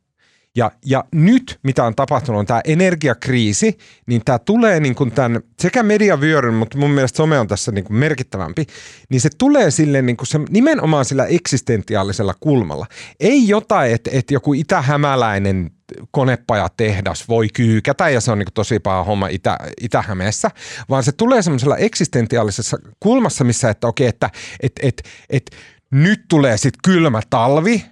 ja, 0.57 0.71
ja 0.85 1.03
nyt, 1.11 1.59
mitä 1.63 1.83
on 1.83 1.95
tapahtunut, 1.95 2.39
on 2.39 2.45
tämä 2.45 2.61
energiakriisi, 2.65 3.77
niin 4.07 4.21
tämä 4.25 4.39
tulee 4.39 4.79
niin 4.79 4.95
kuin 4.95 5.11
tämän, 5.11 5.41
sekä 5.59 5.83
mediavyöryn, 5.83 6.53
mutta 6.53 6.77
mun 6.77 6.91
mielestä 6.91 7.17
some 7.17 7.39
on 7.39 7.47
tässä 7.47 7.71
niin 7.71 7.83
kuin 7.83 7.97
merkittävämpi, 7.97 8.65
niin 9.09 9.21
se 9.21 9.29
tulee 9.37 9.71
sille 9.71 10.01
niin 10.01 10.17
kuin 10.17 10.27
se, 10.27 10.39
nimenomaan 10.49 11.05
sillä 11.05 11.25
eksistentiaalisella 11.25 12.33
kulmalla. 12.39 12.85
Ei 13.19 13.47
jotain, 13.47 13.91
että, 13.93 14.09
että 14.13 14.33
joku 14.33 14.53
itähämäläinen 14.53 15.71
konepajatehdas 16.11 17.29
voi 17.29 17.47
kyykätä 17.53 18.09
ja 18.09 18.21
se 18.21 18.31
on 18.31 18.39
niin 18.39 18.47
tosi 18.53 18.79
paha 18.79 19.03
homma 19.03 19.27
Itä, 19.27 19.57
Itä-Hämeessä, 19.81 20.51
vaan 20.89 21.03
se 21.03 21.11
tulee 21.11 21.41
semmoisella 21.41 21.77
eksistentiaalisessa 21.77 22.77
kulmassa, 22.99 23.43
missä 23.43 23.69
että 23.69 23.87
okei, 23.87 24.07
että 24.07 24.29
et, 24.59 24.73
et, 24.81 25.03
et, 25.29 25.51
nyt 25.91 26.25
tulee 26.29 26.57
sitten 26.57 26.79
kylmä 26.83 27.21
talvi, 27.29 27.85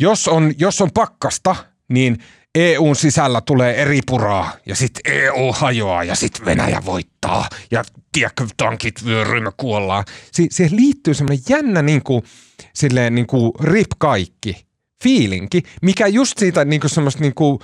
jos 0.00 0.28
on, 0.28 0.52
jos 0.58 0.80
on 0.80 0.90
pakkasta– 0.94 1.56
niin 1.92 2.18
EUn 2.54 2.96
sisällä 2.96 3.40
tulee 3.40 3.82
eri 3.82 4.00
puraa 4.06 4.52
ja 4.66 4.76
sitten 4.76 5.12
EU 5.12 5.52
hajoaa 5.52 6.04
ja 6.04 6.14
sitten 6.14 6.44
Venäjä 6.44 6.82
voittaa 6.84 7.48
ja 7.70 7.84
tiedätkö, 8.12 8.46
tankit 8.56 9.04
vyöryy, 9.04 9.40
me 9.40 9.52
kuollaan. 9.56 10.04
Si- 10.32 10.48
siihen 10.50 10.76
liittyy 10.76 11.14
semmoinen 11.14 11.44
jännä 11.48 11.82
niin 11.82 12.02
kuin, 12.02 12.22
silleen 12.74 13.14
niin 13.14 13.26
kuin 13.26 13.52
rip 13.60 13.90
kaikki 13.98 14.66
fiilinki, 15.02 15.62
mikä 15.82 16.06
just 16.06 16.38
siitä 16.38 16.64
niin 16.64 16.80
kuin 16.80 16.90
semmoista 16.90 17.20
niin 17.20 17.34
kuin 17.34 17.58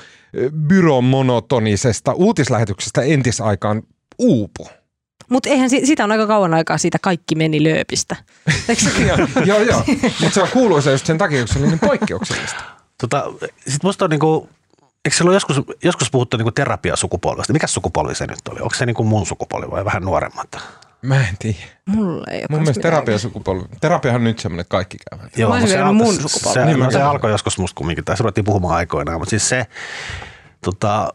byromonotonisesta 0.69 2.13
uutislähetyksestä 2.13 3.03
entisaikaan 3.03 3.83
uupu. 4.19 4.69
Mutta 5.31 5.49
eihän 5.49 5.71
sitä 5.71 6.05
on 6.05 6.13
aika 6.13 6.27
kauan 6.27 6.55
aikaa 6.55 6.79
siitä 6.79 6.99
kaikki 6.99 7.35
meni 7.35 7.63
lööpistä. 7.65 8.17
joo, 9.47 9.61
joo. 9.61 9.83
Mutta 10.03 10.35
se 10.35 10.43
on 10.43 10.49
kuuluisa 10.53 10.91
just 10.91 11.07
sen 11.07 11.19
takia, 11.19 11.39
kun 11.39 11.49
se 11.49 11.59
oli 11.59 11.67
niin 11.67 11.79
poikkeuksellista. 11.79 12.78
Tota, 13.01 13.25
Sitten 13.57 13.79
musta 13.83 14.05
on 14.05 14.11
niinku, 14.11 14.49
eikö 15.05 15.17
siellä 15.17 15.29
ole 15.29 15.37
joskus, 15.37 15.61
joskus 15.85 16.11
puhuttu 16.11 16.37
niinku 16.37 16.53
terapiasukupolvesta? 16.53 17.53
Mikä 17.53 17.67
sukupolvi 17.67 18.15
se 18.15 18.27
nyt 18.27 18.49
oli? 18.51 18.61
Onko 18.61 18.75
se 18.75 18.87
niinku 18.87 19.05
mun 19.05 19.27
sukupolvi 19.27 19.71
vai 19.71 19.85
vähän 19.85 20.03
nuoremmat? 20.03 20.59
Mä 21.03 21.29
en 21.29 21.37
tiedä. 21.39 21.59
Mulle 21.87 22.27
ei 22.31 22.45
Mun 22.51 22.61
mielestä 22.61 22.83
terapiasukupolvi. 22.83 23.65
Terapiahan 23.81 24.21
on 24.21 24.25
nyt 24.25 24.39
semmoinen, 24.39 24.61
että 24.61 24.71
kaikki 24.71 24.97
käyvät. 25.11 25.39
Joo, 25.39 25.51
Mä 25.51 25.67
se, 25.67 25.85
mun 25.85 26.15
sukupolvi. 26.15 26.55
Se, 26.55 26.65
niin, 26.65 26.93
se 26.93 27.03
alkoi 27.03 27.31
joskus 27.31 27.59
musta 27.59 27.79
kumminkin, 27.79 28.05
tai 28.05 28.17
se 28.17 28.23
ruvettiin 28.23 28.45
puhumaan 28.45 28.77
aikoinaan, 28.77 29.19
mutta 29.19 29.31
siis 29.31 29.49
se, 29.49 29.67
tota, 30.65 31.13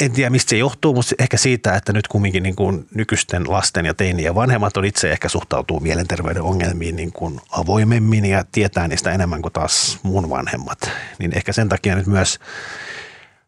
en 0.00 0.12
tiedä 0.12 0.30
mistä 0.30 0.50
se 0.50 0.56
johtuu, 0.56 0.94
mutta 0.94 1.14
ehkä 1.18 1.36
siitä, 1.36 1.74
että 1.74 1.92
nyt 1.92 2.08
kumminkin 2.08 2.42
niin 2.42 2.56
kuin 2.56 2.86
nykyisten 2.94 3.52
lasten 3.52 3.86
ja 3.86 3.94
teinien 3.94 4.34
vanhemmat 4.34 4.76
on 4.76 4.84
itse 4.84 5.12
ehkä 5.12 5.28
suhtautuu 5.28 5.80
mielenterveyden 5.80 6.42
ongelmiin 6.42 6.96
niin 6.96 7.12
kuin 7.12 7.40
avoimemmin 7.50 8.24
ja 8.24 8.44
tietää 8.52 8.88
niistä 8.88 9.12
enemmän 9.12 9.42
kuin 9.42 9.52
taas 9.52 9.98
mun 10.02 10.30
vanhemmat. 10.30 10.90
Niin 11.18 11.36
ehkä 11.36 11.52
sen 11.52 11.68
takia 11.68 11.96
nyt 11.96 12.06
myös 12.06 12.38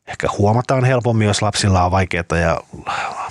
ehkä 0.06 0.28
huomataan 0.38 0.84
helpommin, 0.84 1.28
jos 1.28 1.42
lapsilla 1.42 1.84
on 1.84 1.90
vaikeaa 1.90 2.38
ja 2.40 2.60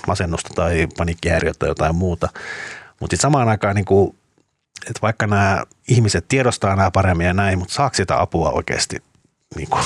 masennusta 0.07 0.49
tai 0.55 0.87
paniikkihäiriötä 0.97 1.59
tai 1.59 1.69
jotain 1.69 1.95
muuta. 1.95 2.29
Mutta 2.99 3.17
samaan 3.17 3.49
aikaan 3.49 3.75
niin 3.75 3.85
kuin, 3.85 4.15
että 4.81 5.01
vaikka 5.01 5.27
nämä 5.27 5.63
ihmiset 5.87 6.25
tiedostaa 6.27 6.75
nämä 6.75 6.91
paremmin 6.91 7.27
ja 7.27 7.33
näin, 7.33 7.59
mutta 7.59 7.73
saako 7.73 7.95
sitä 7.95 8.21
apua 8.21 8.49
oikeasti 8.49 8.97
niin 9.55 9.69
kuin 9.69 9.83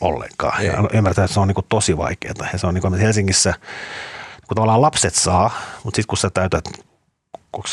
ollenkaan. 0.00 0.66
Ja 0.66 0.72
ymmärtää, 0.92 1.24
että 1.24 1.34
se 1.34 1.40
on 1.40 1.48
niin 1.48 1.54
kuin 1.54 1.66
tosi 1.68 1.96
vaikeaa. 1.96 2.48
Ja 2.52 2.58
se 2.58 2.66
on 2.66 2.74
niin 2.74 2.82
kuin 2.82 2.94
Helsingissä, 2.94 3.54
kun 4.48 4.54
tavallaan 4.54 4.82
lapset 4.82 5.14
saa, 5.14 5.50
mutta 5.84 5.96
sitten 5.96 6.08
kun 6.08 6.18
sä 6.18 6.30
täytät 6.30 6.64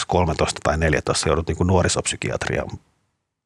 13 0.07 0.59
tai 0.63 0.77
14, 0.77 1.29
joudut 1.29 1.47
niin 1.47 1.57
kuin 1.57 1.67
nuorisopsykiatrian 1.67 2.67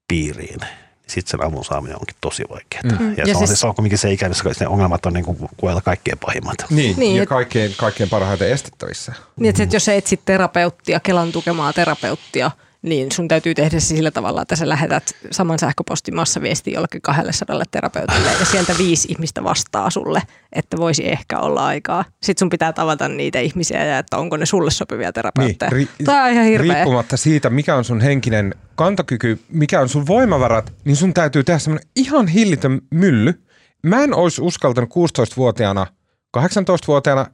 piiriin, 0.08 0.60
niin 0.60 0.70
sitten 1.08 1.32
sen 1.32 1.48
avun 1.48 1.66
saaminen 1.66 1.96
onkin 1.96 2.16
tosi 2.22 2.44
vaikeaa. 2.50 3.00
Mm. 3.00 3.18
Ja, 3.18 3.24
ja 3.28 3.34
se, 3.34 3.38
on, 3.38 3.48
siis, 3.48 3.60
se 3.60 3.68
on 3.68 3.76
kuitenkin 3.76 3.98
se 3.98 4.12
ikä, 4.12 4.30
missä 4.30 4.50
ne 4.60 4.68
ongelmat 4.68 5.06
on 5.06 5.14
niin 5.14 5.26
kuin 5.26 5.50
kaikkein 5.84 6.18
pahimmat. 6.18 6.56
Niin, 6.70 7.00
niin 7.00 7.16
ja 7.16 7.24
et, 7.24 7.30
kaikkein, 7.30 7.74
kaikkein 7.78 8.10
parhaiten 8.10 8.52
estettävissä. 8.52 9.14
Niin, 9.40 9.50
että, 9.50 9.66
mm. 9.66 9.70
jos 9.74 9.86
sä 9.86 9.94
etsit 9.94 10.22
terapeuttia, 10.26 11.00
Kelan 11.00 11.32
tukemaa 11.32 11.74
terapeuttia, 11.74 12.52
niin 12.82 13.12
sun 13.12 13.28
täytyy 13.28 13.54
tehdä 13.54 13.80
se 13.80 13.86
sillä 13.86 14.12
tavalla, 14.12 14.42
että 14.42 14.56
sä 14.56 14.70
lähetät 14.70 15.04
saman 15.32 15.60
sähköpostin 15.60 16.16
massaviesti 16.16 16.72
jollekin 16.72 17.02
200 17.02 17.62
terapeutille 17.72 18.30
ja 18.40 18.46
sieltä 18.46 18.76
viisi 18.78 19.08
ihmistä 19.12 19.44
vastaa 19.44 19.90
sulle, 19.90 20.22
että 20.54 20.78
voisi 20.78 21.12
ehkä 21.12 21.40
olla 21.40 21.66
aikaa. 21.66 22.06
Sitten 22.24 22.40
sun 22.40 22.50
pitää 22.50 22.74
tavata 22.74 23.08
niitä 23.08 23.40
ihmisiä 23.40 23.86
ja 23.86 23.98
että 23.98 24.18
onko 24.18 24.38
ne 24.38 24.46
sulle 24.46 24.72
sopivia 24.72 25.14
terapeutteja. 25.14 25.72
Niin, 25.72 25.88
ri- 25.88 26.06
Tämä 26.06 26.26
on 26.26 26.32
ihan 26.32 26.46
hirveä. 26.46 26.74
Riippumatta 26.74 27.18
siitä, 27.18 27.50
mikä 27.50 27.76
on 27.76 27.84
sun 27.84 28.02
henkinen 28.02 28.56
kantokyky, 28.76 29.40
mikä 29.50 29.82
on 29.82 29.90
sun 29.90 30.08
voimavarat, 30.08 30.74
niin 30.86 30.96
sun 30.96 31.14
täytyy 31.14 31.44
tehdä 31.44 31.60
semmoinen 31.60 31.90
ihan 31.96 32.28
hillitön 32.28 32.82
mylly. 32.92 33.42
Mä 33.84 34.04
en 34.04 34.14
olisi 34.14 34.42
uskaltanut 34.42 34.90
16-vuotiaana, 34.90 35.88
18-vuotiaana 36.38 37.26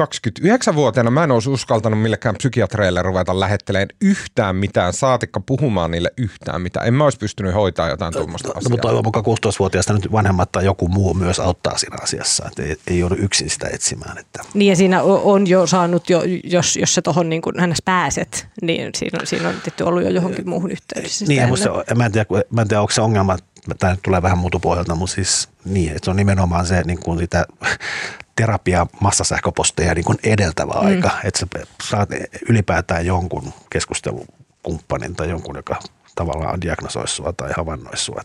29-vuotiaana 0.00 1.10
mä 1.10 1.24
en 1.24 1.30
olisi 1.30 1.50
uskaltanut 1.50 2.02
millekään 2.02 2.34
psykiatreille 2.34 3.02
ruveta 3.02 3.40
lähetteleen 3.40 3.88
yhtään 4.00 4.56
mitään, 4.56 4.92
saatikka 4.92 5.40
puhumaan 5.40 5.90
niille 5.90 6.10
yhtään 6.16 6.62
mitään. 6.62 6.86
En 6.86 6.94
mä 6.94 7.04
olisi 7.04 7.18
pystynyt 7.18 7.54
hoitaa 7.54 7.88
jotain 7.88 8.12
tuommoista 8.12 8.48
no, 8.48 8.54
asiaa. 8.56 8.70
Mutta 8.70 8.82
toivon 8.82 9.04
mukaan 9.04 9.24
16-vuotiaasta 9.24 9.92
nyt 9.92 10.12
vanhemmat 10.12 10.52
tai 10.52 10.64
joku 10.64 10.88
muu 10.88 11.14
myös 11.14 11.40
auttaa 11.40 11.78
siinä 11.78 11.96
asiassa, 12.02 12.44
että 12.46 12.62
ei, 12.62 12.76
ei 12.86 12.98
joudu 12.98 13.14
yksin 13.14 13.50
sitä 13.50 13.68
etsimään. 13.72 14.18
Että. 14.18 14.42
Niin 14.54 14.70
ja 14.70 14.76
siinä 14.76 15.02
on 15.02 15.46
jo 15.46 15.66
saanut, 15.66 16.10
jo, 16.10 16.22
jos, 16.44 16.76
jos 16.76 16.94
sä 16.94 17.02
tuohon 17.02 17.28
niin 17.28 17.42
hänestä 17.58 17.84
pääset, 17.84 18.46
niin 18.62 18.90
siinä, 18.94 19.18
siinä 19.24 19.48
on 19.48 19.54
tietty 19.64 19.84
ollut 19.84 20.02
jo 20.02 20.08
johonkin 20.08 20.48
muuhun 20.48 20.70
yhteydessä. 20.70 21.24
Niin, 21.24 21.58
se, 21.58 21.94
mä, 21.94 22.06
en 22.06 22.12
tiedä, 22.12 22.26
mä 22.50 22.62
en 22.62 22.68
tiedä, 22.68 22.80
onko 22.80 22.92
se 22.92 23.00
ongelma, 23.00 23.36
tämä 23.78 23.96
tulee 24.04 24.22
vähän 24.22 24.38
mutupohjalta, 24.38 24.94
mutta 24.94 25.14
siis 25.14 25.48
niin, 25.64 25.88
että 25.88 26.04
se 26.04 26.10
on 26.10 26.16
nimenomaan 26.16 26.66
se 26.66 26.82
niin 26.82 26.98
kuin 26.98 27.18
sitä 27.18 27.46
terapia 28.36 28.86
massasähköposteja 29.00 29.94
niin 29.94 30.04
kuin 30.04 30.18
edeltävä 30.22 30.72
mm. 30.72 30.86
aika, 30.86 31.10
että 31.24 31.40
sä 31.40 31.46
saat 31.82 32.08
ylipäätään 32.48 33.06
jonkun 33.06 33.52
keskustelukumppanin 33.70 35.16
tai 35.16 35.30
jonkun, 35.30 35.56
joka 35.56 35.78
tavallaan 36.14 36.60
diagnosoisi 36.60 37.14
sua 37.14 37.32
tai 37.32 37.50
havainnoisi 37.56 38.04
sua. 38.04 38.22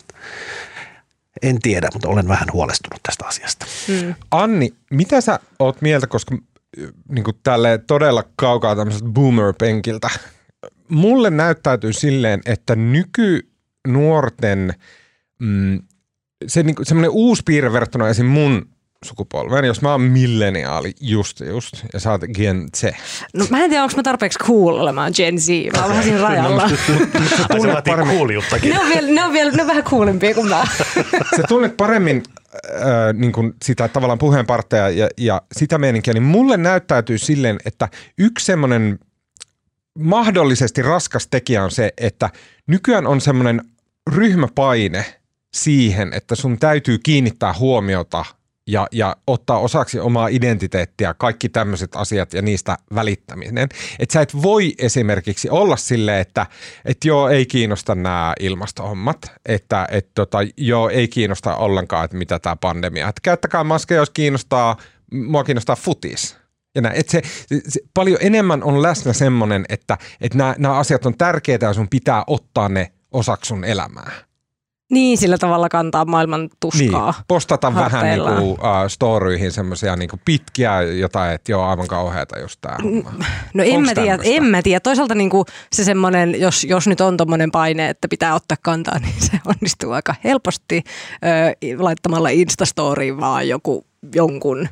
En 1.41 1.59
tiedä, 1.59 1.89
mutta 1.93 2.07
olen 2.07 2.27
vähän 2.27 2.47
huolestunut 2.53 3.03
tästä 3.03 3.25
asiasta. 3.25 3.65
Mm. 3.87 4.15
Anni, 4.31 4.73
mitä 4.91 5.21
sä 5.21 5.39
oot 5.59 5.81
mieltä, 5.81 6.07
koska 6.07 6.37
niin 7.09 7.23
kuin 7.23 7.39
tälle 7.43 7.77
todella 7.77 8.23
kaukaa 8.35 8.75
tämmöiseltä 8.75 9.09
boomer-penkiltä, 9.09 10.09
mulle 10.89 11.29
näyttäytyy 11.29 11.93
silleen, 11.93 12.41
että 12.45 12.75
nykynuorten 12.75 14.73
mm, 15.39 15.81
se 16.47 16.63
niin 16.63 16.75
semmoinen 16.83 17.11
uusi 17.11 17.41
piirre 17.45 17.73
verrattuna 17.73 18.09
esim. 18.09 18.25
mun 18.25 18.69
sukupolven, 19.05 19.65
jos 19.65 19.81
mä 19.81 19.91
oon 19.91 20.01
milleniaali 20.01 20.93
just 21.01 21.39
just 21.39 21.73
ja 21.93 21.99
sä 21.99 22.11
oot 22.11 22.21
Gen 22.33 22.69
Z. 22.77 22.83
No 23.33 23.45
mä 23.49 23.63
en 23.63 23.69
tiedä, 23.69 23.83
onko 23.83 23.95
mä 23.95 24.03
tarpeeksi 24.03 24.39
cool 24.39 24.75
olemaan 24.75 25.13
Gen 25.15 25.39
Z. 25.39 25.47
Mä 25.73 25.81
oon 25.81 25.89
vähän 25.89 26.03
siinä 26.03 26.21
rajalla. 26.27 26.69
tunnet 27.57 27.83
paremmin. 27.85 28.17
Cooliuttakin. 28.17 28.69
Ne 28.69 28.79
on, 28.79 28.87
vielä, 28.87 29.11
ne, 29.11 29.23
on 29.23 29.33
vielä, 29.33 29.51
ne 29.51 29.61
on 29.61 29.67
vähän 29.67 29.83
coolimpia 29.83 30.33
kuin 30.33 30.49
mä. 30.49 30.63
Sä 31.37 31.43
tunnet 31.47 31.77
paremmin 31.77 32.23
äh, 32.65 33.13
niin 33.13 33.31
kuin 33.31 33.53
sitä 33.65 33.87
tavallaan 33.87 34.19
puheenpartteja 34.19 34.89
ja, 34.89 35.09
ja 35.17 35.41
sitä 35.51 35.77
meininkiä, 35.77 36.13
niin 36.13 36.23
mulle 36.23 36.57
näyttäytyy 36.57 37.17
silleen, 37.17 37.57
että 37.65 37.89
yksi 38.17 38.45
semmoinen 38.45 38.99
mahdollisesti 39.99 40.81
raskas 40.81 41.27
tekijä 41.27 41.63
on 41.63 41.71
se, 41.71 41.93
että 41.97 42.29
nykyään 42.67 43.07
on 43.07 43.21
semmoinen 43.21 43.61
ryhmäpaine 44.15 45.05
siihen, 45.53 46.13
että 46.13 46.35
sun 46.35 46.59
täytyy 46.59 46.97
kiinnittää 46.97 47.53
huomiota 47.59 48.25
ja, 48.67 48.87
ja 48.91 49.15
ottaa 49.27 49.59
osaksi 49.59 49.99
omaa 49.99 50.27
identiteettiä 50.27 51.13
kaikki 51.13 51.49
tämmöiset 51.49 51.95
asiat 51.95 52.33
ja 52.33 52.41
niistä 52.41 52.77
välittäminen. 52.95 53.69
Että 53.99 54.13
sä 54.13 54.21
et 54.21 54.41
voi 54.41 54.75
esimerkiksi 54.77 55.49
olla 55.49 55.77
sille, 55.77 56.19
että 56.19 56.45
et 56.85 56.97
joo, 57.05 57.29
ei 57.29 57.45
kiinnosta 57.45 57.95
nämä 57.95 58.33
ilmastohommat, 58.39 59.31
että 59.45 59.87
et 59.91 60.09
tota, 60.15 60.37
joo, 60.57 60.89
ei 60.89 61.07
kiinnosta 61.07 61.55
ollenkaan, 61.55 62.05
että 62.05 62.17
mitä 62.17 62.39
tämä 62.39 62.55
pandemia. 62.55 63.09
Että 63.09 63.21
käyttäkää 63.23 63.63
maskeja, 63.63 64.01
jos 64.01 64.09
kiinnostaa, 64.09 64.77
mua 65.13 65.43
kiinnostaa 65.43 65.75
futis. 65.75 66.37
Ja 66.75 66.81
näin, 66.81 66.95
että 66.95 67.11
se, 67.11 67.21
se, 67.67 67.79
paljon 67.93 68.17
enemmän 68.21 68.63
on 68.63 68.81
läsnä 68.81 69.13
semmoinen, 69.13 69.65
että, 69.69 69.97
nämä, 70.33 70.55
nämä 70.57 70.77
asiat 70.77 71.05
on 71.05 71.17
tärkeitä 71.17 71.65
ja 71.65 71.73
sun 71.73 71.89
pitää 71.89 72.23
ottaa 72.27 72.69
ne 72.69 72.91
osaksi 73.11 73.47
sun 73.47 73.63
elämää. 73.63 74.26
Niin, 74.91 75.17
sillä 75.17 75.37
tavalla 75.37 75.69
kantaa 75.69 76.05
maailman 76.05 76.49
tuskaa. 76.59 77.11
Niin, 77.11 77.23
postata 77.27 77.75
vähän 77.75 78.05
niin 78.05 78.21
kuin, 78.21 78.41
uh, 78.41 78.57
storyihin 78.87 79.51
semmoisia 79.51 79.95
niin 79.95 80.09
pitkiä 80.25 80.81
jotain, 80.81 81.33
että 81.33 81.51
joo, 81.51 81.63
aivan 81.63 81.87
kauheata 81.87 82.39
just 82.39 82.61
tämä. 82.61 82.77
No 83.53 83.63
en 83.63 83.81
mä, 83.81 83.93
tiedä, 83.95 84.19
en 84.23 84.43
mä 84.43 84.61
tiedä. 84.61 84.79
Toisaalta 84.79 85.15
niin 85.15 85.29
kuin 85.29 85.45
se 85.71 85.83
semmoinen, 85.83 86.39
jos, 86.39 86.63
jos 86.63 86.87
nyt 86.87 87.01
on 87.01 87.17
tommoinen 87.17 87.51
paine, 87.51 87.89
että 87.89 88.07
pitää 88.07 88.35
ottaa 88.35 88.57
kantaa, 88.61 88.99
niin 89.05 89.15
se 89.19 89.39
onnistuu 89.45 89.91
aika 89.91 90.15
helposti 90.23 90.83
ö, 91.13 91.77
laittamalla 91.77 92.29
Instastoriin 92.29 93.19
vaan 93.19 93.47
joku 93.47 93.85
jonkun 94.15 94.67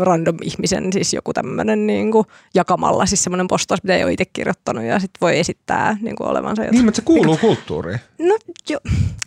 random 0.00 0.36
ihmisen, 0.42 0.92
siis 0.92 1.14
joku 1.14 1.32
tämmöinen 1.32 1.86
niin 1.86 2.12
kuin, 2.12 2.26
jakamalla, 2.54 3.06
siis 3.06 3.24
semmoinen 3.24 3.48
postaus, 3.48 3.82
mitä 3.82 3.96
ei 3.96 4.04
ole 4.04 4.12
itse 4.12 4.24
kirjoittanut 4.24 4.84
ja 4.84 4.98
sitten 4.98 5.20
voi 5.20 5.38
esittää 5.38 5.96
niin 6.00 6.16
kuin 6.16 6.28
olevansa 6.28 6.62
jotain. 6.62 6.74
Niin, 6.74 6.84
mutta 6.84 6.96
se 6.96 7.02
kuuluu 7.02 7.34
niin, 7.34 7.40
kulttuuriin. 7.40 8.00
No, 8.18 8.38
jo, 8.68 8.78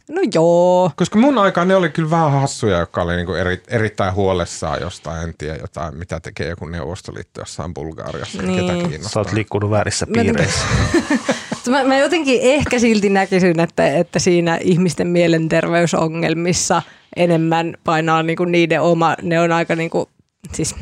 no 0.10 0.22
joo. 0.34 0.92
Koska 0.96 1.20
mun 1.20 1.38
aikaan 1.38 1.68
ne 1.68 1.76
oli 1.76 1.90
kyllä 1.90 2.10
vähän 2.10 2.32
hassuja, 2.32 2.80
jotka 2.80 3.02
oli 3.02 3.16
niin 3.16 3.26
kuin 3.26 3.40
eri, 3.40 3.64
erittäin 3.68 4.14
huolessaan 4.14 4.82
jostain, 4.82 5.24
en 5.24 5.34
tiedä 5.38 5.58
jotain, 5.62 5.98
mitä 5.98 6.20
tekee 6.20 6.50
joku 6.50 6.66
neuvostoliitto 6.66 7.42
jossain 7.42 7.74
Bulgaariassa, 7.74 8.42
niin. 8.42 8.60
ketä 8.60 8.74
kiinnostaa. 8.74 9.10
Sä 9.10 9.20
oot 9.20 9.34
liikkunut 9.34 9.72
väärissä 9.72 10.08
piireissä. 10.14 10.66
mä, 11.68 11.84
mä 11.84 11.98
jotenkin 11.98 12.40
ehkä 12.42 12.80
silti 12.80 13.10
näkisin, 13.10 13.60
että, 13.60 13.98
että 13.98 14.20
siinä 14.20 14.58
ihmisten 14.62 15.08
mielenterveysongelmissa– 15.08 16.82
enemmän 17.18 17.74
painaa 17.84 18.24
niin 18.24 18.38
kuin 18.38 18.52
niiden 18.52 18.82
oma, 18.82 19.16
ne 19.22 19.40
on 19.40 19.52
aika 19.52 19.76
niin 19.76 19.90
kuin, 19.90 20.06
siis 20.54 20.76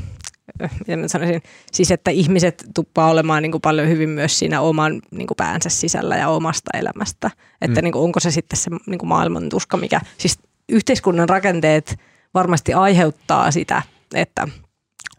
miten 0.79 0.99
mä 0.99 1.07
sanoisin, 1.07 1.41
siis 1.71 1.91
että 1.91 2.11
ihmiset 2.11 2.65
tuppaa 2.75 3.09
olemaan 3.09 3.43
niin 3.43 3.51
kuin 3.51 3.61
paljon 3.61 3.89
hyvin 3.89 4.09
myös 4.09 4.39
siinä 4.39 4.61
oman 4.61 5.01
niin 5.11 5.27
kuin 5.27 5.35
päänsä 5.37 5.69
sisällä 5.69 6.17
ja 6.17 6.29
omasta 6.29 6.77
elämästä. 6.77 7.31
Että 7.61 7.81
mm. 7.81 7.83
niin 7.83 7.91
kuin, 7.91 8.03
onko 8.03 8.19
se 8.19 8.31
sitten 8.31 8.59
se 8.59 8.71
niin 8.87 8.99
kuin 8.99 9.09
maailman 9.09 9.49
tuska, 9.49 9.77
mikä 9.77 10.01
siis 10.17 10.39
yhteiskunnan 10.69 11.29
rakenteet 11.29 11.99
varmasti 12.33 12.73
aiheuttaa 12.73 13.51
sitä, 13.51 13.81
että 14.13 14.47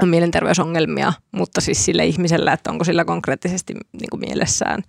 on 0.03 0.09
mielenterveysongelmia, 0.09 1.13
mutta 1.33 1.61
siis 1.61 1.85
sille 1.85 2.07
ihmisellä, 2.07 2.53
että 2.53 2.71
onko 2.71 2.85
sillä 2.85 3.05
konkreettisesti 3.05 3.75
niin 3.75 4.11
kuin 4.11 4.21
mielessään, 4.21 4.83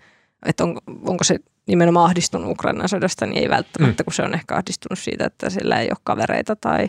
että 0.45 0.63
on, 0.63 0.77
onko 0.87 1.23
se 1.23 1.37
nimenomaan 1.67 2.05
ahdistunut 2.05 2.51
Ukrainan 2.51 2.89
sodasta, 2.89 3.25
niin 3.25 3.37
ei 3.37 3.49
välttämättä, 3.49 4.03
mm. 4.03 4.05
kun 4.05 4.13
se 4.13 4.23
on 4.23 4.33
ehkä 4.33 4.55
ahdistunut 4.55 4.99
siitä, 4.99 5.25
että 5.25 5.49
sillä 5.49 5.79
ei 5.79 5.87
ole 5.89 5.97
kavereita 6.03 6.55
tai 6.55 6.87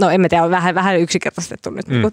No 0.00 0.10
en 0.10 0.26
tiedä, 0.28 0.44
on 0.44 0.50
vähän, 0.50 0.74
vähän 0.74 1.00
yksinkertaistettu 1.00 1.70
nyt 1.70 1.88
mm. 1.88 2.12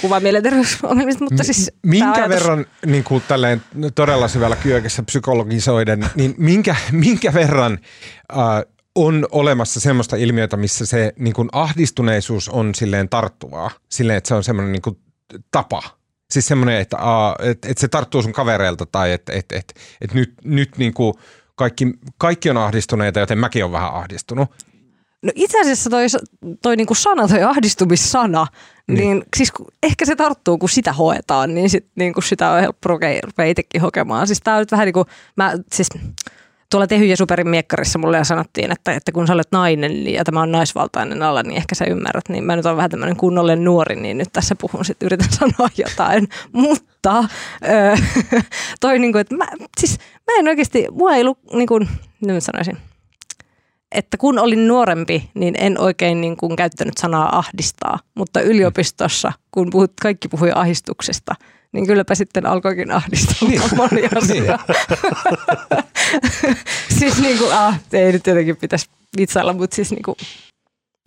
kuva 0.00 0.20
mielenterveysongelmista, 0.20 1.24
mutta 1.24 1.44
siis... 1.44 1.72
Minkä 1.86 2.12
ajatus... 2.12 2.28
verran 2.28 2.66
niin 2.86 3.04
kuin 3.04 3.22
tälleen 3.28 3.62
todella 3.94 4.28
syvällä 4.28 4.56
kyökessä 4.56 5.02
psykologisoiden, 5.02 6.06
niin 6.14 6.34
minkä, 6.38 6.76
minkä 6.92 7.34
verran 7.34 7.78
äh, 8.32 8.38
on 8.94 9.26
olemassa 9.30 9.80
semmoista 9.80 10.16
ilmiötä, 10.16 10.56
missä 10.56 10.86
se 10.86 11.12
niin 11.18 11.34
kuin 11.34 11.48
ahdistuneisuus 11.52 12.48
on 12.48 12.74
silleen 12.74 13.08
tarttuvaa, 13.08 13.70
silleen, 13.88 14.16
että 14.16 14.28
se 14.28 14.34
on 14.34 14.44
semmoinen 14.44 14.72
niin 14.72 14.82
kuin 14.82 14.98
tapa 15.50 15.82
Siis 16.30 16.46
semmoinen, 16.46 16.80
että, 16.80 16.96
että, 17.42 17.68
että 17.68 17.80
se 17.80 17.88
tarttuu 17.88 18.22
sun 18.22 18.32
kavereilta 18.32 18.86
tai 18.86 19.12
että, 19.12 19.32
että, 19.32 19.56
että, 19.56 19.74
että 20.00 20.16
nyt, 20.16 20.34
nyt 20.44 20.78
niin 20.78 20.94
kuin 20.94 21.14
kaikki, 21.54 21.86
kaikki 22.18 22.50
on 22.50 22.56
ahdistuneita, 22.56 23.20
joten 23.20 23.38
mäkin 23.38 23.64
olen 23.64 23.72
vähän 23.72 23.94
ahdistunut. 23.94 24.50
No 25.22 25.32
itse 25.34 25.60
asiassa 25.60 25.90
toi, 25.90 26.06
toi 26.62 26.76
niinku 26.76 26.94
sana, 26.94 27.28
toi 27.28 27.42
ahdistumissana, 27.42 28.46
niin, 28.86 28.96
niin 28.96 29.24
siis 29.36 29.52
ehkä 29.82 30.04
se 30.04 30.16
tarttuu, 30.16 30.58
kun 30.58 30.68
sitä 30.68 30.92
hoetaan, 30.92 31.54
niin 31.54 31.70
sit, 31.70 31.86
niinku 31.94 32.20
sitä 32.20 32.50
on 32.50 32.60
helppo 32.60 32.88
rupea 32.88 33.44
itsekin 33.46 33.80
hokemaan. 33.80 34.26
Siis 34.26 34.40
tää 34.40 34.54
on 34.54 34.60
nyt 34.60 34.72
vähän 34.72 34.86
niin 34.86 34.94
kuin, 34.94 35.06
mä 35.36 35.52
siis 35.72 35.88
tuolla 36.74 36.86
Tehy 36.86 37.04
ja 37.04 37.16
Superin 37.16 37.48
miekkarissa 37.48 37.98
mulle 37.98 38.24
sanottiin, 38.24 38.72
että, 38.72 38.92
että 38.92 39.12
kun 39.12 39.26
sä 39.26 39.32
olet 39.32 39.52
nainen 39.52 40.12
ja 40.12 40.24
tämä 40.24 40.42
on 40.42 40.52
naisvaltainen 40.52 41.22
ala, 41.22 41.42
niin 41.42 41.56
ehkä 41.56 41.74
sä 41.74 41.84
ymmärrät. 41.84 42.28
Niin 42.28 42.44
mä 42.44 42.56
nyt 42.56 42.66
olen 42.66 42.76
vähän 42.76 42.90
tämmöinen 42.90 43.16
kunnollinen 43.16 43.64
nuori, 43.64 43.96
niin 43.96 44.18
nyt 44.18 44.28
tässä 44.32 44.54
puhun 44.60 44.84
sitten, 44.84 45.06
yritän 45.06 45.32
sanoa 45.40 45.68
jotain. 45.76 46.28
Mutta 46.52 47.24
öö, 47.68 47.96
toi 48.80 48.98
niin 48.98 49.12
kuin, 49.12 49.20
että 49.20 49.36
mä, 49.36 49.46
siis 49.80 49.98
mä 49.98 50.38
en 50.38 50.48
oikeasti, 50.48 50.86
mua 50.92 51.14
ei 51.14 51.24
lu, 51.24 51.38
niin 51.52 51.66
kuin, 51.66 51.88
nyt 52.20 52.44
sanoisin, 52.44 52.78
että 53.92 54.16
kun 54.16 54.38
olin 54.38 54.68
nuorempi, 54.68 55.30
niin 55.34 55.54
en 55.58 55.80
oikein 55.80 56.20
niin 56.20 56.36
kuin 56.36 56.56
käyttänyt 56.56 56.98
sanaa 56.98 57.38
ahdistaa, 57.38 57.98
mutta 58.14 58.40
yliopistossa, 58.40 59.32
kun 59.50 59.70
puhut, 59.70 59.92
kaikki 60.02 60.28
puhui 60.28 60.50
ahdistuksesta, 60.54 61.34
niin 61.74 61.86
kylläpä 61.86 62.14
sitten 62.14 62.46
alkoikin 62.46 62.92
ahdistaa 62.92 63.48
niin. 63.48 63.60
moni 63.76 63.90
niin. 63.90 64.18
asia. 64.18 64.58
siis 66.98 67.20
niin 67.20 67.38
kuin, 67.38 67.52
ah, 67.52 67.80
ei 67.92 68.12
nyt 68.12 68.26
jotenkin 68.26 68.56
pitäisi 68.56 68.86
vitsailla, 69.18 69.52
mutta 69.52 69.76
siis 69.76 69.90
niin 69.90 70.02
kuin, 70.02 70.16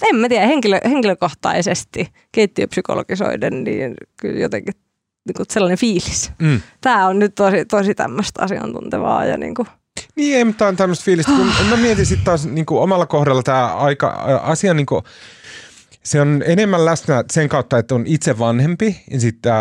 en 0.09 0.15
mä 0.15 0.29
tiedä, 0.29 0.45
henkilö, 0.45 0.79
henkilökohtaisesti 0.85 2.11
keittiöpsykologisoiden, 2.31 3.63
niin 3.63 3.93
kyllä 4.21 4.39
jotenkin 4.39 4.73
niin 5.25 5.35
kuin 5.37 5.45
sellainen 5.49 5.77
fiilis. 5.77 6.31
Mm. 6.39 6.61
Tämä 6.81 7.07
on 7.07 7.19
nyt 7.19 7.35
tosi, 7.35 7.65
tosi 7.65 7.95
tämmöistä 7.95 8.41
asiantuntevaa 8.43 9.25
ja 9.25 9.37
niin 9.37 9.55
kuin 9.55 9.67
Niin, 10.15 10.37
ei, 10.37 10.43
mutta 10.43 10.67
on 10.67 10.75
tämmöistä 10.75 11.05
fiilistä, 11.05 11.31
kun 11.31 11.67
mä 11.69 11.75
mietin 11.75 12.05
sitten 12.05 12.25
taas 12.25 12.45
niin 12.45 12.65
kuin 12.65 12.81
omalla 12.81 13.05
kohdalla 13.05 13.43
tämä 13.43 13.75
aika, 13.75 14.07
asia 14.43 14.73
niin 14.73 14.85
kuin, 14.85 15.03
se 16.07 16.21
on 16.21 16.43
enemmän 16.45 16.85
läsnä 16.85 17.23
sen 17.31 17.49
kautta, 17.49 17.77
että 17.77 17.95
on 17.95 18.03
itse 18.07 18.39
vanhempi 18.39 19.03
sitten 19.17 19.51
äh, 19.51 19.59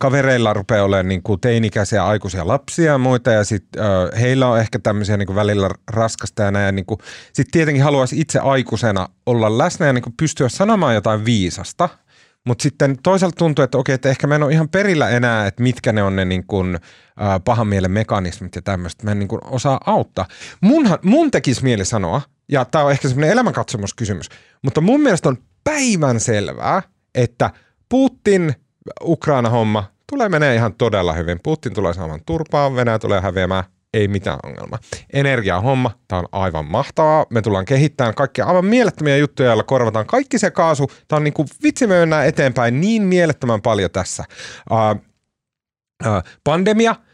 kavereilla 0.00 0.52
rupeaa 0.52 0.84
olemaan 0.84 1.08
niin 1.08 1.22
kuin 1.22 1.40
teinikäisiä 1.40 2.06
aikuisia 2.06 2.48
lapsia 2.48 2.92
ja 2.92 2.98
muita 2.98 3.30
ja 3.30 3.44
sitten 3.44 3.82
äh, 3.82 4.20
heillä 4.20 4.48
on 4.48 4.60
ehkä 4.60 4.78
tämmöisiä 4.78 5.16
niin 5.16 5.26
kuin 5.26 5.36
välillä 5.36 5.70
raskasta 5.90 6.42
ja 6.42 6.50
näin. 6.50 6.74
Niin 6.74 6.86
sitten 7.32 7.52
tietenkin 7.52 7.84
haluaisi 7.84 8.20
itse 8.20 8.38
aikuisena 8.38 9.08
olla 9.26 9.58
läsnä 9.58 9.86
ja 9.86 9.92
niin 9.92 10.02
kuin 10.02 10.14
pystyä 10.16 10.48
sanomaan 10.48 10.94
jotain 10.94 11.24
viisasta– 11.24 11.88
mutta 12.46 12.62
sitten 12.62 12.96
toisaalta 13.02 13.36
tuntuu, 13.36 13.62
että 13.62 13.78
okei, 13.78 13.94
että 13.94 14.08
ehkä 14.08 14.26
mä 14.26 14.34
en 14.34 14.42
ole 14.42 14.52
ihan 14.52 14.68
perillä 14.68 15.10
enää, 15.10 15.46
että 15.46 15.62
mitkä 15.62 15.92
ne 15.92 16.02
on 16.02 16.16
ne 16.16 16.24
niin 16.24 16.46
kuin, 16.46 16.74
äh, 16.74 17.40
pahan 17.44 17.66
mielen 17.66 17.90
mekanismit 17.90 18.56
ja 18.56 18.62
tämmöistä. 18.62 19.04
Mä 19.04 19.10
en 19.10 19.18
niin 19.18 19.28
kuin 19.28 19.40
osaa 19.44 19.80
auttaa. 19.86 20.26
Munhan, 20.60 20.98
mun 21.02 21.30
tekisi 21.30 21.62
mieli 21.62 21.84
sanoa, 21.84 22.22
ja 22.48 22.64
tämä 22.64 22.84
on 22.84 22.90
ehkä 22.90 23.08
semmoinen 23.08 23.32
elämänkatsomuskysymys, 23.32 24.28
mutta 24.62 24.80
mun 24.80 25.00
mielestä 25.00 25.28
on 25.28 25.38
päivän 25.64 26.20
selvää, 26.20 26.82
että 27.14 27.50
Putin, 27.88 28.54
Ukraina-homma 29.02 29.84
tulee 30.10 30.28
menee 30.28 30.54
ihan 30.54 30.74
todella 30.74 31.12
hyvin. 31.12 31.40
Putin 31.42 31.74
tulee 31.74 31.94
saamaan 31.94 32.20
turpaa, 32.26 32.74
Venäjä 32.74 32.98
tulee 32.98 33.20
häviämään, 33.20 33.64
ei 33.94 34.08
mitään 34.08 34.38
ongelmaa. 34.42 34.78
Energiahomma, 35.12 35.90
tämä 36.08 36.20
on 36.20 36.28
aivan 36.32 36.64
mahtavaa. 36.64 37.26
Me 37.30 37.42
tullaan 37.42 37.64
kehittämään 37.64 38.14
kaikkia 38.14 38.44
aivan 38.44 38.64
mielettömiä 38.64 39.16
juttuja, 39.16 39.48
joilla 39.48 39.62
korvataan 39.62 40.06
kaikki 40.06 40.38
se 40.38 40.50
kaasu. 40.50 40.90
Tämä 41.08 41.16
on 41.16 41.24
niin 41.24 41.34
kuin, 41.34 41.48
vitsi 41.62 41.86
me 41.86 41.98
mennään 41.98 42.26
eteenpäin 42.26 42.80
niin 42.80 43.02
mielettömän 43.02 43.62
paljon 43.62 43.90
tässä. 43.90 44.24
Uh, 44.70 45.00
uh, 46.06 46.22
pandemia– 46.44 46.96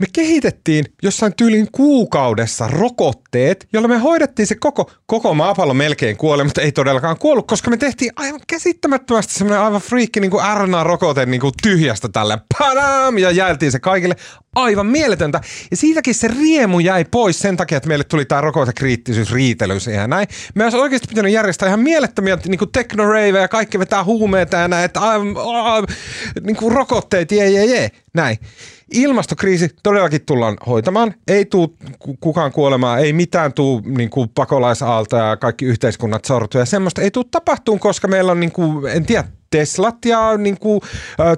me 0.00 0.06
kehitettiin 0.12 0.84
jossain 1.02 1.34
tyylin 1.36 1.68
kuukaudessa 1.72 2.68
rokotteet, 2.68 3.68
jolla 3.72 3.88
me 3.88 3.98
hoidettiin 3.98 4.46
se 4.46 4.54
koko, 4.54 4.90
koko 5.06 5.34
maapallo 5.34 5.74
melkein 5.74 6.16
kuoli, 6.16 6.44
mutta 6.44 6.60
ei 6.60 6.72
todellakaan 6.72 7.18
kuollut, 7.18 7.46
koska 7.46 7.70
me 7.70 7.76
tehtiin 7.76 8.12
aivan 8.16 8.40
käsittämättömästi 8.46 9.34
semmoinen 9.34 9.64
aivan 9.64 9.80
friikki 9.80 10.20
niin 10.20 10.30
kuin 10.30 10.44
RNA-rokote 10.54 11.26
niin 11.26 11.40
kuin 11.40 11.52
tyhjästä 11.62 12.08
tälle 12.08 12.38
padam, 12.58 13.18
ja 13.18 13.30
jaeltiin 13.30 13.72
se 13.72 13.78
kaikille. 13.78 14.16
Aivan 14.54 14.86
mieletöntä. 14.86 15.40
Ja 15.70 15.76
siitäkin 15.76 16.14
se 16.14 16.28
riemu 16.28 16.80
jäi 16.80 17.04
pois 17.10 17.38
sen 17.38 17.56
takia, 17.56 17.76
että 17.76 17.88
meille 17.88 18.04
tuli 18.04 18.24
tämä 18.24 18.40
rokotekriittisyys 18.40 19.32
riitely 19.32 19.74
ja 19.94 20.06
näin. 20.06 20.28
Me 20.54 20.64
olisi 20.64 20.78
oikeasti 20.78 21.08
pitänyt 21.08 21.32
järjestää 21.32 21.68
ihan 21.68 21.80
mielettömiä 21.80 22.38
niin 22.46 22.58
kuin 22.58 22.70
ja 23.40 23.48
kaikki 23.48 23.78
vetää 23.78 24.04
huumeita 24.04 24.56
ja 24.56 24.68
näin, 24.68 24.84
että 24.84 25.00
aivan, 25.00 25.36
aivan, 25.36 25.86
niin 26.40 26.56
kuin 26.56 26.74
rokotteet, 26.74 27.32
jee, 27.32 27.50
jee, 27.50 27.64
jee, 27.64 27.88
näin. 28.14 28.38
Ilmastokriisi 28.90 29.68
todellakin 29.82 30.20
tullaan 30.26 30.56
hoitamaan. 30.66 31.14
Ei 31.28 31.44
tule 31.44 31.68
kukaan 32.20 32.52
kuolemaan, 32.52 32.98
ei 32.98 33.12
mitään 33.12 33.52
tule 33.52 33.82
niin 33.84 34.10
kuin 34.10 34.28
pakolaisaalta 34.28 35.16
ja 35.16 35.36
kaikki 35.36 35.64
yhteiskunnat 35.64 36.24
sortuja. 36.24 36.64
Semmoista 36.64 37.02
ei 37.02 37.10
tule 37.10 37.24
tapahtumaan, 37.30 37.80
koska 37.80 38.08
meillä 38.08 38.32
on, 38.32 38.40
niin 38.40 38.52
kuin, 38.52 38.86
en 38.86 39.06
tiedä, 39.06 39.24
Teslat 39.50 40.04
ja 40.04 40.36
niin 40.36 40.58
kuin, 40.58 40.80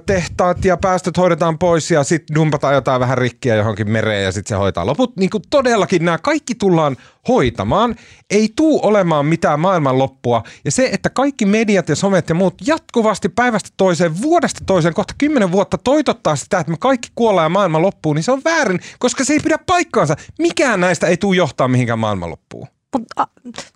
tehtaat 0.05 0.65
ja 0.65 0.77
päästöt 0.77 1.17
hoidetaan 1.17 1.59
pois 1.59 1.91
ja 1.91 2.03
sitten 2.03 2.35
dumpataan 2.35 2.73
jotain 2.73 2.99
vähän 2.99 3.17
rikkiä 3.17 3.55
johonkin 3.55 3.91
mereen 3.91 4.23
ja 4.23 4.31
sitten 4.31 4.49
se 4.49 4.55
hoitaa 4.55 4.85
loput. 4.85 5.17
Niin 5.17 5.29
kuin 5.29 5.43
todellakin 5.49 6.05
nämä 6.05 6.17
kaikki 6.17 6.55
tullaan 6.55 6.97
hoitamaan. 7.27 7.95
Ei 8.29 8.49
tuu 8.55 8.79
olemaan 8.83 9.25
mitään 9.25 9.59
maailmanloppua. 9.59 10.43
Ja 10.65 10.71
se, 10.71 10.89
että 10.93 11.09
kaikki 11.09 11.45
mediat 11.45 11.89
ja 11.89 11.95
somet 11.95 12.29
ja 12.29 12.35
muut 12.35 12.55
jatkuvasti 12.67 13.29
päivästä 13.29 13.69
toiseen, 13.77 14.21
vuodesta 14.21 14.63
toiseen, 14.65 14.93
kohta 14.93 15.13
kymmenen 15.17 15.51
vuotta 15.51 15.77
toitottaa 15.77 16.35
sitä, 16.35 16.59
että 16.59 16.71
me 16.71 16.77
kaikki 16.79 17.07
kuollaan 17.15 17.45
ja 17.45 17.49
maailman 17.49 17.81
loppuu, 17.81 18.13
niin 18.13 18.23
se 18.23 18.31
on 18.31 18.41
väärin, 18.45 18.79
koska 18.99 19.23
se 19.23 19.33
ei 19.33 19.39
pidä 19.39 19.57
paikkaansa. 19.65 20.15
Mikään 20.39 20.79
näistä 20.79 21.07
ei 21.07 21.17
tule 21.17 21.35
johtaa 21.35 21.67
mihinkään 21.67 21.99
maailmanloppuun. 21.99 22.67
Mutta 22.93 23.27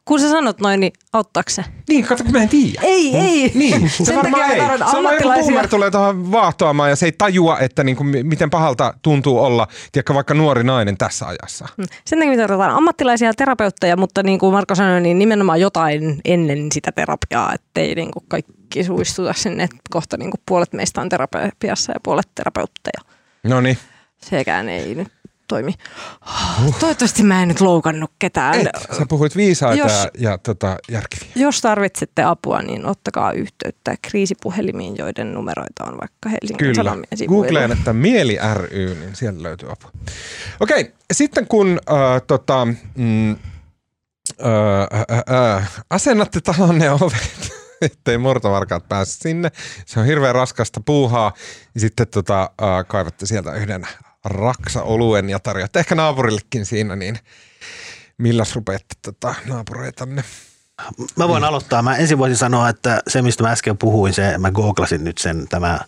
kun 0.05 0.19
sä 0.19 0.29
sanot 0.29 0.59
noin, 0.59 0.79
niin 0.79 0.93
auttaako 1.13 1.49
se? 1.49 1.63
Niin, 1.89 2.05
katso, 2.05 2.23
kun 2.23 2.33
mä 2.33 2.41
en 2.41 2.49
tiedä. 2.49 2.81
Ei, 2.83 3.11
no, 3.11 3.19
ei. 3.19 3.51
Niin, 3.55 3.89
se 3.89 4.05
Sen 4.05 4.15
varmaan 4.15 4.51
ei. 4.51 4.59
Se 4.91 4.97
on 4.97 5.03
joku 5.13 5.41
boomer 5.41 5.67
tulee 5.67 5.91
tuohon 5.91 6.31
vaahtoamaan 6.31 6.89
ja 6.89 6.95
se 6.95 7.05
ei 7.05 7.11
tajua, 7.11 7.59
että 7.59 7.83
niinku, 7.83 8.03
miten 8.03 8.49
pahalta 8.49 8.93
tuntuu 9.01 9.39
olla 9.39 9.67
tiedätkö, 9.91 10.13
vaikka 10.13 10.33
nuori 10.33 10.63
nainen 10.63 10.97
tässä 10.97 11.25
ajassa. 11.27 11.67
Hmm. 11.77 11.85
Sen 12.05 12.19
takia 12.19 12.31
me 12.31 12.37
tarvitaan 12.37 12.71
ammattilaisia 12.71 13.33
terapeutteja, 13.33 13.97
mutta 13.97 14.23
niin 14.23 14.39
kuin 14.39 14.53
Marko 14.53 14.75
sanoi, 14.75 15.01
niin 15.01 15.19
nimenomaan 15.19 15.61
jotain 15.61 16.21
ennen 16.25 16.71
sitä 16.71 16.91
terapiaa, 16.91 17.53
ettei 17.53 17.95
niin 17.95 18.11
kuin 18.11 18.25
kaikki 18.27 18.83
suistuta 18.83 19.33
sinne, 19.33 19.63
että 19.63 19.77
kohta 19.89 20.17
niin 20.17 20.31
kuin 20.31 20.41
puolet 20.45 20.73
meistä 20.73 21.01
on 21.01 21.09
terapiassa 21.09 21.91
ja 21.91 21.99
puolet 22.03 22.27
terapeutteja. 22.35 23.01
No 23.43 23.61
niin. 23.61 23.77
Sekään 24.21 24.69
ei 24.69 24.95
nyt 24.95 25.07
toimi. 25.47 25.73
Toivottavasti 26.79 27.23
mä 27.23 27.41
en 27.41 27.47
nyt 27.47 27.61
loukannut 27.61 28.11
ketään. 28.19 28.59
Et, 28.59 28.69
sä 28.97 29.05
puhuit 29.09 29.35
viisaita 29.35 29.83
jos, 29.83 30.07
ja, 30.17 30.37
tota, 30.37 30.77
järkeviä. 30.91 31.31
Jos 31.35 31.61
tarvitsette 31.61 32.23
apua, 32.23 32.61
niin 32.61 32.85
ottakaa 32.85 33.31
yhteyttä 33.31 33.95
kriisipuhelimiin, 34.01 34.97
joiden 34.97 35.33
numeroita 35.33 35.83
on 35.83 35.97
vaikka 36.01 36.29
Helsingin 36.29 36.57
Kyllä. 36.57 36.73
Sanomien 36.73 37.07
sivuilla. 37.15 37.43
Googleen, 37.43 37.71
että 37.71 37.93
Mieli 37.93 38.37
ry, 38.53 38.95
niin 38.95 39.15
siellä 39.15 39.43
löytyy 39.43 39.71
apua. 39.71 39.91
Okei, 40.59 40.93
sitten 41.13 41.47
kun 41.47 41.79
äh, 41.89 42.21
tota, 42.27 42.67
mm, 42.95 43.31
äh, 43.31 43.37
äh, 45.29 45.55
äh, 45.55 45.83
asennatte 45.89 46.41
talonne 46.41 46.91
ovet, 46.91 47.51
ettei 47.81 48.17
murtovarkaat 48.17 48.89
pääse 48.89 49.11
sinne. 49.11 49.51
Se 49.85 49.99
on 49.99 50.05
hirveän 50.05 50.35
raskasta 50.35 50.81
puuhaa. 50.85 51.33
Ja 51.75 51.79
sitten 51.79 52.07
tota, 52.07 52.41
äh, 52.41 52.85
kaivatte 52.87 53.25
sieltä 53.25 53.53
yhden 53.53 53.87
raksa-oluen 54.27 55.29
ja 55.29 55.39
tarjoatte 55.39 55.79
ehkä 55.79 55.95
naapurillekin 55.95 56.65
siinä, 56.65 56.95
niin 56.95 57.19
milläs 58.17 58.55
rupeatte 58.55 58.95
tota 59.01 59.35
naapureitanne? 59.45 60.23
Mä 61.15 61.27
voin 61.27 61.43
aloittaa. 61.43 61.81
Mä 61.81 61.95
ensin 61.95 62.17
voisin 62.17 62.37
sanoa, 62.37 62.69
että 62.69 63.01
se 63.07 63.21
mistä 63.21 63.43
mä 63.43 63.51
äsken 63.51 63.77
puhuin, 63.77 64.13
se, 64.13 64.37
mä 64.37 64.51
googlasin 64.51 65.03
nyt 65.03 65.17
sen, 65.17 65.47
tämä 65.47 65.79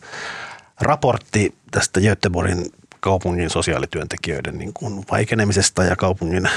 raportti 0.81 1.55
tästä 1.71 2.01
Göteborgin 2.01 2.65
kaupungin 2.99 3.49
sosiaalityöntekijöiden 3.49 4.57
niin 4.57 4.73
kuin 4.73 5.05
vaikenemisesta 5.11 5.83
ja 5.83 5.95
kaupungin 5.95 6.49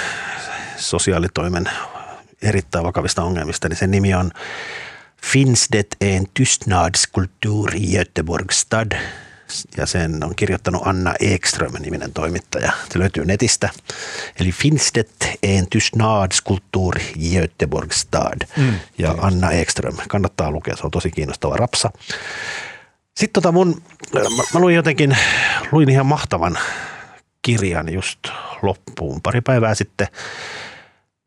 sosiaalitoimen 0.77 1.71
erittäin 2.43 2.85
vakavista 2.85 3.23
ongelmista, 3.23 3.69
niin 3.69 3.77
sen 3.77 3.91
nimi 3.91 4.15
on 4.15 4.31
Finns 5.23 5.69
det 5.73 5.97
en 6.01 6.27
tystnadskultur 6.35 7.75
i 7.75 7.97
Göteborgstad? 7.97 8.93
Ja 9.77 9.87
sen 9.87 10.25
on 10.25 10.35
kirjoittanut 10.37 10.87
Anna 10.87 11.15
Ekström-niminen 11.21 12.13
toimittaja. 12.13 12.73
Se 12.93 12.99
löytyy 12.99 13.25
netistä. 13.25 13.71
Eli 14.41 14.53
Finstet 14.53 15.31
en 15.43 15.67
tystnadskultur 15.71 16.99
Göteborgstad 17.33 18.47
mm, 18.57 18.75
ja 18.99 19.15
Anna 19.21 19.51
Ekström. 19.51 19.97
Kannattaa 20.09 20.51
lukea, 20.51 20.77
se 20.77 20.83
on 20.85 20.91
tosi 20.91 21.11
kiinnostava 21.11 21.57
rapsa. 21.57 21.91
Sitten 23.17 23.33
tota 23.33 23.53
mun, 23.53 23.83
mä, 24.15 24.21
mä 24.55 24.61
luin 24.61 24.77
jotenkin, 24.77 25.17
luin 25.73 25.89
ihan 25.89 26.07
mahtavan 26.07 26.59
kirjan 27.43 27.93
just 27.93 28.19
loppuun 28.63 29.23
pari 29.23 29.41
päivää 29.41 29.75
sitten. 29.75 30.07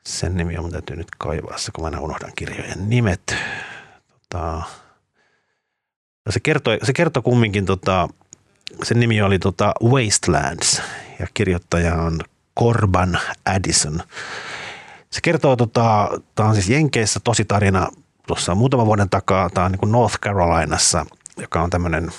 Sen 0.06 0.36
nimi 0.36 0.58
on, 0.58 0.64
mun 0.64 0.72
täytyy 0.72 0.96
nyt 0.96 1.08
kaivaa 1.18 1.58
se, 1.58 1.72
kun 1.72 1.92
mä 1.92 2.00
unohdan 2.00 2.32
kirjojen 2.36 2.90
nimet. 2.90 3.36
Tota, 4.30 4.62
se 6.32 6.40
kertoi, 6.40 6.80
se 6.84 6.94
kertoi 6.94 7.24
kumminkin, 7.24 7.66
tota, 7.66 8.08
sen 8.84 9.00
nimi 9.00 9.22
oli 9.22 9.40
tota 9.40 9.74
Wastelands 9.84 10.82
ja 11.20 11.28
kirjoittaja 11.34 11.96
on 11.96 12.20
Corban 12.60 13.20
Addison. 13.46 14.04
Se 15.12 15.22
kertoo, 15.22 15.56
tota, 15.56 16.10
tämä 16.36 16.50
on 16.50 16.56
siis 16.56 16.70
Jenkeissä 16.70 17.20
tosi 17.20 17.46
tarina 17.46 17.88
tuossa 18.28 18.56
muutama 18.56 18.86
vuoden 18.86 19.10
takaa. 19.10 19.50
Tämä 19.50 19.66
on 19.66 19.72
niin 19.72 19.80
kuin 19.80 19.92
North 19.92 20.20
Carolinassa, 20.20 21.06
joka 21.38 21.62
on 21.62 21.70
tämmöinen 21.70 22.12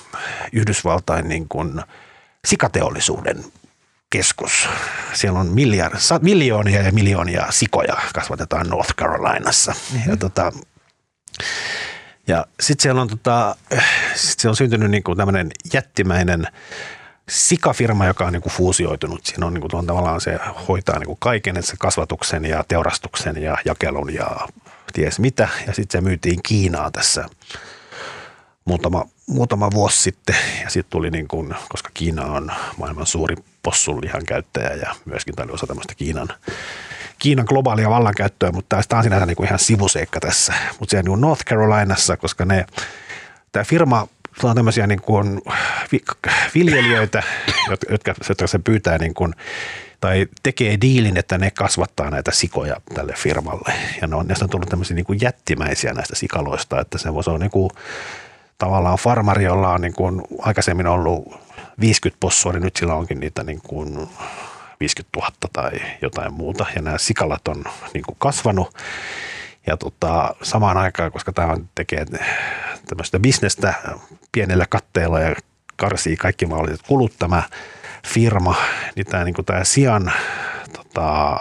Yhdysvaltain 0.53 1.29
niin 1.29 1.49
kuin 1.49 1.83
sikateollisuuden 2.45 3.45
keskus. 4.11 4.69
Siellä 5.13 5.41
on 5.41 5.47
miljard, 5.47 5.95
miljoonia 6.23 6.83
ja 6.83 6.93
miljoonia 6.93 7.47
sikoja 7.51 7.97
kasvatetaan 8.15 8.67
North 8.69 8.95
Carolinassa. 8.95 9.73
Mm-hmm. 9.73 10.11
Ja 10.11 10.17
tota, 10.17 10.53
ja 12.27 12.47
sitten 12.61 12.83
siellä 12.83 13.01
on, 13.01 13.09
tota, 13.09 13.57
sit 14.15 14.41
siellä 14.41 14.53
on 14.53 14.57
syntynyt 14.57 14.91
niinku 14.91 15.15
tämmöinen 15.15 15.51
jättimäinen 15.73 16.47
sikafirma, 17.29 18.07
joka 18.07 18.27
on 18.27 18.33
niinku 18.33 18.49
fuusioitunut. 18.49 19.27
Siinä 19.27 19.47
on, 19.47 19.55
niinku, 19.55 19.69
on 19.73 19.87
tavallaan 19.87 20.21
se 20.21 20.39
hoitaa 20.69 20.99
niinku 20.99 21.17
kaiken, 21.17 21.57
että 21.57 21.71
se 21.71 21.77
kasvatuksen 21.79 22.45
ja 22.45 22.65
teurastuksen 22.69 23.43
ja 23.43 23.59
jakelun 23.65 24.15
ja 24.15 24.49
ties 24.93 25.19
mitä. 25.19 25.49
Ja 25.67 25.75
sitten 25.75 26.01
se 26.01 26.05
myytiin 26.09 26.41
Kiinaan 26.43 26.93
tässä 26.93 27.29
muutama, 28.65 29.05
muutama 29.27 29.71
vuosi 29.71 30.03
sitten. 30.03 30.37
Ja 30.65 30.71
sitten 30.71 30.91
tuli, 30.91 31.11
niin 31.11 31.29
kuin, 31.29 31.55
koska 31.69 31.91
Kiina 31.95 32.25
on 32.25 32.53
maailman 32.77 33.07
suuri 33.07 33.37
possunlihan 33.63 34.25
käyttäjä 34.25 34.75
ja 34.75 34.95
myöskin 35.05 35.35
tämä 35.35 35.53
osa 35.53 35.67
tämmöistä 35.67 35.95
Kiinan 35.95 36.29
Kiinan 37.19 37.47
globaalia 37.49 37.91
vallankäyttöä, 37.91 38.53
mutta 38.53 38.81
tämä 38.89 38.99
on 38.99 39.05
sinänsä 39.05 39.27
niin 39.27 39.37
kuin 39.37 39.47
ihan 39.47 39.59
sivuseikka 39.59 40.21
tässä. 40.21 40.55
Mutta 40.81 40.91
siellä 40.91 41.09
niin 41.09 41.21
North 41.21 41.45
Carolinassa, 41.45 42.17
koska 42.17 42.45
ne, 42.45 42.67
tämä 43.53 43.65
firma 43.65 44.09
on 44.43 44.57
tämmöisiä 44.57 44.87
niin 44.87 45.01
kuin 45.01 45.43
viljelijöitä, 46.55 47.23
jotka, 47.91 48.15
jotka 48.29 48.47
se 48.47 48.59
pyytää 48.59 48.99
niin 48.99 49.15
kuin 49.15 49.35
tai 50.01 50.27
tekee 50.43 50.79
diilin, 50.81 51.17
että 51.17 51.39
ne 51.39 51.51
kasvattaa 51.51 52.11
näitä 52.11 52.31
sikoja 52.31 52.77
tälle 52.95 53.13
firmalle. 53.17 53.73
Ja 54.01 54.07
ne 54.07 54.17
on, 54.17 54.27
on 54.43 54.51
tullut 54.51 54.69
tämmöisiä 54.69 54.95
niin 54.95 55.05
kuin 55.05 55.19
jättimäisiä 55.23 55.93
näistä 55.93 56.17
sikaloista, 56.17 56.81
että 56.81 56.99
se 56.99 57.15
voisi 57.15 57.31
olla 57.31 57.39
niin 57.39 57.51
kuin, 57.51 57.71
tavallaan 58.59 58.99
farmari, 58.99 59.45
jolla 59.45 59.73
on 59.73 59.81
niin 59.81 59.95
kuin 59.95 60.23
aikaisemmin 60.39 60.87
ollut 60.87 61.41
50 61.81 62.21
possua, 62.21 62.53
niin 62.53 62.63
nyt 62.63 62.77
sillä 62.77 62.95
onkin 62.95 63.21
niitä 63.21 63.43
niin 63.43 63.61
kuin 63.69 64.09
50 64.81 65.21
000 65.21 65.31
tai 65.53 65.71
jotain 66.03 66.33
muuta. 66.35 66.67
Ja 66.75 66.83
nämä 66.83 66.99
sikalat 66.99 67.49
on 67.49 67.65
niin 67.95 68.05
kuin 68.05 68.17
kasvanut. 68.19 68.75
Ja 69.67 69.77
tota, 69.77 70.35
samaan 70.43 70.77
aikaan, 70.77 71.13
koska 71.13 71.33
tämä 71.33 71.57
tekee 71.75 72.07
tämmöistä 72.89 73.19
bisnestä 73.19 73.75
pienellä 74.33 74.67
katteella 74.69 75.21
ja 75.21 75.37
karsii 75.77 76.17
kaikki 76.17 76.47
mahdolliset 76.47 76.87
kulut 76.87 77.13
tämä 77.19 77.43
firma, 78.07 78.57
niin 78.97 79.07
tämä, 79.07 79.25
niin 79.25 79.35
kuin 79.35 79.45
tämä 79.45 79.65
sian 79.65 80.13
tota, 80.73 81.41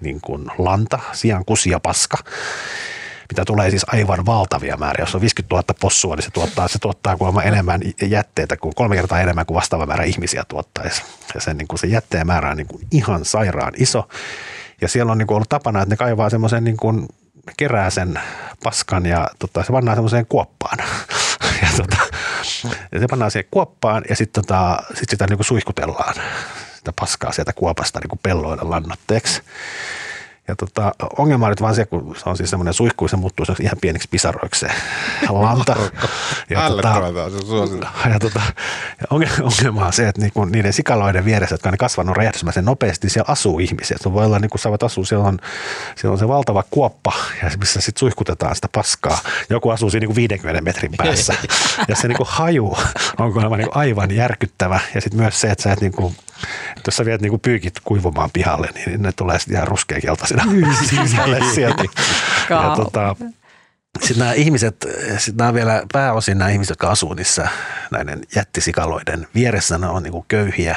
niin 0.00 0.20
kuin 0.20 0.46
lanta, 0.58 0.98
sian 1.12 1.44
kusi 1.44 1.70
ja 1.70 1.80
paska, 1.80 2.18
mitä 3.30 3.44
tulee 3.44 3.70
siis 3.70 3.86
aivan 3.92 4.26
valtavia 4.26 4.76
määriä. 4.76 5.02
Jos 5.02 5.14
on 5.14 5.20
50 5.20 5.54
000 5.54 5.64
possua, 5.80 6.16
niin 6.16 6.24
se 6.24 6.30
tuottaa, 6.30 6.68
se 6.68 6.78
tuottaa 6.78 7.16
kuulemma 7.16 7.42
enemmän 7.42 7.80
jätteitä 8.02 8.56
kuin 8.56 8.74
kolme 8.74 8.96
kertaa 8.96 9.20
enemmän 9.20 9.46
kuin 9.46 9.54
vastaava 9.54 9.86
määrä 9.86 10.04
ihmisiä 10.04 10.44
tuottaisi. 10.48 11.02
Ja 11.34 11.40
sen, 11.40 11.58
niin 11.58 11.68
kuin 11.68 11.78
se 11.78 11.86
jätteen 11.86 12.26
määrä 12.26 12.50
on 12.50 12.56
niin 12.56 12.66
kuin 12.66 12.86
ihan 12.90 13.24
sairaan 13.24 13.72
iso. 13.76 14.08
Ja 14.80 14.88
siellä 14.88 15.12
on 15.12 15.18
niin 15.18 15.26
kuin 15.26 15.36
ollut 15.36 15.48
tapana, 15.48 15.82
että 15.82 15.92
ne 15.92 15.96
kaivaa 15.96 16.30
semmoisen 16.30 16.64
niin 16.64 16.76
kuin 16.76 17.06
kerää 17.56 17.90
sen 17.90 18.20
paskan 18.62 19.06
ja 19.06 19.28
tota, 19.38 19.62
se 19.62 19.72
pannaan 19.72 19.96
semmoiseen 19.96 20.26
kuoppaan. 20.26 20.78
ja, 21.62 21.68
tota, 21.76 21.96
ja 22.92 23.00
se 23.00 23.06
pannaan 23.10 23.30
siihen 23.30 23.48
kuoppaan 23.50 24.04
ja 24.08 24.16
sitten 24.16 24.44
tota, 24.44 24.82
sit 24.94 25.10
sitä 25.10 25.26
niin 25.26 25.38
kuin 25.38 25.46
suihkutellaan 25.46 26.14
sitä 26.86 27.00
paskaa 27.00 27.32
sieltä 27.32 27.52
kuopasta 27.52 28.00
niin 28.00 28.08
kuin 28.08 28.20
pelloille 28.22 28.62
lannoitteeksi. 28.62 29.42
Ja 30.48 30.56
tota, 30.56 30.92
ongelma 31.18 31.46
on 31.46 31.50
nyt 31.50 31.60
vaan 31.60 31.74
se, 31.74 31.86
kun 31.86 32.16
se 32.16 32.28
on 32.28 32.36
siis 32.36 32.50
semmoinen 32.50 32.74
suihku, 32.74 33.08
se 33.08 33.16
muuttuu 33.16 33.46
ihan 33.60 33.78
pieniksi 33.80 34.08
pisaroiksi 34.10 34.60
se 34.60 34.68
lanta. 35.28 35.76
ja, 36.50 36.70
tota, 36.70 37.02
ja, 38.10 38.18
tota, 38.20 38.40
ja 39.00 39.06
ongelma 39.10 39.86
on 39.86 39.92
se, 39.92 40.08
että 40.08 40.20
niinku 40.20 40.44
niiden 40.44 40.72
sikaloiden 40.72 41.24
vieressä, 41.24 41.54
jotka 41.54 41.68
on 41.68 41.78
kasvanut 41.78 42.16
räjähdysmäisen 42.16 42.64
nopeasti, 42.64 43.08
siellä 43.08 43.32
asuu 43.32 43.58
ihmisiä. 43.58 43.96
Se 44.00 44.12
voi 44.12 44.24
olla, 44.24 44.38
niin 44.38 44.50
kuin 44.50 44.60
saavat 44.60 44.82
asua, 44.82 45.04
siellä 45.04 45.28
on, 45.28 45.38
siellä 45.96 46.12
on 46.12 46.18
se 46.18 46.28
valtava 46.28 46.64
kuoppa, 46.70 47.12
ja 47.42 47.50
missä 47.58 47.80
sitten 47.80 48.00
suihkutetaan 48.00 48.54
sitä 48.54 48.68
paskaa. 48.74 49.18
Joku 49.50 49.70
asuu 49.70 49.90
siinä 49.90 50.06
niin 50.06 50.16
50 50.16 50.62
metrin 50.62 50.92
päässä. 50.96 51.34
ja 51.88 51.96
se 51.96 52.08
niin 52.08 52.16
kuin 52.16 52.28
haju 52.30 52.76
on 53.18 53.32
kuulemma 53.32 53.56
niin 53.56 53.68
aivan 53.70 54.10
järkyttävä. 54.10 54.80
Ja 54.94 55.00
sitten 55.00 55.20
myös 55.20 55.40
se, 55.40 55.50
että 55.50 55.62
sä 55.62 55.72
et 55.72 55.80
niin 55.80 55.92
kuin, 55.92 56.16
että 56.68 56.82
jos 56.86 56.96
sä 56.96 57.04
viet 57.04 57.20
niinku 57.20 57.38
pyykit 57.38 57.74
kuivumaan 57.84 58.30
pihalle, 58.32 58.68
niin 58.74 59.02
ne 59.02 59.12
tulee 59.12 59.38
ihan 59.50 59.68
ruskeakeltaisina 60.44 61.06
sisälle 61.06 61.40
sieltä. 61.54 61.84
ja 62.50 62.72
tota, 62.76 63.16
sitten 64.00 64.18
nämä 64.18 64.32
ihmiset, 64.32 64.86
sitten 65.18 65.36
nämä 65.36 65.54
vielä 65.54 65.82
pääosin 65.92 66.38
nämä 66.38 66.50
ihmiset, 66.50 66.70
jotka 66.70 66.90
asuu 66.90 67.14
niissä 67.14 67.48
näiden 67.90 68.22
jättisikaloiden 68.36 69.26
vieressä, 69.34 69.78
ne 69.78 69.86
on 69.86 70.02
niin 70.02 70.24
köyhiä 70.28 70.76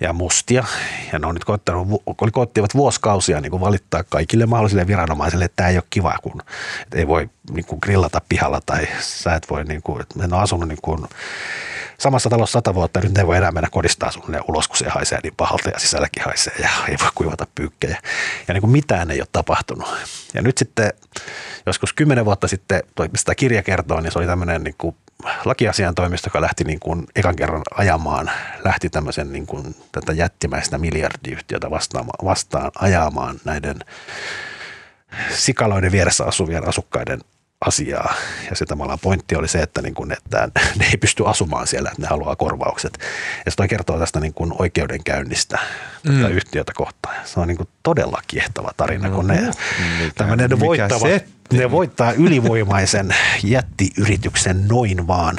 ja 0.00 0.12
mustia. 0.12 0.64
Ja 1.12 1.18
ne 1.18 1.26
on 1.26 1.34
nyt 1.34 1.44
koittanut, 1.44 1.88
koittivat 2.32 2.74
vuosikausia 2.74 3.40
niin 3.40 3.60
valittaa 3.60 4.04
kaikille 4.04 4.46
mahdollisille 4.46 4.86
viranomaisille, 4.86 5.44
että 5.44 5.56
tämä 5.56 5.68
ei 5.68 5.76
ole 5.76 5.84
kiva, 5.90 6.18
kun 6.22 6.42
ei 6.94 7.06
voi 7.06 7.30
niin 7.50 7.66
grillata 7.82 8.20
pihalla 8.28 8.60
tai 8.66 8.88
sä 9.00 9.34
et 9.34 9.50
voi, 9.50 9.64
niin 9.64 9.82
kuin, 9.82 10.04
ne 10.14 10.24
on 10.24 10.42
asunut 10.42 10.68
niin 10.68 10.78
kuin, 10.82 11.06
samassa 11.98 12.30
talossa 12.30 12.52
sata 12.52 12.74
vuotta, 12.74 13.00
nyt 13.00 13.14
ne 13.14 13.26
voi 13.26 13.36
enää 13.36 13.52
mennä 13.52 13.68
kodistaan 13.70 14.12
sun 14.12 14.22
ulos, 14.48 14.68
kun 14.68 14.76
se 14.76 14.88
haisee 14.88 15.18
niin 15.22 15.34
pahalta 15.36 15.68
ja 15.68 15.78
sisälläkin 15.78 16.24
haisee 16.24 16.54
ja 16.58 16.68
ei 16.88 16.96
voi 17.02 17.10
kuivata 17.14 17.46
pyykkejä. 17.54 17.98
Ja 18.48 18.54
niin 18.54 18.60
kuin 18.60 18.70
mitään 18.70 19.10
ei 19.10 19.20
ole 19.20 19.28
tapahtunut. 19.32 19.88
Ja 20.34 20.42
nyt 20.42 20.58
sitten 20.58 20.92
joskus 21.66 21.92
kymmenen 21.92 22.24
vuotta 22.24 22.48
sitten, 22.48 22.82
toi, 22.94 23.08
sitä 23.16 23.34
kirja 23.34 23.62
kertoo, 23.62 24.00
niin 24.00 24.12
se 24.12 24.18
oli 24.18 24.26
tämmöinen 24.26 24.64
niin 24.64 24.74
kuin 24.78 24.96
lakiasiantoimisto, 25.44 26.26
joka 26.26 26.40
lähti 26.40 26.64
niin 26.64 26.80
kuin 26.80 27.06
ekan 27.16 27.36
kerran 27.36 27.62
ajamaan, 27.74 28.30
lähti 28.64 28.90
tämmöisen 28.90 29.32
niin 29.32 29.46
kuin 29.46 29.76
tätä 29.92 30.12
jättimäistä 30.12 30.78
miljardiyhtiötä 30.78 31.70
vastaan, 31.70 32.06
vastaan 32.24 32.70
ajamaan 32.78 33.40
näiden 33.44 33.78
sikaloiden 35.30 35.92
vieressä 35.92 36.24
asuvien 36.24 36.68
asukkaiden 36.68 37.20
asiaa. 37.66 38.14
Ja 38.50 38.56
se 38.56 38.66
tavallaan 38.66 38.98
pointti 39.02 39.36
oli 39.36 39.48
se, 39.48 39.62
että, 39.62 39.82
niin 39.82 39.94
kuin, 39.94 40.12
että 40.12 40.48
ne 40.78 40.86
ei 40.86 40.96
pysty 40.96 41.26
asumaan 41.26 41.66
siellä, 41.66 41.90
että 41.90 42.02
ne 42.02 42.08
haluaa 42.08 42.36
korvaukset. 42.36 42.98
Ja 43.44 43.50
se 43.50 43.56
toi 43.56 43.68
kertoo 43.68 43.98
tästä 43.98 44.20
niin 44.20 44.34
kuin 44.34 44.52
oikeudenkäynnistä 44.58 45.58
mm. 46.04 46.16
tätä 46.16 46.28
yhtiötä 46.28 46.72
kohtaan. 46.76 47.26
Se 47.26 47.40
on 47.40 47.48
niin 47.48 47.56
kuin 47.56 47.68
todella 47.82 48.22
kiehtova 48.26 48.70
tarina, 48.76 49.10
kun 49.10 49.26
ne, 49.26 49.50
mikä, 50.04 50.36
ne, 50.36 50.60
voittava, 50.60 51.06
ne 51.52 51.70
voittaa 51.70 52.12
ylivoimaisen 52.12 53.14
jättiyrityksen 53.44 54.68
noin 54.68 55.06
vaan. 55.06 55.38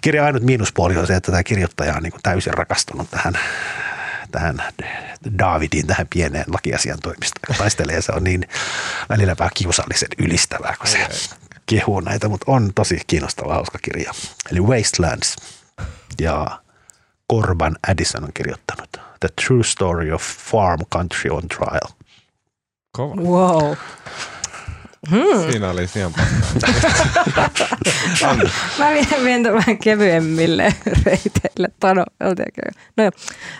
Kirja 0.00 0.24
ainut 0.24 0.42
miinuspuoli 0.42 0.96
on 0.96 1.06
se, 1.06 1.16
että 1.16 1.30
tämä 1.30 1.42
kirjoittaja 1.42 1.94
on 1.96 2.02
niin 2.02 2.12
kuin 2.12 2.22
täysin 2.22 2.54
rakastunut 2.54 3.10
tähän 3.10 3.38
tähän 4.30 4.62
Davidin, 5.38 5.86
tähän 5.86 6.06
pieneen 6.14 6.44
lakiasian 6.48 6.98
toimistoon, 7.02 7.42
joka 7.48 7.58
taistelee. 7.58 8.02
Se 8.02 8.12
on 8.12 8.24
niin 8.24 8.48
välillä 9.08 9.36
vähän 9.38 9.50
kiusallisen 9.54 10.08
ylistävää, 10.18 10.74
kun 10.78 10.86
se 10.86 11.08
kehuu 11.66 12.00
näitä, 12.00 12.28
mutta 12.28 12.52
on 12.52 12.72
tosi 12.74 13.00
kiinnostava, 13.06 13.54
hauska 13.54 13.78
kirja. 13.82 14.12
Eli 14.50 14.60
Wastelands 14.60 15.36
ja 16.20 16.60
Corban 17.32 17.76
Addison 17.88 18.24
on 18.24 18.32
kirjoittanut 18.34 18.90
The 19.20 19.28
True 19.46 19.64
Story 19.64 20.12
of 20.12 20.22
Farm 20.22 20.80
Country 20.92 21.30
on 21.30 21.48
Trial. 21.48 21.88
Kova. 22.92 23.22
Wow. 23.22 23.76
Hmm. 25.10 25.50
Siinä 25.50 25.70
oli 25.70 25.86
sian 25.86 26.12
Mä 28.78 28.90
vien, 29.24 29.42
vähän 29.42 29.78
kevyemmille 29.78 30.74
reiteille. 31.04 31.68
No, 31.82 31.94
no 32.96 33.04
joo. 33.04 33.10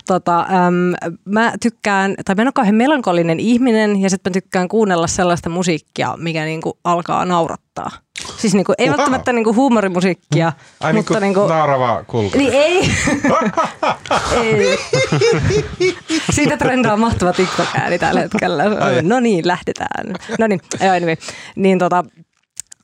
Tota, 0.07 0.41
äm, 0.41 1.15
mä 1.25 1.53
tykkään, 1.63 2.15
tai 2.25 2.35
mä 2.35 2.43
en 2.43 2.49
ole 2.49 2.53
kauhean 2.53 2.75
melankolinen 2.75 3.41
ihminen 3.41 4.01
ja 4.01 4.11
sitten 4.11 4.31
mä 4.31 4.35
tykkään 4.35 4.69
kuunnella 4.69 5.07
sellaista 5.07 5.51
musiikkia, 5.51 6.17
mikä 6.17 6.45
niinku 6.45 6.79
alkaa 6.85 7.25
naurattaa. 7.25 7.91
Siis 8.37 8.55
niinku, 8.55 8.73
ei 8.79 8.87
wow. 8.87 8.97
välttämättä 8.97 9.33
niinku 9.33 9.55
huumorimusiikkia, 9.55 10.53
Ai 10.81 10.93
niinku 10.93 11.13
mutta 11.13 11.21
niinku, 11.21 11.47
naarava 11.47 12.05
kulku. 12.07 12.39
Niin 12.39 12.53
ei. 12.53 12.91
ei. 14.43 14.79
Siitä 16.31 16.57
trendaa 16.57 16.97
mahtava 16.97 17.33
TikTok-ääni 17.33 17.99
tällä 17.99 18.21
hetkellä. 18.21 18.65
No 19.03 19.21
niin, 19.21 19.47
lähdetään. 19.47 20.15
No 20.39 20.47
niin, 20.47 20.61
anyway. 20.97 21.17
Niin 21.57 21.79
tota, 21.79 22.05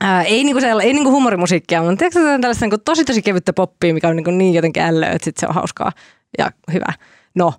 Ää, 0.00 0.22
ei 0.22 0.44
niinku, 0.44 0.60
siellä, 0.60 0.82
ei 0.82 0.92
niinku 0.92 1.10
humorimusiikkia, 1.10 1.82
mutta 1.82 1.96
tiedätkö, 1.96 2.20
tällaista 2.20 2.64
niinku 2.64 2.78
tosi 2.78 3.04
tosi 3.04 3.22
kevyttä 3.22 3.52
poppia, 3.52 3.94
mikä 3.94 4.08
on 4.08 4.16
niinku 4.16 4.30
niin 4.30 4.54
jotenkin 4.54 4.82
ällöä, 4.82 5.10
että 5.10 5.24
sit 5.24 5.36
se 5.36 5.46
on 5.48 5.54
hauskaa 5.54 5.92
ja 6.38 6.50
hyvä. 6.72 6.92
No, 7.34 7.54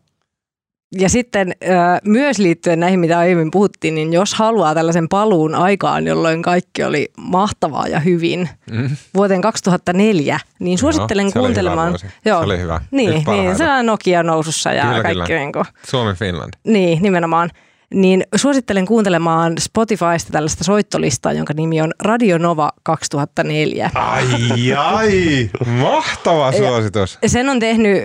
ja 0.97 1.09
sitten 1.09 1.55
myös 2.03 2.39
liittyen 2.39 2.79
näihin, 2.79 2.99
mitä 2.99 3.17
aiemmin 3.17 3.51
puhuttiin, 3.51 3.95
niin 3.95 4.13
jos 4.13 4.33
haluaa 4.33 4.73
tällaisen 4.73 5.09
paluun 5.09 5.55
aikaan, 5.55 6.07
jolloin 6.07 6.41
kaikki 6.41 6.83
oli 6.83 7.11
mahtavaa 7.17 7.87
ja 7.87 7.99
hyvin, 7.99 8.49
mm. 8.71 8.89
vuoteen 9.15 9.41
2004, 9.41 10.39
niin 10.59 10.77
suosittelen 10.77 11.25
no, 11.25 11.31
se 11.31 11.39
kuuntelemaan. 11.39 11.89
Oli 11.89 12.11
joo, 12.25 12.39
se 12.39 12.45
oli 12.45 12.59
hyvä. 12.59 12.81
Niin, 12.91 13.23
niin 13.27 13.55
se 13.55 13.71
on 13.71 13.85
Nokia 13.85 14.23
nousussa 14.23 14.71
ja 14.71 14.83
kyllä, 14.83 15.03
kaikki. 15.03 15.27
Kyllä. 15.27 15.39
Niin 15.39 15.51
kuin, 15.51 15.65
Suomi 15.87 16.13
Finland. 16.13 16.53
Niin, 16.63 17.01
nimenomaan 17.01 17.49
niin 17.93 18.23
suosittelen 18.35 18.85
kuuntelemaan 18.85 19.53
Spotifysta 19.59 20.31
tällaista 20.31 20.63
soittolistaa, 20.63 21.33
jonka 21.33 21.53
nimi 21.53 21.81
on 21.81 21.91
Radio 22.01 22.37
Nova 22.37 22.71
2004. 22.83 23.91
Ai 23.95 24.73
ai, 24.77 25.49
mahtava 25.65 26.51
suositus. 26.51 27.19
Ja 27.21 27.29
sen 27.29 27.49
on 27.49 27.59
tehnyt 27.59 28.03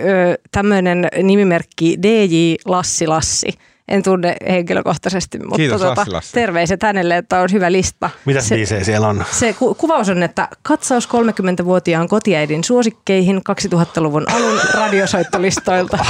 tämmöinen 0.51 1.07
nimimerkki 1.23 1.97
DJ 2.01 2.55
Lassi 2.65 3.07
Lassi. 3.07 3.53
En 3.87 4.03
tunne 4.03 4.35
henkilökohtaisesti, 4.49 5.39
mutta 5.39 5.55
Kiitos, 5.55 5.81
tuota, 5.81 6.05
terveiset 6.33 6.83
hänelle, 6.83 7.17
että 7.17 7.39
on 7.39 7.49
hyvä 7.51 7.71
lista. 7.71 8.09
Mitä 8.25 8.41
se, 8.41 8.55
biisejä 8.55 8.83
siellä 8.83 9.07
on? 9.07 9.25
Se 9.31 9.53
ku, 9.53 9.75
kuvaus 9.75 10.09
on, 10.09 10.23
että 10.23 10.47
katsaus 10.61 11.09
30-vuotiaan 11.09 12.07
kotiäidin 12.07 12.63
suosikkeihin 12.63 13.41
2000-luvun 13.73 14.25
alun 14.31 14.59
radiosoittolistoilta. 14.73 15.97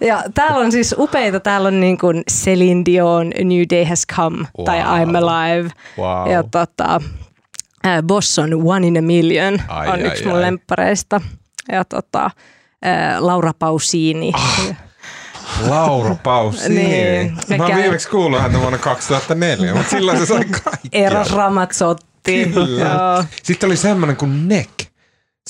ja 0.00 0.22
täällä 0.34 0.58
on 0.58 0.72
siis 0.72 0.94
upeita, 0.98 1.40
täällä 1.40 1.68
on 1.68 1.80
niin 1.80 1.98
kuin 1.98 2.22
Celine 2.30 2.82
Dion, 2.84 3.30
New 3.44 3.62
Day 3.70 3.84
Has 3.84 4.02
Come 4.16 4.38
wow. 4.58 4.64
tai 4.64 4.80
I'm 4.80 5.16
Alive. 5.16 5.70
Wow. 5.98 6.30
Ja 6.30 6.42
tota, 6.42 7.00
äh, 7.86 8.02
Bosson 8.02 8.62
One 8.64 8.86
in 8.86 8.98
a 8.98 9.02
Million 9.02 9.58
ai, 9.68 9.86
on 9.88 9.92
ai, 9.92 10.00
yksi 10.00 10.22
ai, 10.22 10.28
mun 10.28 10.36
ai. 10.36 10.42
lemppareista. 10.42 11.20
Ja 11.72 11.84
tota, 11.84 12.24
äh, 12.86 13.18
Laura 13.18 13.52
Pausini. 13.58 14.32
Ah. 14.34 14.74
Laura 15.68 16.14
Pausini. 16.14 16.74
niin, 16.74 17.38
Mä 17.58 17.66
oon 17.66 17.76
viimeksi 17.76 18.08
kuullut 18.08 18.40
häntä 18.40 18.60
vuonna 18.60 18.78
2004, 18.78 19.74
mutta 19.74 19.90
silloin 19.90 20.18
se 20.18 20.26
sai 20.26 20.44
kaikki. 20.44 20.88
Eros 20.92 21.32
Ramazzotti. 21.32 22.50
Kyllä. 22.54 23.24
Sitten 23.42 23.66
oli 23.66 23.76
semmoinen 23.76 24.16
kuin 24.16 24.48
Neck. 24.48 24.70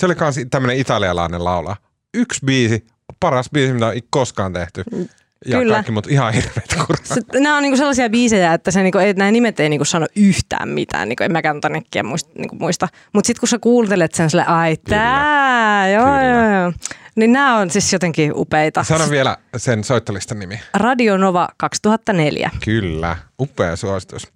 Se 0.01 0.07
oli 0.07 0.15
myös 0.21 0.35
tämmöinen 0.51 0.77
italialainen 0.77 1.45
laula. 1.45 1.77
Yksi 2.15 2.41
biisi, 2.47 2.87
paras 3.23 3.51
biisi, 3.51 3.73
mitä 3.73 3.87
on 3.87 3.95
koskaan 4.11 4.53
tehty. 4.53 4.85
Ja 5.47 5.59
Kyllä. 5.59 5.75
kaikki 5.75 5.93
mut 5.93 6.07
ihan 6.07 6.33
hirveet 6.33 6.75
kurvat. 6.87 7.33
Nämä 7.35 7.57
on 7.57 7.63
niinku 7.63 7.77
sellaisia 7.77 8.11
biisejä, 8.11 8.55
että 8.55 8.71
se 8.71 8.83
niinku, 8.83 8.99
ei, 8.99 9.15
nämä 9.15 9.31
nimet 9.31 9.61
ei 9.61 9.69
niinku 9.69 9.85
sano 9.85 10.07
yhtään 10.17 10.69
mitään. 10.69 11.09
Niinku, 11.09 11.25
en 11.25 11.33
mäkään 11.33 11.61
tonnekin 11.61 12.07
muista. 12.07 12.31
Niinku, 12.35 12.57
muista. 12.57 12.89
Mutta 13.13 13.27
sitten 13.27 13.41
kun 13.41 13.49
sä 13.49 13.59
kuuntelet 13.59 14.15
sen 14.15 14.31
sille, 14.31 14.45
ai 14.45 14.77
tää, 14.77 15.91
joo, 15.91 16.05
Kyllä. 16.05 16.23
joo, 16.23 16.63
joo. 16.63 16.73
Niin 17.17 17.33
nämä 17.33 17.57
on 17.57 17.71
siis 17.71 17.93
jotenkin 17.93 18.33
upeita. 18.35 18.85
Sano 18.85 19.11
vielä 19.11 19.37
sen 19.57 19.85
soittolistan 19.85 20.39
nimi. 20.39 20.61
Radio 20.75 21.17
Nova 21.17 21.49
2004. 21.57 22.51
Kyllä, 22.65 23.17
upea 23.41 23.77
suositus. 23.77 24.29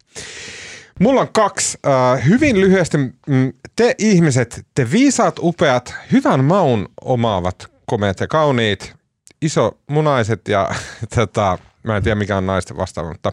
Mulla 1.00 1.20
on 1.20 1.28
kaksi. 1.32 1.78
Uh, 1.86 2.24
hyvin 2.24 2.60
lyhyesti, 2.60 2.98
mm, 2.98 3.52
te 3.76 3.94
ihmiset, 3.98 4.66
te 4.74 4.90
viisaat, 4.90 5.38
upeat, 5.38 5.94
hyvän 6.12 6.44
maun 6.44 6.88
omaavat, 7.00 7.70
komeat 7.86 8.20
ja 8.20 8.26
kauniit, 8.26 8.94
iso 9.42 9.78
munaiset 9.90 10.48
ja 10.48 10.70
tota, 11.14 11.58
mä 11.82 11.96
en 11.96 12.02
tiedä 12.02 12.14
mikä 12.14 12.36
on 12.36 12.46
naisten 12.46 12.76
vastaava, 12.76 13.08
mutta 13.08 13.32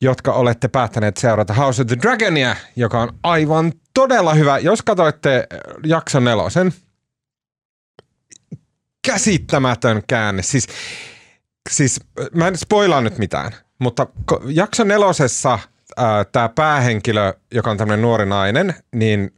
jotka 0.00 0.32
olette 0.32 0.68
päättäneet 0.68 1.16
seurata 1.16 1.54
House 1.54 1.82
of 1.82 1.88
the 1.88 1.96
Dragonia, 2.02 2.56
joka 2.76 3.02
on 3.02 3.18
aivan 3.22 3.72
todella 3.94 4.34
hyvä. 4.34 4.58
Jos 4.58 4.82
katsoitte 4.82 5.46
jakson 5.86 6.24
nelosen, 6.24 6.72
käsittämätön 9.06 10.02
käänne. 10.06 10.42
Siis, 10.42 10.66
siis 11.70 12.00
mä 12.34 12.48
en 12.48 12.56
spoilaa 12.56 13.00
nyt 13.00 13.18
mitään, 13.18 13.52
mutta 13.78 14.06
jakson 14.46 14.88
nelosessa 14.88 15.58
tämä 16.32 16.48
päähenkilö, 16.48 17.34
joka 17.54 17.70
on 17.70 17.76
tämmöinen 17.76 18.02
nuori 18.02 18.26
nainen, 18.26 18.74
niin 18.94 19.34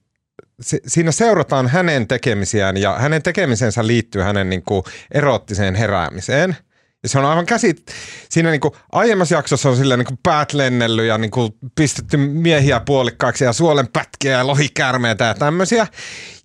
se, 0.60 0.80
siinä 0.86 1.12
seurataan 1.12 1.68
hänen 1.68 2.08
tekemisiään 2.08 2.76
ja 2.76 2.98
hänen 2.98 3.22
tekemisensä 3.22 3.86
liittyy 3.86 4.22
hänen 4.22 4.50
niin 4.50 4.62
kuin 4.62 4.84
eroottiseen 5.10 5.74
heräämiseen– 5.74 6.56
ja 7.04 7.08
se 7.08 7.18
on 7.18 7.24
aivan 7.24 7.46
käsit... 7.46 7.86
Siinä 8.28 8.50
niin 8.50 8.60
kuin, 8.60 8.74
aiemmassa 8.92 9.34
jaksossa 9.34 9.68
on 9.68 9.76
silleen 9.76 9.98
niin 9.98 10.06
kuin 10.06 10.18
päät 10.22 10.52
lennellyt 10.52 11.06
ja 11.06 11.18
niin 11.18 11.30
kuin, 11.30 11.52
pistetty 11.74 12.16
miehiä 12.16 12.80
puolikkaiksi 12.80 13.44
ja 13.44 13.52
suolen 13.52 13.88
pätkiä 13.92 14.32
ja 14.32 14.46
lohikärmeitä 14.46 15.24
ja 15.24 15.34
tämmöisiä. 15.34 15.86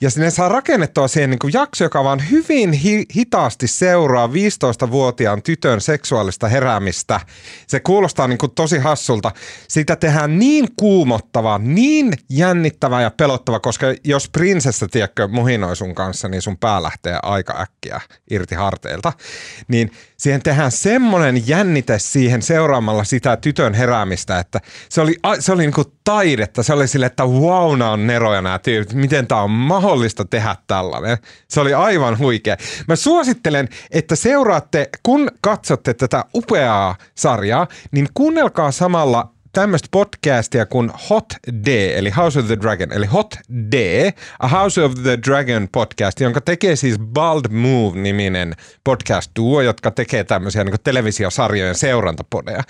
Ja 0.01 0.09
sinne 0.09 0.29
saa 0.29 0.49
rakennettua 0.49 1.07
siihen 1.07 1.29
niin 1.29 1.39
kuin 1.39 1.53
jakso, 1.53 1.83
joka 1.83 2.03
vaan 2.03 2.29
hyvin 2.29 2.71
hi- 2.71 3.05
hitaasti 3.15 3.67
seuraa 3.67 4.27
15-vuotiaan 4.27 5.41
tytön 5.41 5.81
seksuaalista 5.81 6.47
heräämistä. 6.47 7.19
Se 7.67 7.79
kuulostaa 7.79 8.27
niin 8.27 8.37
kuin 8.37 8.51
tosi 8.51 8.77
hassulta. 8.77 9.31
Sitä 9.67 9.95
tehdään 9.95 10.39
niin 10.39 10.67
kuumottava, 10.75 11.57
niin 11.57 12.13
jännittävä 12.29 13.01
ja 13.01 13.11
pelottava, 13.11 13.59
koska 13.59 13.87
jos 14.03 14.29
prinsessa, 14.29 14.87
tiedätkö, 14.87 15.27
muhinoi 15.27 15.75
sun 15.75 15.95
kanssa, 15.95 16.27
niin 16.27 16.41
sun 16.41 16.57
pää 16.57 16.83
lähtee 16.83 17.19
aika 17.23 17.61
äkkiä 17.61 18.01
irti 18.31 18.55
harteilta. 18.55 19.13
Niin 19.67 19.91
siihen 20.19 20.43
tehdään 20.43 20.71
semmoinen 20.71 21.47
jännite 21.47 21.99
siihen 21.99 22.41
seuraamalla 22.41 23.03
sitä 23.03 23.37
tytön 23.37 23.73
heräämistä, 23.73 24.39
että 24.39 24.59
se 24.89 25.01
oli, 25.01 25.15
se 25.39 25.51
oli 25.51 25.61
niin 25.61 25.73
kuin 25.73 25.87
taidetta. 26.03 26.63
Se 26.63 26.73
oli 26.73 26.87
sille, 26.87 27.05
että 27.05 27.25
wow, 27.25 27.77
nämä 27.77 27.91
on 27.91 28.07
neroja 28.07 28.41
nämä 28.41 28.59
tyypit. 28.59 28.93
Miten 28.93 29.27
tämä 29.27 29.41
on 29.41 29.51
mahdollista 29.51 30.25
tehdä 30.25 30.55
tällainen? 30.67 31.17
Se 31.47 31.59
oli 31.59 31.73
aivan 31.73 32.17
huikea. 32.17 32.57
Mä 32.87 32.95
suosittelen, 32.95 33.69
että 33.91 34.15
seuraatte, 34.15 34.89
kun 35.03 35.27
katsotte 35.41 35.93
tätä 35.93 36.25
upeaa 36.35 36.95
sarjaa, 37.15 37.67
niin 37.91 38.07
kuunnelkaa 38.13 38.71
samalla 38.71 39.33
tämmöistä 39.51 39.87
podcastia 39.91 40.65
kuin 40.65 40.91
Hot 41.09 41.25
D, 41.65 41.67
eli 41.97 42.09
House 42.09 42.39
of 42.39 42.45
the 42.45 42.57
Dragon, 42.61 42.93
eli 42.93 43.05
Hot 43.05 43.35
D, 43.71 43.73
A 44.39 44.47
House 44.47 44.83
of 44.83 44.93
the 45.03 45.19
Dragon 45.27 45.67
podcast, 45.71 46.19
jonka 46.19 46.41
tekee 46.41 46.75
siis 46.75 46.99
Bald 46.99 47.45
Move-niminen 47.49 48.55
podcast-duo, 48.83 49.61
jotka 49.61 49.91
tekee 49.91 50.23
tämmöisiä 50.23 50.63
niin 50.63 50.75
televisiosarjojen 50.83 51.75
seurantapodeja. 51.75 52.63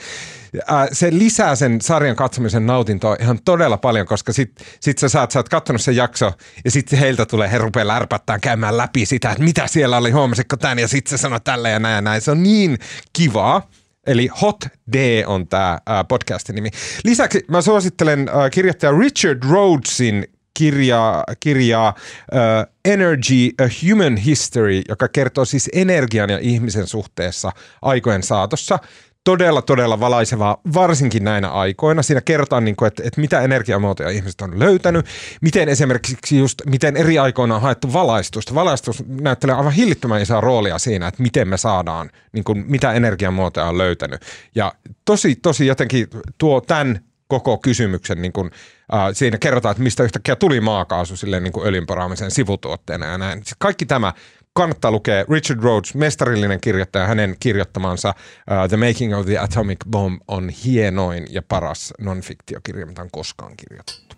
Se 0.91 1.09
lisää 1.11 1.55
sen 1.55 1.81
sarjan 1.81 2.15
katsomisen 2.15 2.65
nautintoa 2.65 3.15
ihan 3.19 3.39
todella 3.45 3.77
paljon, 3.77 4.05
koska 4.05 4.33
sit, 4.33 4.51
sit 4.79 4.97
sä 4.97 5.09
saat, 5.09 5.31
sä 5.31 5.39
oot 5.39 5.49
kattonut 5.49 5.81
sen 5.81 5.95
jakso 5.95 6.31
ja 6.65 6.71
sitten 6.71 6.99
heiltä 6.99 7.25
tulee, 7.25 7.51
he 7.51 7.57
rupeaa 7.57 7.87
lärpättään 7.87 8.41
käymään 8.41 8.77
läpi 8.77 9.05
sitä, 9.05 9.31
että 9.31 9.43
mitä 9.43 9.67
siellä 9.67 9.97
oli, 9.97 10.11
huomasitko 10.11 10.57
tämän 10.57 10.79
ja 10.79 10.87
sitten 10.87 11.17
se 11.17 11.21
sanoo 11.21 11.39
tälle 11.39 11.69
ja 11.69 11.79
näin 11.79 11.95
ja 11.95 12.01
näin. 12.01 12.21
Se 12.21 12.31
on 12.31 12.43
niin 12.43 12.77
kivaa. 13.13 13.69
Eli 14.07 14.29
Hot 14.41 14.59
D 14.93 15.23
on 15.25 15.47
tämä 15.47 15.79
podcastin 16.07 16.55
nimi. 16.55 16.69
Lisäksi 17.03 17.45
mä 17.47 17.61
suosittelen 17.61 18.29
kirjoittaja 18.51 18.91
Richard 18.99 19.43
Rhodesin 19.43 20.27
kirjaa, 20.53 21.23
kirjaa 21.39 21.93
uh, 21.97 22.73
Energy, 22.85 23.49
A 23.61 23.67
Human 23.83 24.17
History, 24.17 24.81
joka 24.89 25.07
kertoo 25.07 25.45
siis 25.45 25.69
energian 25.73 26.29
ja 26.29 26.39
ihmisen 26.41 26.87
suhteessa 26.87 27.51
aikojen 27.81 28.23
saatossa 28.23 28.79
todella, 29.23 29.61
todella 29.61 29.99
valaisevaa, 29.99 30.61
varsinkin 30.73 31.23
näinä 31.23 31.49
aikoina. 31.49 32.01
Siinä 32.01 32.21
kerrotaan, 32.21 32.65
niin 32.65 32.75
että, 32.87 33.03
että 33.05 33.21
mitä 33.21 33.41
energiamuotoja 33.41 34.09
ihmiset 34.09 34.41
on 34.41 34.59
löytänyt, 34.59 35.05
miten 35.41 35.69
esimerkiksi 35.69 36.37
just, 36.37 36.61
miten 36.65 36.97
eri 36.97 37.19
aikoina 37.19 37.55
on 37.55 37.61
haettu 37.61 37.93
valaistusta. 37.93 38.55
Valaistus 38.55 39.03
näyttelee 39.07 39.55
aivan 39.55 39.73
hillittömän 39.73 40.21
isoa 40.21 40.41
roolia 40.41 40.79
siinä, 40.79 41.07
että 41.07 41.23
miten 41.23 41.47
me 41.47 41.57
saadaan, 41.57 42.09
niin 42.31 42.43
kuin, 42.43 42.65
mitä 42.67 42.93
energiamuotoja 42.93 43.65
on 43.65 43.77
löytänyt. 43.77 44.21
Ja 44.55 44.73
tosi, 45.05 45.35
tosi 45.35 45.67
jotenkin 45.67 46.07
tuo 46.37 46.61
tämän 46.61 46.99
koko 47.27 47.57
kysymyksen, 47.57 48.21
niin 48.21 48.33
kuin, 48.33 48.51
äh, 48.93 49.09
siinä 49.13 49.37
kerrotaan, 49.37 49.71
että 49.71 49.83
mistä 49.83 50.03
yhtäkkiä 50.03 50.35
tuli 50.35 50.61
maakaasu 50.61 51.15
silleen 51.15 51.43
niin 51.43 51.53
kuin 51.53 51.67
öljynporaamisen 51.67 52.31
sivutuotteena 52.31 53.05
ja 53.05 53.17
näin. 53.17 53.43
Kaikki 53.59 53.85
tämä 53.85 54.13
kannattaa 54.59 54.91
lukea 54.91 55.25
Richard 55.29 55.63
Rhodes, 55.63 55.95
mestarillinen 55.95 56.61
kirjoittaja, 56.61 57.07
hänen 57.07 57.35
kirjoittamansa 57.39 58.09
uh, 58.09 58.69
The 58.69 58.77
Making 58.77 59.17
of 59.17 59.25
the 59.25 59.37
Atomic 59.37 59.77
Bomb 59.89 60.21
on 60.27 60.49
hienoin 60.49 61.27
ja 61.29 61.41
paras 61.41 61.93
non-fiktiokirja, 61.99 62.85
mitä 62.85 63.01
on 63.01 63.11
koskaan 63.11 63.53
kirjoitettu. 63.57 64.15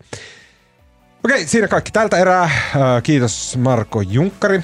Okei, 1.26 1.48
siinä 1.48 1.68
kaikki 1.68 1.92
tältä 1.92 2.18
erää. 2.18 2.44
Uh, 2.76 2.82
kiitos 3.04 3.58
Marko 3.58 4.02
Junkkari. 4.02 4.62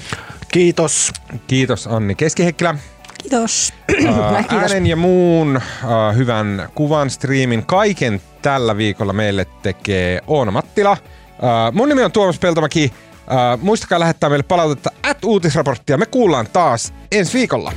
Kiitos. 0.52 1.12
Kiitos 1.46 1.86
Anni 1.86 2.14
Keskiheikkilä. 2.14 2.74
Kiitos. 3.22 3.72
Uh, 3.98 4.58
äänen 4.58 4.86
ja 4.86 4.96
muun 4.96 5.56
uh, 5.56 6.16
hyvän 6.16 6.68
kuvan, 6.74 7.10
striimin, 7.10 7.66
kaiken 7.66 8.20
tällä 8.42 8.76
viikolla 8.76 9.12
meille 9.12 9.46
tekee 9.62 10.20
Oona 10.26 10.50
Mattila. 10.50 10.92
Uh, 10.92 11.74
mun 11.74 11.88
nimi 11.88 12.02
on 12.02 12.12
Tuomas 12.12 12.38
Peltomäki. 12.38 12.92
Uh, 13.28 13.62
muistakaa 13.62 14.00
lähettää 14.00 14.30
meille 14.30 14.42
palautetta 14.42 14.90
at 15.02 15.24
uutisraporttia. 15.24 15.98
Me 15.98 16.06
kuullaan 16.06 16.46
taas 16.52 16.94
ensi 17.12 17.38
viikolla. 17.38 17.72